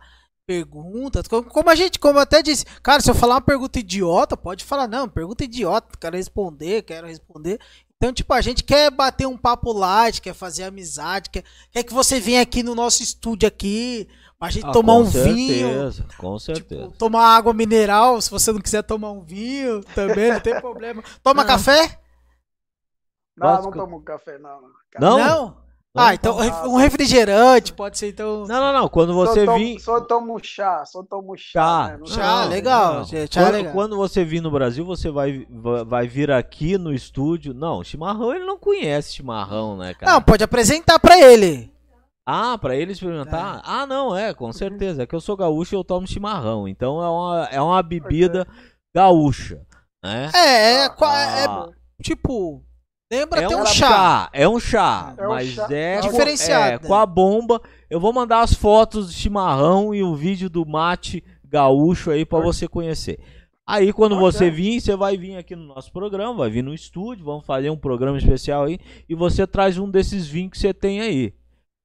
perguntas, 0.48 1.28
como, 1.28 1.68
a 1.68 1.74
gente, 1.74 1.98
como 1.98 2.16
eu 2.18 2.22
até 2.22 2.42
disse, 2.42 2.64
cara, 2.82 3.02
se 3.02 3.10
eu 3.10 3.14
falar 3.14 3.34
uma 3.34 3.40
pergunta 3.42 3.78
idiota, 3.78 4.34
pode 4.34 4.64
falar, 4.64 4.88
não, 4.88 5.06
pergunta 5.06 5.44
idiota, 5.44 5.94
quero 6.00 6.16
responder, 6.16 6.80
quero 6.84 7.06
responder. 7.06 7.60
Então, 7.98 8.14
tipo, 8.14 8.32
a 8.32 8.40
gente 8.40 8.64
quer 8.64 8.90
bater 8.90 9.26
um 9.26 9.36
papo 9.36 9.70
light, 9.72 10.22
quer 10.22 10.32
fazer 10.32 10.64
amizade, 10.64 11.28
quer, 11.28 11.44
quer 11.70 11.82
que 11.82 11.92
você 11.92 12.18
venha 12.18 12.40
aqui 12.40 12.62
no 12.62 12.74
nosso 12.74 13.02
estúdio 13.02 13.46
aqui, 13.46 14.08
pra 14.38 14.48
gente 14.48 14.64
Ah, 14.64 14.72
tomar 14.72 14.94
com 14.94 15.00
um 15.00 15.04
vinho. 15.04 15.68
certeza, 15.68 16.06
Com 16.16 16.38
certeza. 16.38 16.82
Tipo, 16.84 16.96
tomar 16.96 17.26
água 17.36 17.52
mineral, 17.52 18.18
se 18.22 18.30
você 18.30 18.50
não 18.50 18.60
quiser 18.60 18.82
tomar 18.84 19.10
um 19.10 19.20
vinho, 19.20 19.84
também 19.94 20.32
não 20.32 20.40
tem 20.40 20.58
problema. 20.58 21.04
Toma 21.22 21.42
Ah. 21.42 21.44
café? 21.44 22.00
Não, 23.36 23.62
não 23.64 23.70
tomo 23.70 24.00
café, 24.00 24.38
não. 24.38 24.62
Não? 24.98 25.56
Ah, 25.96 26.14
então 26.14 26.36
não, 26.38 26.74
um 26.74 26.76
refrigerante 26.76 27.72
pode 27.72 27.98
ser 27.98 28.10
então. 28.10 28.46
Não, 28.46 28.60
não, 28.60 28.72
não. 28.72 28.88
Quando 28.88 29.14
você 29.14 29.44
vir. 29.56 29.80
só 29.80 30.00
tomo 30.00 30.38
chá, 30.42 30.84
só 30.84 31.02
tomo 31.02 31.36
chá. 31.36 31.42
Chá. 31.60 31.88
né? 31.88 31.96
Não 31.98 32.06
Chá, 32.06 32.38
tomo- 32.42 32.50
legal. 32.50 32.94
não. 32.94 33.04
gente, 33.04 33.34
chá 33.34 33.40
é 33.40 33.44
Quando, 33.44 33.54
legal. 33.54 33.72
quando 33.72 33.96
você 33.96 34.24
vir 34.24 34.40
no 34.40 34.50
Brasil, 34.50 34.84
você 34.84 35.10
vai, 35.10 35.44
vai, 35.50 35.84
vai 35.84 36.06
vir 36.06 36.30
aqui 36.30 36.78
no 36.78 36.92
estúdio. 36.92 37.52
Não, 37.54 37.82
chimarrão 37.82 38.32
ele 38.34 38.44
não 38.44 38.58
conhece 38.58 39.14
chimarrão, 39.14 39.76
né, 39.76 39.94
cara? 39.94 40.12
Não, 40.12 40.22
pode 40.22 40.44
apresentar 40.44 40.98
pra 41.00 41.18
ele. 41.18 41.72
Ah, 42.24 42.58
pra 42.58 42.76
ele 42.76 42.92
experimentar? 42.92 43.62
Ah, 43.64 43.86
não, 43.86 44.14
é, 44.14 44.34
com 44.34 44.52
certeza. 44.52 45.02
É 45.02 45.06
que 45.06 45.14
eu 45.14 45.20
sou 45.20 45.36
gaúcho 45.36 45.74
e 45.74 45.76
eu 45.76 45.82
tomo 45.82 46.06
chimarrão. 46.06 46.68
Então 46.68 47.02
é 47.02 47.08
uma, 47.08 47.48
é 47.50 47.60
uma 47.60 47.82
bebida 47.82 48.46
gaúcha, 48.94 49.62
né? 50.04 50.30
É, 50.34 50.74
é, 50.84 50.86
Ah, 51.00 51.18
é, 51.40 51.44
Ah, 51.46 51.66
tipo, 52.02 52.62
lembra 53.10 53.42
é 53.42 53.46
ter 53.48 53.56
um 53.56 53.62
um 53.62 53.66
chá. 53.66 53.74
chá. 53.74 54.30
é 54.32 54.48
um 54.48 54.60
chá, 54.60 55.14
É 55.16 55.26
um 55.26 55.30
mas 55.30 55.48
chá 55.48 55.66
é, 55.70 56.00
diferenciado, 56.00 56.66
é, 56.66 56.72
né? 56.72 56.78
com 56.78 56.94
a 56.94 57.06
bomba. 57.06 57.60
Eu 57.88 57.98
vou 58.00 58.12
mandar 58.12 58.42
as 58.42 58.52
fotos 58.52 59.12
de 59.12 59.18
chimarrão 59.18 59.94
e 59.94 60.02
o 60.02 60.14
vídeo 60.14 60.50
do 60.50 60.66
mate 60.66 61.24
gaúcho 61.44 62.10
aí 62.10 62.24
pra 62.24 62.38
você 62.40 62.68
conhecer. 62.68 63.18
Aí 63.66 63.92
quando 63.92 64.18
você 64.18 64.50
vir, 64.50 64.80
você 64.80 64.96
vai 64.96 65.16
vir 65.16 65.36
aqui 65.36 65.54
no 65.54 65.64
nosso 65.64 65.92
programa, 65.92 66.34
vai 66.34 66.50
vir 66.50 66.62
no 66.62 66.72
estúdio, 66.72 67.24
vamos 67.24 67.44
fazer 67.44 67.68
um 67.68 67.76
programa 67.76 68.16
especial 68.16 68.64
aí 68.64 68.78
e 69.08 69.14
você 69.14 69.46
traz 69.46 69.78
um 69.78 69.90
desses 69.90 70.26
vinhos 70.26 70.52
que 70.52 70.58
você 70.58 70.72
tem 70.72 71.00
aí. 71.00 71.34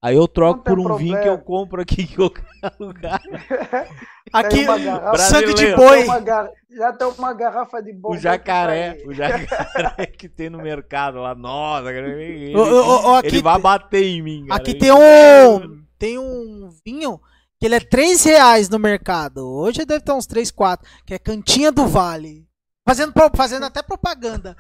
Aí 0.03 0.15
eu 0.17 0.27
troco 0.27 0.61
tem 0.63 0.75
por 0.75 0.79
um 0.91 0.97
vinho 0.97 1.11
que 1.15 1.21
problema. 1.21 1.25
eu 1.25 1.37
compro 1.45 1.81
aqui 1.81 2.01
em 2.01 2.07
qualquer 2.07 2.43
lugar. 2.79 3.21
Aqui, 4.33 4.65
garrafa- 4.65 5.17
sangue 5.19 5.53
de 5.53 5.75
boi. 5.75 5.97
Tem 5.99 6.03
uma 6.05 6.19
gar- 6.19 6.49
Já 6.71 6.91
tem 6.93 7.07
uma 7.07 7.33
garrafa 7.33 7.83
de 7.83 7.93
bom. 7.93 8.11
O 8.13 8.17
jacaré, 8.17 8.97
o 9.05 9.13
jacaré 9.13 10.07
que 10.07 10.27
tem 10.27 10.49
no 10.49 10.57
mercado 10.57 11.19
lá, 11.19 11.35
nossa, 11.35 11.91
ele, 11.91 12.55
ô, 12.55 13.11
ô, 13.11 13.15
aqui 13.15 13.27
ele 13.27 13.41
vai 13.43 13.53
tem- 13.53 13.61
bater 13.61 14.03
em 14.03 14.21
mim. 14.23 14.45
cara. 14.47 14.59
Aqui 14.59 14.73
tem 14.73 14.91
um, 14.91 15.83
tem 15.99 16.17
um 16.17 16.69
vinho 16.85 17.19
que 17.59 17.65
ele 17.67 17.75
é 17.75 17.79
3 17.79 18.23
reais 18.23 18.69
no 18.69 18.79
mercado. 18.79 19.47
Hoje 19.47 19.85
deve 19.85 19.99
estar 19.99 20.15
uns 20.15 20.25
3, 20.25 20.49
4. 20.49 20.89
Que 21.05 21.13
é 21.13 21.19
Cantinha 21.19 21.71
do 21.71 21.85
Vale. 21.85 22.43
Fazendo, 22.87 23.13
fazendo 23.35 23.65
até 23.65 23.83
propaganda. 23.83 24.57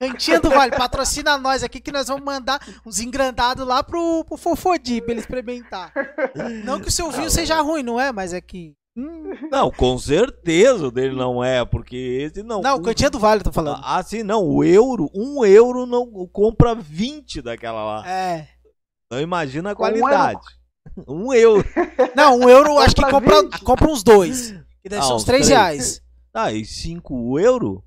Cantinha 0.00 0.40
do 0.40 0.50
Vale, 0.50 0.72
patrocina 0.76 1.38
nós 1.38 1.62
aqui 1.62 1.80
que 1.80 1.90
nós 1.90 2.08
vamos 2.08 2.22
mandar 2.24 2.60
uns 2.84 3.00
engrandados 3.00 3.66
lá 3.66 3.82
pro, 3.82 4.24
pro 4.24 4.36
Fofodi 4.36 5.00
pra 5.00 5.12
ele 5.12 5.20
experimentar. 5.20 5.92
Não 6.64 6.78
que 6.80 6.88
o 6.88 6.92
seu 6.92 7.10
vinho 7.10 7.30
seja 7.30 7.60
ruim, 7.62 7.82
não 7.82 7.98
é? 7.98 8.12
Mas 8.12 8.32
é 8.34 8.40
que. 8.40 8.74
hum, 8.96 9.30
Não, 9.50 9.70
com 9.70 9.96
certeza 9.98 10.88
o 10.88 10.90
dele 10.90 11.16
não 11.16 11.42
é, 11.42 11.64
porque 11.64 11.96
esse 11.96 12.42
não. 12.42 12.60
não, 12.60 12.76
o- 12.76 12.82
Cantinha 12.82 13.08
do 13.08 13.18
Vale, 13.18 13.40
eu 13.40 13.44
tô 13.44 13.52
falando. 13.52 13.80
Ah, 13.82 14.02
sim, 14.02 14.22
não. 14.22 14.44
O 14.44 14.62
euro, 14.62 15.10
um 15.14 15.44
euro 15.46 15.86
não 15.86 16.06
compra 16.30 16.74
20 16.74 17.40
daquela 17.40 17.82
lá. 17.82 18.06
É. 18.08 18.48
Não 19.10 19.20
imagina 19.20 19.70
a 19.70 19.74
Com 19.74 19.82
um 19.82 19.86
qualidade. 19.98 20.40
Um 21.08 21.32
euro. 21.32 21.64
Não, 22.14 22.38
um 22.40 22.48
euro 22.50 22.78
acho 22.78 22.94
que 22.94 23.02
Compra 23.02 23.20
compra, 23.20 23.42
20. 23.42 23.60
compra 23.64 23.88
uns 23.90 24.02
dois. 24.02 24.50
Que 24.82 24.88
deve 24.90 25.00
Ah, 25.02 25.06
ser 25.06 25.12
uns 25.14 25.16
uns 25.22 25.24
3 25.24 25.46
três. 25.46 25.48
reais. 25.48 26.02
Ah, 26.34 26.52
e 26.52 26.64
5 26.66 27.38
euros? 27.40 27.80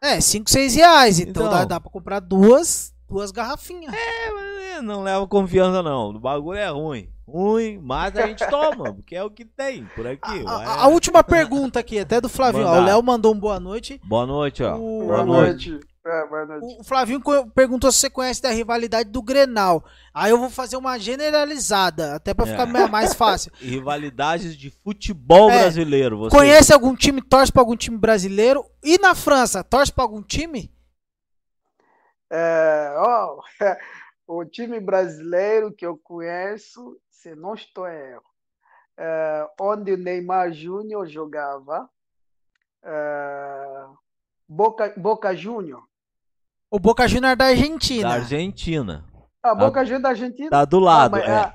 É, 0.00 0.20
5, 0.20 0.48
6 0.50 0.74
reais. 0.76 1.18
Então, 1.18 1.42
Então. 1.46 1.50
Dá, 1.58 1.64
dá 1.64 1.80
pra 1.80 1.90
comprar 1.90 2.20
duas, 2.20 2.94
duas 3.08 3.30
garrafinhas. 3.30 3.92
É, 3.94 4.80
não 4.80 5.02
leva 5.02 5.26
confiança, 5.26 5.82
não. 5.82 6.10
O 6.10 6.18
bagulho 6.20 6.58
é 6.58 6.68
ruim. 6.68 7.08
Ruim, 7.26 7.78
mas 7.82 8.16
a 8.16 8.26
gente 8.26 8.46
toma, 8.48 8.84
porque 8.94 9.14
é 9.14 9.22
o 9.22 9.30
que 9.30 9.44
tem 9.44 9.84
por 9.94 10.06
aqui. 10.06 10.44
A, 10.46 10.50
a- 10.50 10.82
a 10.84 10.88
última 10.88 11.22
pergunta 11.22 11.78
aqui, 11.78 11.98
até 11.98 12.20
do 12.20 12.28
Flavinho. 12.28 12.66
Ó, 12.66 12.80
o 12.80 12.84
Léo 12.84 13.02
mandou 13.02 13.34
um 13.34 13.38
boa 13.38 13.60
noite. 13.60 14.00
Boa 14.04 14.24
noite, 14.24 14.62
ó. 14.62 14.76
O- 14.76 15.04
Boa 15.04 15.24
Boa 15.24 15.24
noite. 15.24 15.78
É. 16.10 16.80
O 16.80 16.84
Flavinho 16.84 17.20
perguntou 17.54 17.92
se 17.92 17.98
você 17.98 18.08
conhece 18.10 18.40
da 18.40 18.50
rivalidade 18.50 19.10
do 19.10 19.20
Grenal. 19.22 19.84
Aí 20.14 20.30
eu 20.30 20.38
vou 20.38 20.48
fazer 20.48 20.76
uma 20.76 20.98
generalizada, 20.98 22.14
até 22.14 22.32
pra 22.32 22.46
É. 22.46 22.50
ficar 22.50 22.66
me- 22.66 22.86
mais 22.88 23.12
fácil. 23.14 23.52
Rivalidades 23.60 24.56
de 24.56 24.70
futebol 24.70 25.50
É. 25.50 25.60
brasileiro. 25.60 26.18
Você... 26.18 26.36
Conhece 26.36 26.72
algum 26.72 26.94
time, 26.96 27.20
torce 27.20 27.52
pra 27.52 27.60
algum 27.62 27.76
time 27.76 27.96
brasileiro? 27.98 28.64
E 28.82 28.96
na 28.98 29.14
França, 29.14 29.62
torce 29.62 29.92
pra 29.92 30.04
algum 30.04 30.22
time? 30.22 30.72
É, 32.30 32.94
ó, 32.96 33.40
o 34.26 34.44
time 34.44 34.80
brasileiro 34.80 35.72
que 35.72 35.84
eu 35.86 35.96
conheço, 35.96 36.98
se 37.10 37.34
não 37.34 37.54
estou 37.54 37.86
erro, 37.86 38.22
é, 38.96 39.46
onde 39.60 39.92
o 39.92 39.96
Neymar 39.96 40.52
Júnior 40.52 41.06
jogava, 41.06 41.88
é, 42.82 43.84
Boca, 44.48 44.92
Boca 44.96 45.34
Júnior. 45.36 45.82
O 46.70 46.78
Boca 46.78 47.06
Juniors 47.08 47.36
da 47.36 47.46
Argentina. 47.46 48.08
Da 48.08 48.14
Argentina. 48.16 49.04
Ah, 49.42 49.54
Boca 49.54 49.84
Júnior 49.84 50.02
da 50.02 50.08
Argentina? 50.10 50.50
Tá 50.50 50.64
do 50.64 50.78
lado, 50.78 51.16
Ah, 51.16 51.20
é. 51.20 51.30
ah, 51.36 51.54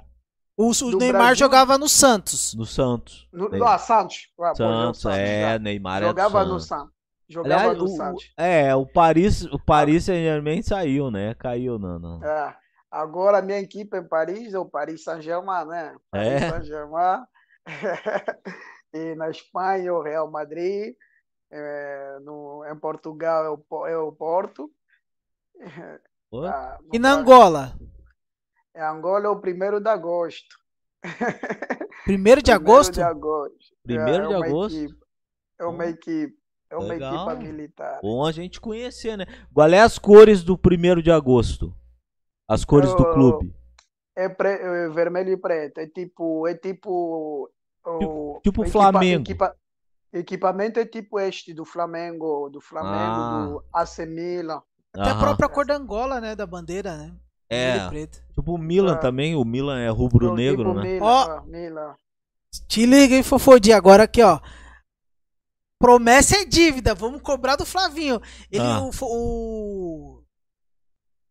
O, 0.57 0.69
o 0.71 0.97
Neymar 0.97 1.19
Brasil? 1.21 1.35
jogava 1.35 1.77
no 1.77 1.87
Santos. 1.89 2.53
No 2.55 2.65
Santos. 2.65 3.27
no, 3.31 3.49
no, 3.49 3.65
ah, 3.67 3.77
Santos. 3.77 4.31
Ah, 4.39 4.55
Santos, 4.55 5.01
Santos, 5.01 5.17
é, 5.19 5.41
já. 5.53 5.59
Neymar 5.59 5.97
é 5.97 6.01
do 6.01 6.07
Jogava 6.07 6.45
no 6.45 6.59
Santos. 6.59 6.67
Santos. 6.67 6.93
Jogava 7.29 7.61
Aliás, 7.61 7.77
no 7.77 7.83
o- 7.85 7.87
Santos. 7.89 8.31
é, 8.37 8.75
o 8.75 8.85
Paris, 8.85 9.43
o 9.45 9.59
Paris 9.59 10.05
Saint-Germain 10.05 10.61
saiu, 10.61 11.09
né? 11.11 11.33
Caiu, 11.35 11.77
não, 11.79 11.99
não. 11.99 12.23
É, 12.23 12.55
agora 12.91 13.39
a 13.39 13.41
minha 13.41 13.59
equipe 13.59 13.97
em 13.97 14.07
Paris 14.07 14.53
é 14.53 14.59
o 14.59 14.65
Paris 14.65 15.03
Saint-Germain, 15.03 15.65
né? 15.65 15.95
Paris 16.11 16.27
É? 16.43 16.49
Saint-Germain. 16.49 17.23
e 18.93 19.15
na 19.15 19.29
Espanha 19.29 19.93
o 19.93 20.01
Real 20.01 20.29
Madrid. 20.31 20.95
É, 21.51 22.17
no, 22.23 22.63
em 22.65 22.75
Portugal 22.79 23.45
é 23.45 23.49
o, 23.75 23.87
é 23.87 23.97
o 23.97 24.11
Porto. 24.11 24.71
Ah, 26.33 26.77
E 26.93 26.99
na 26.99 27.13
Angola? 27.13 27.77
Em 28.75 28.81
Angola 28.81 29.25
é 29.25 29.29
o 29.29 29.39
primeiro 29.39 29.79
de 29.79 29.89
agosto. 29.89 30.55
Primeiro 32.05 32.41
de 32.41 32.51
Primeiro 32.51 32.53
agosto? 32.53 32.93
de 32.93 33.01
agosto. 33.01 33.75
Primeiro 33.83 34.23
É, 34.25 34.27
de 34.27 34.33
é 34.33 34.37
uma 34.37 34.45
agosto? 34.47 34.77
equipe- 34.77 34.99
é 35.59 35.65
uma 35.65 35.85
equipe. 35.85 36.37
É 36.69 36.77
uma 36.77 36.87
Legal. 36.87 37.13
equipa 37.13 37.35
militar. 37.35 37.99
Bom 38.01 38.25
a 38.25 38.31
gente 38.31 38.59
conhecer, 38.59 39.15
né? 39.17 39.25
Qual 39.53 39.67
é 39.69 39.79
as 39.79 39.99
cores 39.99 40.43
do 40.43 40.57
primeiro 40.57 41.03
de 41.03 41.11
agosto? 41.11 41.73
As 42.47 42.65
cores 42.65 42.93
do 42.95 43.03
Eu- 43.03 43.13
clube. 43.13 43.55
É, 44.15 44.27
pre- 44.27 44.59
é 44.59 44.89
vermelho 44.89 45.31
e 45.31 45.37
preto. 45.37 45.77
É 45.79 45.87
tipo. 45.87 46.47
É 46.47 46.55
tipo. 46.55 47.49
o- 47.85 48.39
tipo 48.43 48.63
equipa- 48.63 48.71
Flamengo. 48.71 49.21
equipa- 49.23 49.55
equipamento 50.11 50.79
é 50.79 50.85
tipo 50.85 51.19
este 51.19 51.53
do 51.53 51.63
Flamengo, 51.65 52.49
do 52.49 52.59
Flamengo, 52.59 52.95
Ah. 52.95 53.45
do 53.47 53.63
AC 53.73 54.05
Milan. 54.05 54.61
Até 54.95 55.09
a 55.09 55.15
própria 55.15 55.49
cor 55.49 55.65
da 55.65 55.75
Angola, 55.75 56.21
né? 56.21 56.35
Da 56.35 56.45
bandeira, 56.45 56.95
né? 56.97 57.11
Vermelho 57.49 57.81
e 57.81 57.85
É, 57.85 57.89
preto. 57.89 58.21
tipo 58.33 58.53
o 58.53 58.57
Milan 58.57 58.93
Ah. 58.93 58.97
também. 58.97 59.35
O 59.35 59.43
Milan 59.43 59.79
é 59.79 59.89
rubro-negro, 59.89 60.73
né? 60.75 60.81
Milan, 60.93 61.05
Ó. 61.05 61.23
ah, 61.37 61.43
Milan. 61.45 61.95
Te 62.67 62.85
liga, 62.85 63.15
hein, 63.15 63.23
Fofodi. 63.23 63.73
Agora 63.73 64.03
aqui, 64.03 64.21
ó. 64.21 64.39
Promessa 65.79 66.37
é 66.37 66.45
dívida. 66.45 66.93
Vamos 66.95 67.21
cobrar 67.21 67.55
do 67.55 67.65
Flavinho. 67.65 68.21
Ele, 68.51 68.63
Ah. 68.63 68.81
o, 68.81 68.91
fo- 68.91 69.07
o. 69.09 70.23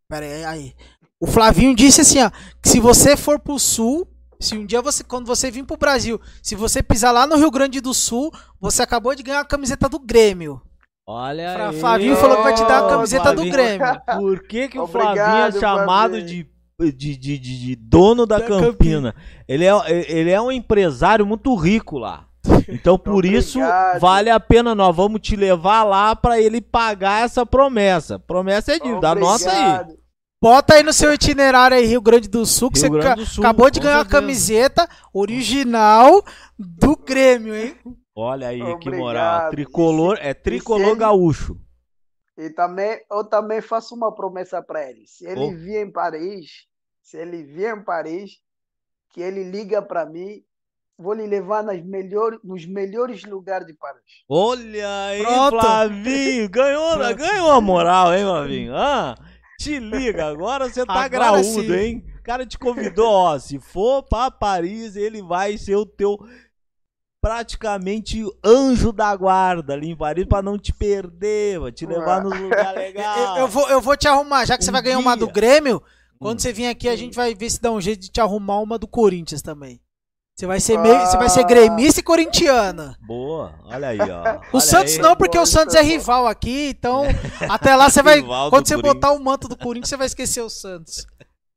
Pera 0.09 0.27
aí, 0.27 0.45
aí. 0.45 0.75
O 1.21 1.27
Flavinho 1.27 1.75
disse 1.75 2.01
assim, 2.03 2.21
ó. 2.23 2.31
Que 2.61 2.69
se 2.69 2.81
você 2.81 3.17
for 3.17 3.39
pro 3.39 3.59
sul, 3.59 4.07
se 4.41 4.57
um 4.57 4.67
dia 4.67 4.83
você, 4.83 5.03
quando 5.05 5.27
você 5.27 5.51
vir 5.51 5.65
pro 5.65 5.77
Brasil, 5.77 6.21
se 6.43 6.55
você 6.55 6.83
pisar 6.83 7.13
lá 7.13 7.27
no 7.27 7.37
Rio 7.37 7.51
Grande 7.51 7.81
do 7.81 7.95
Sul, 7.95 8.31
você 8.61 8.83
acabou 8.83 9.15
de 9.15 9.23
ganhar 9.23 9.41
a 9.41 9.45
camiseta 9.45 9.89
do 9.89 9.99
Grêmio. 10.01 10.61
Olha 11.07 11.53
Fra- 11.55 11.69
aí. 11.71 11.81
Flavinho 11.81 12.17
falou 12.17 12.37
que 12.37 12.43
vai 12.43 12.55
te 12.55 12.65
dar 12.65 12.85
a 12.85 12.89
camiseta 12.89 13.33
do 13.33 13.43
Flavinho. 13.43 13.53
Grêmio. 13.53 14.01
Por 14.19 14.47
que, 14.47 14.69
que 14.69 14.79
o 14.79 14.85
Obrigado, 14.85 15.15
Flavinho 15.17 15.47
é 15.57 15.61
chamado 15.61 16.23
de, 16.23 16.47
Flavinho. 16.79 16.97
de, 16.97 17.17
de, 17.17 17.39
de- 17.39 17.59
de 17.67 17.77
dono 17.77 18.25
da, 18.27 18.39
Da 18.39 18.47
Campina? 18.47 19.15
Ele 19.49 19.65
é, 19.65 19.73
ele 20.11 20.31
é 20.31 20.41
um 20.41 20.53
empresário 20.53 21.27
muito 21.27 21.55
rico 21.55 21.99
lá. 21.99 22.27
Então, 22.69 22.97
por 22.99 23.25
isso, 23.25 23.59
Obrigado. 23.59 24.01
vale 24.01 24.31
a 24.31 24.39
pena. 24.41 24.75
Nós 24.75 24.95
vamos 24.95 25.21
te 25.21 25.35
levar 25.37 25.83
lá 25.85 26.15
pra 26.15 26.41
ele 26.41 26.61
pagar 26.61 27.25
essa 27.25 27.45
promessa. 27.45 28.19
Promessa 28.19 28.73
é 28.73 28.79
dívida. 28.79 29.11
Anota 29.11 29.51
aí. 29.51 29.97
Bota 30.41 30.75
aí 30.75 30.83
no 30.83 30.93
seu 30.93 31.13
itinerário 31.15 31.77
aí, 31.77 31.87
Rio 31.87 32.01
Grande 32.01 32.29
do 32.29 32.45
Sul, 32.45 32.69
que 32.69 32.81
Rio 32.81 32.91
você 33.01 33.15
do 33.15 33.25
Sul, 33.27 33.45
acabou 33.45 33.71
de 33.71 33.79
ganhar 33.79 33.95
a 33.95 33.99
certeza. 34.01 34.21
camiseta 34.21 34.89
original 35.15 36.25
do 36.59 36.97
Grêmio, 36.97 37.55
hein? 37.55 37.77
Olha 38.15 38.49
aí, 38.49 38.59
que 38.59 38.65
Obrigado. 38.89 38.99
moral. 39.01 39.51
Tricolor, 39.51 40.19
é 40.21 40.35
tricolor 40.35 40.89
ele- 40.91 40.97
gaúcho. 40.99 41.57
E 42.37 42.51
também, 42.51 43.01
eu 43.11 43.25
também 43.25 43.61
faço 43.61 43.95
uma 43.95 44.15
promessa 44.15 44.63
para 44.63 44.89
ele. 44.89 45.07
Se 45.07 45.25
ele 45.27 45.41
Oh. 45.45 45.51
vier 45.57 45.87
em 45.87 45.91
Paris, 45.91 46.67
se 47.03 47.17
ele 47.17 47.43
vier 47.43 47.77
em 47.77 47.83
Paris, 47.85 48.33
que 49.11 49.21
ele 49.21 49.45
liga 49.45 49.83
para 49.83 50.07
mim, 50.07 50.43
vou 50.99 51.13
lhe 51.15 51.27
levar 51.27 51.63
nas 51.63 51.83
melhores, 51.85 52.39
nos 52.43 52.65
melhores 52.67 53.25
lugares 53.25 53.67
de 53.67 53.75
Paris. 53.75 54.03
Olha 54.29 55.05
aí, 55.07 55.23
Pronto. 55.23 55.61
Flavinho. 55.61 56.49
Ganhou, 56.49 56.93
Pronto. 56.99 57.17
ganhou 57.17 57.51
a 57.51 57.61
moral, 57.61 58.15
hein, 58.15 58.25
Flavinho? 58.25 58.77
Ah, 58.77 59.15
te 59.59 59.79
liga, 59.79 60.27
agora 60.27 60.69
você 60.69 60.85
tá 60.87 60.93
Agora 60.95 61.09
graúdo, 61.09 61.45
sim. 61.45 61.73
hein? 61.73 62.05
O 62.19 62.23
cara 62.23 62.47
te 62.47 62.59
convidou, 62.59 63.11
ó. 63.11 63.39
Se 63.39 63.59
for 63.59 64.03
pra 64.05 64.31
Paris, 64.31 64.97
ele 64.97 65.21
vai 65.23 65.59
ser 65.59 65.77
o 65.77 65.85
teu 65.85 66.17
praticamente 67.23 68.21
anjo 68.45 68.93
da 68.93 69.15
guarda 69.15 69.73
ali 69.75 69.91
em 69.91 69.97
Paris 69.97 70.27
pra 70.27 70.43
não 70.43 70.59
te 70.59 70.73
perder, 70.75 71.61
vai 71.61 71.71
te 71.73 71.87
levar 71.87 72.23
nos 72.23 72.37
lugares 72.39 72.75
legais. 72.83 73.31
Eu, 73.31 73.37
eu 73.37 73.49
vou, 73.49 73.69
eu 73.71 73.81
vou 73.81 73.97
te 73.97 74.09
arrumar, 74.09 74.45
já 74.45 74.59
que 74.59 74.65
você 74.65 74.71
Um 74.71 74.73
vai 74.73 74.83
ganhar 74.83 74.99
uma 74.99 75.17
do 75.17 75.27
dia. 75.27 75.33
Grêmio, 75.33 75.81
quando 76.19 76.39
Hum. 76.39 76.43
você 76.43 76.53
vir 76.53 76.67
aqui 76.67 76.89
a 76.89 76.97
gente 76.97 77.15
vai 77.15 77.33
ver 77.35 77.49
se 77.49 77.63
dá 77.63 77.71
um 77.71 77.81
jeito 77.81 78.01
de 78.03 78.11
te 78.11 78.21
arrumar 78.21 78.59
uma 78.59 78.77
do 78.77 78.89
Corinthians 78.89 79.41
também. 79.41 79.81
Você 80.35 80.47
vai 80.47 80.59
ser 80.59 80.79
meio, 80.79 80.99
você 81.07 81.17
vai 81.17 81.29
ser 81.29 81.41
Ah. 81.41 81.47
gremista 81.47 82.01
e 82.01 82.03
corintiana. 82.03 82.97
Boa, 83.07 83.55
olha 83.67 83.89
aí, 83.89 83.99
ó. 84.01 84.41
O 84.53 84.57
Olha 84.57 84.61
Santos 84.61 84.95
aí. 84.95 84.99
não, 85.01 85.15
porque 85.15 85.37
Boa, 85.37 85.45
o 85.45 85.47
Santos 85.47 85.75
é 85.77 85.81
é 85.81 85.83
rival 85.83 86.27
aqui, 86.27 86.71
então 86.71 87.05
até 87.49 87.77
lá 87.77 87.89
você 87.89 88.03
vai, 88.03 88.17
Rival 88.21 88.47
do 88.47 88.51
quando 88.51 88.67
você 88.67 88.77
botar 88.77 89.13
o 89.13 89.23
manto 89.23 89.47
do 89.47 89.57
Corinthians, 89.57 89.91
você 89.91 89.97
vai 89.97 90.07
esquecer 90.07 90.41
o 90.41 90.51
Santos. 90.51 91.07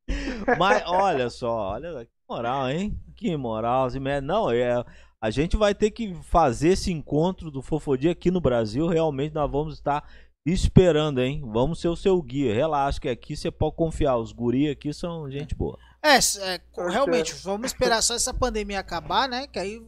Mas 0.60 0.84
olha 0.86 1.30
só, 1.30 1.72
olha 1.72 2.06
que 2.06 2.12
moral, 2.30 2.70
hein? 2.70 3.00
Que 3.16 3.36
moral. 3.38 3.88
Não, 4.22 4.52
é, 4.52 4.84
a 5.26 5.30
gente 5.32 5.58
vai 5.58 5.74
ter 5.74 5.90
que 5.92 6.14
fazer 6.24 6.70
esse 6.70 6.92
encontro 6.92 7.50
do 7.50 7.62
Fofodia 7.62 8.12
aqui 8.12 8.30
no 8.30 8.40
Brasil. 8.40 8.88
Realmente 8.88 9.34
nós 9.34 9.50
vamos 9.52 9.74
estar 9.74 10.08
esperando, 10.46 11.20
hein? 11.20 11.42
Vamos 11.52 11.80
ser 11.82 11.88
o 11.88 11.96
seu 11.96 12.22
guia. 12.22 12.54
Relaxa 12.54 13.00
que 13.00 13.10
aqui 13.10 13.36
você 13.36 13.50
pode 13.50 13.76
confiar. 13.76 14.18
Os 14.18 14.32
guri 14.32 14.70
aqui 14.70 14.94
são 14.94 15.30
gente 15.32 15.56
boa. 15.56 15.78
É, 16.04 16.18
s- 16.18 16.40
é, 16.40 16.62
Ok. 16.74 16.92
realmente, 16.92 17.34
vamos 17.34 17.68
esperar 17.72 18.04
só 18.04 18.14
essa 18.14 18.32
pandemia 18.34 18.80
acabar, 18.80 19.28
né? 19.28 19.48
Que 19.48 19.58
aí 19.58 19.82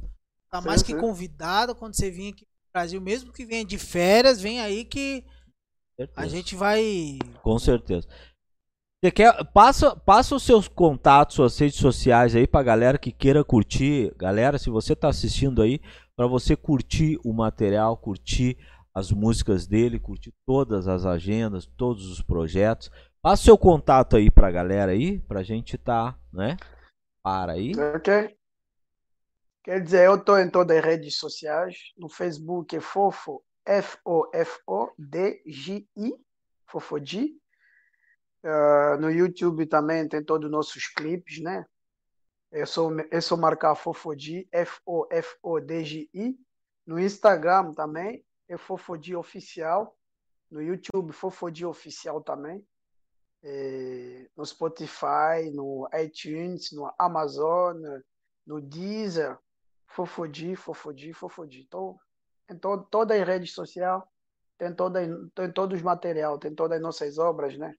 tá 0.49 0.59
Sim, 0.61 0.68
mais 0.68 0.81
que 0.81 0.93
sim. 0.93 0.99
convidado 0.99 1.76
quando 1.76 1.95
você 1.95 2.09
vir 2.09 2.34
aqui 2.34 2.41
no 2.41 2.72
Brasil, 2.73 2.99
mesmo 2.99 3.31
que 3.31 3.45
venha 3.45 3.64
de 3.64 3.77
férias, 3.77 4.41
vem 4.41 4.59
aí 4.59 4.84
que 4.85 5.23
a 6.15 6.27
gente 6.27 6.55
vai. 6.55 7.19
Com 7.43 7.59
certeza. 7.59 8.07
Você 8.99 9.11
quer, 9.11 9.45
passa, 9.53 9.95
passa 9.95 10.34
os 10.36 10.41
seus 10.41 10.68
contatos, 10.68 11.36
suas 11.36 11.56
redes 11.60 11.78
sociais 11.78 12.36
aí 12.36 12.48
pra 12.48 12.64
galera 12.64 12.98
que 12.98 13.11
queira 13.11 13.44
curtir. 13.44 14.11
Galera, 14.18 14.57
se 14.57 14.72
você 14.72 14.95
tá 14.95 15.07
assistindo 15.07 15.61
aí, 15.61 15.80
pra 16.15 16.26
você 16.26 16.56
curtir 16.56 17.19
o 17.24 17.32
material, 17.32 17.95
curtir 17.95 18.57
as 18.91 19.11
músicas 19.11 19.68
dele, 19.68 19.99
curtir 19.99 20.34
todas 20.48 20.88
as 20.88 21.06
agendas, 21.06 21.68
todos 21.78 22.10
os 22.10 22.24
projetos. 22.24 22.90
Passa 23.22 23.44
seu 23.44 23.56
contato 23.56 24.15
aí 24.15 24.32
pra 24.32 24.49
galera 24.49 24.94
aí, 24.94 25.19
pra 25.19 25.44
gente 25.44 25.78
tá, 25.78 26.18
né? 26.34 26.57
Para 27.22 27.52
aí. 27.52 27.74
Ok? 27.95 28.36
Quer 29.64 29.80
dizer, 29.84 30.07
eu 30.07 30.15
estou 30.15 30.40
em 30.40 30.49
todas 30.49 30.76
as 30.76 30.84
redes 30.84 31.18
sociais. 31.18 31.76
No 31.95 32.10
Facebook 32.10 32.76
é 32.76 32.80
Fofo, 32.80 33.44
F-O-F-O-D-J-I, 33.64 34.86
Fofodi. 36.65 37.36
Uh, 38.43 38.99
no 38.99 39.09
YouTube 39.09 39.65
também 39.65 40.07
tem 40.07 40.23
todos 40.23 40.45
os 40.45 40.51
nossos 40.51 40.88
clipes, 40.88 41.39
né? 41.41 41.65
É 42.51 42.65
só, 42.65 42.89
é 43.11 43.19
só 43.19 43.35
marcar 43.35 43.76
Fofodi, 43.76 44.47
F-O-F-O-D-J-I. 44.51 46.38
No 46.85 46.99
Instagram 46.99 47.73
também 47.73 48.23
é 48.47 48.57
Fofodi 48.57 49.15
Oficial. 49.15 49.97
No 50.49 50.61
YouTube, 50.61 51.11
Fofodi 51.11 51.65
Oficial 51.65 52.22
também. 52.22 52.65
É, 53.43 54.30
no 54.35 54.45
Spotify, 54.45 55.51
no 55.53 55.89
iTunes, 55.93 56.72
no 56.72 56.91
Amazon, 56.97 57.77
no 58.45 58.61
Deezer. 58.61 59.38
Fofodi, 59.88 60.55
Fofodi, 60.55 61.14
Fofodi. 61.14 61.61
Então, 61.61 61.99
em 62.49 62.57
to, 62.57 62.77
toda 62.89 63.14
a 63.14 63.23
rede 63.23 63.47
social, 63.47 64.07
tem, 64.57 64.73
toda, 64.73 65.01
tem 65.34 65.51
todos 65.51 65.77
os 65.77 65.84
material, 65.84 66.38
tem 66.38 66.53
todas 66.53 66.77
as 66.77 66.81
nossas 66.81 67.18
obras, 67.18 67.57
né? 67.57 67.76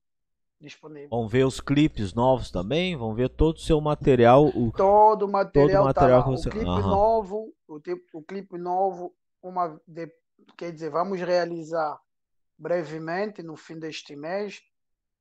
Disponível. 0.60 1.08
Vão 1.08 1.28
ver 1.28 1.46
os 1.46 1.60
clipes 1.60 2.12
novos 2.12 2.50
também? 2.50 2.96
Vão 2.96 3.14
ver 3.14 3.28
todo 3.28 3.56
o 3.56 3.60
seu 3.60 3.80
material? 3.80 4.46
O... 4.48 4.72
Todo 4.72 5.26
o 5.26 5.28
material, 5.28 5.68
todo 5.68 5.80
o 5.80 5.84
material 5.84 6.22
tá 6.24 6.30
você... 6.30 6.48
O 6.48 6.52
clipe 6.52 6.66
uhum. 6.66 6.80
novo, 6.80 7.54
o, 7.68 7.80
tipo, 7.80 8.18
o 8.18 8.22
clipe 8.22 8.58
novo, 8.58 9.14
uma 9.40 9.80
de, 9.86 10.12
quer 10.56 10.72
dizer, 10.72 10.90
vamos 10.90 11.20
realizar 11.20 12.00
brevemente 12.58 13.40
no 13.40 13.56
fim 13.56 13.78
deste 13.78 14.16
mês, 14.16 14.60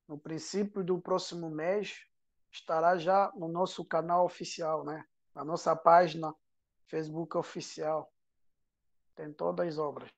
no 0.08 0.18
princípio 0.18 0.82
do 0.82 0.98
próximo 1.00 1.48
mês, 1.48 2.00
estará 2.50 2.98
já 2.98 3.30
no 3.36 3.46
nosso 3.46 3.84
canal 3.84 4.24
oficial, 4.24 4.84
né? 4.84 5.04
Na 5.34 5.44
nossa 5.44 5.76
página 5.76 6.34
Facebook 6.88 7.36
oficial. 7.36 8.10
Tem 9.14 9.32
todas 9.32 9.68
as 9.68 9.78
obras. 9.78 10.10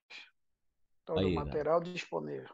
Todo 1.05 1.19
Aí, 1.19 1.25
o 1.25 1.35
material 1.35 1.79
né? 1.79 1.91
disponível. 1.91 2.49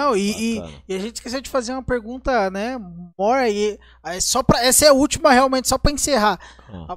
Não, 0.00 0.16
e, 0.16 0.56
e, 0.56 0.82
e, 0.88 0.94
a 0.94 0.98
gente 0.98 1.16
esqueceu 1.16 1.42
de 1.42 1.50
fazer 1.50 1.72
uma 1.72 1.82
pergunta, 1.82 2.50
né? 2.50 2.78
Mora 3.18 3.42
aí. 3.42 3.78
Só 4.22 4.42
pra, 4.42 4.64
essa 4.64 4.86
é 4.86 4.88
a 4.88 4.94
última, 4.94 5.30
realmente, 5.30 5.68
só 5.68 5.76
para 5.76 5.92
encerrar. 5.92 6.40
Ah. 6.70 6.94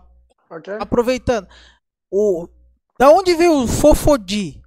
A, 0.50 0.56
okay. 0.56 0.78
Aproveitando. 0.80 1.46
O, 2.10 2.48
da 2.98 3.10
onde 3.10 3.36
veio 3.36 3.64
o 3.64 3.68
Fofodi? 3.68 4.64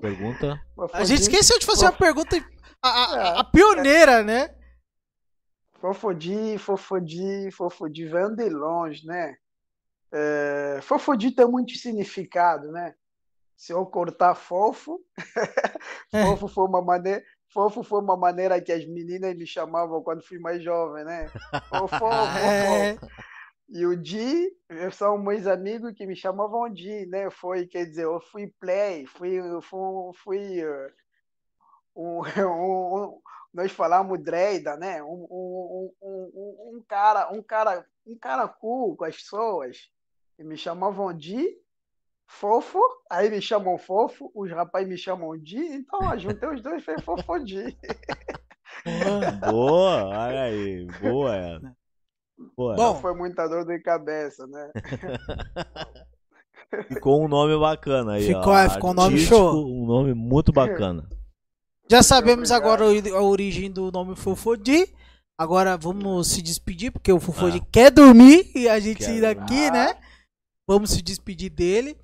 Pergunta. 0.00 0.60
A 0.92 1.04
gente 1.04 1.22
esqueceu 1.22 1.60
de 1.60 1.66
fazer 1.66 1.84
uma 1.84 1.92
pergunta. 1.92 2.36
A, 2.82 2.88
a, 2.88 3.40
a 3.40 3.44
pioneira, 3.44 4.24
né? 4.24 4.52
Fofodi, 5.80 6.58
Fofodi, 6.58 7.50
Fofodi 7.52 8.06
vem 8.06 8.34
de 8.34 8.48
longe, 8.48 9.06
né? 9.06 9.36
É, 10.12 10.80
fofodi 10.82 11.30
tem 11.30 11.46
muito 11.46 11.72
significado, 11.76 12.72
né? 12.72 12.94
Se 13.60 13.74
eu 13.74 13.84
cortar 13.84 14.34
fofo, 14.34 15.04
fofo 16.10 16.48
foi 16.48 16.64
uma 16.64 16.80
maneira, 16.80 17.22
fofo 17.52 17.82
foi 17.82 18.00
uma 18.00 18.16
maneira 18.16 18.58
que 18.58 18.72
as 18.72 18.86
meninas 18.86 19.36
me 19.36 19.46
chamavam 19.46 20.02
quando 20.02 20.22
fui 20.22 20.38
mais 20.38 20.62
jovem, 20.64 21.04
né? 21.04 21.28
Fofo, 21.68 21.88
fofo. 22.00 22.38
É. 22.38 22.98
E 23.68 23.84
o 23.84 23.94
Di, 23.94 24.50
são 24.92 25.18
meus 25.18 25.46
amigos 25.46 25.92
que 25.92 26.06
me 26.06 26.16
chamavam 26.16 26.72
Di, 26.72 27.04
né? 27.04 27.28
Foi, 27.28 27.66
quer 27.66 27.84
dizer, 27.84 28.04
eu 28.04 28.18
fui 28.18 28.46
play, 28.58 29.04
fui, 29.04 29.38
fui, 29.60 30.12
fui 30.14 30.64
uh, 30.64 30.90
um, 31.94 32.22
um, 32.48 33.20
nós 33.52 33.70
falamos 33.70 34.24
Dreida, 34.24 34.74
né? 34.78 35.02
Um, 35.02 35.26
um, 35.30 35.94
um, 36.00 36.76
um, 36.76 36.84
cara, 36.88 37.30
um 37.30 37.42
cara, 37.42 37.86
um 38.06 38.16
cara 38.16 38.48
cool 38.48 38.96
com 38.96 39.04
as 39.04 39.16
pessoas. 39.16 39.90
E 40.38 40.44
me 40.44 40.56
chamavam 40.56 41.12
de 41.12 41.60
fofo, 42.30 42.80
aí 43.10 43.28
me 43.28 43.42
chamam 43.42 43.76
fofo, 43.76 44.30
os 44.34 44.50
rapazes 44.50 44.88
me 44.88 44.96
chamam 44.96 45.36
de, 45.36 45.58
então 45.58 46.12
eu 46.12 46.18
juntei 46.18 46.48
os 46.48 46.62
dois 46.62 46.80
e 46.80 46.84
fez 46.84 47.02
fofodi. 47.02 47.76
boa, 49.50 50.06
olha 50.06 50.42
aí, 50.44 50.86
boa 51.02 51.36
essa. 51.36 51.76
Boa. 52.56 52.74
Bom, 52.74 52.94
foi 52.94 53.14
muita 53.14 53.46
dor 53.46 53.66
de 53.66 53.78
cabeça, 53.80 54.46
né? 54.46 54.70
Ficou 56.88 57.22
um 57.22 57.28
nome 57.28 57.58
bacana 57.58 58.12
aí. 58.12 58.28
Ficou, 58.28 58.52
ó, 58.52 58.70
ficou 58.70 58.90
um 58.90 58.94
nome 58.94 59.18
show. 59.18 59.66
Um 59.66 59.84
nome 59.84 60.14
muito 60.14 60.52
bacana. 60.52 61.06
Já 61.90 62.02
sabemos 62.02 62.52
agora 62.52 62.84
a 62.84 63.22
origem 63.22 63.70
do 63.70 63.90
nome 63.90 64.14
Fofodi. 64.14 64.88
Agora 65.36 65.76
vamos 65.76 66.28
se 66.28 66.40
despedir, 66.40 66.92
porque 66.92 67.12
o 67.12 67.18
Fofodi 67.18 67.58
ah. 67.58 67.66
quer 67.72 67.90
dormir 67.90 68.52
e 68.54 68.68
a 68.68 68.78
gente 68.78 68.98
quer 68.98 69.16
ir 69.16 69.20
daqui, 69.20 69.66
ah. 69.66 69.72
né? 69.72 69.96
Vamos 70.66 70.90
se 70.90 71.02
despedir 71.02 71.50
dele. 71.50 71.98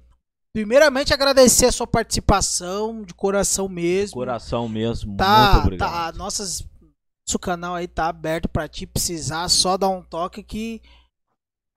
Primeiramente, 0.57 1.13
agradecer 1.13 1.67
a 1.67 1.71
sua 1.71 1.87
participação, 1.87 3.03
de 3.03 3.13
coração 3.13 3.69
mesmo. 3.69 4.15
Coração 4.15 4.67
mesmo, 4.67 5.15
tá, 5.15 5.53
muito 5.53 5.65
obrigado. 5.65 6.13
Tá, 6.15 6.19
nossas, 6.19 6.67
nosso 7.29 7.39
canal 7.39 7.75
aí 7.75 7.87
tá 7.87 8.09
aberto 8.09 8.49
para 8.49 8.67
ti 8.67 8.87
precisar, 8.87 9.47
só 9.51 9.77
dar 9.77 9.91
um 9.91 10.01
toque 10.01 10.43
que 10.43 10.81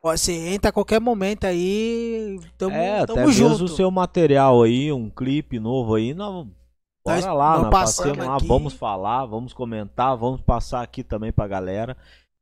você 0.01 0.31
entra 0.31 0.69
a 0.69 0.71
qualquer 0.71 1.01
momento 1.01 1.43
aí. 1.43 2.39
Tamo, 2.57 2.73
é, 2.73 3.05
tamo 3.05 3.19
até 3.19 3.31
junto. 3.33 3.49
mesmo 3.49 3.65
o 3.65 3.67
seu 3.67 3.91
material 3.91 4.63
aí, 4.63 4.93
um 4.93 5.09
clipe 5.09 5.59
novo 5.59 5.95
aí, 5.95 6.13
nós 6.13 6.47
Bora 7.05 7.33
lá, 7.33 7.63
na 7.63 7.69
passemos 7.69 8.25
lá, 8.25 8.37
vamos 8.37 8.73
falar, 8.73 9.25
vamos 9.25 9.51
comentar, 9.51 10.15
vamos 10.15 10.39
passar 10.39 10.83
aqui 10.83 11.03
também 11.03 11.33
pra 11.33 11.49
galera. 11.49 11.97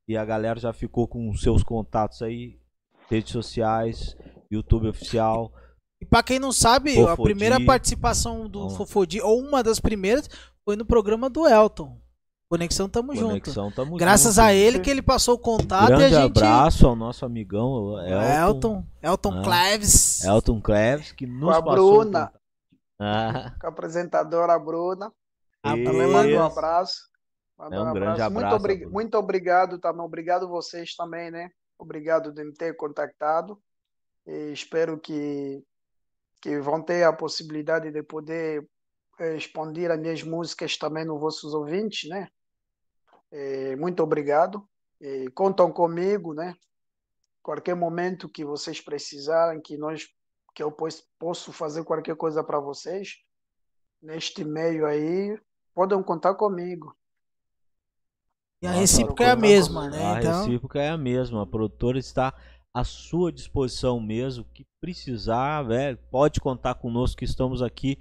E 0.08 0.16
a 0.16 0.24
galera 0.24 0.60
já 0.60 0.72
ficou 0.72 1.08
com 1.08 1.34
seus 1.34 1.64
contatos 1.64 2.22
aí, 2.22 2.60
redes 3.10 3.32
sociais, 3.32 4.16
YouTube 4.52 4.88
oficial. 4.88 5.52
E 6.08 6.10
pra 6.10 6.24
quem 6.24 6.40
não 6.40 6.52
sabe, 6.52 6.96
Fofodi. 6.96 7.12
a 7.12 7.24
primeira 7.24 7.66
participação 7.66 8.48
do 8.48 8.68
oh. 8.68 8.70
Fofodi, 8.70 9.22
ou 9.22 9.40
uma 9.40 9.62
das 9.62 9.80
primeiras, 9.80 10.30
foi 10.64 10.76
no 10.76 10.86
programa 10.86 11.30
do 11.30 11.46
Elton. 11.46 12.00
Conexão 12.50 12.88
Tamo 12.88 13.14
Conexão, 13.14 13.66
Junto. 13.66 13.76
Tamo 13.76 13.98
Graças 13.98 14.36
junto. 14.36 14.46
a 14.46 14.54
ele 14.54 14.80
que 14.80 14.90
ele 14.90 15.02
passou 15.02 15.36
o 15.36 15.40
contato 15.40 15.88
Grande 15.88 16.14
e 16.14 16.18
a 16.18 16.22
gente... 16.22 16.38
abraço 16.38 16.88
ao 16.88 16.96
nosso 16.96 17.26
amigão 17.26 18.00
Elton. 18.00 18.46
Elton, 18.48 18.86
Elton 19.04 19.40
ah, 19.40 19.44
Cleves. 19.44 20.24
Elton 20.24 20.62
Cleves, 20.62 21.12
que 21.12 21.28
nos 21.28 21.50
Com 21.50 21.50
a 21.50 21.62
passou 21.62 22.00
Bruna. 22.00 22.34
Ah. 22.98 23.54
Com 23.60 23.68
a 23.68 23.70
apresentadora 23.70 24.58
Bruna. 24.58 25.12
Ah, 25.62 25.72
também 25.72 26.08
manda 26.08 26.30
um 26.30 26.46
abraço. 26.46 27.02
Manda 27.58 27.76
é 27.76 27.80
um, 27.82 27.90
um 27.90 27.94
grande 27.94 28.22
abraço. 28.22 28.34
Muito, 28.34 28.56
obri 28.56 28.86
muito 28.86 29.18
obrigado 29.18 29.78
também. 29.80 30.06
Obrigado 30.06 30.48
vocês 30.48 30.96
também, 30.96 31.30
né? 31.30 31.50
Obrigado 31.78 32.32
de 32.32 32.46
me 32.46 32.54
ter 32.54 32.76
contactado. 32.78 33.60
E 34.26 34.52
espero 34.52 35.00
que, 35.00 35.64
que 36.42 36.60
vão 36.60 36.82
ter 36.82 37.04
a 37.04 37.14
possibilidade 37.14 37.92
de 37.92 38.04
poder 38.04 38.68
eh, 39.20 39.36
expandir 39.36 39.92
as 39.92 40.00
minhas 40.00 40.24
músicas 40.24 40.78
também 40.78 41.06
nos 41.06 41.20
vossos 41.20 41.54
ouvintes, 41.54 42.10
né? 42.10 42.28
E 43.32 43.76
muito 43.76 44.02
obrigado. 44.04 44.68
E 45.00 45.30
contam 45.32 45.72
comigo, 45.72 46.34
né? 46.34 46.56
Qualquer 47.42 47.76
momento 47.76 48.30
que 48.30 48.44
vocês 48.44 48.82
precisarem, 48.82 49.62
que 49.62 49.78
nós 49.78 50.08
que 50.54 50.64
eu 50.64 50.76
posso 51.20 51.54
fazer 51.54 51.84
qualquer 51.84 52.16
coisa 52.16 52.44
para 52.44 52.60
vocês 52.60 53.18
neste 54.02 54.44
meio 54.44 54.88
aí, 54.88 55.40
podem 55.72 56.02
contar 56.02 56.34
comigo. 56.34 56.96
E 58.60 58.66
a 58.66 58.72
recíproca 58.72 59.24
é 59.24 59.30
a 59.30 59.36
mesma, 59.36 59.88
né? 59.88 60.04
A 60.04 60.20
então... 60.20 60.40
recíproca 60.40 60.82
é 60.82 60.90
a 60.90 60.98
mesma. 60.98 61.44
A 61.44 61.46
produtora 61.46 62.00
está 62.00 62.34
à 62.78 62.84
sua 62.84 63.32
disposição 63.32 64.00
mesmo. 64.00 64.46
Que 64.54 64.66
precisar, 64.80 65.64
velho, 65.64 65.98
pode 66.12 66.40
contar 66.40 66.76
conosco 66.76 67.18
que 67.18 67.26
estamos 67.26 67.62
aqui. 67.62 67.98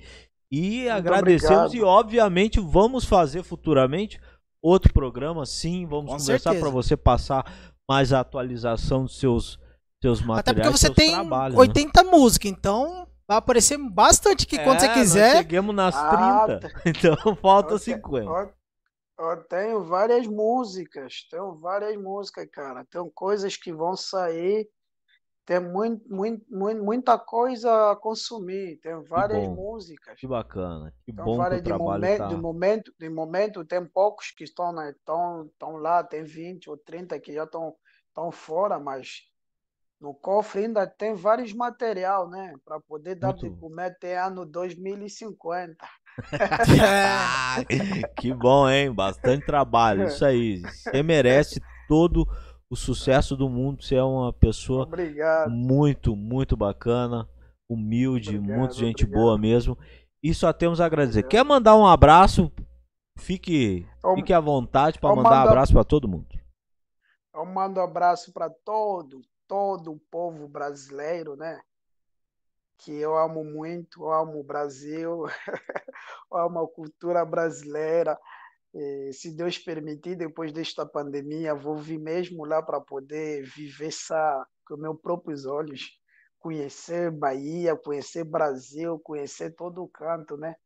E 0.53 0.81
Muito 0.81 0.91
agradecemos 0.93 1.67
obrigado. 1.67 1.75
e, 1.77 1.83
obviamente, 1.83 2.61
vamos 2.61 3.05
fazer 3.05 3.43
futuramente 3.43 4.21
outro 4.63 4.93
programa, 4.93 5.47
sim. 5.47 5.87
Vamos 5.87 6.13
Com 6.13 6.19
conversar 6.19 6.55
para 6.55 6.71
você 6.71 6.97
passar 6.97 7.51
mais 7.89 8.13
a 8.13 8.21
atualização 8.21 9.05
dos 9.05 9.19
seus 9.19 9.59
seus 10.03 10.21
materiais, 10.21 10.41
Até 10.41 10.55
porque 10.55 10.71
você 10.71 10.91
tem 10.91 11.13
trabalhos, 11.13 11.59
80 11.59 12.03
né? 12.03 12.11
músicas, 12.11 12.51
então 12.51 13.09
vai 13.27 13.39
aparecer 13.39 13.79
bastante 13.79 14.47
que 14.47 14.57
é, 14.57 14.63
quando 14.63 14.81
você 14.81 14.89
quiser. 14.91 15.29
Nós 15.29 15.39
chegamos 15.39 15.75
nas 15.75 15.97
ah, 15.97 16.59
30, 16.61 16.73
então 16.85 17.37
falta 17.37 17.73
eu 17.73 17.79
50. 17.79 18.55
Eu, 19.19 19.43
tenho 19.45 19.83
várias 19.85 20.27
músicas, 20.27 21.27
tenho 21.31 21.55
várias 21.57 21.97
músicas, 21.97 22.47
cara. 22.51 22.85
Tem 22.85 23.11
coisas 23.15 23.57
que 23.57 23.73
vão 23.73 23.97
sair, 23.97 24.69
tem 25.47 25.61
muito, 25.61 26.05
muito, 26.13 26.45
muito, 26.51 26.83
muita 26.83 27.19
coisa 27.19 27.93
a 27.93 27.97
consumir, 27.97 28.79
tem 28.79 29.01
várias 29.05 29.43
que 29.43 29.49
músicas. 29.49 30.21
Que 30.21 30.27
bacana, 30.27 30.93
que 31.05 31.13
tem 31.13 31.25
bom 31.25 31.37
várias, 31.37 31.63
que 31.63 31.71
de 31.71 31.79
momento, 31.79 32.19
tá... 32.19 32.27
de 32.27 32.37
momento, 32.37 32.95
de 32.99 33.09
momento 33.09 33.65
tem 33.65 33.87
poucos 33.87 34.33
que 34.33 34.45
estão, 34.45 34.73
né, 34.73 34.91
estão, 34.91 35.47
estão 35.47 35.77
lá, 35.77 36.03
tem 36.03 36.25
20 36.25 36.69
ou 36.69 36.77
30 36.77 37.19
que 37.21 37.33
já 37.33 37.45
estão, 37.45 37.75
estão 38.09 38.33
fora, 38.33 38.79
mas 38.79 39.23
no 40.01 40.15
cofre 40.15 40.65
ainda 40.65 40.87
tem 40.87 41.15
vários 41.15 41.53
material, 41.53 42.29
né? 42.29 42.55
Para 42.65 42.81
poder 42.81 43.15
dar 43.15 43.33
de 43.33 43.49
comer 43.49 43.87
até 43.87 44.19
ano 44.19 44.45
2050. 44.45 45.77
que 48.17 48.33
bom, 48.33 48.69
hein? 48.69 48.93
Bastante 48.93 49.45
trabalho. 49.47 50.05
Isso 50.05 50.25
aí. 50.25 50.63
Você 50.63 51.03
merece 51.03 51.61
todo 51.89 52.27
o 52.71 52.77
sucesso 52.77 53.37
do 53.37 53.49
mundo. 53.49 53.83
Você 53.83 53.97
é 53.97 54.03
uma 54.03 54.33
pessoa 54.33 54.85
Obrigado. 54.85 55.51
muito, 55.51 56.17
muito 56.17 56.57
bacana, 56.57 57.29
humilde, 57.69 58.37
Obrigado, 58.39 58.59
muito 58.59 58.75
gente 58.75 59.05
obrigado. 59.05 59.23
boa 59.23 59.39
mesmo. 59.39 59.79
E 60.23 60.35
só 60.35 60.53
temos 60.53 60.81
a 60.81 60.87
agradecer. 60.87 61.23
Quer 61.25 61.45
mandar 61.45 61.77
um 61.77 61.87
abraço? 61.87 62.51
Fique, 63.19 63.87
fique 64.15 64.33
à 64.33 64.41
vontade 64.41 64.99
para 64.99 65.15
mandar 65.15 65.31
um 65.31 65.35
mando- 65.35 65.49
abraço 65.49 65.73
para 65.73 65.85
todo 65.85 66.09
mundo. 66.09 66.27
Eu 67.35 67.45
mando 67.47 67.81
um 67.81 67.85
abraço 67.85 68.33
para 68.33 68.49
todo, 68.51 69.21
todo 69.47 69.93
o 69.93 70.01
povo 70.11 70.49
brasileiro, 70.49 71.37
né? 71.37 71.61
Que 72.79 72.93
eu 72.93 73.17
amo 73.17 73.43
muito, 73.45 74.05
eu 74.05 74.13
amo 74.13 74.41
o 74.41 74.45
Brasil, 74.45 75.25
eu 76.31 76.39
amo 76.39 76.61
a 76.61 76.69
cultura 76.69 77.25
brasileira. 77.25 78.19
E, 78.75 79.13
se 79.13 79.35
Deus 79.35 79.59
permitir, 79.59 80.17
depois 80.17 80.53
desta 80.53 80.85
pandemia, 80.85 81.55
vou 81.55 81.77
vir 81.77 81.99
mesmo 81.99 82.45
lá 82.45 82.63
para 82.63 82.81
poder 82.81 83.43
viver 83.45 83.89
essa 83.89 84.47
com 84.67 84.77
meus 84.77 85.01
próprios 85.01 85.47
olhos, 85.47 86.01
conhecer 86.39 87.11
Bahia, 87.11 87.77
conhecer 87.77 88.25
Brasil, 88.25 88.99
conhecer 88.99 89.55
todo 89.55 89.83
o 89.83 89.89
canto, 89.89 90.37
né? 90.37 90.57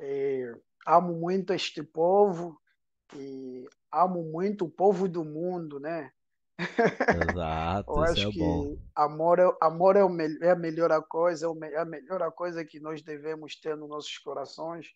E, 0.00 0.52
amo 0.86 1.14
muito 1.14 1.52
este 1.52 1.82
povo 1.82 2.58
e 3.14 3.66
amo 3.92 4.22
muito 4.22 4.64
o 4.64 4.70
povo 4.70 5.08
do 5.08 5.24
mundo, 5.24 5.78
né? 5.78 6.10
Exato, 6.58 7.92
Eu 7.92 8.04
isso 8.04 8.12
acho 8.12 8.28
é 8.28 8.32
que 8.32 8.38
bom. 8.38 8.76
amor, 8.94 9.38
é, 9.38 9.48
amor 9.60 9.96
é, 9.96 10.04
o 10.04 10.20
é 10.42 10.50
a 10.50 10.56
melhor 10.56 11.02
coisa, 11.02 11.46
é 11.46 11.72
é 11.72 11.78
a 11.78 11.84
melhor 11.84 12.32
coisa 12.32 12.64
que 12.64 12.80
nós 12.80 13.00
devemos 13.00 13.54
ter 13.54 13.76
nos 13.76 13.88
nossos 13.88 14.18
corações. 14.18 14.88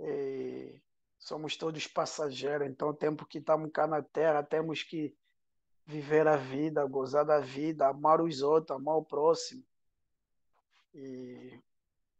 E 0.00 0.80
somos 1.18 1.56
todos 1.56 1.86
passageiros, 1.86 2.66
então 2.66 2.88
o 2.88 2.94
tempo 2.94 3.26
que 3.26 3.38
estamos 3.38 3.70
cá 3.70 3.86
na 3.86 4.02
Terra, 4.02 4.42
temos 4.42 4.82
que 4.82 5.14
viver 5.86 6.26
a 6.26 6.36
vida, 6.36 6.84
gozar 6.86 7.24
da 7.24 7.38
vida, 7.38 7.86
amar 7.88 8.20
os 8.20 8.40
outros, 8.40 8.76
amar 8.76 8.96
o 8.96 9.04
próximo. 9.04 9.62
E 10.94 11.60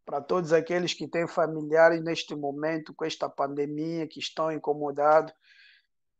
para 0.05 0.21
todos 0.21 0.53
aqueles 0.53 0.93
que 0.93 1.07
têm 1.07 1.27
familiares 1.27 2.03
neste 2.03 2.35
momento, 2.35 2.93
com 2.93 3.03
esta 3.03 3.27
pandemia, 3.27 4.07
que 4.07 4.19
estão 4.19 4.51
incomodados, 4.51 5.33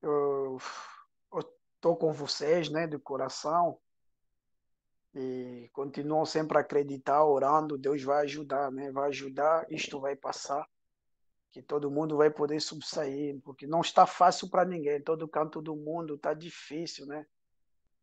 eu 0.02 0.58
estou 1.84 1.98
com 1.98 2.14
vocês, 2.14 2.70
né, 2.70 2.88
de 2.88 2.98
coração. 2.98 3.78
E 5.14 5.70
continuam 5.74 6.26
sempre 6.26 6.58
a 6.58 6.62
acreditar, 6.62 7.24
orando, 7.26 7.78
Deus 7.78 8.02
vai 8.02 8.24
ajudar, 8.24 8.72
né? 8.72 8.90
Vai 8.92 9.10
ajudar, 9.10 9.68
isto 9.70 10.00
vai 10.00 10.16
passar, 10.16 10.68
que 11.52 11.62
todo 11.62 11.92
mundo 11.92 12.18
vai 12.18 12.32
poder 12.32 12.60
subsair, 12.60 13.40
porque 13.44 13.68
não 13.68 13.82
está 13.82 14.08
fácil 14.08 14.50
para 14.50 14.66
ninguém, 14.66 15.04
todo 15.04 15.28
canto 15.28 15.62
do 15.62 15.76
mundo 15.76 16.16
está 16.16 16.34
difícil, 16.34 17.06
né? 17.06 17.28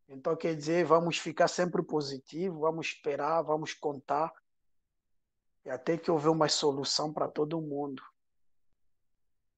Então, 0.07 0.37
quer 0.37 0.55
dizer, 0.55 0.85
vamos 0.85 1.17
ficar 1.17 1.49
sempre 1.49 1.83
positivo, 1.83 2.61
vamos 2.61 2.87
esperar, 2.87 3.41
vamos 3.41 3.73
contar, 3.73 4.31
e 5.65 5.69
até 5.69 5.97
que 5.97 6.09
houver 6.09 6.29
uma 6.29 6.47
solução 6.47 7.11
para 7.11 7.27
todo 7.27 7.59
mundo. 7.59 8.01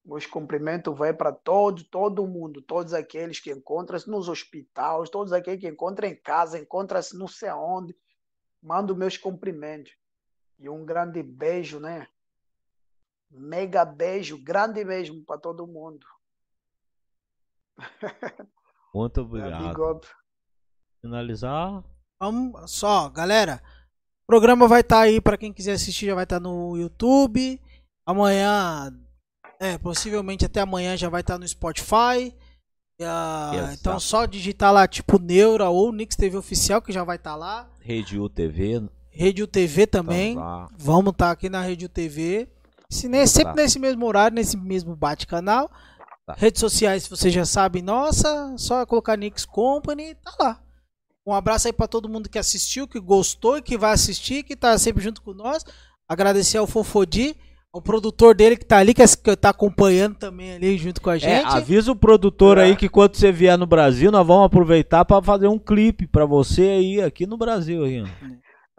Meus 0.05 0.25
cumprimentos 0.25 0.97
vai 0.97 1.13
para 1.13 1.31
todo, 1.31 1.83
todo 1.85 2.27
mundo, 2.27 2.61
todos 2.61 2.93
aqueles 2.93 3.39
que 3.39 3.51
encontram-se 3.51 4.09
nos 4.09 4.27
hospitais, 4.27 5.09
todos 5.09 5.31
aqueles 5.31 5.61
que 5.61 5.67
encontram 5.67 6.09
em 6.09 6.15
casa, 6.15 6.59
encontram-se 6.59 7.17
não 7.17 7.27
sei 7.27 7.49
aonde. 7.49 7.95
Mando 8.61 8.95
meus 8.95 9.17
cumprimentos. 9.17 9.93
E 10.59 10.69
um 10.69 10.85
grande 10.85 11.23
beijo, 11.23 11.79
né? 11.79 12.07
Mega 13.29 13.85
beijo, 13.85 14.37
grande 14.37 14.83
mesmo 14.83 15.23
para 15.23 15.39
todo 15.39 15.67
mundo. 15.67 16.05
Muito 18.93 19.21
obrigado. 19.21 20.01
Finalizar. 21.01 21.83
Vamos 22.19 22.71
só, 22.71 23.09
galera. 23.09 23.61
O 24.23 24.27
programa 24.27 24.67
vai 24.67 24.81
estar 24.81 25.01
aí 25.01 25.19
para 25.19 25.37
quem 25.37 25.51
quiser 25.51 25.73
assistir, 25.73 26.05
já 26.05 26.15
vai 26.15 26.23
estar 26.23 26.39
no 26.39 26.77
YouTube. 26.77 27.59
Amanhã, 28.05 28.91
é, 29.63 29.77
possivelmente 29.77 30.45
até 30.45 30.61
amanhã 30.61 30.95
já 30.97 31.09
vai 31.09 31.21
estar 31.21 31.37
no 31.37 31.47
Spotify. 31.47 32.33
Exato. 32.99 33.73
então 33.73 33.99
só 33.99 34.25
digitar 34.25 34.71
lá 34.71 34.87
tipo 34.87 35.17
Neura 35.19 35.67
ou 35.69 35.91
Nix 35.91 36.15
TV 36.15 36.37
oficial 36.37 36.81
que 36.81 36.91
já 36.91 37.03
vai 37.03 37.15
estar 37.17 37.35
lá. 37.35 37.67
Rede 37.81 38.19
UTV. 38.19 38.83
Rede 39.09 39.43
UTV 39.43 39.87
também. 39.87 40.35
tá. 40.35 40.67
Vamos 40.77 41.11
estar 41.11 41.31
aqui 41.31 41.49
na 41.49 41.61
Rede 41.61 41.85
UTV. 41.85 42.47
Se, 42.89 43.07
ne- 43.09 43.25
sempre 43.27 43.55
Tá. 43.55 43.61
nesse 43.61 43.79
mesmo 43.79 44.05
horário, 44.05 44.35
nesse 44.35 44.55
mesmo 44.55 44.95
bate-canal. 44.95 45.69
Tá. 46.25 46.35
Redes 46.37 46.59
sociais, 46.61 47.07
você 47.07 47.29
já 47.29 47.45
sabe, 47.45 47.81
nossa, 47.81 48.55
só 48.57 48.85
colocar 48.85 49.17
Nix 49.17 49.43
Company, 49.43 50.15
tá 50.15 50.33
lá. 50.39 50.59
Um 51.25 51.33
abraço 51.33 51.67
aí 51.67 51.73
pra 51.73 51.87
todo 51.87 52.07
mundo 52.07 52.29
que 52.29 52.37
assistiu, 52.39 52.87
que 52.87 52.99
gostou 52.99 53.57
e 53.57 53.61
que 53.61 53.77
vai 53.77 53.91
assistir, 53.93 54.43
que 54.43 54.55
tá 54.55 54.77
sempre 54.77 55.03
junto 55.03 55.21
com 55.21 55.33
nós. 55.33 55.65
Agradecer 56.07 56.57
ao 56.57 56.67
Fofodi, 56.67 57.35
ao 57.73 57.81
produtor 57.81 58.35
dele 58.35 58.55
que 58.55 58.63
tá 58.65 58.77
ali, 58.77 58.93
que 58.93 59.01
é- 59.01 59.07
que 59.07 59.35
tá 59.35 59.49
acompanhando 59.49 60.15
também 60.15 60.53
ali 60.53 60.77
junto 60.77 61.01
com 61.01 61.09
a 61.09 61.15
É, 61.15 61.19
gente. 61.19 61.47
avisa 61.47 61.91
o 61.91 61.95
produtor 61.95 62.59
É. 62.59 62.65
aí 62.65 62.75
que 62.75 62.87
quando 62.87 63.15
você 63.15 63.31
vier 63.31 63.57
no 63.57 63.65
Brasil, 63.65 64.11
nós 64.11 64.25
vamos 64.25 64.45
aproveitar 64.45 65.03
para 65.03 65.23
fazer 65.23 65.47
um 65.47 65.57
clipe 65.57 66.05
para 66.07 66.23
você 66.25 66.61
aí 66.61 67.01
aqui 67.01 67.25
no 67.25 67.35
Brasil 67.35 67.83
aí. 67.83 68.03
ó. 68.03 68.05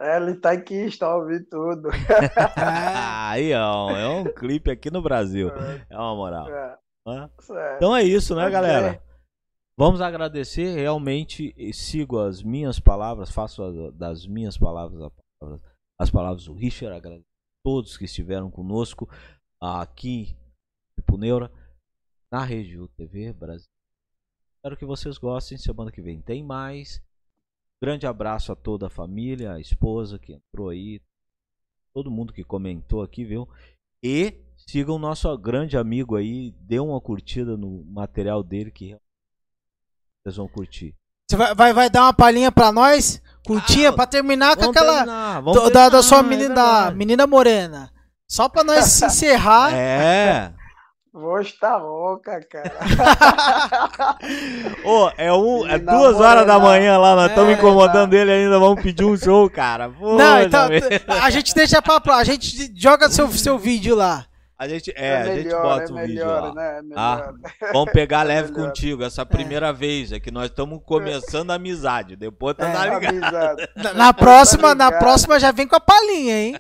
É, 0.01 0.16
ele 0.16 0.35
tá 0.37 0.53
aqui, 0.53 0.75
está 0.75 1.12
ouvindo 1.16 1.45
tudo. 1.51 1.89
É, 1.91 1.95
aí, 3.31 3.53
ó, 3.55 3.91
é 3.91 4.09
um 4.09 4.25
clipe 4.33 4.71
aqui 4.71 4.91
no 4.91 5.03
Brasil. 5.03 5.51
É 5.91 5.97
uma 5.97 6.15
moral. 6.15 6.49
É, 6.49 6.77
né? 7.07 7.29
é. 7.51 7.77
Então 7.77 7.97
é 7.97 8.03
isso, 8.05 8.35
né, 8.37 8.49
galera? 8.49 9.03
Vamos 9.77 10.01
agradecer 10.01 10.73
realmente. 10.77 11.53
e 11.57 11.73
Sigo 11.73 12.19
as 12.21 12.43
minhas 12.45 12.79
palavras, 12.79 13.31
faço 13.31 13.91
das 13.93 14.25
minhas 14.25 14.57
palavras 14.57 15.11
as 15.99 16.11
palavras 16.11 16.45
do 16.45 16.55
Richard. 16.55 16.97
Agradeço 16.97 17.25
todos 17.65 17.97
que 17.97 18.05
estiveram 18.05 18.51
conosco 18.51 19.09
aqui 19.59 20.36
em 20.99 21.03
Puneura, 21.03 21.51
na 22.31 22.45
Rede 22.45 22.78
UTV 22.78 23.32
Brasil. 23.32 23.66
Espero 24.57 24.77
que 24.77 24.85
vocês 24.85 25.16
gostem. 25.16 25.57
Semana 25.57 25.91
que 25.91 26.03
vem 26.03 26.20
tem 26.20 26.45
mais. 26.45 27.03
Grande 27.82 28.07
abraço 28.07 28.53
a 28.53 28.57
toda 28.57 28.86
a 28.86 28.91
família, 28.91 29.55
a 29.55 29.61
esposa 29.61 30.19
que 30.19 30.35
entrou 30.35 30.69
aí, 30.69 31.01
todo 31.93 32.11
mundo 32.11 32.32
que 32.32 32.45
comentou 32.45 33.03
aqui, 33.03 33.24
viu? 33.24 33.49
E 34.03 34.45
sigam 34.57 34.97
o 34.97 34.99
nosso 34.99 35.36
grande 35.39 35.77
amigo 35.77 36.16
aí, 36.16 36.51
dê 36.61 36.78
uma 36.78 37.01
curtida 37.01 37.57
no 37.57 37.82
material 37.85 38.43
dele 38.43 38.70
que 38.70 38.97
vocês 40.23 40.36
vão 40.36 40.49
curtir. 40.49 40.95
Você 41.29 41.37
vai, 41.37 41.55
vai, 41.55 41.73
vai 41.73 41.91
dar 41.91 42.03
uma 42.03 42.13
palhinha 42.13 42.53
pra 42.53 42.71
nós? 42.71 43.21
Curtinha 43.47 43.91
Ah, 43.91 43.93
pra 43.93 44.07
terminar 44.07 44.57
com 44.57 44.71
aquela. 44.71 44.95
terminar, 44.99 45.43
do- 45.43 45.71
da, 45.71 45.89
da 45.89 46.03
sua 46.03 46.19
terminar, 46.19 46.43
é 46.43 46.47
menina, 46.49 46.91
menina 46.93 47.27
morena. 47.27 47.91
Só 48.29 48.49
pra 48.49 48.65
nós 48.65 48.85
se 48.87 49.05
encerrar. 49.07 49.71
É. 49.77 50.53
Vou 51.13 51.41
estar 51.41 51.77
rouca, 51.79 52.41
cara. 52.51 52.75
Ô, 54.85 55.11
é, 55.17 55.33
um, 55.33 55.65
é 55.69 55.79
duas 55.79 56.17
horas 56.21 56.45
da 56.45 56.59
manhã 56.59 56.99
lá, 56.99 57.15
nós 57.15 57.31
estamos 57.31 57.51
É, 57.51 57.53
incomodando 57.55 58.13
ele 58.15 58.33
ainda, 58.33 58.59
vamos 58.59 58.83
pedir 58.83 59.05
um 59.05 59.17
show, 59.17 59.49
cara. 59.49 59.91
Pô, 59.91 60.17
Não, 60.17 60.41
então 60.43 60.69
a 61.23 61.31
gente 61.31 61.55
deixa 61.55 61.81
pra. 61.81 62.01
pra- 62.01 62.17
A 62.17 62.25
gente 62.25 62.73
joga 62.75 63.09
seu, 63.11 63.31
seu 63.31 63.57
vídeo 63.59 63.95
lá. 63.95 64.25
A 64.65 64.69
gente, 64.69 64.93
é, 64.97 65.16
a 65.16 65.24
gente 65.35 65.45
melhor, 65.45 65.62
bota 65.62 65.82
é 65.82 65.85
o 65.85 66.07
vídeo 66.07 66.15
melhor, 66.24 66.43
lá. 66.43 66.55
né? 66.55 66.77
É 66.77 66.81
Ah, 66.97 67.32
melhor. 67.32 67.73
Vamos 67.73 67.93
pegar 67.93 68.23
leve 68.24 68.51
melhor. 68.53 68.66
contigo, 68.69 69.03
essa 69.05 69.24
primeira 69.27 69.73
vez, 69.73 70.12
é 70.12 70.19
que 70.20 70.31
nós 70.31 70.47
estamos 70.47 70.81
começando 70.85 71.51
a 71.51 71.55
amizade, 71.55 72.16
depois 72.16 72.57
tá 72.57 72.69
É. 72.69 72.73
tá 72.73 72.85
ligado. 72.99 73.07
Amizade. 73.09 73.69
Na, 73.77 73.93
na 73.95 74.12
próxima, 74.12 74.74
na 74.74 74.86
ligado. 74.86 75.01
próxima 75.01 75.39
já 75.41 75.53
vem 75.53 75.66
com 75.69 75.77
a 75.77 75.81
palhinha, 75.81 76.36
hein? 76.39 76.57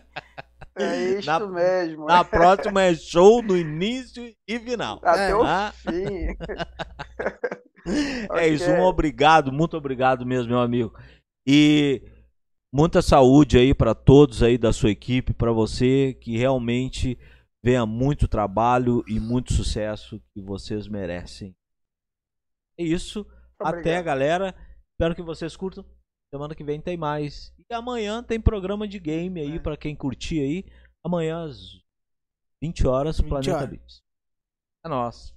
É 0.76 0.96
isto 1.18 1.26
Na- 1.26 1.46
mesmo. 1.46 2.04
Na 2.06 2.24
próxima 2.24 2.82
é 2.82 2.94
show 2.94 3.42
no 3.42 3.56
início 3.56 4.24
e 4.48 4.58
final. 4.58 5.00
Até 5.04 5.30
É. 5.30 5.34
o 5.36 5.42
Ah. 5.42 5.72
fim. 5.76 6.36
É 8.34 8.48
isso, 8.48 8.64
Ok. 8.70 8.74
um 8.80 8.82
obrigado, 8.82 9.52
muito 9.52 9.76
obrigado 9.76 10.24
mesmo, 10.24 10.48
meu 10.50 10.60
amigo. 10.60 10.92
E 11.46 12.02
muita 12.72 13.02
saúde 13.02 13.58
aí 13.58 13.74
para 13.74 13.94
todos 13.94 14.42
aí 14.42 14.56
da 14.56 14.72
sua 14.72 14.90
equipe, 14.90 15.32
para 15.34 15.52
você 15.52 16.16
que 16.20 16.36
realmente 16.38 17.18
venha 17.64 17.86
muito 17.86 18.28
trabalho 18.28 19.02
e 19.08 19.18
muito 19.18 19.54
sucesso 19.54 20.20
que 20.34 20.42
vocês 20.42 20.86
merecem. 20.86 21.56
É 22.78 22.84
isso. 22.84 23.26
Até, 23.58 23.78
Obrigado. 23.78 24.04
galera. 24.04 24.54
Espero 24.92 25.14
que 25.14 25.22
vocês 25.22 25.56
curtam. 25.56 25.82
Semana 26.32 26.54
que 26.54 26.62
vem 26.62 26.80
tem 26.80 26.96
mais. 26.96 27.54
E 27.58 27.72
amanhã 27.72 28.22
tem 28.22 28.38
programa 28.38 28.86
de 28.86 28.98
game 28.98 29.40
aí 29.40 29.56
É. 29.56 29.58
pra 29.58 29.76
quem 29.78 29.96
curtir 29.96 30.40
aí. 30.40 30.64
Amanhã 31.02 31.44
às 31.44 31.58
20 32.62 32.86
horas, 32.86 33.18
20 33.18 33.28
Planeta 33.28 33.56
horas. 33.56 33.70
Beats. 33.70 34.02
É 34.84 34.88
nóis. 34.88 35.33